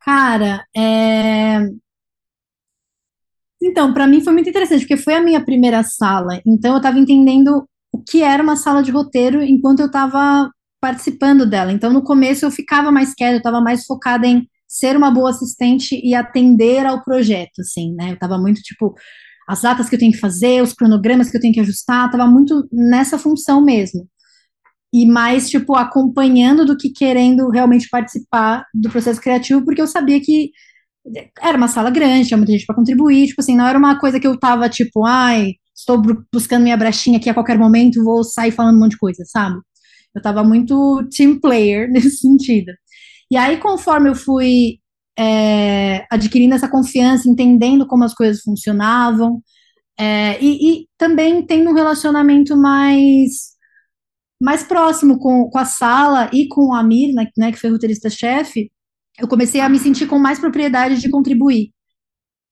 Cara, 0.00 0.64
é... 0.76 1.68
Então, 3.60 3.92
para 3.92 4.06
mim 4.06 4.22
foi 4.22 4.32
muito 4.32 4.48
interessante, 4.48 4.80
porque 4.80 4.96
foi 4.96 5.14
a 5.14 5.20
minha 5.20 5.44
primeira 5.44 5.82
sala. 5.82 6.40
Então, 6.46 6.72
eu 6.72 6.76
estava 6.78 6.98
entendendo 6.98 7.68
o 7.92 8.02
que 8.02 8.22
era 8.22 8.42
uma 8.42 8.56
sala 8.56 8.82
de 8.82 8.90
roteiro 8.90 9.42
enquanto 9.42 9.80
eu 9.80 9.86
estava 9.86 10.50
participando 10.80 11.44
dela. 11.44 11.72
Então, 11.72 11.92
no 11.92 12.02
começo, 12.02 12.44
eu 12.44 12.50
ficava 12.50 12.90
mais 12.92 13.14
quieta, 13.14 13.34
eu 13.34 13.38
estava 13.38 13.60
mais 13.60 13.84
focada 13.84 14.26
em 14.26 14.48
ser 14.66 14.96
uma 14.96 15.10
boa 15.10 15.30
assistente 15.30 16.00
e 16.02 16.14
atender 16.14 16.86
ao 16.86 17.02
projeto, 17.02 17.60
assim, 17.60 17.94
né? 17.94 18.10
Eu 18.10 18.14
estava 18.14 18.38
muito, 18.38 18.60
tipo, 18.60 18.94
as 19.48 19.62
datas 19.62 19.88
que 19.88 19.94
eu 19.94 19.98
tenho 19.98 20.12
que 20.12 20.18
fazer, 20.18 20.62
os 20.62 20.74
cronogramas 20.74 21.30
que 21.30 21.36
eu 21.38 21.40
tenho 21.40 21.54
que 21.54 21.60
ajustar, 21.60 22.06
estava 22.06 22.26
muito 22.26 22.68
nessa 22.70 23.18
função 23.18 23.64
mesmo. 23.64 24.06
E 24.92 25.06
mais, 25.06 25.48
tipo, 25.48 25.74
acompanhando 25.74 26.66
do 26.66 26.76
que 26.76 26.90
querendo 26.90 27.48
realmente 27.48 27.88
participar 27.88 28.66
do 28.74 28.90
processo 28.90 29.20
criativo, 29.20 29.64
porque 29.64 29.80
eu 29.80 29.86
sabia 29.86 30.20
que 30.20 30.50
era 31.40 31.56
uma 31.56 31.68
sala 31.68 31.90
grande, 31.90 32.28
tinha 32.28 32.36
muita 32.36 32.52
gente 32.52 32.66
para 32.66 32.76
contribuir, 32.76 33.28
tipo 33.28 33.40
assim, 33.40 33.56
não 33.56 33.66
era 33.66 33.78
uma 33.78 33.98
coisa 33.98 34.20
que 34.20 34.26
eu 34.26 34.38
tava, 34.38 34.68
tipo, 34.68 35.06
ai, 35.06 35.54
estou 35.74 36.02
buscando 36.32 36.64
minha 36.64 36.76
brechinha 36.76 37.18
aqui 37.18 37.30
a 37.30 37.34
qualquer 37.34 37.58
momento, 37.58 38.04
vou 38.04 38.22
sair 38.22 38.50
falando 38.50 38.76
um 38.76 38.80
monte 38.80 38.92
de 38.92 38.98
coisa, 38.98 39.24
sabe? 39.26 39.58
Eu 40.14 40.20
tava 40.20 40.44
muito 40.44 41.06
team 41.10 41.40
player 41.40 41.88
nesse 41.92 42.18
sentido. 42.18 42.72
E 43.30 43.36
aí, 43.36 43.58
conforme 43.58 44.10
eu 44.10 44.14
fui 44.14 44.78
é, 45.18 46.06
adquirindo 46.10 46.54
essa 46.54 46.68
confiança, 46.68 47.28
entendendo 47.28 47.86
como 47.86 48.04
as 48.04 48.14
coisas 48.14 48.42
funcionavam, 48.42 49.42
é, 49.98 50.42
e, 50.42 50.82
e, 50.82 50.88
também 50.96 51.44
tendo 51.44 51.70
um 51.70 51.74
relacionamento 51.74 52.56
mais 52.56 53.56
mais 54.40 54.62
próximo 54.62 55.18
com, 55.18 55.50
com 55.50 55.58
a 55.58 55.64
sala 55.64 56.30
e 56.32 56.46
com 56.48 56.68
o 56.68 56.74
Amir, 56.74 57.12
né, 57.12 57.26
né, 57.36 57.50
que 57.52 57.58
foi 57.58 57.70
roteirista-chefe, 57.70 58.70
eu 59.18 59.26
comecei 59.28 59.60
a 59.60 59.68
me 59.68 59.78
sentir 59.80 60.06
com 60.06 60.18
mais 60.18 60.38
propriedade 60.38 61.00
de 61.00 61.10
contribuir. 61.10 61.72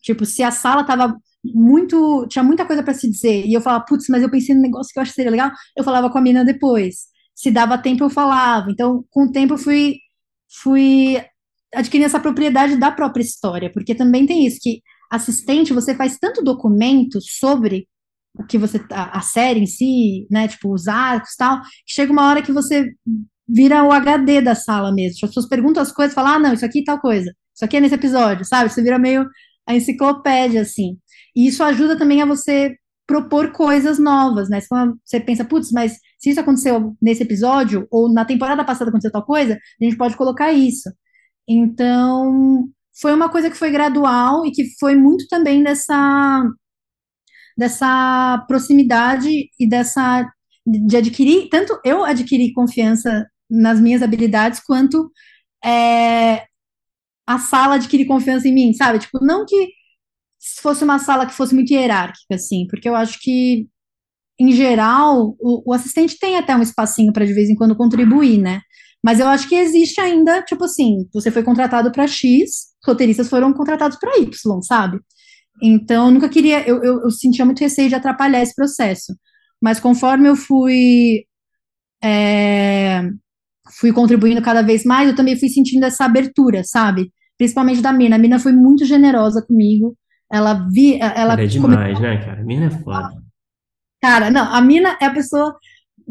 Tipo, 0.02 0.24
se 0.26 0.42
a 0.42 0.50
sala 0.50 0.84
tava 0.84 1.16
muito. 1.44 2.26
tinha 2.28 2.42
muita 2.44 2.66
coisa 2.66 2.82
para 2.82 2.94
se 2.94 3.10
dizer, 3.10 3.46
e 3.46 3.54
eu 3.54 3.60
falava, 3.60 3.84
putz, 3.84 4.06
mas 4.08 4.22
eu 4.22 4.30
pensei 4.30 4.54
no 4.54 4.62
negócio 4.62 4.92
que 4.92 4.98
eu 4.98 5.02
acho 5.02 5.12
que 5.12 5.16
seria 5.16 5.30
legal, 5.30 5.50
eu 5.76 5.84
falava 5.84 6.10
com 6.10 6.18
a 6.18 6.20
mina 6.20 6.44
depois. 6.44 7.06
Se 7.34 7.50
dava 7.50 7.78
tempo, 7.78 8.04
eu 8.04 8.10
falava. 8.10 8.70
Então, 8.70 9.04
com 9.10 9.24
o 9.26 9.32
tempo, 9.32 9.54
eu 9.54 9.58
fui 9.58 9.96
fui 10.62 11.22
adquirindo 11.74 12.06
essa 12.06 12.20
propriedade 12.20 12.76
da 12.76 12.90
própria 12.90 13.22
história, 13.22 13.70
porque 13.72 13.94
também 13.94 14.26
tem 14.26 14.46
isso, 14.46 14.58
que 14.62 14.80
assistente, 15.10 15.72
você 15.72 15.94
faz 15.94 16.18
tanto 16.18 16.42
documento 16.42 17.18
sobre 17.20 17.86
o 18.38 18.44
que 18.44 18.58
você, 18.58 18.80
a, 18.90 19.18
a 19.18 19.20
série 19.20 19.60
em 19.60 19.66
si, 19.66 20.26
né, 20.30 20.48
tipo, 20.48 20.72
os 20.72 20.88
arcos 20.88 21.34
tal, 21.36 21.60
que 21.62 21.94
chega 21.94 22.12
uma 22.12 22.28
hora 22.28 22.42
que 22.42 22.52
você 22.52 22.92
vira 23.48 23.84
o 23.84 23.92
HD 23.92 24.40
da 24.40 24.54
sala 24.54 24.92
mesmo, 24.92 25.18
as 25.22 25.30
pessoas 25.30 25.48
perguntam 25.48 25.82
as 25.82 25.92
coisas, 25.92 26.14
falam, 26.14 26.32
ah, 26.32 26.38
não, 26.38 26.52
isso 26.52 26.64
aqui 26.64 26.80
é 26.80 26.84
tal 26.84 27.00
coisa, 27.00 27.32
isso 27.54 27.64
aqui 27.64 27.76
é 27.76 27.80
nesse 27.80 27.94
episódio, 27.94 28.44
sabe, 28.44 28.70
você 28.70 28.82
vira 28.82 28.98
meio 28.98 29.26
a 29.66 29.74
enciclopédia, 29.74 30.62
assim, 30.62 30.98
e 31.34 31.46
isso 31.46 31.62
ajuda 31.62 31.96
também 31.96 32.20
a 32.22 32.26
você 32.26 32.76
propor 33.06 33.52
coisas 33.52 33.98
novas, 33.98 34.48
né, 34.48 34.60
você 35.04 35.20
pensa, 35.20 35.44
putz, 35.44 35.70
mas 35.70 35.96
se 36.18 36.30
isso 36.30 36.40
aconteceu 36.40 36.96
nesse 37.00 37.22
episódio, 37.22 37.86
ou 37.90 38.12
na 38.12 38.24
temporada 38.24 38.64
passada 38.64 38.90
aconteceu 38.90 39.12
tal 39.12 39.24
coisa, 39.24 39.54
a 39.54 39.84
gente 39.84 39.96
pode 39.96 40.16
colocar 40.16 40.52
isso. 40.52 40.90
Então, 41.48 42.68
foi 43.00 43.12
uma 43.12 43.28
coisa 43.28 43.50
que 43.50 43.56
foi 43.56 43.70
gradual 43.70 44.44
e 44.46 44.50
que 44.50 44.64
foi 44.78 44.94
muito 44.96 45.26
também 45.28 45.62
dessa 45.62 46.44
dessa 47.56 48.44
proximidade 48.48 49.30
e 49.58 49.68
dessa 49.68 50.30
de 50.66 50.96
adquirir, 50.96 51.48
tanto 51.48 51.78
eu 51.84 52.04
adquiri 52.04 52.52
confiança 52.52 53.26
nas 53.48 53.80
minhas 53.80 54.02
habilidades, 54.02 54.60
quanto 54.60 55.10
é, 55.64 56.44
a 57.26 57.38
sala 57.38 57.76
adquirir 57.76 58.06
confiança 58.06 58.48
em 58.48 58.54
mim, 58.54 58.72
sabe? 58.74 58.98
Tipo, 58.98 59.24
não 59.24 59.46
que 59.46 59.70
fosse 60.60 60.84
uma 60.84 60.98
sala 60.98 61.26
que 61.26 61.32
fosse 61.34 61.54
muito 61.54 61.72
hierárquica, 61.72 62.34
assim, 62.34 62.66
porque 62.68 62.88
eu 62.88 62.96
acho 62.96 63.18
que 63.20 63.68
em 64.38 64.52
geral, 64.52 65.34
o, 65.40 65.70
o 65.70 65.72
assistente 65.72 66.18
tem 66.18 66.36
até 66.36 66.54
um 66.54 66.62
espacinho 66.62 67.12
para 67.12 67.24
de 67.24 67.32
vez 67.32 67.48
em 67.48 67.54
quando 67.54 67.76
contribuir, 67.76 68.38
né? 68.38 68.60
Mas 69.04 69.20
eu 69.20 69.28
acho 69.28 69.48
que 69.48 69.54
existe 69.54 70.00
ainda, 70.00 70.42
tipo 70.42 70.64
assim, 70.64 71.08
você 71.12 71.30
foi 71.30 71.42
contratado 71.42 71.92
para 71.92 72.06
X, 72.06 72.68
roteiristas 72.84 73.28
foram 73.28 73.52
contratados 73.52 73.98
para 73.98 74.18
Y, 74.18 74.62
sabe? 74.62 74.98
Então, 75.62 76.06
eu 76.06 76.12
nunca 76.12 76.28
queria, 76.28 76.66
eu, 76.68 76.82
eu, 76.82 77.02
eu, 77.02 77.10
sentia 77.10 77.44
muito 77.44 77.60
receio 77.60 77.88
de 77.88 77.94
atrapalhar 77.94 78.42
esse 78.42 78.54
processo. 78.54 79.14
Mas 79.60 79.80
conforme 79.80 80.28
eu 80.28 80.36
fui, 80.36 81.24
é, 82.02 83.08
fui 83.78 83.92
contribuindo 83.92 84.42
cada 84.42 84.62
vez 84.62 84.84
mais, 84.84 85.08
eu 85.08 85.16
também 85.16 85.38
fui 85.38 85.48
sentindo 85.48 85.84
essa 85.84 86.04
abertura, 86.04 86.62
sabe? 86.64 87.10
Principalmente 87.38 87.80
da 87.80 87.92
Mina. 87.92 88.16
A 88.16 88.18
Mina 88.18 88.38
foi 88.38 88.52
muito 88.52 88.84
generosa 88.84 89.42
comigo. 89.42 89.96
Ela 90.30 90.66
vi, 90.70 90.96
ela, 91.00 91.12
ela 91.12 91.40
é 91.40 91.46
demais, 91.46 92.00
né, 92.00 92.18
cara? 92.24 92.40
A 92.40 92.44
Mina 92.44 92.66
é 92.66 92.70
foda. 92.70 93.26
Cara, 94.00 94.30
não, 94.30 94.52
a 94.52 94.60
mina 94.60 94.96
é 95.00 95.06
a 95.06 95.12
pessoa, 95.12 95.56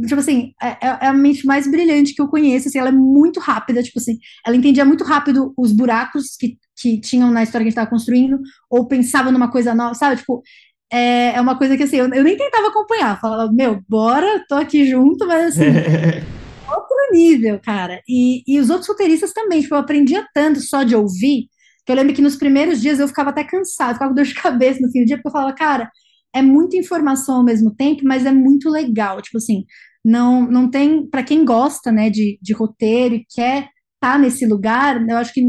tipo 0.01 0.19
assim, 0.19 0.53
é, 0.61 0.67
é, 0.67 0.77
é 1.01 1.07
a 1.07 1.13
mente 1.13 1.45
mais 1.45 1.69
brilhante 1.69 2.13
que 2.13 2.21
eu 2.21 2.27
conheço, 2.27 2.67
assim, 2.67 2.77
ela 2.77 2.89
é 2.89 2.91
muito 2.91 3.39
rápida, 3.39 3.81
tipo 3.81 3.99
assim, 3.99 4.17
ela 4.45 4.55
entendia 4.55 4.83
muito 4.83 5.03
rápido 5.03 5.53
os 5.57 5.71
buracos 5.71 6.35
que, 6.37 6.57
que 6.77 6.99
tinham 6.99 7.31
na 7.31 7.43
história 7.43 7.63
que 7.63 7.69
a 7.69 7.71
gente 7.71 7.77
estava 7.77 7.89
construindo, 7.89 8.39
ou 8.69 8.87
pensava 8.87 9.31
numa 9.31 9.49
coisa 9.49 9.73
nova, 9.73 9.93
sabe, 9.93 10.17
tipo, 10.17 10.43
é, 10.91 11.35
é 11.35 11.41
uma 11.41 11.57
coisa 11.57 11.77
que, 11.77 11.83
assim, 11.83 11.97
eu, 11.97 12.09
eu 12.13 12.23
nem 12.23 12.37
tentava 12.37 12.67
acompanhar, 12.67 13.19
falava, 13.19 13.51
meu, 13.51 13.81
bora, 13.87 14.43
tô 14.47 14.55
aqui 14.55 14.85
junto, 14.85 15.25
mas, 15.25 15.57
assim, 15.57 15.69
outro 16.69 17.13
nível, 17.13 17.59
cara, 17.63 18.01
e, 18.07 18.43
e 18.45 18.59
os 18.59 18.69
outros 18.69 18.89
roteiristas 18.89 19.31
também, 19.31 19.61
tipo, 19.61 19.75
eu 19.75 19.79
aprendia 19.79 20.27
tanto 20.33 20.59
só 20.59 20.83
de 20.83 20.95
ouvir, 20.95 21.47
que 21.85 21.91
eu 21.91 21.95
lembro 21.95 22.13
que 22.13 22.21
nos 22.21 22.35
primeiros 22.35 22.81
dias 22.81 22.99
eu 22.99 23.07
ficava 23.07 23.29
até 23.29 23.43
cansado, 23.43 23.93
ficava 23.93 24.09
com 24.09 24.15
dor 24.15 24.25
de 24.25 24.33
cabeça 24.33 24.79
no 24.81 24.91
fim 24.91 25.01
do 25.01 25.05
dia, 25.05 25.17
porque 25.17 25.27
eu 25.27 25.31
falava, 25.31 25.53
cara, 25.53 25.89
é 26.35 26.41
muita 26.41 26.75
informação 26.75 27.37
ao 27.37 27.43
mesmo 27.43 27.73
tempo, 27.73 28.01
mas 28.03 28.25
é 28.25 28.31
muito 28.31 28.69
legal. 28.69 29.21
Tipo 29.21 29.37
assim, 29.37 29.65
não, 30.05 30.49
não 30.49 30.69
tem. 30.69 31.09
Para 31.09 31.23
quem 31.23 31.43
gosta 31.43 31.91
né, 31.91 32.11
de, 32.11 32.37
de 32.41 32.53
roteiro 32.53 33.15
e 33.15 33.25
quer 33.27 33.63
estar 33.95 34.13
tá 34.13 34.17
nesse 34.19 34.45
lugar, 34.45 35.03
eu 35.09 35.17
acho 35.17 35.33
que 35.33 35.41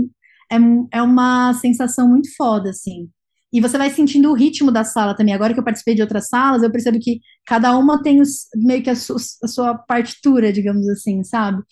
é, 0.51 0.57
é 0.93 1.03
uma 1.03 1.53
sensação 1.55 2.09
muito 2.09 2.35
foda, 2.37 2.71
assim. 2.71 3.09
E 3.53 3.61
você 3.61 3.79
vai 3.79 3.91
sentindo 3.91 4.31
o 4.31 4.35
ritmo 4.35 4.73
da 4.73 4.83
sala 4.83 5.15
também. 5.15 5.35
Agora 5.35 5.53
que 5.53 5.61
eu 5.61 5.65
participei 5.65 5.95
de 5.95 6.03
outras 6.03 6.29
salas, 6.29 6.63
eu 6.63 6.73
percebo 6.73 6.99
que 6.99 7.21
cada 7.47 7.77
uma 7.77 8.03
tem 8.03 8.21
os, 8.21 8.47
meio 8.57 8.83
que 8.83 8.91
a, 8.91 8.97
su, 8.97 9.17
a 9.43 9.49
sua 9.49 9.75
partitura, 9.77 10.53
digamos 10.53 10.89
assim, 10.89 11.23
sabe? 11.23 11.63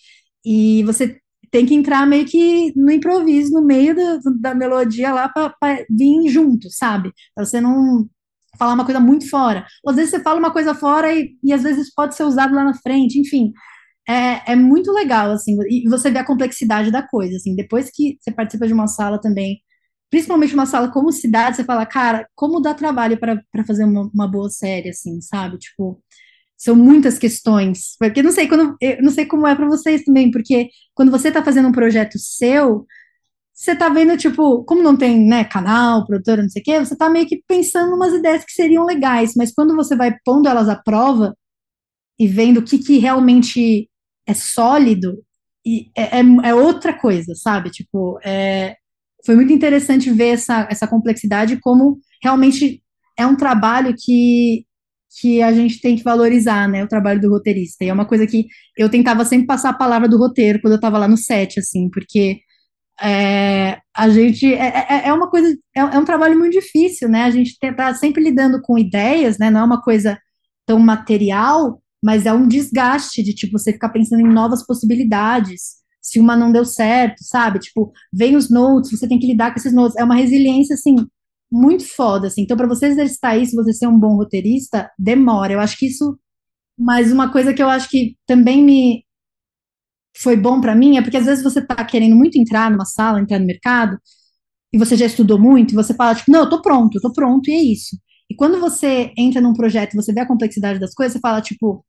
E 0.45 0.83
você 0.83 1.19
tem 1.51 1.65
que 1.65 1.73
entrar 1.73 2.05
meio 2.07 2.25
que 2.25 2.71
no 2.75 2.91
improviso, 2.91 3.51
no 3.53 3.65
meio 3.65 3.95
da, 3.95 4.19
da 4.39 4.55
melodia 4.55 5.13
lá, 5.13 5.29
para 5.29 5.85
vir 5.89 6.29
junto, 6.29 6.69
sabe? 6.69 7.11
Pra 7.33 7.45
você 7.45 7.59
não 7.61 8.07
falar 8.57 8.73
uma 8.73 8.85
coisa 8.85 8.99
muito 8.99 9.29
fora. 9.29 9.65
Ou 9.83 9.91
às 9.91 9.95
vezes 9.95 10.11
você 10.11 10.19
fala 10.21 10.39
uma 10.39 10.51
coisa 10.51 10.73
fora 10.75 11.13
e, 11.13 11.35
e 11.43 11.53
às 11.53 11.63
vezes 11.63 11.93
pode 11.93 12.15
ser 12.15 12.23
usado 12.23 12.53
lá 12.53 12.63
na 12.63 12.73
frente, 12.73 13.19
enfim. 13.19 13.51
É, 14.07 14.53
é 14.53 14.55
muito 14.55 14.91
legal, 14.91 15.31
assim, 15.31 15.57
e 15.69 15.89
você 15.89 16.11
vê 16.11 16.19
a 16.19 16.25
complexidade 16.25 16.91
da 16.91 17.01
coisa, 17.07 17.37
assim, 17.37 17.55
depois 17.55 17.89
que 17.91 18.17
você 18.21 18.31
participa 18.31 18.67
de 18.67 18.73
uma 18.73 18.87
sala 18.87 19.19
também, 19.19 19.59
principalmente 20.11 20.53
uma 20.53 20.67
sala 20.67 20.91
como 20.91 21.11
cidade, 21.11 21.57
você 21.57 21.63
fala, 21.63 21.85
cara, 21.85 22.27
como 22.35 22.61
dá 22.61 22.73
trabalho 22.73 23.17
para 23.19 23.65
fazer 23.65 23.83
uma, 23.83 24.09
uma 24.13 24.27
boa 24.27 24.49
série, 24.49 24.89
assim, 24.89 25.19
sabe? 25.21 25.57
Tipo, 25.57 26.01
são 26.57 26.75
muitas 26.75 27.17
questões, 27.17 27.95
porque 27.99 28.23
não 28.23 28.31
sei 28.31 28.47
quando, 28.47 28.75
eu 28.81 29.01
não 29.01 29.11
sei 29.11 29.25
como 29.25 29.47
é 29.47 29.55
para 29.55 29.67
vocês 29.67 30.03
também, 30.03 30.31
porque 30.31 30.69
quando 30.93 31.11
você 31.11 31.29
está 31.29 31.43
fazendo 31.43 31.67
um 31.67 31.71
projeto 31.71 32.17
seu, 32.19 32.85
você 33.55 33.73
tá 33.73 33.87
vendo, 33.87 34.17
tipo, 34.17 34.65
como 34.65 34.83
não 34.83 34.97
tem, 34.97 35.17
né, 35.25 35.45
canal, 35.45 36.05
produtora, 36.05 36.41
não 36.41 36.49
sei 36.49 36.61
o 36.61 36.65
quê, 36.65 36.79
você 36.79 36.95
tá 36.95 37.09
meio 37.09 37.25
que 37.25 37.41
pensando 37.47 37.95
umas 37.95 38.13
ideias 38.13 38.43
que 38.43 38.51
seriam 38.51 38.85
legais, 38.85 39.33
mas 39.35 39.53
quando 39.53 39.73
você 39.75 39.95
vai 39.95 40.13
pondo 40.25 40.49
elas 40.49 40.67
à 40.67 40.75
prova 40.75 41.33
e 42.19 42.27
vendo 42.27 42.59
o 42.59 42.63
que, 42.63 42.77
que 42.77 42.97
realmente 42.97 43.89
é 44.27 44.33
sólido, 44.33 45.23
e 45.65 45.89
é, 45.95 46.19
é, 46.19 46.49
é 46.49 46.53
outra 46.53 46.93
coisa, 46.93 47.33
sabe? 47.35 47.69
Tipo, 47.69 48.19
é, 48.23 48.75
foi 49.25 49.35
muito 49.35 49.53
interessante 49.53 50.11
ver 50.11 50.33
essa, 50.33 50.67
essa 50.69 50.87
complexidade, 50.87 51.57
como 51.61 51.97
realmente 52.21 52.83
é 53.17 53.25
um 53.25 53.37
trabalho 53.37 53.95
que, 53.97 54.65
que 55.21 55.41
a 55.41 55.53
gente 55.53 55.79
tem 55.79 55.95
que 55.95 56.03
valorizar, 56.03 56.67
né, 56.67 56.83
o 56.83 56.89
trabalho 56.89 57.21
do 57.21 57.29
roteirista. 57.29 57.85
E 57.85 57.89
é 57.89 57.93
uma 57.93 58.05
coisa 58.05 58.27
que 58.27 58.47
eu 58.77 58.89
tentava 58.89 59.23
sempre 59.23 59.47
passar 59.47 59.69
a 59.69 59.77
palavra 59.77 60.09
do 60.09 60.17
roteiro 60.17 60.59
quando 60.61 60.73
eu 60.73 60.77
estava 60.77 60.97
lá 60.97 61.07
no 61.07 61.17
set, 61.17 61.59
assim, 61.59 61.89
porque 61.89 62.41
é, 63.01 63.79
a 63.95 64.09
gente 64.09 64.53
é, 64.53 64.85
é, 64.89 65.07
é 65.07 65.13
uma 65.13 65.29
coisa, 65.29 65.49
é, 65.75 65.79
é, 65.79 65.99
um 65.99 66.05
trabalho 66.05 66.37
muito 66.37 66.53
difícil, 66.53 67.09
né? 67.09 67.23
A 67.23 67.31
gente 67.31 67.57
está 67.61 67.93
sempre 67.93 68.23
lidando 68.23 68.61
com 68.61 68.77
ideias, 68.77 69.37
né? 69.37 69.49
Não 69.49 69.61
é 69.61 69.63
uma 69.63 69.81
coisa 69.81 70.17
tão 70.65 70.79
material, 70.79 71.81
mas 72.03 72.25
é 72.25 72.33
um 72.33 72.47
desgaste 72.47 73.23
de 73.23 73.33
tipo 73.33 73.57
você 73.57 73.73
ficar 73.73 73.89
pensando 73.89 74.21
em 74.21 74.33
novas 74.33 74.65
possibilidades. 74.65 75.83
Se 76.01 76.19
uma 76.19 76.35
não 76.35 76.51
deu 76.51 76.63
certo, 76.65 77.23
sabe? 77.23 77.59
Tipo, 77.59 77.91
vem 78.13 78.35
os 78.35 78.49
notes, 78.49 78.91
você 78.91 79.07
tem 79.07 79.19
que 79.19 79.27
lidar 79.27 79.51
com 79.51 79.59
esses 79.59 79.73
notes. 79.73 79.97
É 79.97 80.03
uma 80.03 80.15
resiliência 80.15 80.75
assim 80.75 80.95
muito 81.51 81.85
foda, 81.87 82.27
assim. 82.27 82.43
Então, 82.43 82.57
para 82.57 82.67
você 82.67 82.87
exercitar 82.87 83.39
isso, 83.39 83.55
você 83.55 83.73
ser 83.73 83.87
um 83.87 83.99
bom 83.99 84.15
roteirista, 84.15 84.91
demora. 84.99 85.53
Eu 85.53 85.59
acho 85.59 85.77
que 85.77 85.87
isso, 85.87 86.17
mas 86.77 87.11
uma 87.11 87.31
coisa 87.31 87.53
que 87.53 87.63
eu 87.63 87.69
acho 87.69 87.89
que 87.89 88.15
também 88.27 88.63
me 88.63 89.04
foi 90.17 90.35
bom 90.35 90.61
para 90.61 90.75
mim 90.75 90.97
é 90.97 91.01
porque 91.01 91.17
às 91.17 91.25
vezes 91.25 91.43
você 91.43 91.61
tá 91.65 91.83
querendo 91.85 92.15
muito 92.15 92.37
entrar 92.37 92.71
numa 92.71 92.85
sala, 92.85 93.19
entrar 93.19 93.39
no 93.39 93.45
mercado, 93.45 93.97
e 94.73 94.77
você 94.77 94.95
já 94.95 95.05
estudou 95.05 95.39
muito, 95.39 95.71
e 95.73 95.75
você 95.75 95.93
fala, 95.93 96.15
tipo, 96.15 96.31
não, 96.31 96.41
eu 96.41 96.49
tô 96.49 96.61
pronto, 96.61 96.97
eu 96.97 97.01
tô 97.01 97.11
pronto, 97.13 97.49
e 97.49 97.53
é 97.53 97.61
isso. 97.61 97.97
E 98.29 98.35
quando 98.35 98.59
você 98.59 99.11
entra 99.17 99.39
num 99.41 99.53
projeto 99.53 99.93
e 99.93 99.95
você 99.95 100.11
vê 100.13 100.21
a 100.21 100.27
complexidade 100.27 100.79
das 100.79 100.93
coisas, 100.93 101.13
você 101.13 101.19
fala, 101.19 101.41
tipo, 101.41 101.85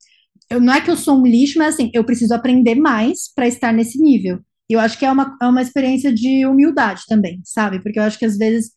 eu, 0.49 0.61
não 0.61 0.73
é 0.73 0.81
que 0.81 0.89
eu 0.89 0.97
sou 0.97 1.19
um 1.19 1.25
lixo, 1.25 1.57
mas 1.59 1.75
assim, 1.75 1.91
eu 1.93 2.03
preciso 2.03 2.33
aprender 2.33 2.75
mais 2.75 3.31
para 3.35 3.47
estar 3.47 3.73
nesse 3.73 4.01
nível. 4.01 4.39
E 4.69 4.73
eu 4.73 4.79
acho 4.79 4.97
que 4.97 5.05
é 5.05 5.11
uma, 5.11 5.35
é 5.41 5.45
uma 5.47 5.61
experiência 5.61 6.13
de 6.13 6.45
humildade 6.45 7.03
também, 7.07 7.41
sabe? 7.43 7.81
Porque 7.81 7.99
eu 7.99 8.03
acho 8.03 8.19
que 8.19 8.25
às 8.25 8.37
vezes, 8.37 8.71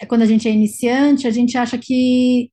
é 0.00 0.06
quando 0.06 0.22
a 0.22 0.26
gente 0.26 0.48
é 0.48 0.52
iniciante, 0.52 1.26
a 1.26 1.30
gente 1.30 1.56
acha 1.56 1.78
que 1.78 2.50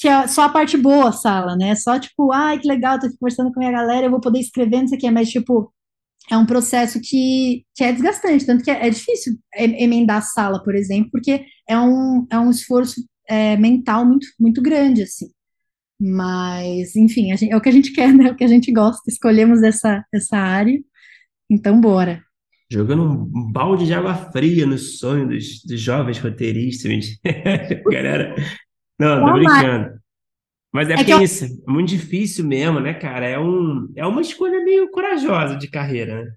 que 0.00 0.08
é 0.08 0.26
só 0.28 0.42
a 0.42 0.48
parte 0.48 0.76
boa 0.76 1.12
sala, 1.12 1.56
né? 1.56 1.74
Só 1.74 1.98
tipo, 1.98 2.32
ai, 2.32 2.58
que 2.58 2.68
legal, 2.68 2.98
tô 2.98 3.06
aqui 3.06 3.16
conversando 3.18 3.52
com 3.52 3.60
a 3.60 3.60
minha 3.60 3.72
galera, 3.72 4.06
eu 4.06 4.10
vou 4.10 4.20
poder 4.20 4.40
escrever, 4.40 4.80
não 4.80 4.88
sei 4.88 4.98
o 4.98 5.00
que, 5.00 5.10
mas 5.10 5.30
tipo, 5.30 5.72
é 6.30 6.36
um 6.36 6.46
processo 6.46 7.00
que, 7.00 7.64
que 7.74 7.84
é 7.84 7.92
desgastante, 7.92 8.44
tanto 8.44 8.64
que 8.64 8.70
é, 8.70 8.86
é 8.86 8.90
difícil 8.90 9.38
emendar 9.54 10.18
a 10.18 10.22
sala, 10.22 10.62
por 10.62 10.74
exemplo, 10.74 11.10
porque 11.10 11.44
é 11.68 11.78
um, 11.78 12.26
é 12.30 12.38
um 12.38 12.50
esforço 12.50 13.00
é, 13.28 13.56
mental 13.56 14.04
muito, 14.04 14.26
muito 14.38 14.60
grande, 14.60 15.02
assim. 15.02 15.26
Mas, 15.98 16.94
enfim, 16.94 17.34
gente, 17.36 17.52
é 17.52 17.56
o 17.56 17.60
que 17.60 17.68
a 17.68 17.72
gente 17.72 17.92
quer, 17.94 18.12
né? 18.12 18.28
É 18.28 18.32
o 18.32 18.36
que 18.36 18.44
a 18.44 18.48
gente 18.48 18.70
gosta. 18.72 19.02
Escolhemos 19.08 19.62
essa, 19.62 20.04
essa 20.12 20.36
área, 20.36 20.78
então 21.50 21.80
bora. 21.80 22.22
Jogando 22.70 23.04
um 23.04 23.52
balde 23.52 23.86
de 23.86 23.94
água 23.94 24.14
fria 24.14 24.66
no 24.66 24.76
sonho 24.76 25.28
dos, 25.28 25.62
dos 25.64 25.80
jovens 25.80 26.18
roteiristas. 26.18 27.06
Galera, 27.90 28.34
não, 28.98 29.24
tô 29.24 29.32
brincando. 29.34 30.00
Mas 30.72 30.88
é, 30.90 30.92
é 30.92 30.96
porque 30.96 31.12
eu... 31.12 31.22
isso, 31.22 31.44
é 31.44 31.70
muito 31.70 31.88
difícil 31.88 32.44
mesmo, 32.44 32.80
né, 32.80 32.94
cara? 32.94 33.26
É, 33.26 33.38
um, 33.38 33.90
é 33.96 34.06
uma 34.06 34.20
escolha 34.20 34.62
meio 34.62 34.90
corajosa 34.90 35.56
de 35.56 35.70
carreira, 35.70 36.22
né? 36.22 36.32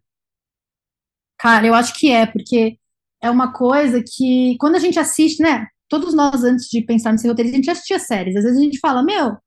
Cara, 1.38 1.68
eu 1.68 1.74
acho 1.74 1.94
que 1.94 2.12
é, 2.12 2.26
porque 2.26 2.78
é 3.22 3.30
uma 3.30 3.52
coisa 3.52 4.04
que, 4.04 4.56
quando 4.60 4.76
a 4.76 4.80
gente 4.80 5.00
assiste, 5.00 5.42
né? 5.42 5.68
Todos 5.88 6.14
nós, 6.14 6.44
antes 6.44 6.68
de 6.70 6.82
pensar 6.82 7.12
nesse 7.12 7.28
roteirista, 7.28 7.56
a 7.56 7.60
gente 7.60 7.72
assistia 7.72 8.00
séries. 8.00 8.36
Às 8.36 8.44
vezes 8.44 8.60
a 8.60 8.64
gente 8.64 8.80
fala, 8.80 9.04
meu, 9.04 9.38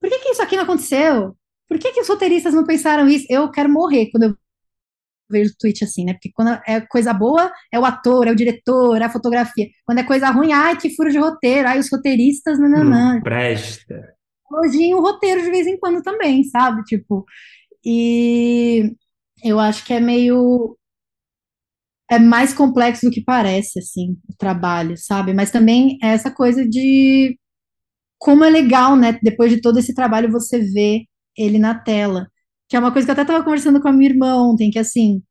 por 0.00 0.08
que, 0.10 0.18
que 0.18 0.30
isso 0.30 0.42
aqui 0.42 0.56
não 0.56 0.64
aconteceu? 0.64 1.36
Por 1.68 1.78
que, 1.78 1.92
que 1.92 2.00
os 2.00 2.08
roteiristas 2.08 2.54
não 2.54 2.64
pensaram 2.64 3.08
isso? 3.08 3.26
Eu 3.30 3.50
quero 3.50 3.68
morrer 3.68 4.10
quando 4.10 4.24
eu 4.24 4.36
vejo 5.32 5.54
tweet 5.58 5.82
assim, 5.82 6.04
né? 6.04 6.12
Porque 6.12 6.30
quando 6.32 6.50
é 6.66 6.80
coisa 6.82 7.12
boa, 7.12 7.50
é 7.72 7.78
o 7.80 7.84
ator, 7.84 8.28
é 8.28 8.30
o 8.30 8.36
diretor, 8.36 9.00
é 9.00 9.04
a 9.04 9.10
fotografia. 9.10 9.66
Quando 9.84 9.98
é 9.98 10.04
coisa 10.04 10.30
ruim, 10.30 10.52
ai, 10.52 10.76
que 10.76 10.94
furo 10.94 11.10
de 11.10 11.18
roteiro, 11.18 11.66
ai, 11.66 11.78
os 11.78 11.90
roteiristas, 11.90 12.60
nananã. 12.60 13.14
Não 13.14 13.22
presta. 13.22 14.14
Elogiem 14.52 14.94
o 14.94 15.00
roteiro 15.00 15.42
de 15.42 15.50
vez 15.50 15.66
em 15.66 15.78
quando 15.78 16.02
também, 16.02 16.44
sabe? 16.44 16.84
Tipo, 16.84 17.24
e 17.84 18.94
eu 19.42 19.58
acho 19.58 19.84
que 19.84 19.94
é 19.94 20.00
meio 20.00 20.76
é 22.10 22.18
mais 22.18 22.52
complexo 22.52 23.06
do 23.06 23.10
que 23.10 23.24
parece, 23.24 23.78
assim, 23.78 24.18
o 24.28 24.36
trabalho, 24.36 24.96
sabe? 24.98 25.32
Mas 25.32 25.50
também 25.50 25.98
é 26.02 26.08
essa 26.08 26.30
coisa 26.30 26.68
de 26.68 27.38
como 28.18 28.44
é 28.44 28.50
legal, 28.50 28.94
né? 28.96 29.18
Depois 29.22 29.50
de 29.50 29.60
todo 29.60 29.78
esse 29.78 29.94
trabalho, 29.94 30.30
você 30.30 30.58
vê 30.60 31.06
ele 31.36 31.58
na 31.58 31.74
tela. 31.74 32.28
Que 32.72 32.76
é 32.76 32.78
uma 32.78 32.90
coisa 32.90 33.04
que 33.04 33.10
eu 33.10 33.12
até 33.12 33.20
estava 33.20 33.44
conversando 33.44 33.82
com 33.82 33.88
a 33.88 33.92
minha 33.92 34.10
irmã 34.10 34.34
ontem, 34.34 34.70
que 34.70 34.78
assim, 34.78 35.22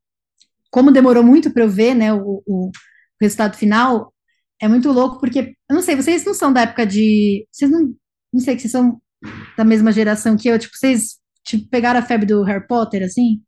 como 0.70 0.92
demorou 0.92 1.24
muito 1.24 1.52
para 1.52 1.64
eu 1.64 1.68
ver, 1.68 1.92
né, 1.92 2.14
o, 2.14 2.40
o, 2.46 2.70
resultado 3.20 3.56
final, 3.56 4.14
é 4.60 4.68
muito 4.68 4.92
louco, 4.92 5.18
porque, 5.18 5.56
eu 5.68 5.74
não 5.74 5.82
sei, 5.82 5.96
vocês 5.96 6.24
não 6.24 6.34
são 6.34 6.52
da 6.52 6.60
época 6.60 6.86
de. 6.86 7.44
Vocês 7.50 7.68
não. 7.68 7.92
Não 8.32 8.40
sei, 8.40 8.54
que 8.54 8.60
vocês 8.62 8.70
são 8.70 9.02
da 9.56 9.64
mesma 9.64 9.90
geração 9.90 10.36
que 10.36 10.46
eu, 10.46 10.56
tipo, 10.56 10.76
vocês 10.76 11.18
tipo, 11.44 11.68
pegaram 11.68 11.98
a 11.98 12.04
febre 12.04 12.26
do 12.26 12.44
Harry 12.44 12.64
Potter, 12.64 13.02
assim? 13.02 13.42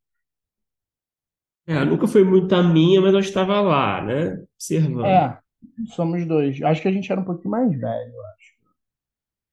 É, 1.65 1.85
nunca 1.85 2.09
foi 2.09 2.25
muito 2.25 2.53
a 2.53 2.65
minha, 2.65 3.01
mas 3.01 3.15
eu 3.15 3.21
estava 3.21 3.61
lá, 3.61 4.03
né? 4.03 4.43
Observando. 4.57 5.07
É, 5.07 5.39
somos 5.95 6.27
dois. 6.27 6.61
Acho 6.63 6.83
que 6.83 6.89
a 6.89 6.93
gente 6.93 7.13
era 7.13 7.21
um 7.21 7.25
pouquinho 7.25 7.53
mais 7.53 7.71
velho, 7.71 8.13
eu 8.13 8.27
acho. 8.27 8.55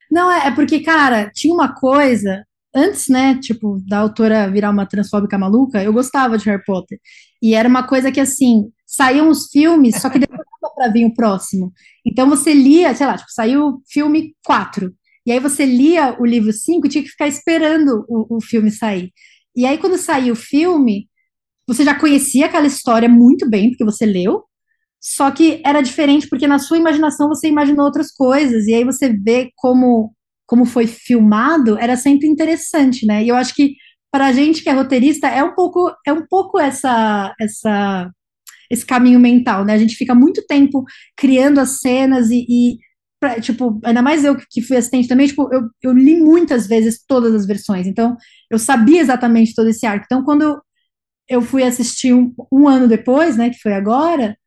Não, 0.09 0.31
é, 0.31 0.47
é 0.47 0.55
porque, 0.55 0.79
cara, 0.79 1.29
tinha 1.29 1.53
uma 1.53 1.75
coisa, 1.75 2.43
antes, 2.73 3.07
né, 3.07 3.37
tipo, 3.39 3.81
da 3.87 3.99
autora 3.99 4.49
virar 4.49 4.69
uma 4.69 4.85
transfóbica 4.85 5.37
maluca, 5.37 5.83
eu 5.83 5.93
gostava 5.93 6.37
de 6.37 6.45
Harry 6.45 6.63
Potter. 6.63 6.99
E 7.41 7.53
era 7.55 7.67
uma 7.67 7.83
coisa 7.83 8.11
que, 8.11 8.19
assim, 8.19 8.71
saíam 8.85 9.29
os 9.29 9.47
filmes, 9.49 10.01
só 10.01 10.09
que 10.09 10.19
demorava 10.19 10.47
para 10.75 10.91
vir 10.91 11.05
o 11.05 11.13
próximo. 11.13 11.71
Então 12.05 12.29
você 12.29 12.53
lia, 12.53 12.93
sei 12.95 13.07
lá, 13.07 13.17
tipo, 13.17 13.31
saiu 13.31 13.81
filme 13.89 14.35
4. 14.45 14.93
E 15.25 15.31
aí 15.31 15.39
você 15.39 15.65
lia 15.65 16.15
o 16.19 16.25
livro 16.25 16.51
5 16.51 16.87
e 16.87 16.89
tinha 16.89 17.03
que 17.03 17.09
ficar 17.09 17.27
esperando 17.27 18.05
o, 18.07 18.37
o 18.37 18.41
filme 18.41 18.71
sair. 18.71 19.11
E 19.55 19.65
aí, 19.65 19.77
quando 19.77 19.97
saiu 19.97 20.33
o 20.33 20.37
filme, 20.37 21.09
você 21.67 21.83
já 21.83 21.97
conhecia 21.97 22.45
aquela 22.45 22.67
história 22.67 23.07
muito 23.09 23.49
bem, 23.49 23.69
porque 23.69 23.83
você 23.83 24.05
leu, 24.05 24.43
só 24.99 25.31
que 25.31 25.61
era 25.65 25.81
diferente 25.81 26.27
porque 26.29 26.47
na 26.47 26.59
sua 26.59 26.77
imaginação 26.77 27.27
você 27.27 27.47
imaginou 27.47 27.85
outras 27.85 28.11
coisas, 28.11 28.67
e 28.67 28.73
aí 28.73 28.83
você 28.83 29.09
vê 29.09 29.51
como, 29.55 30.13
como 30.51 30.65
foi 30.65 30.85
filmado, 30.85 31.79
era 31.79 31.95
sempre 31.95 32.27
interessante, 32.27 33.05
né? 33.05 33.23
E 33.23 33.29
eu 33.29 33.37
acho 33.37 33.55
que 33.55 33.75
para 34.11 34.27
a 34.27 34.33
gente 34.33 34.61
que 34.61 34.67
é 34.69 34.73
roteirista 34.73 35.27
é 35.27 35.41
um 35.41 35.55
pouco 35.55 35.89
é 36.05 36.11
um 36.11 36.25
pouco 36.27 36.59
essa 36.59 37.33
essa 37.39 38.11
esse 38.69 38.85
caminho 38.85 39.17
mental, 39.17 39.63
né? 39.63 39.73
A 39.73 39.77
gente 39.77 39.95
fica 39.95 40.13
muito 40.13 40.45
tempo 40.45 40.83
criando 41.15 41.59
as 41.59 41.79
cenas 41.79 42.29
e, 42.31 42.45
e 42.49 42.77
pra, 43.17 43.39
tipo, 43.39 43.79
ainda 43.85 44.01
mais 44.01 44.25
eu 44.25 44.35
que 44.49 44.61
fui 44.61 44.75
assistente 44.75 45.07
também, 45.07 45.27
tipo, 45.27 45.47
eu, 45.53 45.69
eu 45.81 45.93
li 45.93 46.17
muitas 46.21 46.67
vezes 46.67 47.01
todas 47.07 47.33
as 47.33 47.45
versões, 47.45 47.87
então 47.87 48.17
eu 48.49 48.59
sabia 48.59 48.99
exatamente 49.01 49.55
todo 49.55 49.69
esse 49.69 49.85
arco. 49.85 50.03
Então, 50.05 50.23
quando 50.25 50.61
eu 51.29 51.41
fui 51.41 51.63
assistir 51.63 52.13
um, 52.13 52.33
um 52.51 52.67
ano 52.67 52.89
depois, 52.89 53.37
né, 53.37 53.49
que 53.51 53.59
foi 53.59 53.73
agora, 53.73 54.37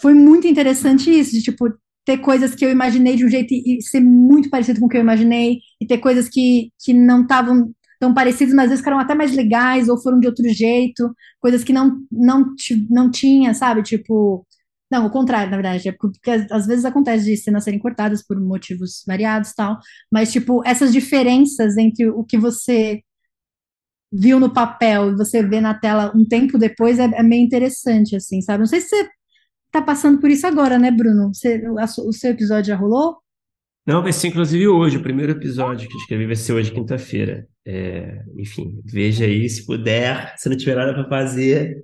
foi 0.00 0.14
muito 0.14 0.46
interessante 0.46 1.10
isso, 1.10 1.32
de 1.32 1.42
tipo, 1.42 1.68
ter 2.04 2.18
coisas 2.18 2.54
que 2.54 2.64
eu 2.64 2.70
imaginei 2.70 3.16
de 3.16 3.24
um 3.24 3.28
jeito 3.28 3.52
e, 3.52 3.80
ser 3.82 4.00
muito 4.00 4.50
parecido 4.50 4.80
com 4.80 4.86
o 4.86 4.88
que 4.88 4.96
eu 4.96 5.00
imaginei, 5.02 5.58
e 5.80 5.86
ter 5.86 5.98
coisas 5.98 6.28
que, 6.28 6.72
que 6.78 6.92
não 6.94 7.22
estavam 7.22 7.72
tão 8.00 8.14
parecidas, 8.14 8.54
mas 8.54 8.64
às 8.64 8.70
vezes 8.70 8.80
ficaram 8.80 8.98
até 8.98 9.14
mais 9.14 9.34
legais, 9.34 9.88
ou 9.88 10.00
foram 10.00 10.18
de 10.20 10.26
outro 10.26 10.48
jeito, 10.48 11.14
coisas 11.40 11.62
que 11.64 11.72
não, 11.72 12.00
não, 12.10 12.54
não 12.90 13.10
tinha, 13.10 13.54
sabe? 13.54 13.82
Tipo. 13.82 14.46
Não, 14.90 15.06
o 15.06 15.10
contrário, 15.10 15.50
na 15.50 15.56
verdade, 15.56 15.88
é 15.88 15.92
porque 15.92 16.30
às 16.50 16.66
vezes 16.66 16.84
acontece 16.84 17.24
de 17.24 17.36
cenas 17.36 17.62
serem 17.62 17.78
cortadas 17.78 18.26
por 18.26 18.40
motivos 18.40 19.04
variados 19.06 19.52
tal, 19.54 19.78
mas, 20.12 20.32
tipo, 20.32 20.62
essas 20.66 20.92
diferenças 20.92 21.76
entre 21.76 22.08
o 22.08 22.24
que 22.24 22.36
você 22.36 23.00
viu 24.12 24.40
no 24.40 24.52
papel 24.52 25.10
e 25.12 25.16
você 25.16 25.42
vê 25.42 25.60
na 25.60 25.74
tela 25.74 26.12
um 26.14 26.26
tempo 26.26 26.58
depois 26.58 26.98
é, 26.98 27.04
é 27.04 27.22
meio 27.22 27.44
interessante, 27.44 28.16
assim, 28.16 28.40
sabe? 28.42 28.60
Não 28.60 28.66
sei 28.66 28.80
se 28.80 28.88
você 28.88 29.08
tá 29.70 29.82
passando 29.82 30.20
por 30.20 30.30
isso 30.30 30.46
agora, 30.46 30.78
né, 30.78 30.90
Bruno? 30.90 31.32
Você, 31.34 31.62
a, 31.78 31.84
o 31.84 32.12
seu 32.12 32.30
episódio 32.30 32.68
já 32.68 32.76
rolou? 32.76 33.18
Não, 33.86 34.02
vai 34.02 34.12
ser 34.12 34.28
inclusive 34.28 34.68
hoje, 34.68 34.96
o 34.96 35.02
primeiro 35.02 35.32
episódio 35.32 35.88
que 35.88 35.94
eu 35.94 36.00
escrevi 36.00 36.26
vai 36.26 36.36
ser 36.36 36.52
hoje, 36.52 36.72
quinta-feira. 36.72 37.46
É, 37.66 38.22
enfim, 38.36 38.80
veja 38.84 39.24
aí 39.24 39.48
se 39.48 39.66
puder, 39.66 40.34
se 40.36 40.48
não 40.48 40.56
tiver 40.56 40.76
nada 40.76 40.94
para 40.94 41.08
fazer. 41.08 41.82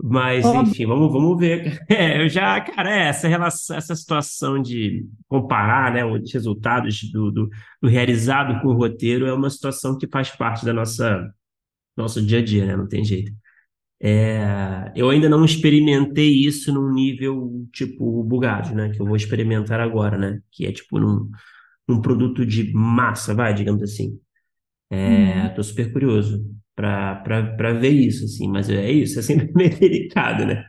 Mas, 0.00 0.44
enfim, 0.46 0.86
vamos, 0.86 1.12
vamos 1.12 1.38
ver. 1.38 1.80
É, 1.90 2.22
eu 2.22 2.28
já, 2.28 2.60
cara, 2.60 2.90
é, 2.90 3.08
essa 3.08 3.26
relação, 3.26 3.76
essa 3.76 3.94
situação 3.96 4.62
de 4.62 5.04
comparar, 5.26 5.92
né, 5.92 6.04
os 6.04 6.32
resultados 6.32 7.00
do, 7.12 7.30
do, 7.32 7.48
do 7.82 7.88
realizado 7.88 8.60
com 8.62 8.68
o 8.68 8.76
roteiro 8.76 9.26
é 9.26 9.32
uma 9.32 9.50
situação 9.50 9.98
que 9.98 10.06
faz 10.06 10.30
parte 10.30 10.64
da 10.64 10.72
nossa 10.72 11.28
nosso 11.96 12.24
dia 12.24 12.38
a 12.38 12.44
dia, 12.44 12.64
né? 12.64 12.76
Não 12.76 12.86
tem 12.86 13.04
jeito. 13.04 13.32
É, 14.00 14.92
eu 14.94 15.10
ainda 15.10 15.28
não 15.28 15.44
experimentei 15.44 16.44
isso 16.44 16.72
num 16.72 16.92
nível 16.92 17.66
tipo 17.72 18.22
bugado, 18.22 18.74
né? 18.74 18.90
Que 18.90 19.00
eu 19.00 19.06
vou 19.06 19.16
experimentar 19.16 19.80
agora, 19.80 20.16
né? 20.16 20.40
Que 20.52 20.66
é 20.66 20.72
tipo 20.72 20.98
num, 20.98 21.30
num 21.88 22.00
produto 22.00 22.46
de 22.46 22.72
massa, 22.72 23.34
vai, 23.34 23.54
digamos 23.54 23.82
assim. 23.82 24.18
É, 24.90 25.42
uhum. 25.48 25.54
Tô 25.54 25.62
super 25.62 25.92
curioso 25.92 26.44
para 26.74 27.72
ver 27.72 27.90
isso, 27.90 28.24
assim, 28.24 28.48
mas 28.48 28.70
é 28.70 28.90
isso, 28.90 29.18
é 29.18 29.22
sempre 29.22 29.50
meio 29.54 29.76
delicado, 29.78 30.46
né? 30.46 30.64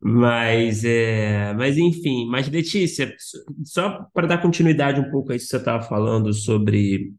mas, 0.00 0.84
é, 0.84 1.52
mas 1.54 1.76
enfim, 1.76 2.26
mas 2.28 2.48
Letícia, 2.48 3.14
só 3.64 4.04
para 4.14 4.26
dar 4.26 4.42
continuidade 4.42 5.00
um 5.00 5.10
pouco 5.10 5.32
a 5.32 5.36
isso 5.36 5.44
que 5.46 5.50
você 5.50 5.56
estava 5.58 5.82
falando 5.82 6.32
sobre 6.32 7.12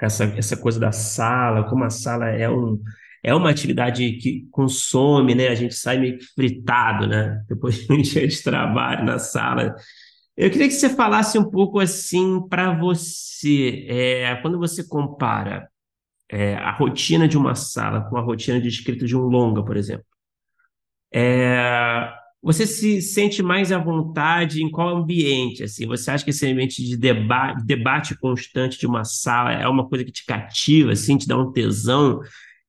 essa, 0.00 0.24
essa 0.36 0.56
coisa 0.56 0.78
da 0.80 0.92
sala, 0.92 1.68
como 1.68 1.84
a 1.84 1.90
sala 1.90 2.28
é 2.28 2.50
um 2.50 2.80
é 3.24 3.34
uma 3.34 3.48
atividade 3.48 4.12
que 4.18 4.46
consome, 4.50 5.34
né? 5.34 5.48
A 5.48 5.54
gente 5.54 5.74
sai 5.74 5.98
meio 5.98 6.18
fritado, 6.34 7.06
né? 7.06 7.42
Depois 7.48 7.86
de 7.86 7.90
um 7.90 7.96
dia 8.02 8.28
de 8.28 8.42
trabalho 8.42 9.02
na 9.02 9.18
sala. 9.18 9.74
Eu 10.36 10.50
queria 10.50 10.68
que 10.68 10.74
você 10.74 10.90
falasse 10.90 11.38
um 11.38 11.50
pouco 11.50 11.80
assim 11.80 12.46
para 12.48 12.78
você, 12.78 13.86
é, 13.88 14.36
quando 14.42 14.58
você 14.58 14.86
compara 14.86 15.66
é, 16.30 16.56
a 16.56 16.70
rotina 16.72 17.26
de 17.26 17.38
uma 17.38 17.54
sala 17.54 18.02
com 18.10 18.18
a 18.18 18.20
rotina 18.20 18.60
de 18.60 18.68
escrita 18.68 19.06
de 19.06 19.16
um 19.16 19.22
longa, 19.22 19.64
por 19.64 19.76
exemplo. 19.78 20.04
É, 21.10 22.12
você 22.42 22.66
se 22.66 23.00
sente 23.00 23.42
mais 23.42 23.72
à 23.72 23.78
vontade 23.78 24.62
em 24.62 24.70
qual 24.70 24.98
ambiente? 24.98 25.62
Assim, 25.62 25.86
você 25.86 26.10
acha 26.10 26.24
que 26.24 26.30
esse 26.30 26.46
ambiente 26.46 26.84
de 26.84 26.94
debate, 26.94 27.64
debate 27.64 28.18
constante 28.18 28.78
de 28.78 28.86
uma 28.86 29.02
sala 29.02 29.52
é 29.52 29.66
uma 29.66 29.88
coisa 29.88 30.04
que 30.04 30.12
te 30.12 30.26
cativa, 30.26 30.92
assim, 30.92 31.16
te 31.16 31.26
dá 31.26 31.38
um 31.38 31.50
tesão? 31.50 32.20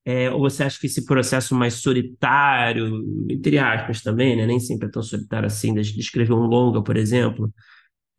É, 0.07 0.29
ou 0.31 0.41
você 0.41 0.63
acha 0.63 0.79
que 0.79 0.85
esse 0.85 1.03
processo 1.03 1.55
mais 1.55 1.75
solitário, 1.75 3.03
entre 3.29 3.57
aspas 3.57 4.01
também, 4.03 4.35
né? 4.35 4.45
Nem 4.45 4.59
sempre 4.59 4.87
é 4.87 4.91
tão 4.91 5.01
solitário 5.01 5.47
assim, 5.47 5.73
de 5.73 5.99
escrever 5.99 6.33
um 6.33 6.45
longa, 6.45 6.83
por 6.83 6.95
exemplo, 6.95 7.51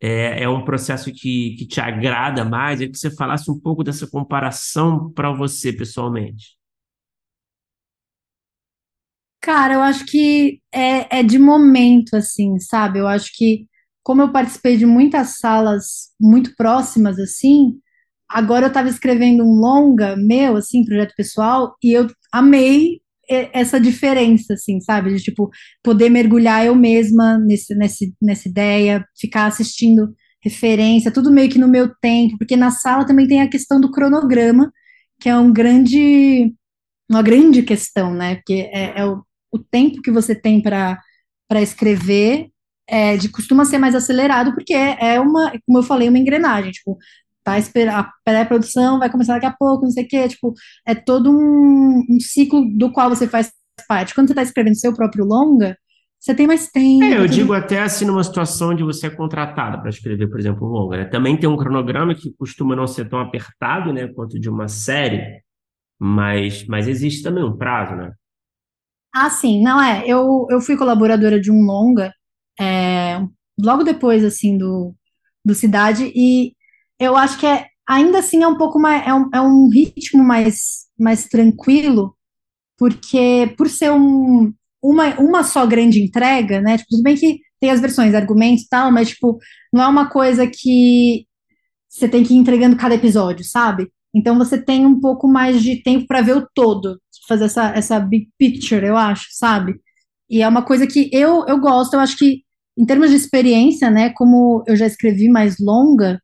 é, 0.01 0.43
é 0.43 0.49
um 0.49 0.63
processo 0.65 1.11
que, 1.11 1.55
que 1.57 1.67
te 1.67 1.81
agrada 1.81 2.45
mais? 2.45 2.81
É 2.81 2.87
que 2.87 2.97
você 2.97 3.09
falasse 3.15 3.49
um 3.51 3.59
pouco 3.59 3.83
dessa 3.83 4.07
comparação 4.07 5.11
para 5.13 5.31
você 5.31 5.73
pessoalmente. 5.73 6.57
Cara, 9.41 9.75
eu 9.75 9.81
acho 9.81 10.05
que 10.05 10.61
é, 10.73 11.19
é 11.19 11.23
de 11.23 11.39
momento, 11.39 12.15
assim, 12.15 12.59
sabe? 12.59 12.99
Eu 12.99 13.07
acho 13.07 13.31
que, 13.33 13.65
como 14.03 14.21
eu 14.21 14.31
participei 14.31 14.77
de 14.77 14.85
muitas 14.85 15.37
salas 15.39 16.09
muito 16.19 16.55
próximas, 16.55 17.17
assim, 17.19 17.79
agora 18.29 18.65
eu 18.65 18.69
estava 18.69 18.89
escrevendo 18.89 19.43
um 19.43 19.59
longa 19.59 20.15
meu, 20.17 20.57
assim, 20.57 20.85
projeto 20.85 21.13
pessoal, 21.15 21.75
e 21.83 21.91
eu 21.93 22.07
amei 22.31 23.01
essa 23.29 23.79
diferença, 23.79 24.53
assim, 24.53 24.79
sabe? 24.79 25.13
De, 25.13 25.21
tipo, 25.21 25.49
poder 25.83 26.09
mergulhar 26.09 26.65
eu 26.65 26.75
mesma 26.75 27.37
nesse, 27.37 27.75
nesse, 27.75 28.13
nessa 28.21 28.47
ideia, 28.47 29.05
ficar 29.19 29.47
assistindo 29.47 30.13
referência, 30.41 31.11
tudo 31.11 31.31
meio 31.31 31.49
que 31.49 31.59
no 31.59 31.67
meu 31.67 31.93
tempo, 32.01 32.37
porque 32.37 32.55
na 32.55 32.71
sala 32.71 33.05
também 33.05 33.27
tem 33.27 33.41
a 33.41 33.49
questão 33.49 33.81
do 33.81 33.91
cronograma, 33.91 34.71
que 35.19 35.27
é 35.27 35.37
um 35.37 35.51
grande, 35.51 36.53
uma 37.09 37.21
grande 37.21 37.63
questão, 37.63 38.13
né? 38.13 38.35
Porque 38.35 38.69
é, 38.73 38.99
é 39.01 39.05
o, 39.05 39.21
o 39.51 39.59
tempo 39.59 40.01
que 40.01 40.11
você 40.11 40.33
tem 40.33 40.61
para 40.61 40.99
escrever 41.61 42.49
é, 42.87 43.17
de, 43.17 43.29
costuma 43.29 43.65
ser 43.65 43.77
mais 43.77 43.95
acelerado, 43.95 44.53
porque 44.53 44.73
é, 44.73 45.15
é 45.15 45.19
uma, 45.19 45.51
como 45.65 45.79
eu 45.79 45.83
falei, 45.83 46.07
uma 46.07 46.19
engrenagem, 46.19 46.71
tipo, 46.71 46.97
tá 47.47 47.57
esperar 47.57 47.99
a 47.99 48.11
pré-produção 48.25 48.99
vai 48.99 49.09
começar 49.09 49.35
daqui 49.35 49.45
a 49.45 49.55
pouco, 49.57 49.85
não 49.85 49.91
sei 49.91 50.03
o 50.03 50.07
quê, 50.07 50.27
tipo, 50.27 50.53
é 50.85 50.93
todo 50.93 51.31
um, 51.31 52.03
um 52.09 52.19
ciclo 52.19 52.61
do 52.77 52.91
qual 52.91 53.09
você 53.09 53.25
faz 53.25 53.51
parte. 53.87 54.13
Quando 54.13 54.27
você 54.27 54.33
está 54.33 54.43
escrevendo 54.43 54.75
seu 54.75 54.93
próprio 54.93 55.23
longa, 55.23 55.77
você 56.19 56.35
tem 56.35 56.45
mais 56.45 56.69
tempo. 56.69 57.05
É, 57.05 57.17
eu 57.17 57.25
digo 57.25 57.53
até 57.53 57.81
assim 57.81 58.03
numa 58.03 58.23
situação 58.23 58.71
onde 58.71 58.83
você 58.83 59.07
é 59.07 59.09
contratada 59.09 59.79
para 59.79 59.89
escrever, 59.89 60.27
por 60.27 60.37
exemplo, 60.37 60.67
um 60.67 60.71
longa, 60.71 60.97
né? 60.97 61.05
Também 61.05 61.37
tem 61.37 61.49
um 61.49 61.55
cronograma 61.55 62.13
que 62.13 62.33
costuma 62.37 62.75
não 62.75 62.85
ser 62.85 63.07
tão 63.07 63.19
apertado, 63.19 63.93
né, 63.93 64.07
quanto 64.07 64.37
de 64.37 64.49
uma 64.49 64.67
série, 64.67 65.41
mas, 65.97 66.65
mas 66.67 66.85
existe 66.85 67.23
também 67.23 67.45
um 67.45 67.55
prazo, 67.55 67.95
né? 67.95 68.11
Ah, 69.15 69.29
sim, 69.29 69.63
não 69.63 69.81
é. 69.81 70.03
Eu, 70.05 70.47
eu 70.49 70.59
fui 70.59 70.75
colaboradora 70.75 71.39
de 71.39 71.49
um 71.49 71.61
longa 71.61 72.11
é, 72.59 73.21
logo 73.57 73.83
depois, 73.83 74.25
assim, 74.25 74.57
do, 74.57 74.93
do 75.45 75.55
Cidade, 75.55 76.11
e 76.13 76.56
eu 76.99 77.15
acho 77.15 77.39
que 77.39 77.45
é, 77.45 77.67
ainda 77.87 78.19
assim 78.19 78.43
é 78.43 78.47
um 78.47 78.57
pouco 78.57 78.79
mais, 78.79 79.05
é 79.07 79.13
um, 79.13 79.29
é 79.33 79.41
um 79.41 79.69
ritmo 79.69 80.23
mais, 80.23 80.85
mais 80.97 81.25
tranquilo, 81.25 82.15
porque 82.77 83.53
por 83.57 83.69
ser 83.69 83.91
um, 83.91 84.53
uma, 84.81 85.15
uma 85.19 85.43
só 85.43 85.65
grande 85.65 86.01
entrega, 86.01 86.61
né, 86.61 86.77
tipo, 86.77 86.89
tudo 86.91 87.03
bem 87.03 87.15
que 87.15 87.39
tem 87.59 87.71
as 87.71 87.81
versões, 87.81 88.13
argumentos 88.13 88.65
e 88.65 88.69
tal, 88.69 88.91
mas, 88.91 89.09
tipo, 89.09 89.37
não 89.73 89.81
é 89.83 89.87
uma 89.87 90.09
coisa 90.09 90.45
que 90.47 91.25
você 91.89 92.07
tem 92.07 92.23
que 92.23 92.33
ir 92.33 92.37
entregando 92.37 92.77
cada 92.77 92.95
episódio, 92.95 93.43
sabe? 93.43 93.89
Então 94.13 94.37
você 94.37 94.61
tem 94.61 94.85
um 94.85 94.99
pouco 94.99 95.27
mais 95.27 95.61
de 95.61 95.81
tempo 95.81 96.05
para 96.07 96.21
ver 96.21 96.37
o 96.37 96.47
todo 96.53 96.99
fazer 97.27 97.45
essa, 97.45 97.69
essa 97.75 97.99
big 97.99 98.29
picture, 98.37 98.85
eu 98.85 98.95
acho, 98.97 99.27
sabe? 99.31 99.75
E 100.29 100.41
é 100.41 100.47
uma 100.47 100.63
coisa 100.63 100.87
que 100.87 101.09
eu, 101.11 101.45
eu 101.47 101.59
gosto, 101.59 101.93
eu 101.93 101.99
acho 101.99 102.17
que, 102.17 102.43
em 102.77 102.85
termos 102.85 103.09
de 103.09 103.15
experiência, 103.15 103.91
né, 103.91 104.11
como 104.15 104.63
eu 104.67 104.75
já 104.75 104.85
escrevi 104.87 105.29
mais 105.29 105.57
longa, 105.59 106.21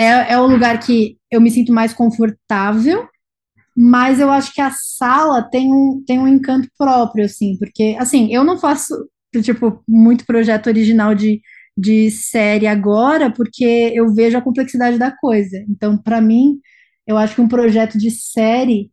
é, 0.00 0.32
é 0.32 0.40
o 0.40 0.46
lugar 0.46 0.80
que 0.80 1.18
eu 1.30 1.42
me 1.42 1.50
sinto 1.50 1.74
mais 1.74 1.92
confortável, 1.92 3.06
mas 3.76 4.18
eu 4.18 4.30
acho 4.30 4.52
que 4.54 4.60
a 4.60 4.70
sala 4.70 5.42
tem 5.42 5.70
um, 5.70 6.02
tem 6.06 6.18
um 6.18 6.26
encanto 6.26 6.68
próprio, 6.78 7.26
assim, 7.26 7.58
porque, 7.58 7.96
assim, 7.98 8.32
eu 8.32 8.42
não 8.42 8.58
faço, 8.58 8.94
tipo, 9.42 9.82
muito 9.86 10.24
projeto 10.24 10.68
original 10.68 11.14
de, 11.14 11.42
de 11.76 12.10
série 12.10 12.66
agora, 12.66 13.30
porque 13.30 13.92
eu 13.94 14.14
vejo 14.14 14.38
a 14.38 14.42
complexidade 14.42 14.98
da 14.98 15.14
coisa. 15.14 15.62
Então, 15.68 15.98
para 15.98 16.20
mim, 16.20 16.58
eu 17.06 17.18
acho 17.18 17.34
que 17.34 17.40
um 17.42 17.48
projeto 17.48 17.98
de 17.98 18.10
série 18.10 18.90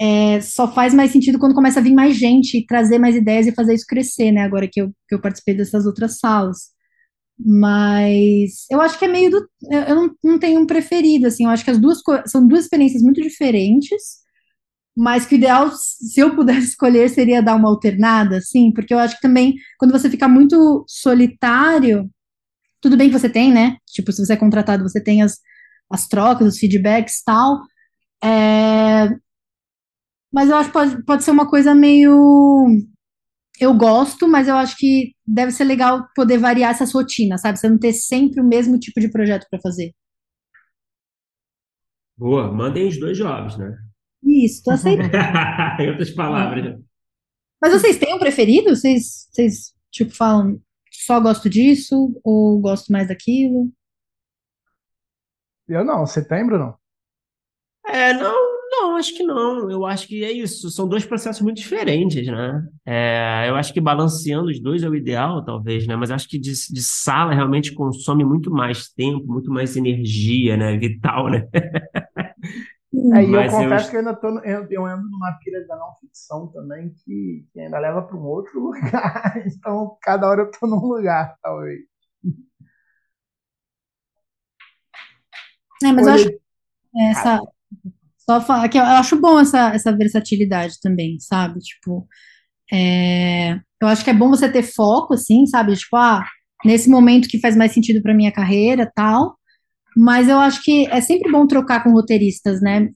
é, 0.00 0.40
só 0.40 0.72
faz 0.72 0.94
mais 0.94 1.10
sentido 1.12 1.38
quando 1.38 1.54
começa 1.54 1.78
a 1.78 1.82
vir 1.82 1.94
mais 1.94 2.16
gente, 2.16 2.64
trazer 2.66 2.98
mais 2.98 3.14
ideias 3.16 3.46
e 3.46 3.54
fazer 3.54 3.74
isso 3.74 3.86
crescer, 3.86 4.32
né? 4.32 4.42
Agora 4.42 4.68
que 4.70 4.80
eu, 4.80 4.88
que 5.08 5.14
eu 5.14 5.20
participei 5.20 5.54
dessas 5.54 5.84
outras 5.86 6.18
salas. 6.18 6.71
Mas 7.44 8.66
eu 8.70 8.80
acho 8.80 8.98
que 8.98 9.04
é 9.04 9.08
meio 9.08 9.30
do. 9.30 9.48
Eu 9.70 9.94
não, 9.96 10.10
não 10.24 10.38
tenho 10.38 10.60
um 10.60 10.66
preferido, 10.66 11.26
assim. 11.26 11.44
Eu 11.44 11.50
acho 11.50 11.64
que 11.64 11.70
as 11.70 11.78
duas 11.78 12.00
são 12.26 12.46
duas 12.46 12.64
experiências 12.64 13.02
muito 13.02 13.20
diferentes, 13.22 14.00
mas 14.96 15.26
que 15.26 15.34
o 15.34 15.38
ideal, 15.38 15.70
se 15.72 16.20
eu 16.20 16.34
pudesse 16.36 16.68
escolher, 16.70 17.08
seria 17.10 17.42
dar 17.42 17.56
uma 17.56 17.68
alternada, 17.68 18.38
assim, 18.38 18.72
porque 18.72 18.94
eu 18.94 18.98
acho 18.98 19.16
que 19.16 19.22
também, 19.22 19.54
quando 19.78 19.92
você 19.92 20.10
fica 20.10 20.28
muito 20.28 20.84
solitário, 20.88 22.10
tudo 22.80 22.96
bem 22.96 23.10
que 23.10 23.18
você 23.18 23.30
tem, 23.30 23.52
né? 23.52 23.76
Tipo, 23.86 24.12
se 24.12 24.24
você 24.24 24.34
é 24.34 24.36
contratado, 24.36 24.84
você 24.84 25.02
tem 25.02 25.22
as, 25.22 25.38
as 25.90 26.08
trocas, 26.08 26.48
os 26.54 26.58
feedbacks 26.60 27.22
tal. 27.24 27.60
É, 28.24 29.10
mas 30.32 30.48
eu 30.48 30.56
acho 30.56 30.68
que 30.68 30.72
pode, 30.72 31.04
pode 31.04 31.24
ser 31.24 31.30
uma 31.30 31.48
coisa 31.48 31.74
meio. 31.74 32.66
Eu 33.62 33.72
gosto, 33.72 34.26
mas 34.26 34.48
eu 34.48 34.56
acho 34.56 34.76
que 34.76 35.14
deve 35.24 35.52
ser 35.52 35.62
legal 35.62 36.04
poder 36.16 36.36
variar 36.36 36.72
essas 36.72 36.92
rotinas, 36.92 37.42
sabe? 37.42 37.56
Você 37.56 37.68
não 37.68 37.78
ter 37.78 37.92
sempre 37.92 38.40
o 38.40 38.44
mesmo 38.44 38.76
tipo 38.76 38.98
de 38.98 39.08
projeto 39.08 39.46
para 39.48 39.60
fazer. 39.60 39.94
Boa, 42.16 42.52
mandem 42.52 42.88
os 42.88 42.98
dois 42.98 43.16
jobs, 43.16 43.56
né? 43.56 43.72
Isso, 44.24 44.64
tô 44.64 44.72
aceitando. 44.72 45.10
em 45.78 45.90
outras 45.90 46.10
palavras. 46.10 46.76
Mas 47.60 47.72
vocês 47.72 47.98
têm 47.98 48.12
um 48.12 48.18
preferido? 48.18 48.74
Vocês, 48.74 49.28
vocês, 49.30 49.72
tipo, 49.92 50.12
falam 50.12 50.60
só 50.90 51.20
gosto 51.20 51.48
disso 51.48 52.20
ou 52.24 52.60
gosto 52.60 52.90
mais 52.90 53.06
daquilo? 53.06 53.70
Eu 55.68 55.84
não, 55.84 56.04
setembro 56.04 56.58
não. 56.58 56.76
É, 57.86 58.12
não, 58.12 58.51
não, 58.92 58.96
acho 58.98 59.16
que 59.16 59.22
não. 59.22 59.70
Eu 59.70 59.86
acho 59.86 60.06
que 60.06 60.22
é 60.24 60.30
isso. 60.30 60.70
São 60.70 60.86
dois 60.86 61.04
processos 61.04 61.40
muito 61.42 61.56
diferentes, 61.56 62.26
né? 62.26 62.62
É, 62.84 63.46
eu 63.48 63.56
acho 63.56 63.72
que 63.72 63.80
balanceando 63.80 64.48
os 64.50 64.60
dois 64.60 64.82
é 64.82 64.88
o 64.88 64.94
ideal, 64.94 65.44
talvez, 65.44 65.86
né? 65.86 65.96
Mas 65.96 66.10
acho 66.10 66.28
que 66.28 66.38
de, 66.38 66.52
de 66.52 66.82
sala 66.82 67.34
realmente 67.34 67.74
consome 67.74 68.24
muito 68.24 68.50
mais 68.50 68.88
tempo, 68.88 69.26
muito 69.26 69.50
mais 69.50 69.76
energia, 69.76 70.56
né? 70.56 70.76
Vital, 70.76 71.30
né? 71.30 71.48
É, 73.14 73.24
e 73.24 73.32
eu 73.32 73.50
confesso 73.50 73.86
eu... 73.86 73.90
que 73.90 73.96
eu 73.96 74.00
ainda 74.00 74.14
tô, 74.14 74.28
eu, 74.40 74.66
eu 74.70 74.86
ando 74.86 75.08
numa 75.08 75.32
pira 75.42 75.66
da 75.66 75.76
não 75.76 75.94
ficção 75.94 76.48
também 76.48 76.90
que, 76.90 77.46
que 77.50 77.60
ainda 77.60 77.78
leva 77.78 78.02
para 78.02 78.16
um 78.16 78.24
outro 78.24 78.60
lugar. 78.60 79.42
Então, 79.46 79.96
cada 80.02 80.28
hora 80.28 80.42
eu 80.42 80.50
tô 80.50 80.66
num 80.66 80.86
lugar, 80.86 81.34
talvez. 81.42 81.80
É, 85.82 85.90
mas 85.90 86.06
Olha... 86.06 86.10
eu 86.10 86.14
acho 86.14 86.42
essa, 86.94 87.40
só 88.24 88.40
falar 88.40 88.68
que 88.68 88.78
eu 88.78 88.82
acho 88.82 89.20
bom 89.20 89.40
essa, 89.40 89.74
essa 89.74 89.96
versatilidade 89.96 90.80
também, 90.80 91.18
sabe? 91.20 91.58
Tipo, 91.60 92.06
é, 92.72 93.54
eu 93.80 93.88
acho 93.88 94.04
que 94.04 94.10
é 94.10 94.14
bom 94.14 94.30
você 94.30 94.48
ter 94.48 94.62
foco, 94.62 95.14
assim, 95.14 95.46
sabe? 95.46 95.74
Tipo, 95.76 95.96
ah, 95.96 96.24
nesse 96.64 96.88
momento 96.88 97.28
que 97.28 97.40
faz 97.40 97.56
mais 97.56 97.72
sentido 97.72 98.02
para 98.02 98.14
minha 98.14 98.32
carreira, 98.32 98.90
tal. 98.94 99.36
Mas 99.96 100.28
eu 100.28 100.38
acho 100.38 100.62
que 100.62 100.86
é 100.88 101.00
sempre 101.00 101.30
bom 101.30 101.46
trocar 101.46 101.84
com 101.84 101.92
roteiristas, 101.92 102.60
né? 102.62 102.88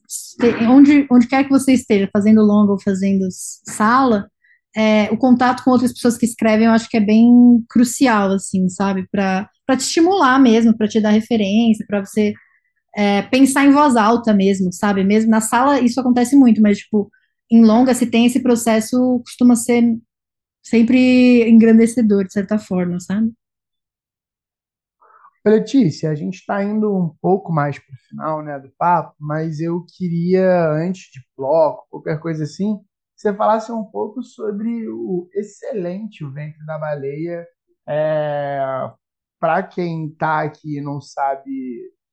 Onde, 0.69 1.07
onde 1.11 1.27
quer 1.27 1.43
que 1.43 1.49
você 1.49 1.73
esteja, 1.73 2.09
fazendo 2.11 2.41
longa 2.41 2.71
ou 2.71 2.81
fazendo 2.81 3.27
sala, 3.31 4.27
é, 4.75 5.09
o 5.11 5.17
contato 5.17 5.63
com 5.63 5.71
outras 5.71 5.93
pessoas 5.93 6.17
que 6.17 6.25
escrevem, 6.25 6.67
eu 6.67 6.71
acho 6.71 6.89
que 6.89 6.97
é 6.97 6.99
bem 6.99 7.29
crucial, 7.69 8.31
assim, 8.31 8.67
sabe? 8.69 9.07
Para 9.11 9.47
te 9.71 9.81
estimular 9.81 10.39
mesmo, 10.39 10.75
para 10.75 10.87
te 10.87 10.99
dar 10.99 11.11
referência, 11.11 11.85
para 11.87 12.03
você 12.03 12.33
é, 12.97 13.21
pensar 13.21 13.63
em 13.63 13.71
voz 13.71 13.95
alta 13.95 14.33
mesmo, 14.33 14.73
sabe? 14.73 15.03
Mesmo 15.03 15.29
na 15.29 15.39
sala 15.39 15.79
isso 15.79 15.99
acontece 15.99 16.35
muito, 16.35 16.59
mas, 16.61 16.79
tipo, 16.79 17.11
em 17.51 17.63
longa, 17.63 17.93
se 17.93 18.07
tem 18.07 18.25
esse 18.25 18.41
processo, 18.41 19.19
costuma 19.23 19.55
ser 19.55 19.83
sempre 20.63 21.47
engrandecedor, 21.47 22.25
de 22.25 22.33
certa 22.33 22.57
forma, 22.57 22.99
sabe? 22.99 23.31
Letícia, 25.45 26.09
a 26.09 26.15
gente 26.15 26.39
está 26.39 26.61
indo 26.63 26.93
um 26.93 27.15
pouco 27.21 27.53
mais 27.53 27.77
para 27.79 27.93
o 27.93 27.97
final 28.09 28.43
né, 28.43 28.59
do 28.59 28.69
papo, 28.77 29.15
mas 29.19 29.61
eu 29.61 29.85
queria, 29.95 30.71
antes 30.71 31.11
de 31.11 31.21
bloco, 31.37 31.87
qualquer 31.89 32.19
coisa 32.19 32.43
assim, 32.43 32.77
que 32.79 32.83
você 33.21 33.33
falasse 33.33 33.71
um 33.71 33.85
pouco 33.85 34.23
sobre 34.23 34.89
o 34.89 35.29
excelente 35.33 36.25
O 36.25 36.31
Ventre 36.33 36.65
da 36.65 36.77
Baleia. 36.79 37.47
É, 37.87 38.59
para 39.39 39.63
quem 39.63 40.07
está 40.07 40.41
aqui 40.41 40.77
e 40.79 40.81
não 40.81 40.99
sabe 40.99 41.49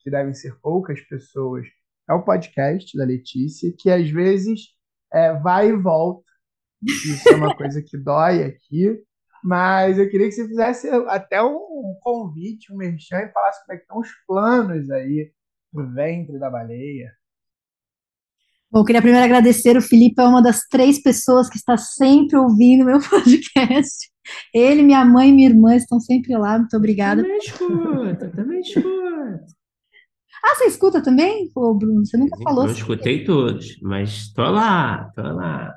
que 0.05 0.11
devem 0.11 0.35
ser 0.35 0.55
poucas 0.61 1.01
pessoas, 1.01 1.67
é 2.09 2.13
o 2.13 2.23
podcast 2.23 2.97
da 2.97 3.05
Letícia, 3.05 3.75
que 3.77 3.91
às 3.91 4.09
vezes 4.11 4.61
é, 5.13 5.33
vai 5.33 5.71
e 5.71 5.77
volta. 5.77 6.23
Isso 6.83 7.29
é 7.31 7.37
uma 7.37 7.55
coisa 7.57 7.83
que 7.83 7.97
dói 7.97 8.45
aqui. 8.45 9.03
Mas 9.43 9.99
eu 9.99 10.09
queria 10.09 10.27
que 10.27 10.33
você 10.33 10.47
fizesse 10.47 10.89
até 11.09 11.43
um 11.43 11.97
convite, 12.01 12.73
um 12.73 12.77
merchan 12.77 13.21
e 13.21 13.33
falasse 13.33 13.61
como 13.65 13.75
é 13.75 13.77
que 13.77 13.83
estão 13.83 13.99
os 13.99 14.09
planos 14.27 14.91
aí 14.91 15.33
no 15.73 15.93
ventre 15.93 16.39
da 16.39 16.51
baleia. 16.51 17.11
Bom, 18.71 18.81
eu 18.81 18.85
queria 18.85 19.03
primeiro 19.03 19.25
agradecer. 19.25 19.77
O 19.77 19.83
Felipe 19.83 20.21
é 20.21 20.27
uma 20.27 20.43
das 20.43 20.67
três 20.69 21.01
pessoas 21.01 21.49
que 21.49 21.57
está 21.57 21.77
sempre 21.77 22.37
ouvindo 22.37 22.85
meu 22.85 22.99
podcast. 23.09 24.11
Ele, 24.53 24.83
minha 24.83 25.05
mãe 25.05 25.29
e 25.29 25.33
minha 25.33 25.49
irmã 25.49 25.77
estão 25.77 26.01
sempre 26.01 26.37
lá. 26.37 26.59
Muito 26.59 26.77
obrigada. 26.77 27.23
Também 27.23 27.39
escuta, 27.39 28.31
também 28.31 28.61
escuta. 28.61 28.94
Ah, 30.47 30.57
você 30.57 30.67
escuta 30.67 31.03
também, 31.03 31.51
Pô, 31.55 31.73
Bruno? 31.73 32.05
Você 32.05 32.19
nunca 32.19 32.37
falou. 32.43 32.67
Não 32.67 32.73
escutei 32.73 33.25
todos, 33.25 33.81
mas 33.81 34.31
tô 34.33 34.43
lá, 34.43 35.11
tô 35.15 35.23
lá. 35.23 35.73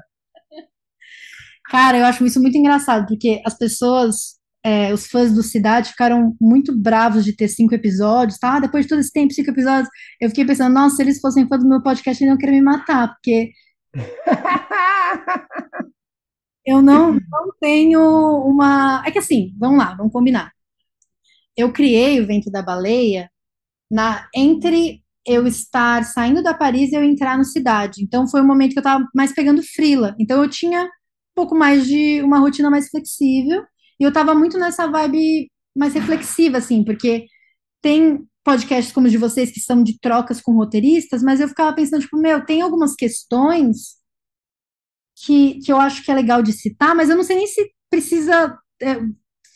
Cara, 1.69 1.98
eu 1.98 2.06
acho 2.06 2.26
isso 2.26 2.41
muito 2.41 2.57
engraçado, 2.57 3.07
porque 3.07 3.41
as 3.45 3.57
pessoas, 3.57 4.38
é, 4.64 4.94
os 4.94 5.07
fãs 5.07 5.34
do 5.34 5.41
Cidade 5.41 5.91
ficaram 5.91 6.35
muito 6.39 6.77
bravos 6.77 7.23
de 7.23 7.35
ter 7.35 7.48
cinco 7.48 7.73
episódios, 7.76 8.39
tá? 8.39 8.56
Ah, 8.56 8.60
depois 8.60 8.85
de 8.85 8.89
todo 8.89 8.99
esse 8.99 9.11
tempo, 9.11 9.34
cinco 9.34 9.52
episódios, 9.52 9.89
eu 10.19 10.30
fiquei 10.30 10.45
pensando, 10.45 10.73
nossa, 10.73 10.98
se 10.98 11.02
eles 11.02 11.22
fossem 11.22 11.48
fãs 11.48 11.64
do 11.64 11.69
meu 11.69 11.81
podcast, 11.81 12.22
eles 12.22 12.31
iam 12.31 12.38
querer 12.38 12.53
me 12.53 12.61
matar, 12.61 13.10
porque 13.10 13.52
eu 16.65 16.81
não, 16.81 17.14
não 17.14 17.53
tenho 17.60 18.02
uma. 18.45 19.03
É 19.06 19.11
que 19.11 19.19
assim, 19.19 19.53
vamos 19.57 19.77
lá, 19.77 19.95
vamos 19.95 20.11
combinar. 20.11 20.52
Eu 21.56 21.72
criei 21.72 22.22
o 22.22 22.27
Vento 22.27 22.52
da 22.52 22.61
Baleia 22.61 23.30
na 23.89 24.27
entre 24.35 25.03
eu 25.26 25.45
estar 25.45 26.03
saindo 26.05 26.41
da 26.41 26.53
Paris 26.53 26.91
e 26.91 26.95
eu 26.95 27.03
entrar 27.03 27.38
no 27.38 27.43
Cidade. 27.43 28.01
Então 28.01 28.27
foi 28.27 28.41
um 28.41 28.47
momento 28.47 28.72
que 28.72 28.80
eu 28.80 28.81
estava 28.81 29.05
mais 29.14 29.34
pegando 29.34 29.61
frila. 29.61 30.15
Então 30.19 30.41
eu 30.41 30.49
tinha 30.49 30.84
um 30.85 30.89
pouco 31.35 31.55
mais 31.55 31.85
de 31.85 32.22
uma 32.22 32.39
rotina 32.39 32.69
mais 32.69 32.89
flexível 32.89 33.64
e 33.99 34.03
eu 34.03 34.09
estava 34.09 34.34
muito 34.34 34.57
nessa 34.57 34.88
vibe 34.88 35.49
mais 35.76 35.93
reflexiva, 35.93 36.57
assim, 36.57 36.84
porque 36.84 37.26
tem 37.81 38.26
podcasts 38.43 38.93
como 38.93 39.07
o 39.07 39.09
de 39.09 39.18
vocês 39.18 39.51
que 39.51 39.59
são 39.59 39.84
de 39.84 39.99
trocas 39.99 40.41
com 40.41 40.53
roteiristas, 40.53 41.22
mas 41.22 41.41
eu 41.41 41.49
ficava 41.49 41.76
pensando, 41.76 42.01
tipo, 42.01 42.18
meu, 42.18 42.45
tem 42.45 42.61
algumas 42.61 42.95
questões 42.95 43.97
que, 45.15 45.59
que 45.59 45.72
eu 45.72 45.77
acho 45.77 46.03
que 46.03 46.11
é 46.11 46.15
legal 46.15 46.41
de 46.41 46.53
citar, 46.53 46.95
mas 46.95 47.09
eu 47.09 47.18
não 47.18 47.23
sei 47.23 47.35
nem 47.35 47.47
se 47.47 47.69
precisa 47.89 48.57
é, 48.81 49.01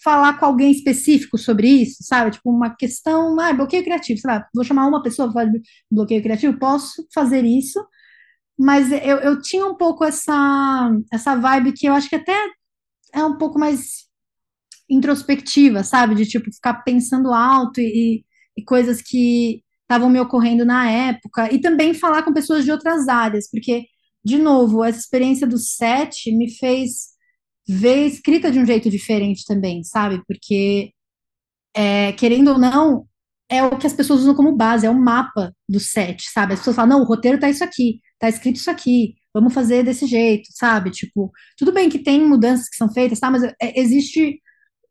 falar 0.03 0.39
com 0.39 0.45
alguém 0.45 0.71
específico 0.71 1.37
sobre 1.37 1.67
isso, 1.67 1.97
sabe? 2.01 2.31
Tipo, 2.31 2.49
uma 2.51 2.75
questão, 2.75 3.39
ah, 3.39 3.53
bloqueio 3.53 3.83
criativo, 3.83 4.19
sei 4.19 4.31
lá, 4.31 4.47
vou 4.53 4.63
chamar 4.63 4.87
uma 4.87 5.03
pessoa 5.03 5.27
para 5.31 5.45
falar 5.45 5.51
de 5.51 5.61
bloqueio 5.89 6.21
criativo, 6.23 6.57
posso 6.59 7.05
fazer 7.13 7.43
isso, 7.45 7.79
mas 8.57 8.91
eu, 8.91 9.17
eu 9.17 9.41
tinha 9.41 9.65
um 9.65 9.75
pouco 9.75 10.03
essa, 10.03 10.91
essa 11.11 11.35
vibe 11.35 11.73
que 11.73 11.87
eu 11.87 11.93
acho 11.93 12.09
que 12.09 12.15
até 12.15 12.35
é 13.13 13.23
um 13.23 13.37
pouco 13.37 13.59
mais 13.59 14.07
introspectiva, 14.89 15.83
sabe? 15.83 16.15
De, 16.15 16.25
tipo, 16.25 16.51
ficar 16.51 16.83
pensando 16.83 17.33
alto 17.33 17.79
e, 17.79 18.25
e 18.57 18.63
coisas 18.63 19.01
que 19.01 19.63
estavam 19.83 20.09
me 20.09 20.19
ocorrendo 20.19 20.65
na 20.65 20.89
época, 20.89 21.53
e 21.53 21.59
também 21.59 21.93
falar 21.93 22.23
com 22.23 22.33
pessoas 22.33 22.63
de 22.63 22.71
outras 22.71 23.09
áreas, 23.09 23.49
porque, 23.51 23.85
de 24.23 24.37
novo, 24.37 24.83
essa 24.83 24.99
experiência 24.99 25.45
do 25.45 25.57
set 25.57 26.31
me 26.31 26.49
fez 26.49 27.10
ver 27.67 28.07
escrita 28.07 28.51
de 28.51 28.59
um 28.59 28.65
jeito 28.65 28.89
diferente 28.89 29.45
também, 29.45 29.83
sabe? 29.83 30.21
Porque, 30.27 30.91
é, 31.75 32.11
querendo 32.13 32.51
ou 32.51 32.59
não, 32.59 33.05
é 33.49 33.63
o 33.63 33.77
que 33.77 33.87
as 33.87 33.93
pessoas 33.93 34.21
usam 34.21 34.35
como 34.35 34.55
base, 34.55 34.85
é 34.85 34.89
o 34.89 34.99
mapa 34.99 35.53
do 35.67 35.79
set, 35.79 36.23
sabe? 36.31 36.53
As 36.53 36.59
pessoas 36.59 36.75
falam, 36.75 36.97
não, 36.97 37.05
o 37.05 37.07
roteiro 37.07 37.39
tá 37.39 37.49
isso 37.49 37.63
aqui, 37.63 37.99
tá 38.17 38.29
escrito 38.29 38.57
isso 38.57 38.71
aqui, 38.71 39.15
vamos 39.33 39.53
fazer 39.53 39.83
desse 39.83 40.05
jeito, 40.07 40.47
sabe? 40.51 40.91
Tipo, 40.91 41.31
tudo 41.57 41.73
bem 41.73 41.89
que 41.89 41.99
tem 41.99 42.25
mudanças 42.25 42.69
que 42.69 42.77
são 42.77 42.91
feitas, 42.91 43.19
tá? 43.19 43.29
Mas 43.29 43.43
é, 43.43 43.79
existe 43.79 44.41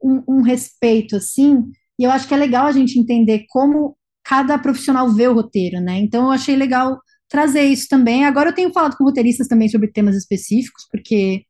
um, 0.03 0.23
um 0.29 0.43
respeito, 0.43 1.17
assim, 1.17 1.65
e 1.99 2.05
eu 2.05 2.11
acho 2.11 2.27
que 2.27 2.35
é 2.35 2.37
legal 2.37 2.67
a 2.67 2.73
gente 2.73 2.99
entender 2.99 3.45
como 3.49 3.97
cada 4.25 4.59
profissional 4.59 5.11
vê 5.11 5.29
o 5.29 5.35
roteiro, 5.35 5.81
né? 5.81 5.99
Então 5.99 6.25
eu 6.25 6.31
achei 6.31 6.57
legal 6.57 6.99
trazer 7.29 7.63
isso 7.65 7.87
também. 7.89 8.25
Agora 8.25 8.51
eu 8.51 8.55
tenho 8.55 8.73
falado 8.73 8.97
com 8.97 9.05
roteiristas 9.05 9.47
também 9.49 9.69
sobre 9.69 9.91
temas 9.91 10.17
específicos, 10.17 10.87
porque 10.91 11.45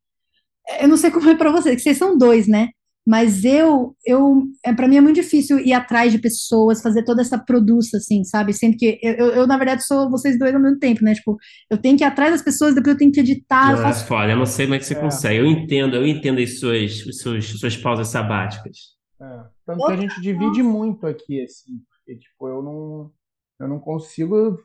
eu 0.81 0.89
não 0.89 0.97
sei 0.97 1.11
como 1.11 1.29
é 1.29 1.35
para 1.35 1.51
vocês, 1.51 1.77
que 1.77 1.83
vocês 1.83 1.99
são 1.99 2.17
dois, 2.17 2.47
né? 2.47 2.69
Mas 3.07 3.45
eu, 3.45 3.97
eu, 4.07 4.43
é, 4.65 4.73
para 4.73 4.87
mim 4.87 4.97
é 4.97 5.01
muito 5.01 5.17
difícil 5.17 5.59
ir 5.59 5.73
atrás 5.73 6.13
de 6.13 6.19
pessoas, 6.19 6.83
fazer 6.83 7.03
toda 7.03 7.23
essa 7.23 7.39
produção, 7.39 7.99
assim, 7.99 8.23
sabe? 8.25 8.53
Sempre 8.53 8.79
que 8.79 9.01
eu, 9.03 9.15
eu, 9.15 9.27
eu, 9.31 9.47
na 9.47 9.57
verdade, 9.57 9.85
sou 9.85 10.11
vocês 10.11 10.39
dois 10.39 10.55
ao 10.55 10.61
mesmo 10.61 10.79
tempo, 10.79 11.03
né? 11.03 11.15
Tipo, 11.15 11.37
eu 11.71 11.79
tenho 11.79 11.97
que 11.97 12.05
ir 12.05 12.07
atrás 12.07 12.33
das 12.33 12.43
pessoas, 12.43 12.75
depois 12.75 12.95
eu 12.95 12.99
tenho 12.99 13.11
que 13.11 13.21
editar. 13.21 13.73
Não, 13.73 13.83
faço... 13.83 14.07
foda, 14.07 14.31
eu 14.31 14.37
não 14.37 14.47
sei 14.47 14.67
como 14.67 14.75
é 14.75 14.79
que 14.79 14.85
você 14.85 14.95
é. 14.95 15.01
consegue. 15.01 15.37
Eu 15.39 15.47
entendo, 15.47 15.97
eu 15.97 16.07
entendo 16.07 16.41
as 16.41 16.61
suas, 16.61 16.99
suas, 17.17 17.45
suas 17.47 17.77
pausas 17.77 18.09
sabáticas. 18.09 18.77
É. 19.21 19.41
Tanto 19.67 19.87
que 19.87 19.93
a 19.93 19.97
gente 19.97 20.21
divide 20.21 20.63
muito 20.63 21.07
aqui, 21.07 21.43
assim, 21.43 21.81
porque, 21.89 22.19
tipo, 22.19 22.49
eu 22.49 22.63
não, 22.63 23.11
eu 23.59 23.69
não 23.69 23.81
consigo 23.81 24.59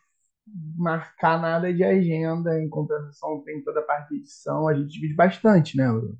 marcar 0.77 1.41
nada 1.41 1.73
de 1.73 1.83
agenda, 1.83 2.59
em 2.59 2.69
compensação 2.69 3.41
tem 3.43 3.63
toda 3.63 3.79
a 3.79 3.83
parte 3.83 4.09
de 4.09 4.17
edição, 4.17 4.67
a 4.67 4.73
gente 4.73 4.93
divide 4.93 5.15
bastante, 5.15 5.77
né, 5.77 5.87
Bruno? 5.87 6.17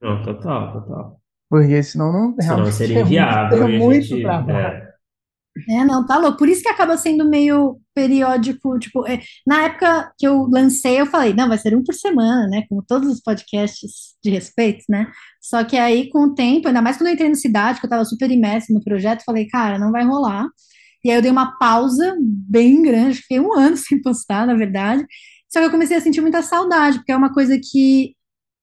Não, 0.00 0.22
total, 0.22 0.72
total. 0.72 1.20
Porque 1.48 1.82
senão 1.82 2.12
não 2.12 2.36
senão 2.40 2.72
seria 2.72 3.00
inviável. 3.00 3.64
É 3.64 3.68
muito, 3.68 3.84
muito 3.84 4.20
trabalho. 4.20 4.56
É. 4.58 4.96
É, 5.70 5.84
não, 5.84 6.04
tá 6.04 6.18
louco. 6.18 6.36
Por 6.36 6.48
isso 6.48 6.62
que 6.62 6.68
acaba 6.68 6.98
sendo 6.98 7.28
meio 7.28 7.80
periódico. 7.94 8.78
Tipo, 8.78 9.06
é, 9.06 9.20
na 9.46 9.64
época 9.64 10.12
que 10.18 10.26
eu 10.26 10.46
lancei, 10.52 11.00
eu 11.00 11.06
falei, 11.06 11.32
não, 11.32 11.48
vai 11.48 11.56
ser 11.56 11.74
um 11.74 11.82
por 11.82 11.94
semana, 11.94 12.46
né? 12.46 12.64
Como 12.68 12.84
todos 12.86 13.08
os 13.10 13.22
podcasts 13.22 14.16
de 14.22 14.30
respeito, 14.30 14.84
né? 14.88 15.10
Só 15.40 15.64
que 15.64 15.76
aí, 15.78 16.10
com 16.10 16.24
o 16.26 16.34
tempo, 16.34 16.68
ainda 16.68 16.82
mais 16.82 16.98
quando 16.98 17.08
eu 17.08 17.14
entrei 17.14 17.28
na 17.28 17.34
cidade, 17.34 17.80
que 17.80 17.86
eu 17.86 17.90
tava 17.90 18.04
super 18.04 18.30
imersa 18.30 18.72
no 18.72 18.84
projeto, 18.84 19.24
falei, 19.24 19.46
cara, 19.48 19.78
não 19.78 19.90
vai 19.90 20.04
rolar. 20.04 20.46
E 21.06 21.10
aí 21.10 21.18
eu 21.18 21.22
dei 21.22 21.30
uma 21.30 21.56
pausa 21.56 22.16
bem 22.20 22.82
grande, 22.82 23.18
fiquei 23.18 23.38
um 23.38 23.54
ano 23.56 23.76
sem 23.76 24.02
postar, 24.02 24.44
na 24.44 24.54
verdade. 24.54 25.06
Só 25.48 25.60
que 25.60 25.66
eu 25.66 25.70
comecei 25.70 25.96
a 25.96 26.00
sentir 26.00 26.20
muita 26.20 26.42
saudade, 26.42 26.98
porque 26.98 27.12
é 27.12 27.16
uma 27.16 27.32
coisa 27.32 27.56
que, 27.62 28.12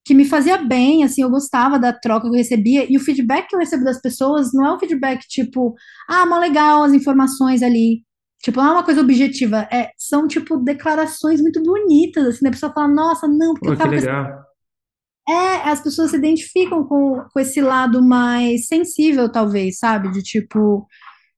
que 0.04 0.12
me 0.12 0.26
fazia 0.26 0.58
bem, 0.58 1.02
assim, 1.02 1.22
eu 1.22 1.30
gostava 1.30 1.78
da 1.78 1.90
troca 1.90 2.28
que 2.28 2.28
eu 2.28 2.38
recebia, 2.38 2.86
e 2.86 2.98
o 2.98 3.00
feedback 3.00 3.48
que 3.48 3.56
eu 3.56 3.58
recebo 3.58 3.82
das 3.82 3.98
pessoas 3.98 4.52
não 4.52 4.66
é 4.66 4.74
um 4.74 4.78
feedback 4.78 5.26
tipo, 5.26 5.74
ah, 6.06 6.26
mó 6.26 6.38
legal 6.38 6.82
as 6.82 6.92
informações 6.92 7.62
ali. 7.62 8.02
Tipo, 8.42 8.60
não 8.60 8.68
é 8.68 8.72
uma 8.72 8.84
coisa 8.84 9.00
objetiva, 9.00 9.66
é, 9.72 9.90
são, 9.96 10.28
tipo, 10.28 10.58
declarações 10.58 11.40
muito 11.40 11.62
bonitas, 11.62 12.26
assim, 12.26 12.44
da 12.44 12.50
pessoa 12.50 12.70
fala, 12.74 12.88
nossa, 12.88 13.26
não, 13.26 13.54
porque 13.54 13.68
Pô, 13.68 13.72
eu 13.72 13.78
tava... 13.78 13.90
Legal. 13.90 14.44
É, 15.26 15.70
as 15.70 15.80
pessoas 15.80 16.10
se 16.10 16.18
identificam 16.18 16.84
com, 16.84 17.24
com 17.32 17.40
esse 17.40 17.62
lado 17.62 18.02
mais 18.06 18.66
sensível, 18.66 19.32
talvez, 19.32 19.78
sabe? 19.78 20.10
De 20.10 20.22
tipo, 20.22 20.86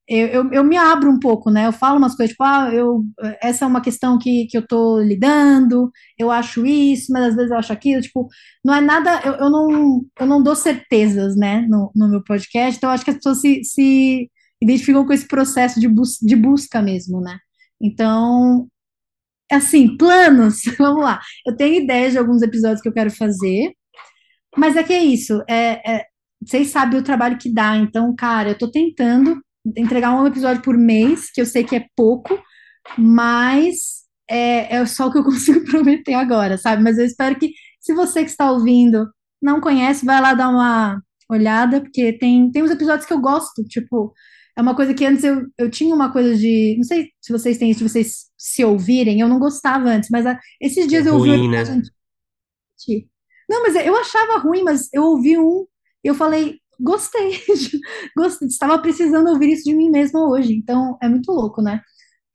eu, 0.09 0.29
eu, 0.29 0.53
eu, 0.53 0.65
me 0.65 0.77
abro 0.77 1.11
um 1.11 1.19
pouco, 1.19 1.51
né? 1.51 1.67
Eu 1.67 1.73
falo 1.73 1.99
umas 1.99 2.15
coisas, 2.15 2.31
tipo, 2.31 2.45
ah, 2.45 2.71
eu, 2.73 3.05
essa 3.43 3.65
é 3.65 3.69
uma 3.69 3.81
questão 3.81 4.19
que, 4.19 4.47
que 4.47 4.57
eu 4.57 4.67
tô 4.67 5.01
lidando, 5.01 5.91
eu 6.17 6.31
acho 6.31 6.65
isso, 6.65 7.13
mas 7.13 7.31
às 7.31 7.35
vezes 7.35 7.51
eu 7.51 7.59
acho 7.59 7.73
aquilo, 7.73 8.01
tipo, 8.01 8.29
não 8.65 8.73
é 8.75 8.81
nada, 8.81 9.21
eu, 9.25 9.35
eu, 9.35 9.51
não, 9.51 10.05
eu 10.21 10.27
não 10.27 10.43
dou 10.43 10.55
certezas, 10.55 11.37
né, 11.37 11.67
no, 11.69 11.91
no 11.95 12.09
meu 12.09 12.23
podcast, 12.23 12.77
então 12.77 12.91
eu 12.91 12.95
acho 12.95 13.05
que 13.05 13.11
as 13.11 13.17
pessoas 13.17 13.41
se, 13.41 13.65
se 13.65 14.31
identificam 14.63 15.05
com 15.05 15.13
esse 15.13 15.27
processo 15.27 15.81
de, 15.81 15.89
bus 15.89 16.19
de 16.23 16.37
busca 16.37 16.81
mesmo, 16.81 17.21
né? 17.21 17.39
Então, 17.81 18.69
assim, 19.51 19.97
planos, 19.97 20.63
vamos 20.79 21.03
lá. 21.05 21.21
Eu 21.47 21.57
tenho 21.57 21.83
ideias 21.83 22.13
de 22.13 22.19
alguns 22.19 22.43
episódios 22.43 22.81
que 22.81 22.89
eu 22.89 22.95
quero 22.95 23.11
fazer, 23.11 23.73
mas 24.57 24.77
é 24.77 24.85
que 24.85 24.93
é 24.93 25.05
isso, 25.05 25.43
é, 25.49 25.97
é 25.99 26.07
vocês 26.41 26.69
sabem 26.69 27.01
o 27.01 27.03
trabalho 27.05 27.39
que 27.39 27.53
dá, 27.53 27.77
então, 27.77 28.15
cara, 28.15 28.51
eu 28.51 28.59
tô 28.59 28.71
tentando 28.71 29.41
entregar 29.77 30.13
um 30.15 30.27
episódio 30.27 30.63
por 30.63 30.77
mês, 30.77 31.31
que 31.31 31.41
eu 31.41 31.47
sei 31.47 31.65
que 31.65 31.77
é 31.77 31.87
pouco, 31.97 32.39
mas 32.97 34.05
é, 34.29 34.77
é 34.77 34.87
só 34.87 35.07
o 35.07 35.13
que 35.13 35.19
eu 35.19 35.25
consigo 35.25 35.65
prometer 35.65 36.15
agora, 36.15 36.59
sabe? 36.59 36.83
Mas 36.83 36.99
eu 36.99 37.05
espero 37.05 37.39
que, 37.39 37.53
se 37.81 37.95
você 37.95 38.25
que 38.25 38.31
está 38.31 38.51
ouvindo 38.51 39.09
não 39.41 39.61
conhece, 39.61 40.05
vai 40.05 40.21
lá 40.21 40.35
dar 40.35 40.49
uma 40.49 41.01
olhada, 41.31 41.81
porque 41.81 42.13
tem, 42.13 42.51
tem 42.51 42.63
uns 42.63 42.71
episódios 42.71 43.07
que 43.07 43.13
eu 43.13 43.21
gosto, 43.21 43.63
tipo, 43.65 44.13
é 44.57 44.63
uma 44.63 44.75
coisa 44.75 44.95
que 44.95 45.05
antes 45.05 45.23
eu, 45.23 45.47
eu 45.59 45.71
tinha 45.71 45.95
uma 45.95 46.11
coisa 46.11 46.35
de. 46.35 46.75
Não 46.77 46.85
sei 46.85 47.11
se 47.21 47.31
vocês 47.33 47.59
têm 47.59 47.71
isso, 47.71 47.81
se 47.81 47.89
vocês 47.89 48.27
se 48.39 48.65
ouvirem, 48.65 49.21
eu 49.21 49.29
não 49.29 49.39
gostava 49.39 49.89
antes, 49.91 50.09
mas 50.11 50.25
a, 50.25 50.39
esses 50.61 50.87
dias 50.87 51.07
é 51.07 51.11
eu 51.11 51.15
ouvi. 51.15 51.31
Ruim, 51.31 51.51
né? 51.51 51.63
Não, 53.49 53.63
mas 53.63 53.77
eu 53.77 53.97
achava 53.97 54.39
ruim, 54.39 54.63
mas 54.63 54.89
eu 54.93 55.03
ouvi 55.05 55.39
um, 55.39 55.67
eu 56.03 56.15
falei, 56.15 56.59
gostei, 56.81 57.41
gostei, 58.17 58.49
estava 58.49 58.79
precisando 58.79 59.29
ouvir 59.31 59.53
isso 59.53 59.65
de 59.65 59.75
mim 59.75 59.91
mesma 59.91 60.29
hoje. 60.29 60.55
Então, 60.55 60.97
é 61.03 61.09
muito 61.09 61.31
louco, 61.33 61.63
né? 61.63 61.81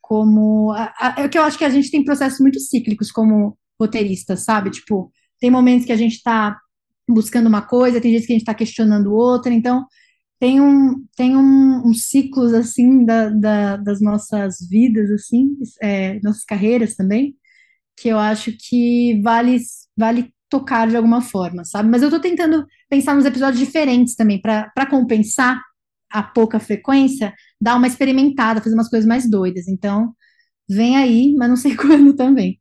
Como. 0.02 0.74
É 1.18 1.28
que 1.30 1.38
eu 1.38 1.44
acho 1.44 1.58
que 1.58 1.66
a 1.66 1.70
gente 1.70 1.92
tem 1.92 2.04
processos 2.04 2.40
muito 2.40 2.60
cíclicos 2.60 3.12
como 3.12 3.58
roteiristas, 3.80 4.44
sabe? 4.44 4.72
Tipo, 4.72 5.12
tem 5.40 5.50
momentos 5.50 5.86
que 5.86 5.92
a 5.92 5.98
gente 5.98 6.16
está 6.16 6.58
buscando 7.10 7.48
uma 7.48 7.62
coisa, 7.62 8.00
tem 8.00 8.12
dias 8.12 8.26
que 8.26 8.34
a 8.34 8.36
gente 8.36 8.44
está 8.44 8.54
questionando 8.54 9.14
outra, 9.14 9.54
então 9.54 9.86
tem 10.40 10.60
um 10.60 11.06
tem 11.16 11.38
um, 11.38 11.88
um 11.88 11.94
ciclos 11.94 12.54
assim 12.54 13.06
da, 13.06 13.30
da, 13.30 13.78
das 13.78 14.02
nossas 14.02 14.58
vidas 14.70 15.10
assim 15.12 15.56
é, 15.82 16.20
nossas 16.24 16.44
carreiras 16.44 16.96
também 16.96 17.36
que 17.96 18.10
eu 18.10 18.18
acho 18.18 18.52
que 18.58 19.22
vale 19.24 19.58
vale 19.96 20.34
tocar 20.52 20.88
de 20.88 20.98
alguma 20.98 21.22
forma, 21.22 21.64
sabe? 21.64 21.90
Mas 21.90 22.03
eu 22.03 22.10
tô 22.10 22.19
tentando 22.19 22.68
pensar 22.90 23.15
nos 23.15 23.26
episódios 23.26 23.57
diferentes 23.57 24.15
também, 24.15 24.40
para 24.40 24.86
compensar 24.90 25.61
a 26.11 26.22
pouca 26.22 26.60
frequência, 26.60 27.34
dar 27.60 27.78
uma 27.78 27.88
experimentada, 27.88 28.61
fazer 28.61 28.76
umas 28.76 28.90
coisas 28.90 29.07
mais 29.07 29.30
doidas. 29.30 29.69
Então, 29.69 30.14
vem 30.69 30.98
aí, 30.98 31.34
mas 31.38 31.48
não 31.49 31.56
sei 31.56 31.73
quando 31.78 32.14
também. 32.14 32.60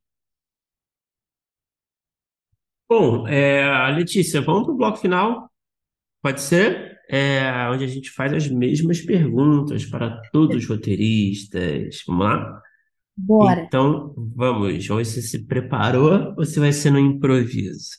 Bom, 2.89 3.27
é, 3.27 3.91
Letícia, 3.93 4.41
vamos 4.41 4.65
para 4.65 4.73
o 4.73 4.77
bloco 4.77 4.99
final? 4.99 5.51
Pode 6.23 6.41
ser? 6.41 6.99
É, 7.09 7.69
onde 7.73 7.85
a 7.85 7.89
gente 7.89 8.11
faz 8.11 8.33
as 8.33 8.49
mesmas 8.49 9.01
perguntas 9.01 9.85
para 9.85 10.23
todos 10.33 10.57
os 10.57 10.69
roteiristas. 10.69 12.03
Vamos 12.07 12.25
lá? 12.25 12.63
Bora. 13.17 13.63
Então, 13.63 14.15
vamos. 14.17 14.87
Você 14.87 15.21
se 15.23 15.47
preparou 15.47 16.31
ou 16.31 16.37
você 16.37 16.59
vai 16.59 16.73
ser 16.73 16.91
no 16.91 16.99
improviso? 16.99 17.91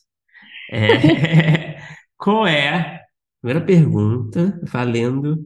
É, 0.71 1.77
qual 2.17 2.47
é, 2.47 3.01
primeira 3.41 3.65
pergunta, 3.65 4.59
valendo, 4.63 5.45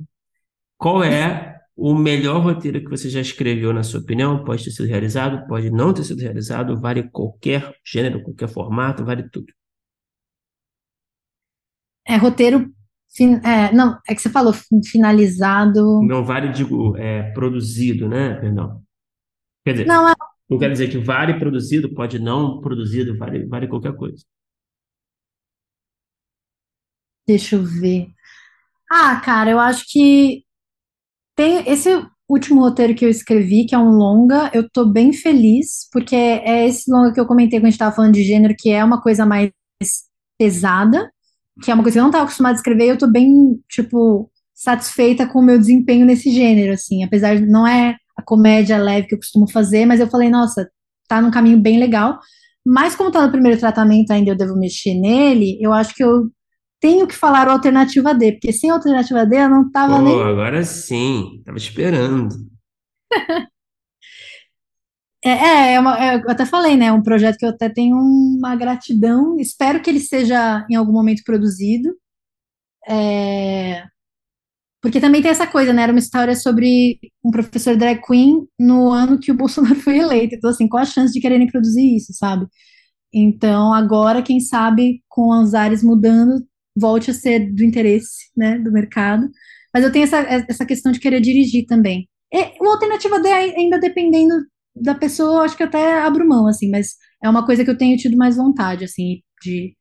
qual 0.77 1.03
é 1.03 1.59
o 1.75 1.93
melhor 1.93 2.41
roteiro 2.41 2.79
que 2.81 2.89
você 2.89 3.09
já 3.09 3.19
escreveu, 3.19 3.73
na 3.73 3.83
sua 3.83 3.99
opinião? 3.99 4.43
Pode 4.45 4.63
ter 4.63 4.71
sido 4.71 4.87
realizado, 4.87 5.45
pode 5.47 5.69
não 5.69 5.93
ter 5.93 6.03
sido 6.03 6.21
realizado, 6.21 6.79
vale 6.79 7.09
qualquer 7.09 7.75
gênero, 7.85 8.23
qualquer 8.23 8.47
formato, 8.47 9.03
vale 9.03 9.27
tudo. 9.29 9.51
É 12.07 12.17
roteiro. 12.17 12.71
é, 13.43 13.73
não, 13.73 13.97
é 14.07 14.13
que 14.13 14.21
você 14.21 14.29
falou 14.29 14.53
finalizado. 14.85 16.01
Não 16.03 16.23
vale, 16.23 16.51
digo, 16.51 16.95
é, 16.97 17.31
produzido, 17.31 18.07
né? 18.07 18.35
Perdão. 18.35 18.84
Quer 19.65 19.73
dizer, 19.73 19.87
Não, 19.87 20.07
é, 20.07 20.13
não 20.49 20.57
quer 20.57 20.71
dizer 20.71 20.89
que 20.89 20.97
vale 20.97 21.39
produzido, 21.39 21.93
pode 21.93 22.19
não 22.19 22.61
produzido, 22.61 23.17
vale, 23.17 23.45
vale 23.47 23.67
qualquer 23.67 23.95
coisa. 23.95 24.23
deixa 27.27 27.55
eu 27.55 27.63
ver. 27.63 28.07
Ah, 28.91 29.19
cara, 29.21 29.51
eu 29.51 29.59
acho 29.59 29.85
que 29.87 30.43
tem 31.35 31.63
esse 31.69 31.89
último 32.29 32.61
roteiro 32.61 32.95
que 32.95 33.05
eu 33.05 33.09
escrevi, 33.09 33.65
que 33.67 33.75
é 33.75 33.79
um 33.79 33.91
longa, 33.91 34.51
eu 34.53 34.69
tô 34.69 34.85
bem 34.85 35.13
feliz, 35.13 35.87
porque 35.91 36.15
é 36.15 36.67
esse 36.67 36.91
longa 36.91 37.13
que 37.13 37.19
eu 37.19 37.27
comentei 37.27 37.59
quando 37.59 37.67
a 37.67 37.71
gente 37.71 37.79
tava 37.79 37.95
falando 37.95 38.13
de 38.13 38.23
gênero, 38.23 38.55
que 38.57 38.69
é 38.71 38.83
uma 38.83 39.01
coisa 39.01 39.25
mais 39.25 39.51
pesada, 40.39 41.11
que 41.63 41.71
é 41.71 41.73
uma 41.73 41.83
coisa 41.83 41.95
que 41.95 41.99
eu 41.99 42.03
não 42.03 42.11
tava 42.11 42.25
acostumada 42.25 42.55
a 42.55 42.57
escrever, 42.59 42.85
e 42.85 42.89
eu 42.89 42.97
tô 42.97 43.07
bem, 43.11 43.59
tipo, 43.69 44.31
satisfeita 44.53 45.27
com 45.27 45.39
o 45.39 45.43
meu 45.45 45.57
desempenho 45.59 46.05
nesse 46.05 46.31
gênero, 46.31 46.73
assim, 46.73 47.03
apesar 47.03 47.35
de 47.37 47.45
não 47.45 47.67
é 47.67 47.97
a 48.17 48.21
comédia 48.23 48.77
leve 48.77 49.07
que 49.07 49.15
eu 49.15 49.19
costumo 49.19 49.49
fazer, 49.51 49.85
mas 49.85 49.99
eu 49.99 50.07
falei, 50.07 50.29
nossa, 50.29 50.69
tá 51.07 51.21
num 51.21 51.31
caminho 51.31 51.59
bem 51.59 51.79
legal. 51.79 52.19
Mas 52.65 52.95
como 52.95 53.11
tá 53.11 53.23
no 53.25 53.31
primeiro 53.31 53.59
tratamento 53.59 54.11
ainda, 54.11 54.31
eu 54.31 54.37
devo 54.37 54.55
mexer 54.55 54.95
nele, 54.95 55.57
eu 55.61 55.71
acho 55.71 55.93
que 55.93 56.03
eu 56.03 56.29
tenho 56.79 57.07
que 57.07 57.15
falar 57.15 57.47
o 57.47 57.51
alternativa 57.51 58.13
D, 58.13 58.33
porque 58.33 58.51
sem 58.51 58.69
alternativa 58.69 59.25
D 59.25 59.37
eu 59.37 59.49
não 59.49 59.71
tava 59.71 59.97
Pô, 59.97 60.01
nem 60.03 60.21
agora 60.23 60.63
sim, 60.63 61.41
tava 61.45 61.57
esperando. 61.57 62.35
É, 65.23 65.29
é, 65.29 65.73
é 65.73 65.79
uma- 65.79 65.97
é, 65.97 66.15
eu 66.17 66.29
até 66.29 66.45
falei, 66.45 66.77
né? 66.77 66.85
É 66.85 66.91
um 66.93 67.01
projeto 67.01 67.37
que 67.37 67.45
eu 67.45 67.49
até 67.49 67.67
tenho 67.67 67.97
uma 67.97 68.55
gratidão. 68.55 69.35
Espero 69.39 69.81
que 69.81 69.89
ele 69.89 69.99
seja 69.99 70.63
em 70.69 70.75
algum 70.75 70.91
momento 70.93 71.23
produzido. 71.25 71.89
É, 72.87 73.83
porque 74.85 75.01
também 75.01 75.19
tem 75.19 75.31
essa 75.31 75.47
coisa, 75.47 75.73
né? 75.73 75.81
Era 75.81 75.91
uma 75.91 75.97
história 75.97 76.35
sobre 76.35 76.99
um 77.23 77.31
professor 77.31 77.75
drag 77.75 77.99
queen 78.05 78.47
no 78.59 78.91
ano 78.91 79.19
que 79.19 79.31
o 79.31 79.33
Bolsonaro 79.35 79.73
foi 79.77 79.97
eleito. 79.97 80.35
Então, 80.35 80.47
assim, 80.47 80.67
qual 80.67 80.83
a 80.83 80.85
chance 80.85 81.11
de 81.11 81.19
quererem 81.19 81.47
produzir 81.47 81.95
isso, 81.95 82.13
sabe? 82.13 82.45
Então, 83.11 83.73
agora, 83.73 84.21
quem 84.21 84.39
sabe, 84.39 85.01
com 85.09 85.41
os 85.41 85.55
ares 85.55 85.81
mudando, 85.81 86.45
volte 86.77 87.09
a 87.09 87.15
ser 87.15 87.51
do 87.51 87.63
interesse, 87.63 88.29
né, 88.37 88.59
do 88.59 88.71
mercado. 88.71 89.27
Mas 89.73 89.83
eu 89.83 89.91
tenho 89.91 90.03
essa, 90.03 90.19
essa 90.19 90.65
questão 90.67 90.91
de 90.91 90.99
querer 90.99 91.19
dirigir 91.19 91.65
também. 91.65 92.07
E 92.31 92.53
uma 92.61 92.73
alternativa 92.73 93.19
D, 93.19 93.27
ainda 93.27 93.79
dependendo 93.79 94.35
da 94.75 94.93
pessoa, 94.93 95.45
acho 95.45 95.57
que 95.57 95.63
até 95.63 95.99
abro 95.99 96.27
mão, 96.27 96.45
assim, 96.45 96.69
mas 96.69 96.89
é 97.23 97.27
uma 97.27 97.43
coisa 97.43 97.65
que 97.65 97.71
eu 97.71 97.77
tenho 97.77 97.97
tido 97.97 98.15
mais 98.17 98.35
vontade, 98.35 98.85
assim, 98.85 99.23
de 99.41 99.75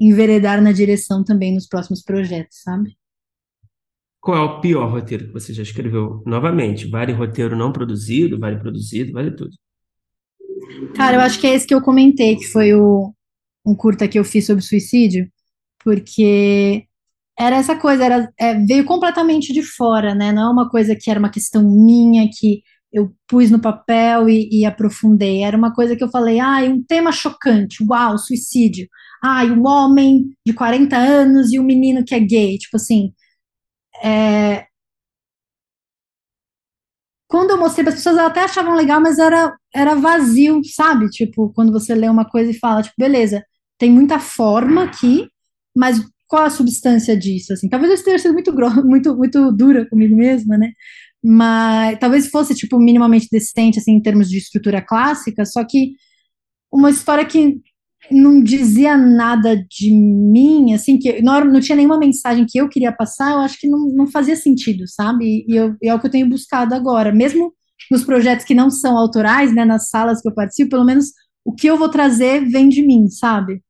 enveredar 0.00 0.62
na 0.62 0.70
direção 0.70 1.24
também 1.24 1.52
nos 1.52 1.66
próximos 1.66 2.04
projetos, 2.04 2.60
sabe? 2.62 2.96
Qual 4.24 4.38
é 4.38 4.40
o 4.40 4.58
pior 4.58 4.90
roteiro 4.90 5.26
que 5.26 5.34
você 5.34 5.52
já 5.52 5.62
escreveu? 5.62 6.22
Novamente, 6.24 6.88
vale 6.88 7.12
roteiro 7.12 7.54
não 7.54 7.70
produzido, 7.70 8.38
vale 8.38 8.58
produzido, 8.58 9.12
vale 9.12 9.30
tudo. 9.30 9.50
Cara, 10.96 11.18
eu 11.18 11.20
acho 11.20 11.38
que 11.38 11.46
é 11.46 11.54
esse 11.54 11.66
que 11.66 11.74
eu 11.74 11.82
comentei, 11.82 12.34
que 12.36 12.46
foi 12.46 12.72
o, 12.72 13.12
um 13.66 13.74
curta 13.74 14.08
que 14.08 14.18
eu 14.18 14.24
fiz 14.24 14.46
sobre 14.46 14.64
suicídio, 14.64 15.28
porque 15.84 16.86
era 17.38 17.56
essa 17.56 17.76
coisa, 17.76 18.02
era, 18.02 18.32
é, 18.40 18.54
veio 18.54 18.86
completamente 18.86 19.52
de 19.52 19.62
fora, 19.62 20.14
né? 20.14 20.32
Não 20.32 20.48
é 20.48 20.50
uma 20.50 20.70
coisa 20.70 20.96
que 20.96 21.10
era 21.10 21.20
uma 21.20 21.30
questão 21.30 21.62
minha, 21.62 22.26
que 22.32 22.62
eu 22.90 23.12
pus 23.28 23.50
no 23.50 23.60
papel 23.60 24.26
e, 24.26 24.48
e 24.50 24.64
aprofundei. 24.64 25.42
Era 25.42 25.54
uma 25.54 25.74
coisa 25.74 25.94
que 25.94 26.02
eu 26.02 26.08
falei, 26.08 26.40
ah, 26.40 26.60
um 26.62 26.82
tema 26.82 27.12
chocante, 27.12 27.84
uau, 27.86 28.16
suicídio. 28.16 28.88
Ah, 29.22 29.44
um 29.44 29.66
homem 29.66 30.30
de 30.46 30.54
40 30.54 30.96
anos 30.96 31.52
e 31.52 31.60
um 31.60 31.64
menino 31.64 32.02
que 32.02 32.14
é 32.14 32.20
gay. 32.20 32.56
Tipo 32.56 32.78
assim, 32.78 33.12
é, 34.02 34.66
quando 37.28 37.50
eu 37.50 37.58
mostrei 37.58 37.84
para 37.84 37.92
as 37.92 37.98
pessoas, 37.98 38.16
elas 38.16 38.30
até 38.30 38.40
achavam 38.44 38.74
legal, 38.74 39.00
mas 39.00 39.18
era, 39.18 39.54
era 39.74 39.94
vazio, 39.94 40.60
sabe? 40.64 41.08
Tipo, 41.08 41.52
quando 41.52 41.72
você 41.72 41.94
lê 41.94 42.08
uma 42.08 42.24
coisa 42.28 42.50
e 42.50 42.58
fala, 42.58 42.82
tipo, 42.82 42.94
beleza, 42.98 43.44
tem 43.78 43.90
muita 43.90 44.18
forma 44.20 44.84
aqui, 44.84 45.26
mas 45.76 46.00
qual 46.28 46.44
a 46.44 46.50
substância 46.50 47.16
disso? 47.16 47.52
Assim, 47.52 47.68
talvez 47.68 47.90
eu 47.90 47.96
esteja 47.96 48.18
sendo 48.18 48.34
muito, 48.34 48.52
muito, 48.86 49.16
muito 49.16 49.52
dura 49.52 49.88
comigo 49.88 50.16
mesma, 50.16 50.56
né? 50.56 50.72
Mas 51.22 51.98
talvez 51.98 52.28
fosse, 52.28 52.54
tipo, 52.54 52.78
minimamente 52.78 53.28
decente, 53.32 53.78
assim, 53.78 53.92
em 53.92 54.02
termos 54.02 54.28
de 54.28 54.38
estrutura 54.38 54.82
clássica, 54.82 55.44
só 55.44 55.64
que 55.64 55.94
uma 56.72 56.90
história 56.90 57.24
que 57.24 57.60
não 58.10 58.42
dizia 58.42 58.96
nada 58.96 59.56
de 59.56 59.90
mim, 59.92 60.74
assim, 60.74 60.98
que 60.98 61.22
não, 61.22 61.44
não 61.44 61.60
tinha 61.60 61.76
nenhuma 61.76 61.98
mensagem 61.98 62.46
que 62.48 62.58
eu 62.58 62.68
queria 62.68 62.92
passar, 62.92 63.32
eu 63.32 63.38
acho 63.38 63.58
que 63.58 63.68
não, 63.68 63.88
não 63.88 64.06
fazia 64.06 64.36
sentido, 64.36 64.84
sabe? 64.88 65.44
E, 65.48 65.56
eu, 65.56 65.74
é 65.82 65.94
o 65.94 66.00
que 66.00 66.06
eu 66.06 66.10
tenho 66.10 66.28
buscado 66.28 66.74
agora, 66.74 67.12
mesmo 67.12 67.52
nos 67.90 68.04
projetos 68.04 68.44
que 68.44 68.54
não 68.54 68.70
são 68.70 68.96
autorais, 68.96 69.54
né, 69.54 69.64
nas 69.64 69.88
salas 69.88 70.20
que 70.20 70.28
eu 70.28 70.34
participo, 70.34 70.70
pelo 70.70 70.84
menos 70.84 71.06
o 71.44 71.54
que 71.54 71.66
eu 71.66 71.76
vou 71.76 71.88
trazer 71.88 72.44
vem 72.48 72.68
de 72.68 72.86
mim, 72.86 73.08
sabe? 73.08 73.62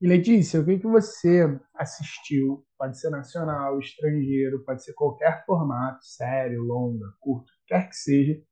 E 0.00 0.06
Letícia, 0.06 0.60
o 0.60 0.64
que 0.64 0.78
que 0.80 0.86
você 0.86 1.46
assistiu? 1.74 2.66
Pode 2.76 2.98
ser 2.98 3.08
nacional, 3.10 3.78
estrangeiro, 3.78 4.64
pode 4.64 4.82
ser 4.84 4.92
qualquer 4.94 5.44
formato, 5.46 6.04
sério, 6.04 6.62
longa, 6.62 7.06
curto, 7.20 7.52
quer 7.66 7.88
que 7.88 7.96
seja. 7.96 8.42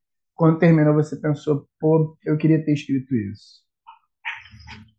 Quando 0.41 0.59
terminou, 0.59 0.95
você 0.95 1.17
pensou, 1.17 1.67
pô, 1.79 2.17
eu 2.25 2.35
queria 2.39 2.65
ter 2.65 2.73
escrito 2.73 3.15
isso. 3.15 3.61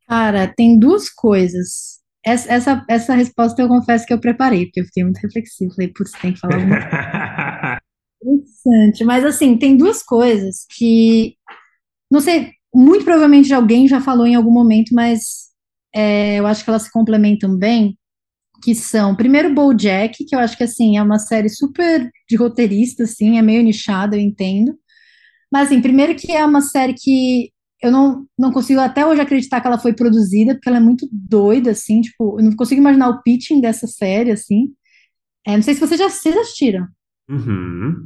Cara, 0.08 0.48
tem 0.48 0.78
duas 0.78 1.10
coisas. 1.10 2.00
Essa, 2.24 2.54
essa, 2.54 2.86
essa 2.88 3.16
resposta 3.16 3.60
eu 3.60 3.68
confesso 3.68 4.06
que 4.06 4.14
eu 4.14 4.20
preparei, 4.20 4.66
porque 4.68 4.82
eu 4.82 4.86
fiquei 4.86 5.04
muito 5.04 5.18
reflexiva. 5.18 5.74
Falei, 5.74 5.92
putz, 5.92 6.12
tem 6.12 6.34
que 6.34 6.40
falar 6.40 6.58
alguma 6.58 6.78
coisa 6.78 7.82
interessante. 8.22 9.04
Mas, 9.04 9.26
assim, 9.26 9.58
tem 9.58 9.76
duas 9.76 10.04
coisas 10.04 10.64
que, 10.78 11.36
não 12.12 12.22
sei, 12.22 12.52
muito 12.72 13.04
provavelmente 13.04 13.52
alguém 13.52 13.88
já 13.88 14.00
falou 14.00 14.28
em 14.28 14.36
algum 14.36 14.54
momento, 14.54 14.94
mas 14.94 15.50
é, 15.92 16.36
eu 16.36 16.46
acho 16.46 16.64
que 16.64 16.70
elas 16.70 16.84
se 16.84 16.92
complementam 16.92 17.58
bem, 17.58 17.98
que 18.62 18.76
são, 18.76 19.16
primeiro, 19.16 19.56
BoJack, 19.56 20.24
que 20.24 20.36
eu 20.36 20.40
acho 20.40 20.56
que, 20.56 20.66
assim, 20.66 20.98
é 20.98 21.02
uma 21.02 21.18
série 21.18 21.50
super 21.50 22.08
de 22.30 22.36
roteirista, 22.36 23.06
assim, 23.06 23.40
é 23.40 23.42
meio 23.42 23.64
nichada, 23.64 24.16
eu 24.16 24.22
entendo. 24.22 24.78
Mas, 25.52 25.68
assim, 25.68 25.82
primeiro 25.82 26.16
que 26.16 26.32
é 26.32 26.46
uma 26.46 26.62
série 26.62 26.94
que 26.94 27.52
eu 27.82 27.92
não, 27.92 28.26
não 28.38 28.52
consigo 28.52 28.80
até 28.80 29.06
hoje 29.06 29.22
acreditar 29.22 29.60
que 29.60 29.68
ela 29.68 29.80
foi 29.80 29.94
produzida, 29.94 30.54
porque 30.54 30.70
ela 30.70 30.78
é 30.78 30.82
muito 30.82 31.08
doida, 31.12 31.72
assim, 31.72 32.02
tipo, 32.02 32.40
eu 32.40 32.46
não 32.46 32.56
consigo 32.56 32.80
imaginar 32.80 33.10
o 33.10 33.22
pitching 33.24 33.60
dessa 33.60 33.88
série, 33.88 34.32
assim. 34.32 34.74
É, 35.46 35.56
não 35.56 35.64
sei 35.64 35.74
se 35.74 35.80
vocês 35.80 36.00
já, 36.00 36.08
vocês 36.08 36.38
assistiram. 36.38 36.88
Uhum. 37.28 38.06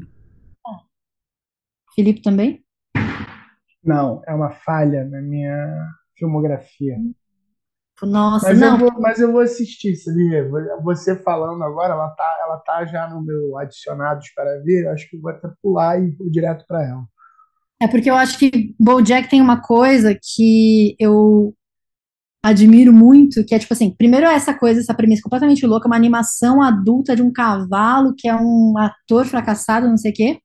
Felipe 1.94 2.22
também? 2.22 2.64
Não, 3.84 4.22
é 4.28 4.34
uma 4.34 4.52
falha 4.52 5.06
na 5.06 5.22
minha 5.22 5.90
filmografia. 6.18 6.98
Nossa, 8.02 8.50
Mas 8.50 8.60
não. 8.60 8.74
eu 8.74 8.78
vou, 8.78 9.02
mas 9.02 9.20
eu 9.20 9.32
vou 9.32 9.40
assistir, 9.40 9.96
sabia? 9.96 10.50
Você 10.84 11.16
falando 11.16 11.64
agora, 11.64 11.94
ela 11.94 12.10
tá, 12.10 12.38
ela 12.44 12.58
tá 12.58 12.86
já 12.86 13.08
no 13.08 13.24
meu 13.24 13.58
adicionados 13.58 14.30
para 14.36 14.62
ver, 14.64 14.88
acho 14.90 15.10
que 15.10 15.16
eu 15.16 15.22
vou 15.22 15.32
até 15.32 15.48
pular 15.62 15.98
e 16.02 16.12
vou 16.12 16.30
direto 16.30 16.66
para 16.68 16.84
ela. 16.84 17.06
É 17.82 17.88
porque 17.88 18.10
eu 18.10 18.16
acho 18.16 18.38
que 18.40 18.74
BoJack 18.80 19.30
tem 19.30 19.42
uma 19.42 19.62
coisa 19.62 20.18
que 20.22 20.96
eu 21.00 21.54
admiro 22.44 22.94
muito, 22.94 23.44
que 23.46 23.56
é 23.56 23.60
tipo 23.60 23.74
assim, 23.74 23.94
primeiro 23.98 24.28
essa 24.28 24.54
coisa, 24.54 24.80
essa 24.80 24.94
premissa 24.94 25.22
completamente 25.24 25.66
louca, 25.66 25.88
uma 25.88 25.96
animação 25.96 26.62
adulta 26.62 27.16
de 27.16 27.22
um 27.22 27.34
cavalo 27.34 28.14
que 28.16 28.28
é 28.28 28.36
um 28.36 28.76
ator 28.78 29.26
fracassado, 29.26 29.88
não 29.90 29.98
sei 29.98 30.12
o 30.12 30.14
quê. 30.14 30.40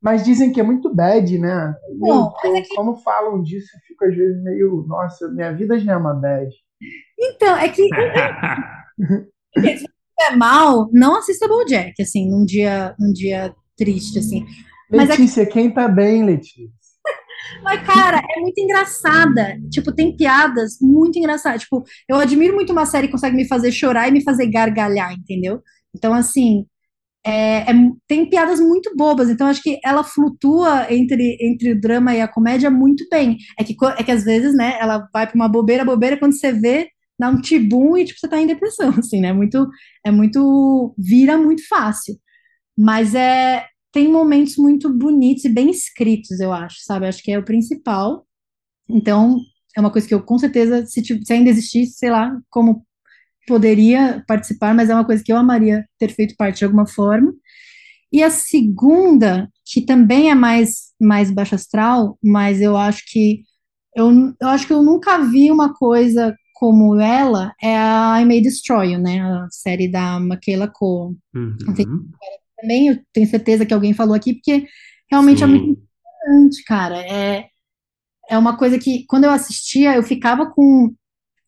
Mas 0.00 0.22
dizem 0.24 0.52
que 0.52 0.60
é 0.60 0.62
muito 0.62 0.94
bad, 0.94 1.38
né? 1.38 1.74
Bom, 1.98 2.08
Eu- 2.08 2.32
mas 2.44 2.54
é 2.54 2.60
que- 2.62 2.74
Quando 2.76 2.96
falam 3.02 3.42
disso, 3.42 3.68
eu 3.74 3.80
fico 3.86 4.04
às 4.04 4.14
vezes 4.14 4.42
meio, 4.42 4.84
nossa, 4.86 5.28
minha 5.32 5.52
vida 5.52 5.78
já 5.78 5.92
é 5.94 5.96
uma 5.96 6.14
bad. 6.14 6.50
Então, 7.18 7.56
é 7.56 7.68
que 7.70 7.82
se 9.78 9.86
é 10.20 10.36
mal, 10.36 10.88
não 10.92 11.16
assista 11.18 11.48
BoJack, 11.48 12.00
assim, 12.02 12.28
num 12.30 12.44
dia, 12.44 12.94
num 12.98 13.12
dia 13.12 13.54
triste, 13.76 14.18
assim. 14.18 14.44
É 14.92 14.96
Letícia, 14.96 15.46
quem 15.46 15.70
tá 15.70 15.88
bem, 15.88 16.24
Letícia? 16.24 16.68
Mas, 17.62 17.82
cara, 17.86 18.20
é 18.36 18.40
muito 18.40 18.58
engraçada. 18.60 19.58
Tipo, 19.70 19.92
tem 19.92 20.16
piadas 20.16 20.78
muito 20.80 21.18
engraçadas. 21.18 21.62
Tipo, 21.62 21.84
eu 22.08 22.16
admiro 22.16 22.54
muito 22.54 22.72
uma 22.72 22.86
série 22.86 23.06
que 23.06 23.12
consegue 23.12 23.36
me 23.36 23.46
fazer 23.46 23.72
chorar 23.72 24.08
e 24.08 24.12
me 24.12 24.22
fazer 24.22 24.46
gargalhar, 24.50 25.12
entendeu? 25.12 25.60
Então, 25.94 26.12
assim, 26.12 26.66
é- 27.24 27.70
é- 27.70 27.74
tem 28.08 28.28
piadas 28.28 28.60
muito 28.60 28.94
bobas. 28.96 29.30
Então, 29.30 29.46
acho 29.48 29.62
que 29.62 29.80
ela 29.84 30.04
flutua 30.04 30.86
entre, 30.92 31.36
entre 31.40 31.72
o 31.72 31.80
drama 31.80 32.14
e 32.14 32.20
a 32.20 32.28
comédia 32.28 32.70
muito 32.70 33.06
bem. 33.10 33.36
É 33.58 33.64
que, 33.64 33.76
é 33.98 34.04
que 34.04 34.12
às 34.12 34.24
vezes, 34.24 34.54
né, 34.56 34.78
ela 34.80 35.08
vai 35.12 35.26
pra 35.26 35.34
uma 35.36 35.48
bobeira, 35.48 35.84
bobeira, 35.84 36.18
quando 36.18 36.34
você 36.38 36.52
vê, 36.52 36.88
dá 37.18 37.28
um 37.30 37.40
tibum 37.40 37.96
e, 37.96 38.04
tipo, 38.04 38.20
você 38.20 38.28
tá 38.28 38.40
em 38.40 38.46
depressão, 38.46 38.90
assim, 38.98 39.20
né? 39.20 39.28
É 39.28 39.32
muito, 39.32 39.68
é 40.04 40.10
muito, 40.10 40.94
vira 40.98 41.36
muito 41.38 41.66
fácil. 41.68 42.14
Mas 42.78 43.14
é, 43.14 43.66
tem 43.96 44.12
momentos 44.12 44.58
muito 44.58 44.92
bonitos 44.92 45.46
e 45.46 45.48
bem 45.48 45.70
escritos, 45.70 46.38
eu 46.38 46.52
acho, 46.52 46.76
sabe? 46.82 47.06
Acho 47.06 47.22
que 47.22 47.32
é 47.32 47.38
o 47.38 47.42
principal. 47.42 48.26
Então, 48.86 49.40
é 49.74 49.80
uma 49.80 49.90
coisa 49.90 50.06
que 50.06 50.12
eu, 50.12 50.22
com 50.22 50.36
certeza, 50.36 50.84
se, 50.84 51.02
se 51.02 51.32
ainda 51.32 51.48
existisse, 51.48 51.94
sei 51.94 52.10
lá, 52.10 52.38
como 52.50 52.84
poderia 53.48 54.22
participar, 54.28 54.74
mas 54.74 54.90
é 54.90 54.94
uma 54.94 55.06
coisa 55.06 55.24
que 55.24 55.32
eu 55.32 55.38
amaria 55.38 55.82
ter 55.98 56.10
feito 56.10 56.36
parte 56.36 56.58
de 56.58 56.66
alguma 56.66 56.86
forma. 56.86 57.32
E 58.12 58.22
a 58.22 58.28
segunda, 58.28 59.48
que 59.64 59.80
também 59.80 60.30
é 60.30 60.34
mais, 60.34 60.92
mais 61.00 61.30
baixo 61.30 61.54
astral, 61.54 62.18
mas 62.22 62.60
eu 62.60 62.76
acho 62.76 63.02
que 63.06 63.44
eu, 63.96 64.10
eu 64.38 64.48
acho 64.48 64.66
que 64.66 64.74
eu 64.74 64.82
nunca 64.82 65.24
vi 65.24 65.50
uma 65.50 65.72
coisa 65.72 66.36
como 66.56 67.00
ela, 67.00 67.54
é 67.62 67.74
a 67.74 68.20
I 68.20 68.26
May 68.26 68.42
Destroy 68.42 68.92
You, 68.92 69.00
né? 69.00 69.22
A 69.22 69.46
série 69.50 69.90
da 69.90 70.20
Michaela 70.20 70.70
Coel 70.70 71.14
Uhum. 71.34 71.56
Também, 72.60 72.88
eu 72.88 72.98
tenho 73.12 73.28
certeza 73.28 73.66
que 73.66 73.74
alguém 73.74 73.92
falou 73.94 74.14
aqui, 74.14 74.34
porque 74.34 74.66
realmente 75.10 75.42
é 75.42 75.46
Sim. 75.46 75.52
muito 75.52 75.80
importante, 75.80 76.64
cara. 76.64 76.98
É, 77.00 77.48
é 78.28 78.38
uma 78.38 78.56
coisa 78.56 78.78
que, 78.78 79.04
quando 79.06 79.24
eu 79.24 79.30
assistia, 79.30 79.94
eu 79.94 80.02
ficava 80.02 80.50
com, 80.50 80.94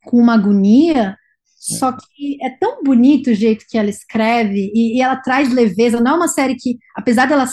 com 0.05 0.19
uma 0.19 0.35
agonia, 0.35 1.17
só 1.57 1.93
que 1.93 2.39
é 2.43 2.51
tão 2.51 2.83
bonito 2.83 3.31
o 3.31 3.35
jeito 3.35 3.65
que 3.69 3.77
ela 3.77 3.91
escreve, 3.91 4.71
e, 4.75 4.99
e 4.99 5.03
ela 5.03 5.17
traz 5.17 5.53
leveza. 5.53 6.01
Não 6.01 6.13
é 6.13 6.15
uma 6.15 6.29
série 6.29 6.55
que, 6.57 6.79
apesar 6.97 7.27
dela 7.27 7.47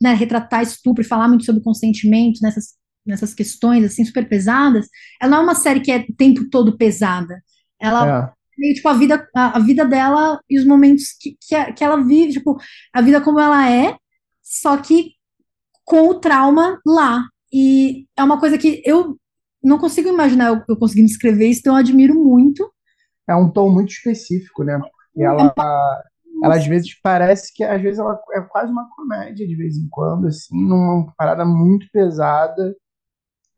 né, 0.00 0.14
retratar 0.14 0.62
estupro 0.62 1.02
e 1.02 1.06
falar 1.06 1.28
muito 1.28 1.44
sobre 1.44 1.62
consentimento 1.62 2.38
nessas, 2.42 2.74
nessas 3.04 3.34
questões, 3.34 3.84
assim, 3.84 4.04
super 4.04 4.28
pesadas, 4.28 4.86
ela 5.20 5.30
não 5.32 5.38
é 5.38 5.42
uma 5.42 5.54
série 5.54 5.80
que 5.80 5.90
é 5.90 6.06
o 6.08 6.14
tempo 6.14 6.48
todo 6.50 6.76
pesada. 6.76 7.42
Ela 7.80 8.32
É. 8.34 8.37
meio, 8.58 8.74
tipo, 8.74 8.88
a 8.88 8.94
vida, 8.94 9.28
a, 9.34 9.56
a 9.58 9.60
vida 9.60 9.84
dela 9.84 10.40
e 10.48 10.58
os 10.58 10.66
momentos 10.66 11.04
que, 11.20 11.36
que, 11.40 11.54
a- 11.54 11.72
que 11.72 11.84
ela 11.84 11.96
vive, 12.04 12.34
tipo, 12.34 12.56
a 12.92 13.00
vida 13.02 13.20
como 13.20 13.40
ela 13.40 13.70
é, 13.70 13.96
só 14.42 14.76
que 14.78 15.12
com 15.84 16.08
o 16.08 16.20
trauma 16.20 16.80
lá. 16.86 17.24
E 17.52 18.06
é 18.16 18.22
uma 18.24 18.38
coisa 18.40 18.58
que 18.58 18.82
eu 18.84 19.18
não 19.62 19.78
consigo 19.78 20.08
imaginar 20.08 20.48
eu, 20.48 20.62
eu 20.68 20.76
conseguindo 20.78 21.08
escrever 21.10 21.48
isso, 21.48 21.60
então 21.60 21.74
eu 21.74 21.80
admiro 21.80 22.14
muito. 22.14 22.70
É 23.28 23.34
um 23.34 23.50
tom 23.50 23.70
muito 23.70 23.90
específico, 23.92 24.64
né? 24.64 24.80
E 25.16 25.22
ela, 25.22 25.54
ela 26.42 26.56
às 26.56 26.66
vezes 26.66 26.98
parece 27.02 27.52
que 27.54 27.64
às 27.64 27.80
vezes 27.82 27.98
ela 27.98 28.18
é 28.32 28.40
quase 28.42 28.70
uma 28.72 28.88
comédia 28.94 29.46
de 29.46 29.56
vez 29.56 29.76
em 29.76 29.88
quando, 29.90 30.26
assim, 30.28 30.56
numa 30.68 31.12
parada 31.16 31.44
muito 31.44 31.86
pesada. 31.92 32.74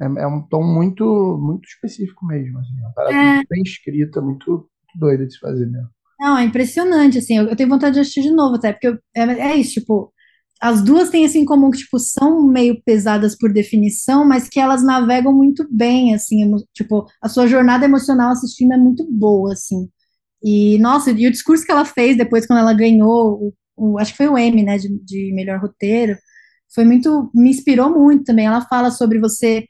É, 0.01 0.07
é 0.23 0.27
um 0.27 0.43
tom 0.49 0.63
muito 0.65 1.39
muito 1.41 1.67
específico 1.69 2.27
mesmo, 2.27 2.59
assim, 2.61 2.75
uma 2.81 2.93
parada 2.95 3.19
É. 3.19 3.23
muito 3.23 3.47
bem 3.51 3.63
escrita, 3.63 4.21
muito, 4.23 4.51
muito 4.53 4.70
doida 4.95 5.27
de 5.27 5.39
fazer 5.39 5.67
mesmo. 5.67 5.89
Não, 6.19 6.37
é 6.37 6.45
impressionante, 6.45 7.19
assim, 7.19 7.39
eu, 7.39 7.49
eu 7.49 7.57
tenho 7.57 7.69
vontade 7.69 7.95
de 7.95 8.01
assistir 8.01 8.23
de 8.23 8.31
novo 8.31 8.57
até, 8.57 8.73
porque 8.73 8.89
eu- 8.89 8.99
é, 9.17 9.23
é 9.53 9.57
isso, 9.57 9.73
tipo, 9.81 10.13
as 10.61 10.83
duas 10.83 11.09
têm 11.11 11.25
assim 11.25 11.41
em 11.41 11.45
comum 11.47 11.71
que, 11.71 11.79
tipo, 11.79 11.99
são 11.99 12.47
meio 12.47 12.83
pesadas 12.85 13.37
por 13.37 13.51
definição, 13.53 14.25
mas 14.27 14.47
que 14.49 14.61
elas 14.61 14.83
navegam 14.85 15.33
muito 15.33 15.67
bem, 15.71 16.15
assim, 16.15 16.43
emo- 16.43 16.63
tipo, 16.75 17.07
a 17.23 17.29
sua 17.29 17.47
jornada 17.47 17.87
emocional 17.87 18.33
assistindo 18.33 18.73
é 18.75 18.77
muito 18.77 19.07
boa, 19.11 19.53
assim. 19.55 19.89
E, 20.45 20.79
nossa, 20.79 21.11
e 21.13 21.27
o 21.27 21.31
discurso 21.33 21.65
que 21.65 21.73
ela 21.73 21.85
fez 21.87 22.17
depois, 22.19 22.47
quando 22.47 22.61
ela 22.61 22.75
ganhou, 22.75 23.55
o, 23.77 23.93
o- 23.95 23.99
acho 23.99 24.13
que 24.13 24.19
foi 24.19 24.29
o 24.29 24.39
Emmy, 24.39 24.63
né, 24.65 24.79
de, 24.79 24.89
de 25.05 25.33
melhor 25.35 25.61
roteiro, 25.61 26.17
foi 26.75 26.85
muito, 26.85 27.31
me 27.35 27.51
inspirou 27.51 27.91
muito 27.91 28.25
também. 28.25 28.47
Ela 28.47 28.61
fala 28.63 28.91
sobre 28.91 29.19
você 29.19 29.67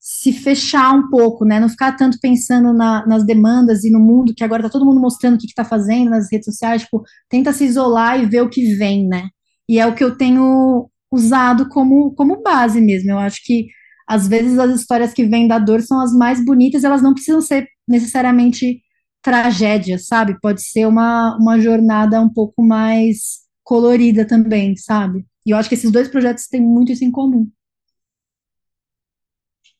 se 0.00 0.32
fechar 0.32 0.94
um 0.94 1.08
pouco, 1.10 1.44
né, 1.44 1.58
não 1.60 1.68
ficar 1.68 1.92
tanto 1.96 2.18
pensando 2.20 2.72
na- 2.72 3.04
nas 3.06 3.24
demandas 3.26 3.84
e 3.84 3.90
no 3.90 3.98
mundo, 4.00 4.32
que 4.34 4.44
agora 4.44 4.62
tá 4.62 4.68
todo 4.70 4.84
mundo 4.86 5.00
mostrando 5.00 5.34
o 5.34 5.38
que 5.38 5.46
que 5.48 5.54
tá 5.54 5.64
fazendo 5.64 6.10
nas 6.10 6.30
redes 6.30 6.46
sociais, 6.46 6.82
tipo, 6.82 7.02
tenta 7.28 7.52
se 7.52 7.64
isolar 7.64 8.20
e 8.22 8.26
ver 8.26 8.42
o 8.42 8.48
que 8.50 8.74
vem, 8.76 9.06
né, 9.08 9.28
e 9.68 9.78
é 9.78 9.86
o 9.86 9.94
que 9.94 10.04
eu 10.04 10.16
tenho 10.16 10.88
usado 11.10 11.68
como, 11.68 12.12
como 12.14 12.42
base 12.42 12.80
mesmo, 12.80 13.10
eu 13.12 13.18
acho 13.18 13.40
que 13.44 13.66
às 14.08 14.26
vezes 14.26 14.58
as 14.58 14.80
histórias 14.80 15.12
que 15.12 15.24
vêm 15.26 15.46
da 15.48 15.58
dor 15.58 15.82
são 15.82 16.00
as 16.00 16.12
mais 16.12 16.42
bonitas, 16.44 16.84
elas 16.84 17.02
não 17.02 17.12
precisam 17.14 17.40
ser 17.40 17.66
necessariamente 17.86 18.80
tragédia, 19.22 19.98
sabe? 19.98 20.38
Pode 20.40 20.62
ser 20.62 20.86
uma, 20.86 21.36
uma 21.38 21.60
jornada 21.60 22.20
um 22.20 22.28
pouco 22.32 22.62
mais 22.62 23.40
colorida 23.64 24.24
também, 24.26 24.76
sabe? 24.76 25.26
E 25.44 25.50
eu 25.50 25.56
acho 25.58 25.68
que 25.68 25.74
esses 25.74 25.90
dois 25.90 26.08
projetos 26.08 26.46
têm 26.46 26.60
muito 26.62 26.92
isso 26.92 27.04
em 27.04 27.10
comum. 27.10 27.46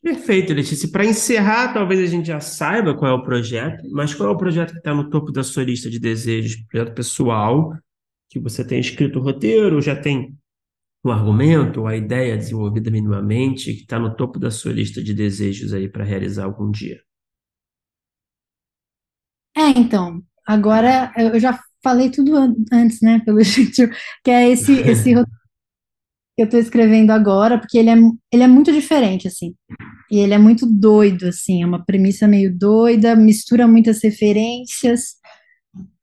Perfeito, 0.03 0.55
Letícia. 0.55 0.89
Para 0.91 1.05
encerrar, 1.05 1.73
talvez 1.75 2.01
a 2.01 2.07
gente 2.07 2.27
já 2.27 2.41
saiba 2.41 2.97
qual 2.97 3.11
é 3.11 3.15
o 3.15 3.23
projeto, 3.23 3.83
mas 3.91 4.15
qual 4.15 4.29
é 4.31 4.33
o 4.33 4.37
projeto 4.39 4.73
que 4.73 4.79
está 4.79 4.95
no 4.95 5.11
topo 5.11 5.33
da 5.33 5.43
sua 5.43 5.65
lista 5.65 5.91
de 5.91 5.99
desejos? 5.99 6.63
Projeto 6.71 6.95
pessoal, 6.95 7.73
que 8.31 8.39
você 8.39 8.65
tem 8.67 8.79
escrito 8.81 9.19
o 9.19 9.23
roteiro, 9.23 9.81
já 9.83 9.97
tem 9.97 10.37
o 11.05 11.11
argumento, 11.11 11.87
a 11.87 11.97
ideia 11.97 12.37
desenvolvida 12.37 12.91
minimamente, 12.91 13.75
que 13.75 13.83
está 13.83 13.99
no 13.99 14.15
topo 14.17 14.39
da 14.39 14.51
sua 14.51 14.73
lista 14.73 15.03
de 15.03 15.15
desejos 15.15 15.73
aí 15.75 15.89
para 15.89 16.05
realizar 16.05 16.45
algum 16.45 16.71
dia. 16.71 17.01
É, 19.57 19.71
então, 19.79 20.23
agora 20.47 21.13
eu 21.17 21.39
já 21.41 21.59
falei 21.83 22.11
tudo 22.11 22.37
an- 22.37 22.55
antes, 22.73 23.01
né, 23.01 23.21
pelo 23.25 23.41
jeito, 23.43 23.89
que 24.25 24.31
é 24.31 24.49
esse, 24.51 24.73
esse 24.83 25.13
roteiro 25.15 25.37
eu 26.43 26.47
estou 26.47 26.61
escrevendo 26.61 27.11
agora, 27.11 27.59
porque 27.59 27.79
ele 27.79 27.91
é, 27.91 27.97
ele 28.33 28.43
é 28.43 28.47
muito 28.47 28.73
diferente, 28.73 29.27
assim, 29.29 29.55
e 30.11 30.19
ele 30.19 30.35
é 30.35 30.39
muito 30.39 30.67
doido, 30.67 31.27
assim, 31.29 31.63
é 31.63 31.67
uma 31.67 31.85
premissa 31.85 32.29
meio 32.29 32.57
doida, 32.57 33.17
mistura 33.17 33.67
muitas 33.67 34.03
referências, 34.03 35.17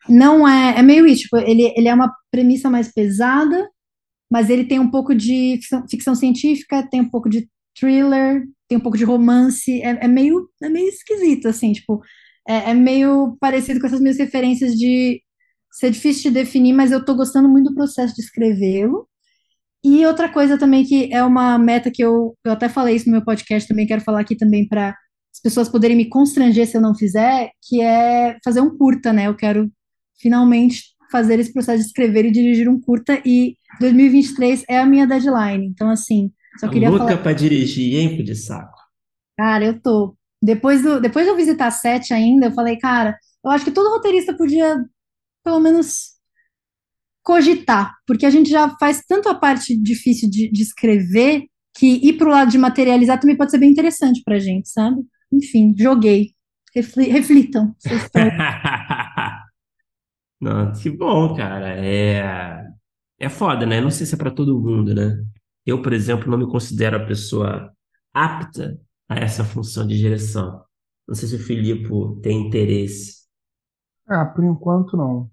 não 0.07 0.48
é, 0.48 0.80
é 0.80 0.82
meio 0.82 1.07
isso, 1.07 1.24
tipo, 1.24 1.38
ele, 1.38 1.74
ele 1.76 1.88
é 1.88 1.94
uma 1.94 2.14
premissa 2.32 2.70
mais 2.70 2.91
pesada, 2.91 3.68
mas 4.32 4.49
ele 4.49 4.66
tem 4.66 4.80
um 4.80 4.90
pouco 4.90 5.16
de 5.16 5.57
ficção, 5.62 5.86
ficção 5.90 6.16
científica, 6.16 6.88
tem 6.90 7.02
um 7.02 7.10
pouco 7.10 7.30
de 7.30 7.49
thriller, 7.80 8.44
tem 8.68 8.78
um 8.78 8.82
pouco 8.82 8.98
de 8.98 9.03
romance, 9.03 9.82
é, 9.82 10.06
é 10.06 10.07
meio, 10.07 10.49
é 10.62 10.70
meio 10.70 10.90
esquisito, 10.90 11.48
assim, 11.48 11.74
tipo, 11.74 12.02
é, 12.48 12.72
é 12.72 12.74
meio 12.74 13.38
parecido 13.40 13.80
com 13.80 13.88
essas 13.88 13.99
minhas 14.02 14.18
referências 14.18 14.74
de 14.76 15.22
ser 15.72 15.91
difícil 15.91 16.32
de 16.32 16.40
definir, 16.40 16.74
mas 16.74 16.91
eu 16.91 17.03
tô 17.03 17.16
gostando 17.16 17.49
muito 17.49 17.70
do 17.70 17.76
processo 17.76 18.16
de 18.16 18.22
escrevê-lo. 18.22 19.07
E 19.86 20.03
outra 20.03 20.28
coisa 20.28 20.57
também 20.57 20.84
que 20.84 21.14
é 21.14 21.24
uma 21.24 21.60
meta 21.60 21.91
que 21.91 22.03
eu, 22.03 22.36
eu 22.44 22.52
até 22.53 22.68
falei 22.68 22.95
isso 22.95 23.06
no 23.06 23.12
meu 23.12 23.24
podcast, 23.24 23.70
também 23.70 23.86
quero 23.86 24.02
falar 24.02 24.22
aqui 24.22 24.36
também 24.36 24.68
para 24.68 24.90
as 24.90 25.40
pessoas 25.40 25.70
poderem 25.70 25.95
me 25.95 26.10
constranger 26.10 26.66
se 26.66 26.76
eu 26.76 26.82
não 26.82 26.95
fizer, 26.95 27.52
que 27.62 27.82
é 27.82 28.36
fazer 28.44 28.62
um 28.62 28.76
curta, 28.76 29.14
né? 29.14 29.28
Eu 29.28 29.36
quero 29.36 29.72
finalmente 30.20 30.95
fazer 31.12 31.40
esse 31.40 31.53
processo 31.53 31.84
de 31.84 31.86
escrever 31.86 32.26
e 32.26 32.32
dirigir 32.32 32.68
um 32.68 32.82
curta 32.82 33.22
e 33.24 33.56
2023 33.80 34.64
é 34.68 34.80
a 34.80 34.88
minha 34.88 35.06
deadline. 35.06 35.68
Então, 35.68 35.90
assim, 35.90 36.32
só 36.60 36.68
queria 36.68 36.90
louca 36.90 37.06
falar, 37.06 37.18
para 37.20 37.34
dirigir, 37.34 37.95
hein, 37.95 38.24
de 38.24 38.36
saco? 38.36 38.76
cara, 39.38 39.66
eu 39.66 39.80
tô. 39.80 40.18
Depois 40.41 40.82
do, 40.82 40.99
depois 40.99 41.26
de 41.26 41.32
eu 41.32 41.36
visitar 41.36 41.70
sete 41.70 42.14
ainda, 42.14 42.48
eu 42.48 42.52
falei, 42.52 42.78
cara, 42.78 43.18
eu 43.44 43.52
acho 43.52 43.66
que 43.66 43.72
todo 43.72 43.90
roteirista 43.90 44.36
podia, 44.36 44.84
pelo 45.44 45.60
menos, 45.60 46.15
cogitar, 47.26 47.93
porque 48.07 48.26
a 48.27 48.31
gente 48.31 48.49
já 48.52 48.69
faz 48.80 49.03
tanto 49.07 49.30
a 49.30 49.35
parte 49.35 49.77
difícil 49.81 50.30
de, 50.31 50.52
de 50.52 50.64
escrever 50.64 51.45
que 51.77 51.88
ir 52.07 52.14
pro 52.18 52.30
lado 52.31 52.52
de 52.52 52.60
materializar 52.60 53.19
também 53.19 53.38
pode 53.38 53.52
ser 53.52 53.60
bem 53.60 53.72
interessante 53.72 54.23
pra 54.26 54.39
gente, 54.39 54.69
sabe? 54.69 55.02
Enfim, 55.34 55.76
joguei. 55.77 56.31
Refli- 56.76 57.10
reflitam. 57.10 57.76
Não, 60.39 60.72
que 60.73 60.89
bom, 60.89 61.35
cara. 61.35 61.76
É, 61.85 62.64
é 63.19 63.30
foda, 63.30 63.65
né? 63.65 63.81
Não 63.81 63.91
sei 63.91 64.06
se 64.06 64.15
é 64.15 64.18
para 64.18 64.31
todo 64.31 64.60
mundo, 64.61 64.93
né? 64.93 65.23
Eu, 65.65 65.81
por 65.81 65.93
exemplo, 65.93 66.30
não 66.30 66.38
me 66.38 66.47
considero 66.47 66.97
a 66.97 67.06
pessoa 67.06 67.72
apta 68.14 68.80
a 69.10 69.15
essa 69.18 69.43
função 69.43 69.88
de 69.88 69.97
direção. 69.97 70.64
Não 71.07 71.15
sei 71.15 71.30
se 71.30 71.35
o 71.35 71.39
Filipe 71.39 71.89
tem 72.22 72.47
interesse. 72.47 73.26
Ah, 74.07 74.26
por 74.26 74.43
enquanto 74.43 74.97
não. 74.97 75.30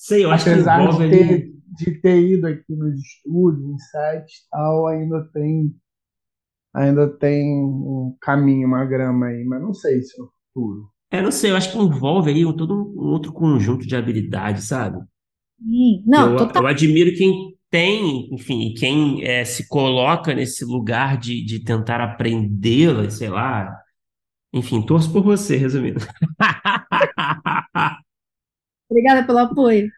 Sei, 0.00 0.24
eu 0.24 0.30
acho 0.32 0.48
que 0.48 0.52
Apesar 0.52 0.80
envolve 0.80 1.04
de 1.04 1.08
ter 1.08 1.26
ali. 1.28 1.60
de 1.66 2.00
ter 2.00 2.20
ido 2.20 2.46
aqui 2.46 2.74
nos 2.74 2.94
estúdios, 3.00 3.64
em 3.64 3.78
sites 3.78 4.46
tal, 4.50 4.86
ainda 4.88 5.24
tem 5.32 5.74
ainda 6.74 7.08
tem 7.18 7.46
um 7.64 8.16
caminho, 8.20 8.66
uma 8.66 8.84
grama 8.84 9.26
aí, 9.26 9.44
mas 9.44 9.60
não 9.62 9.72
sei 9.74 10.02
se 10.02 10.18
no 10.18 10.28
futuro. 10.54 10.90
É, 11.10 11.20
não 11.22 11.30
sei, 11.32 11.50
eu 11.50 11.56
acho 11.56 11.72
que 11.72 11.78
envolve 11.78 12.30
aí 12.30 12.44
um, 12.46 12.54
todo 12.56 12.74
um 12.74 13.08
outro 13.08 13.32
conjunto 13.32 13.86
de 13.86 13.96
habilidades, 13.96 14.64
sabe? 14.68 14.98
Não, 16.06 16.32
Eu, 16.32 16.36
total. 16.36 16.62
eu 16.62 16.66
admiro 16.68 17.14
quem 17.16 17.56
tem, 17.70 18.28
enfim, 18.34 18.74
quem 18.74 19.22
é, 19.24 19.44
se 19.44 19.68
coloca 19.68 20.34
nesse 20.34 20.64
lugar 20.64 21.18
de, 21.18 21.44
de 21.44 21.62
tentar 21.64 22.00
aprendê-la, 22.00 23.10
sei 23.10 23.28
lá. 23.28 23.70
Enfim, 24.52 24.82
torço 24.84 25.12
por 25.12 25.22
você, 25.24 25.56
resumindo. 25.56 26.00
Obrigada 28.90 29.24
pelo 29.24 29.38
apoio. 29.38 29.88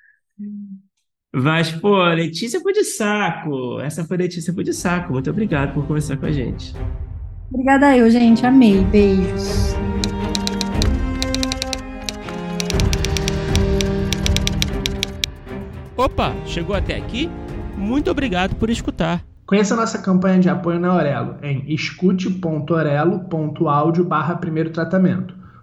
Mas, 1.35 1.71
pô, 1.71 2.05
Letícia 2.09 2.61
foi 2.61 2.75
de 2.75 2.85
saco. 2.85 3.81
Essa 3.81 4.05
foi 4.05 4.19
Letícia 4.19 4.53
foi 4.53 4.65
de 4.65 4.75
saco. 4.75 5.15
Muito 5.15 5.31
obrigado 5.31 5.73
por 5.73 5.87
conversar 5.87 6.19
com 6.19 6.27
a 6.27 6.31
gente. 6.31 6.75
Obrigada 7.51 7.97
eu, 7.97 8.11
gente. 8.11 8.45
Amei. 8.45 8.85
Beijos. 8.85 9.75
Opa, 15.97 16.35
chegou 16.45 16.77
até 16.77 16.97
aqui? 16.97 17.31
Muito 17.77 18.11
obrigado 18.11 18.55
por 18.57 18.69
escutar. 18.69 19.25
Conheça 19.47 19.77
nossa 19.77 19.99
campanha 19.99 20.39
de 20.39 20.49
apoio 20.49 20.81
na 20.81 20.89
Aurelo 20.89 21.37
em 21.43 21.71
escute.orelo.audio 21.73 24.05
barra 24.05 24.37
primeiro 24.37 24.71
tratamento. 24.71 25.42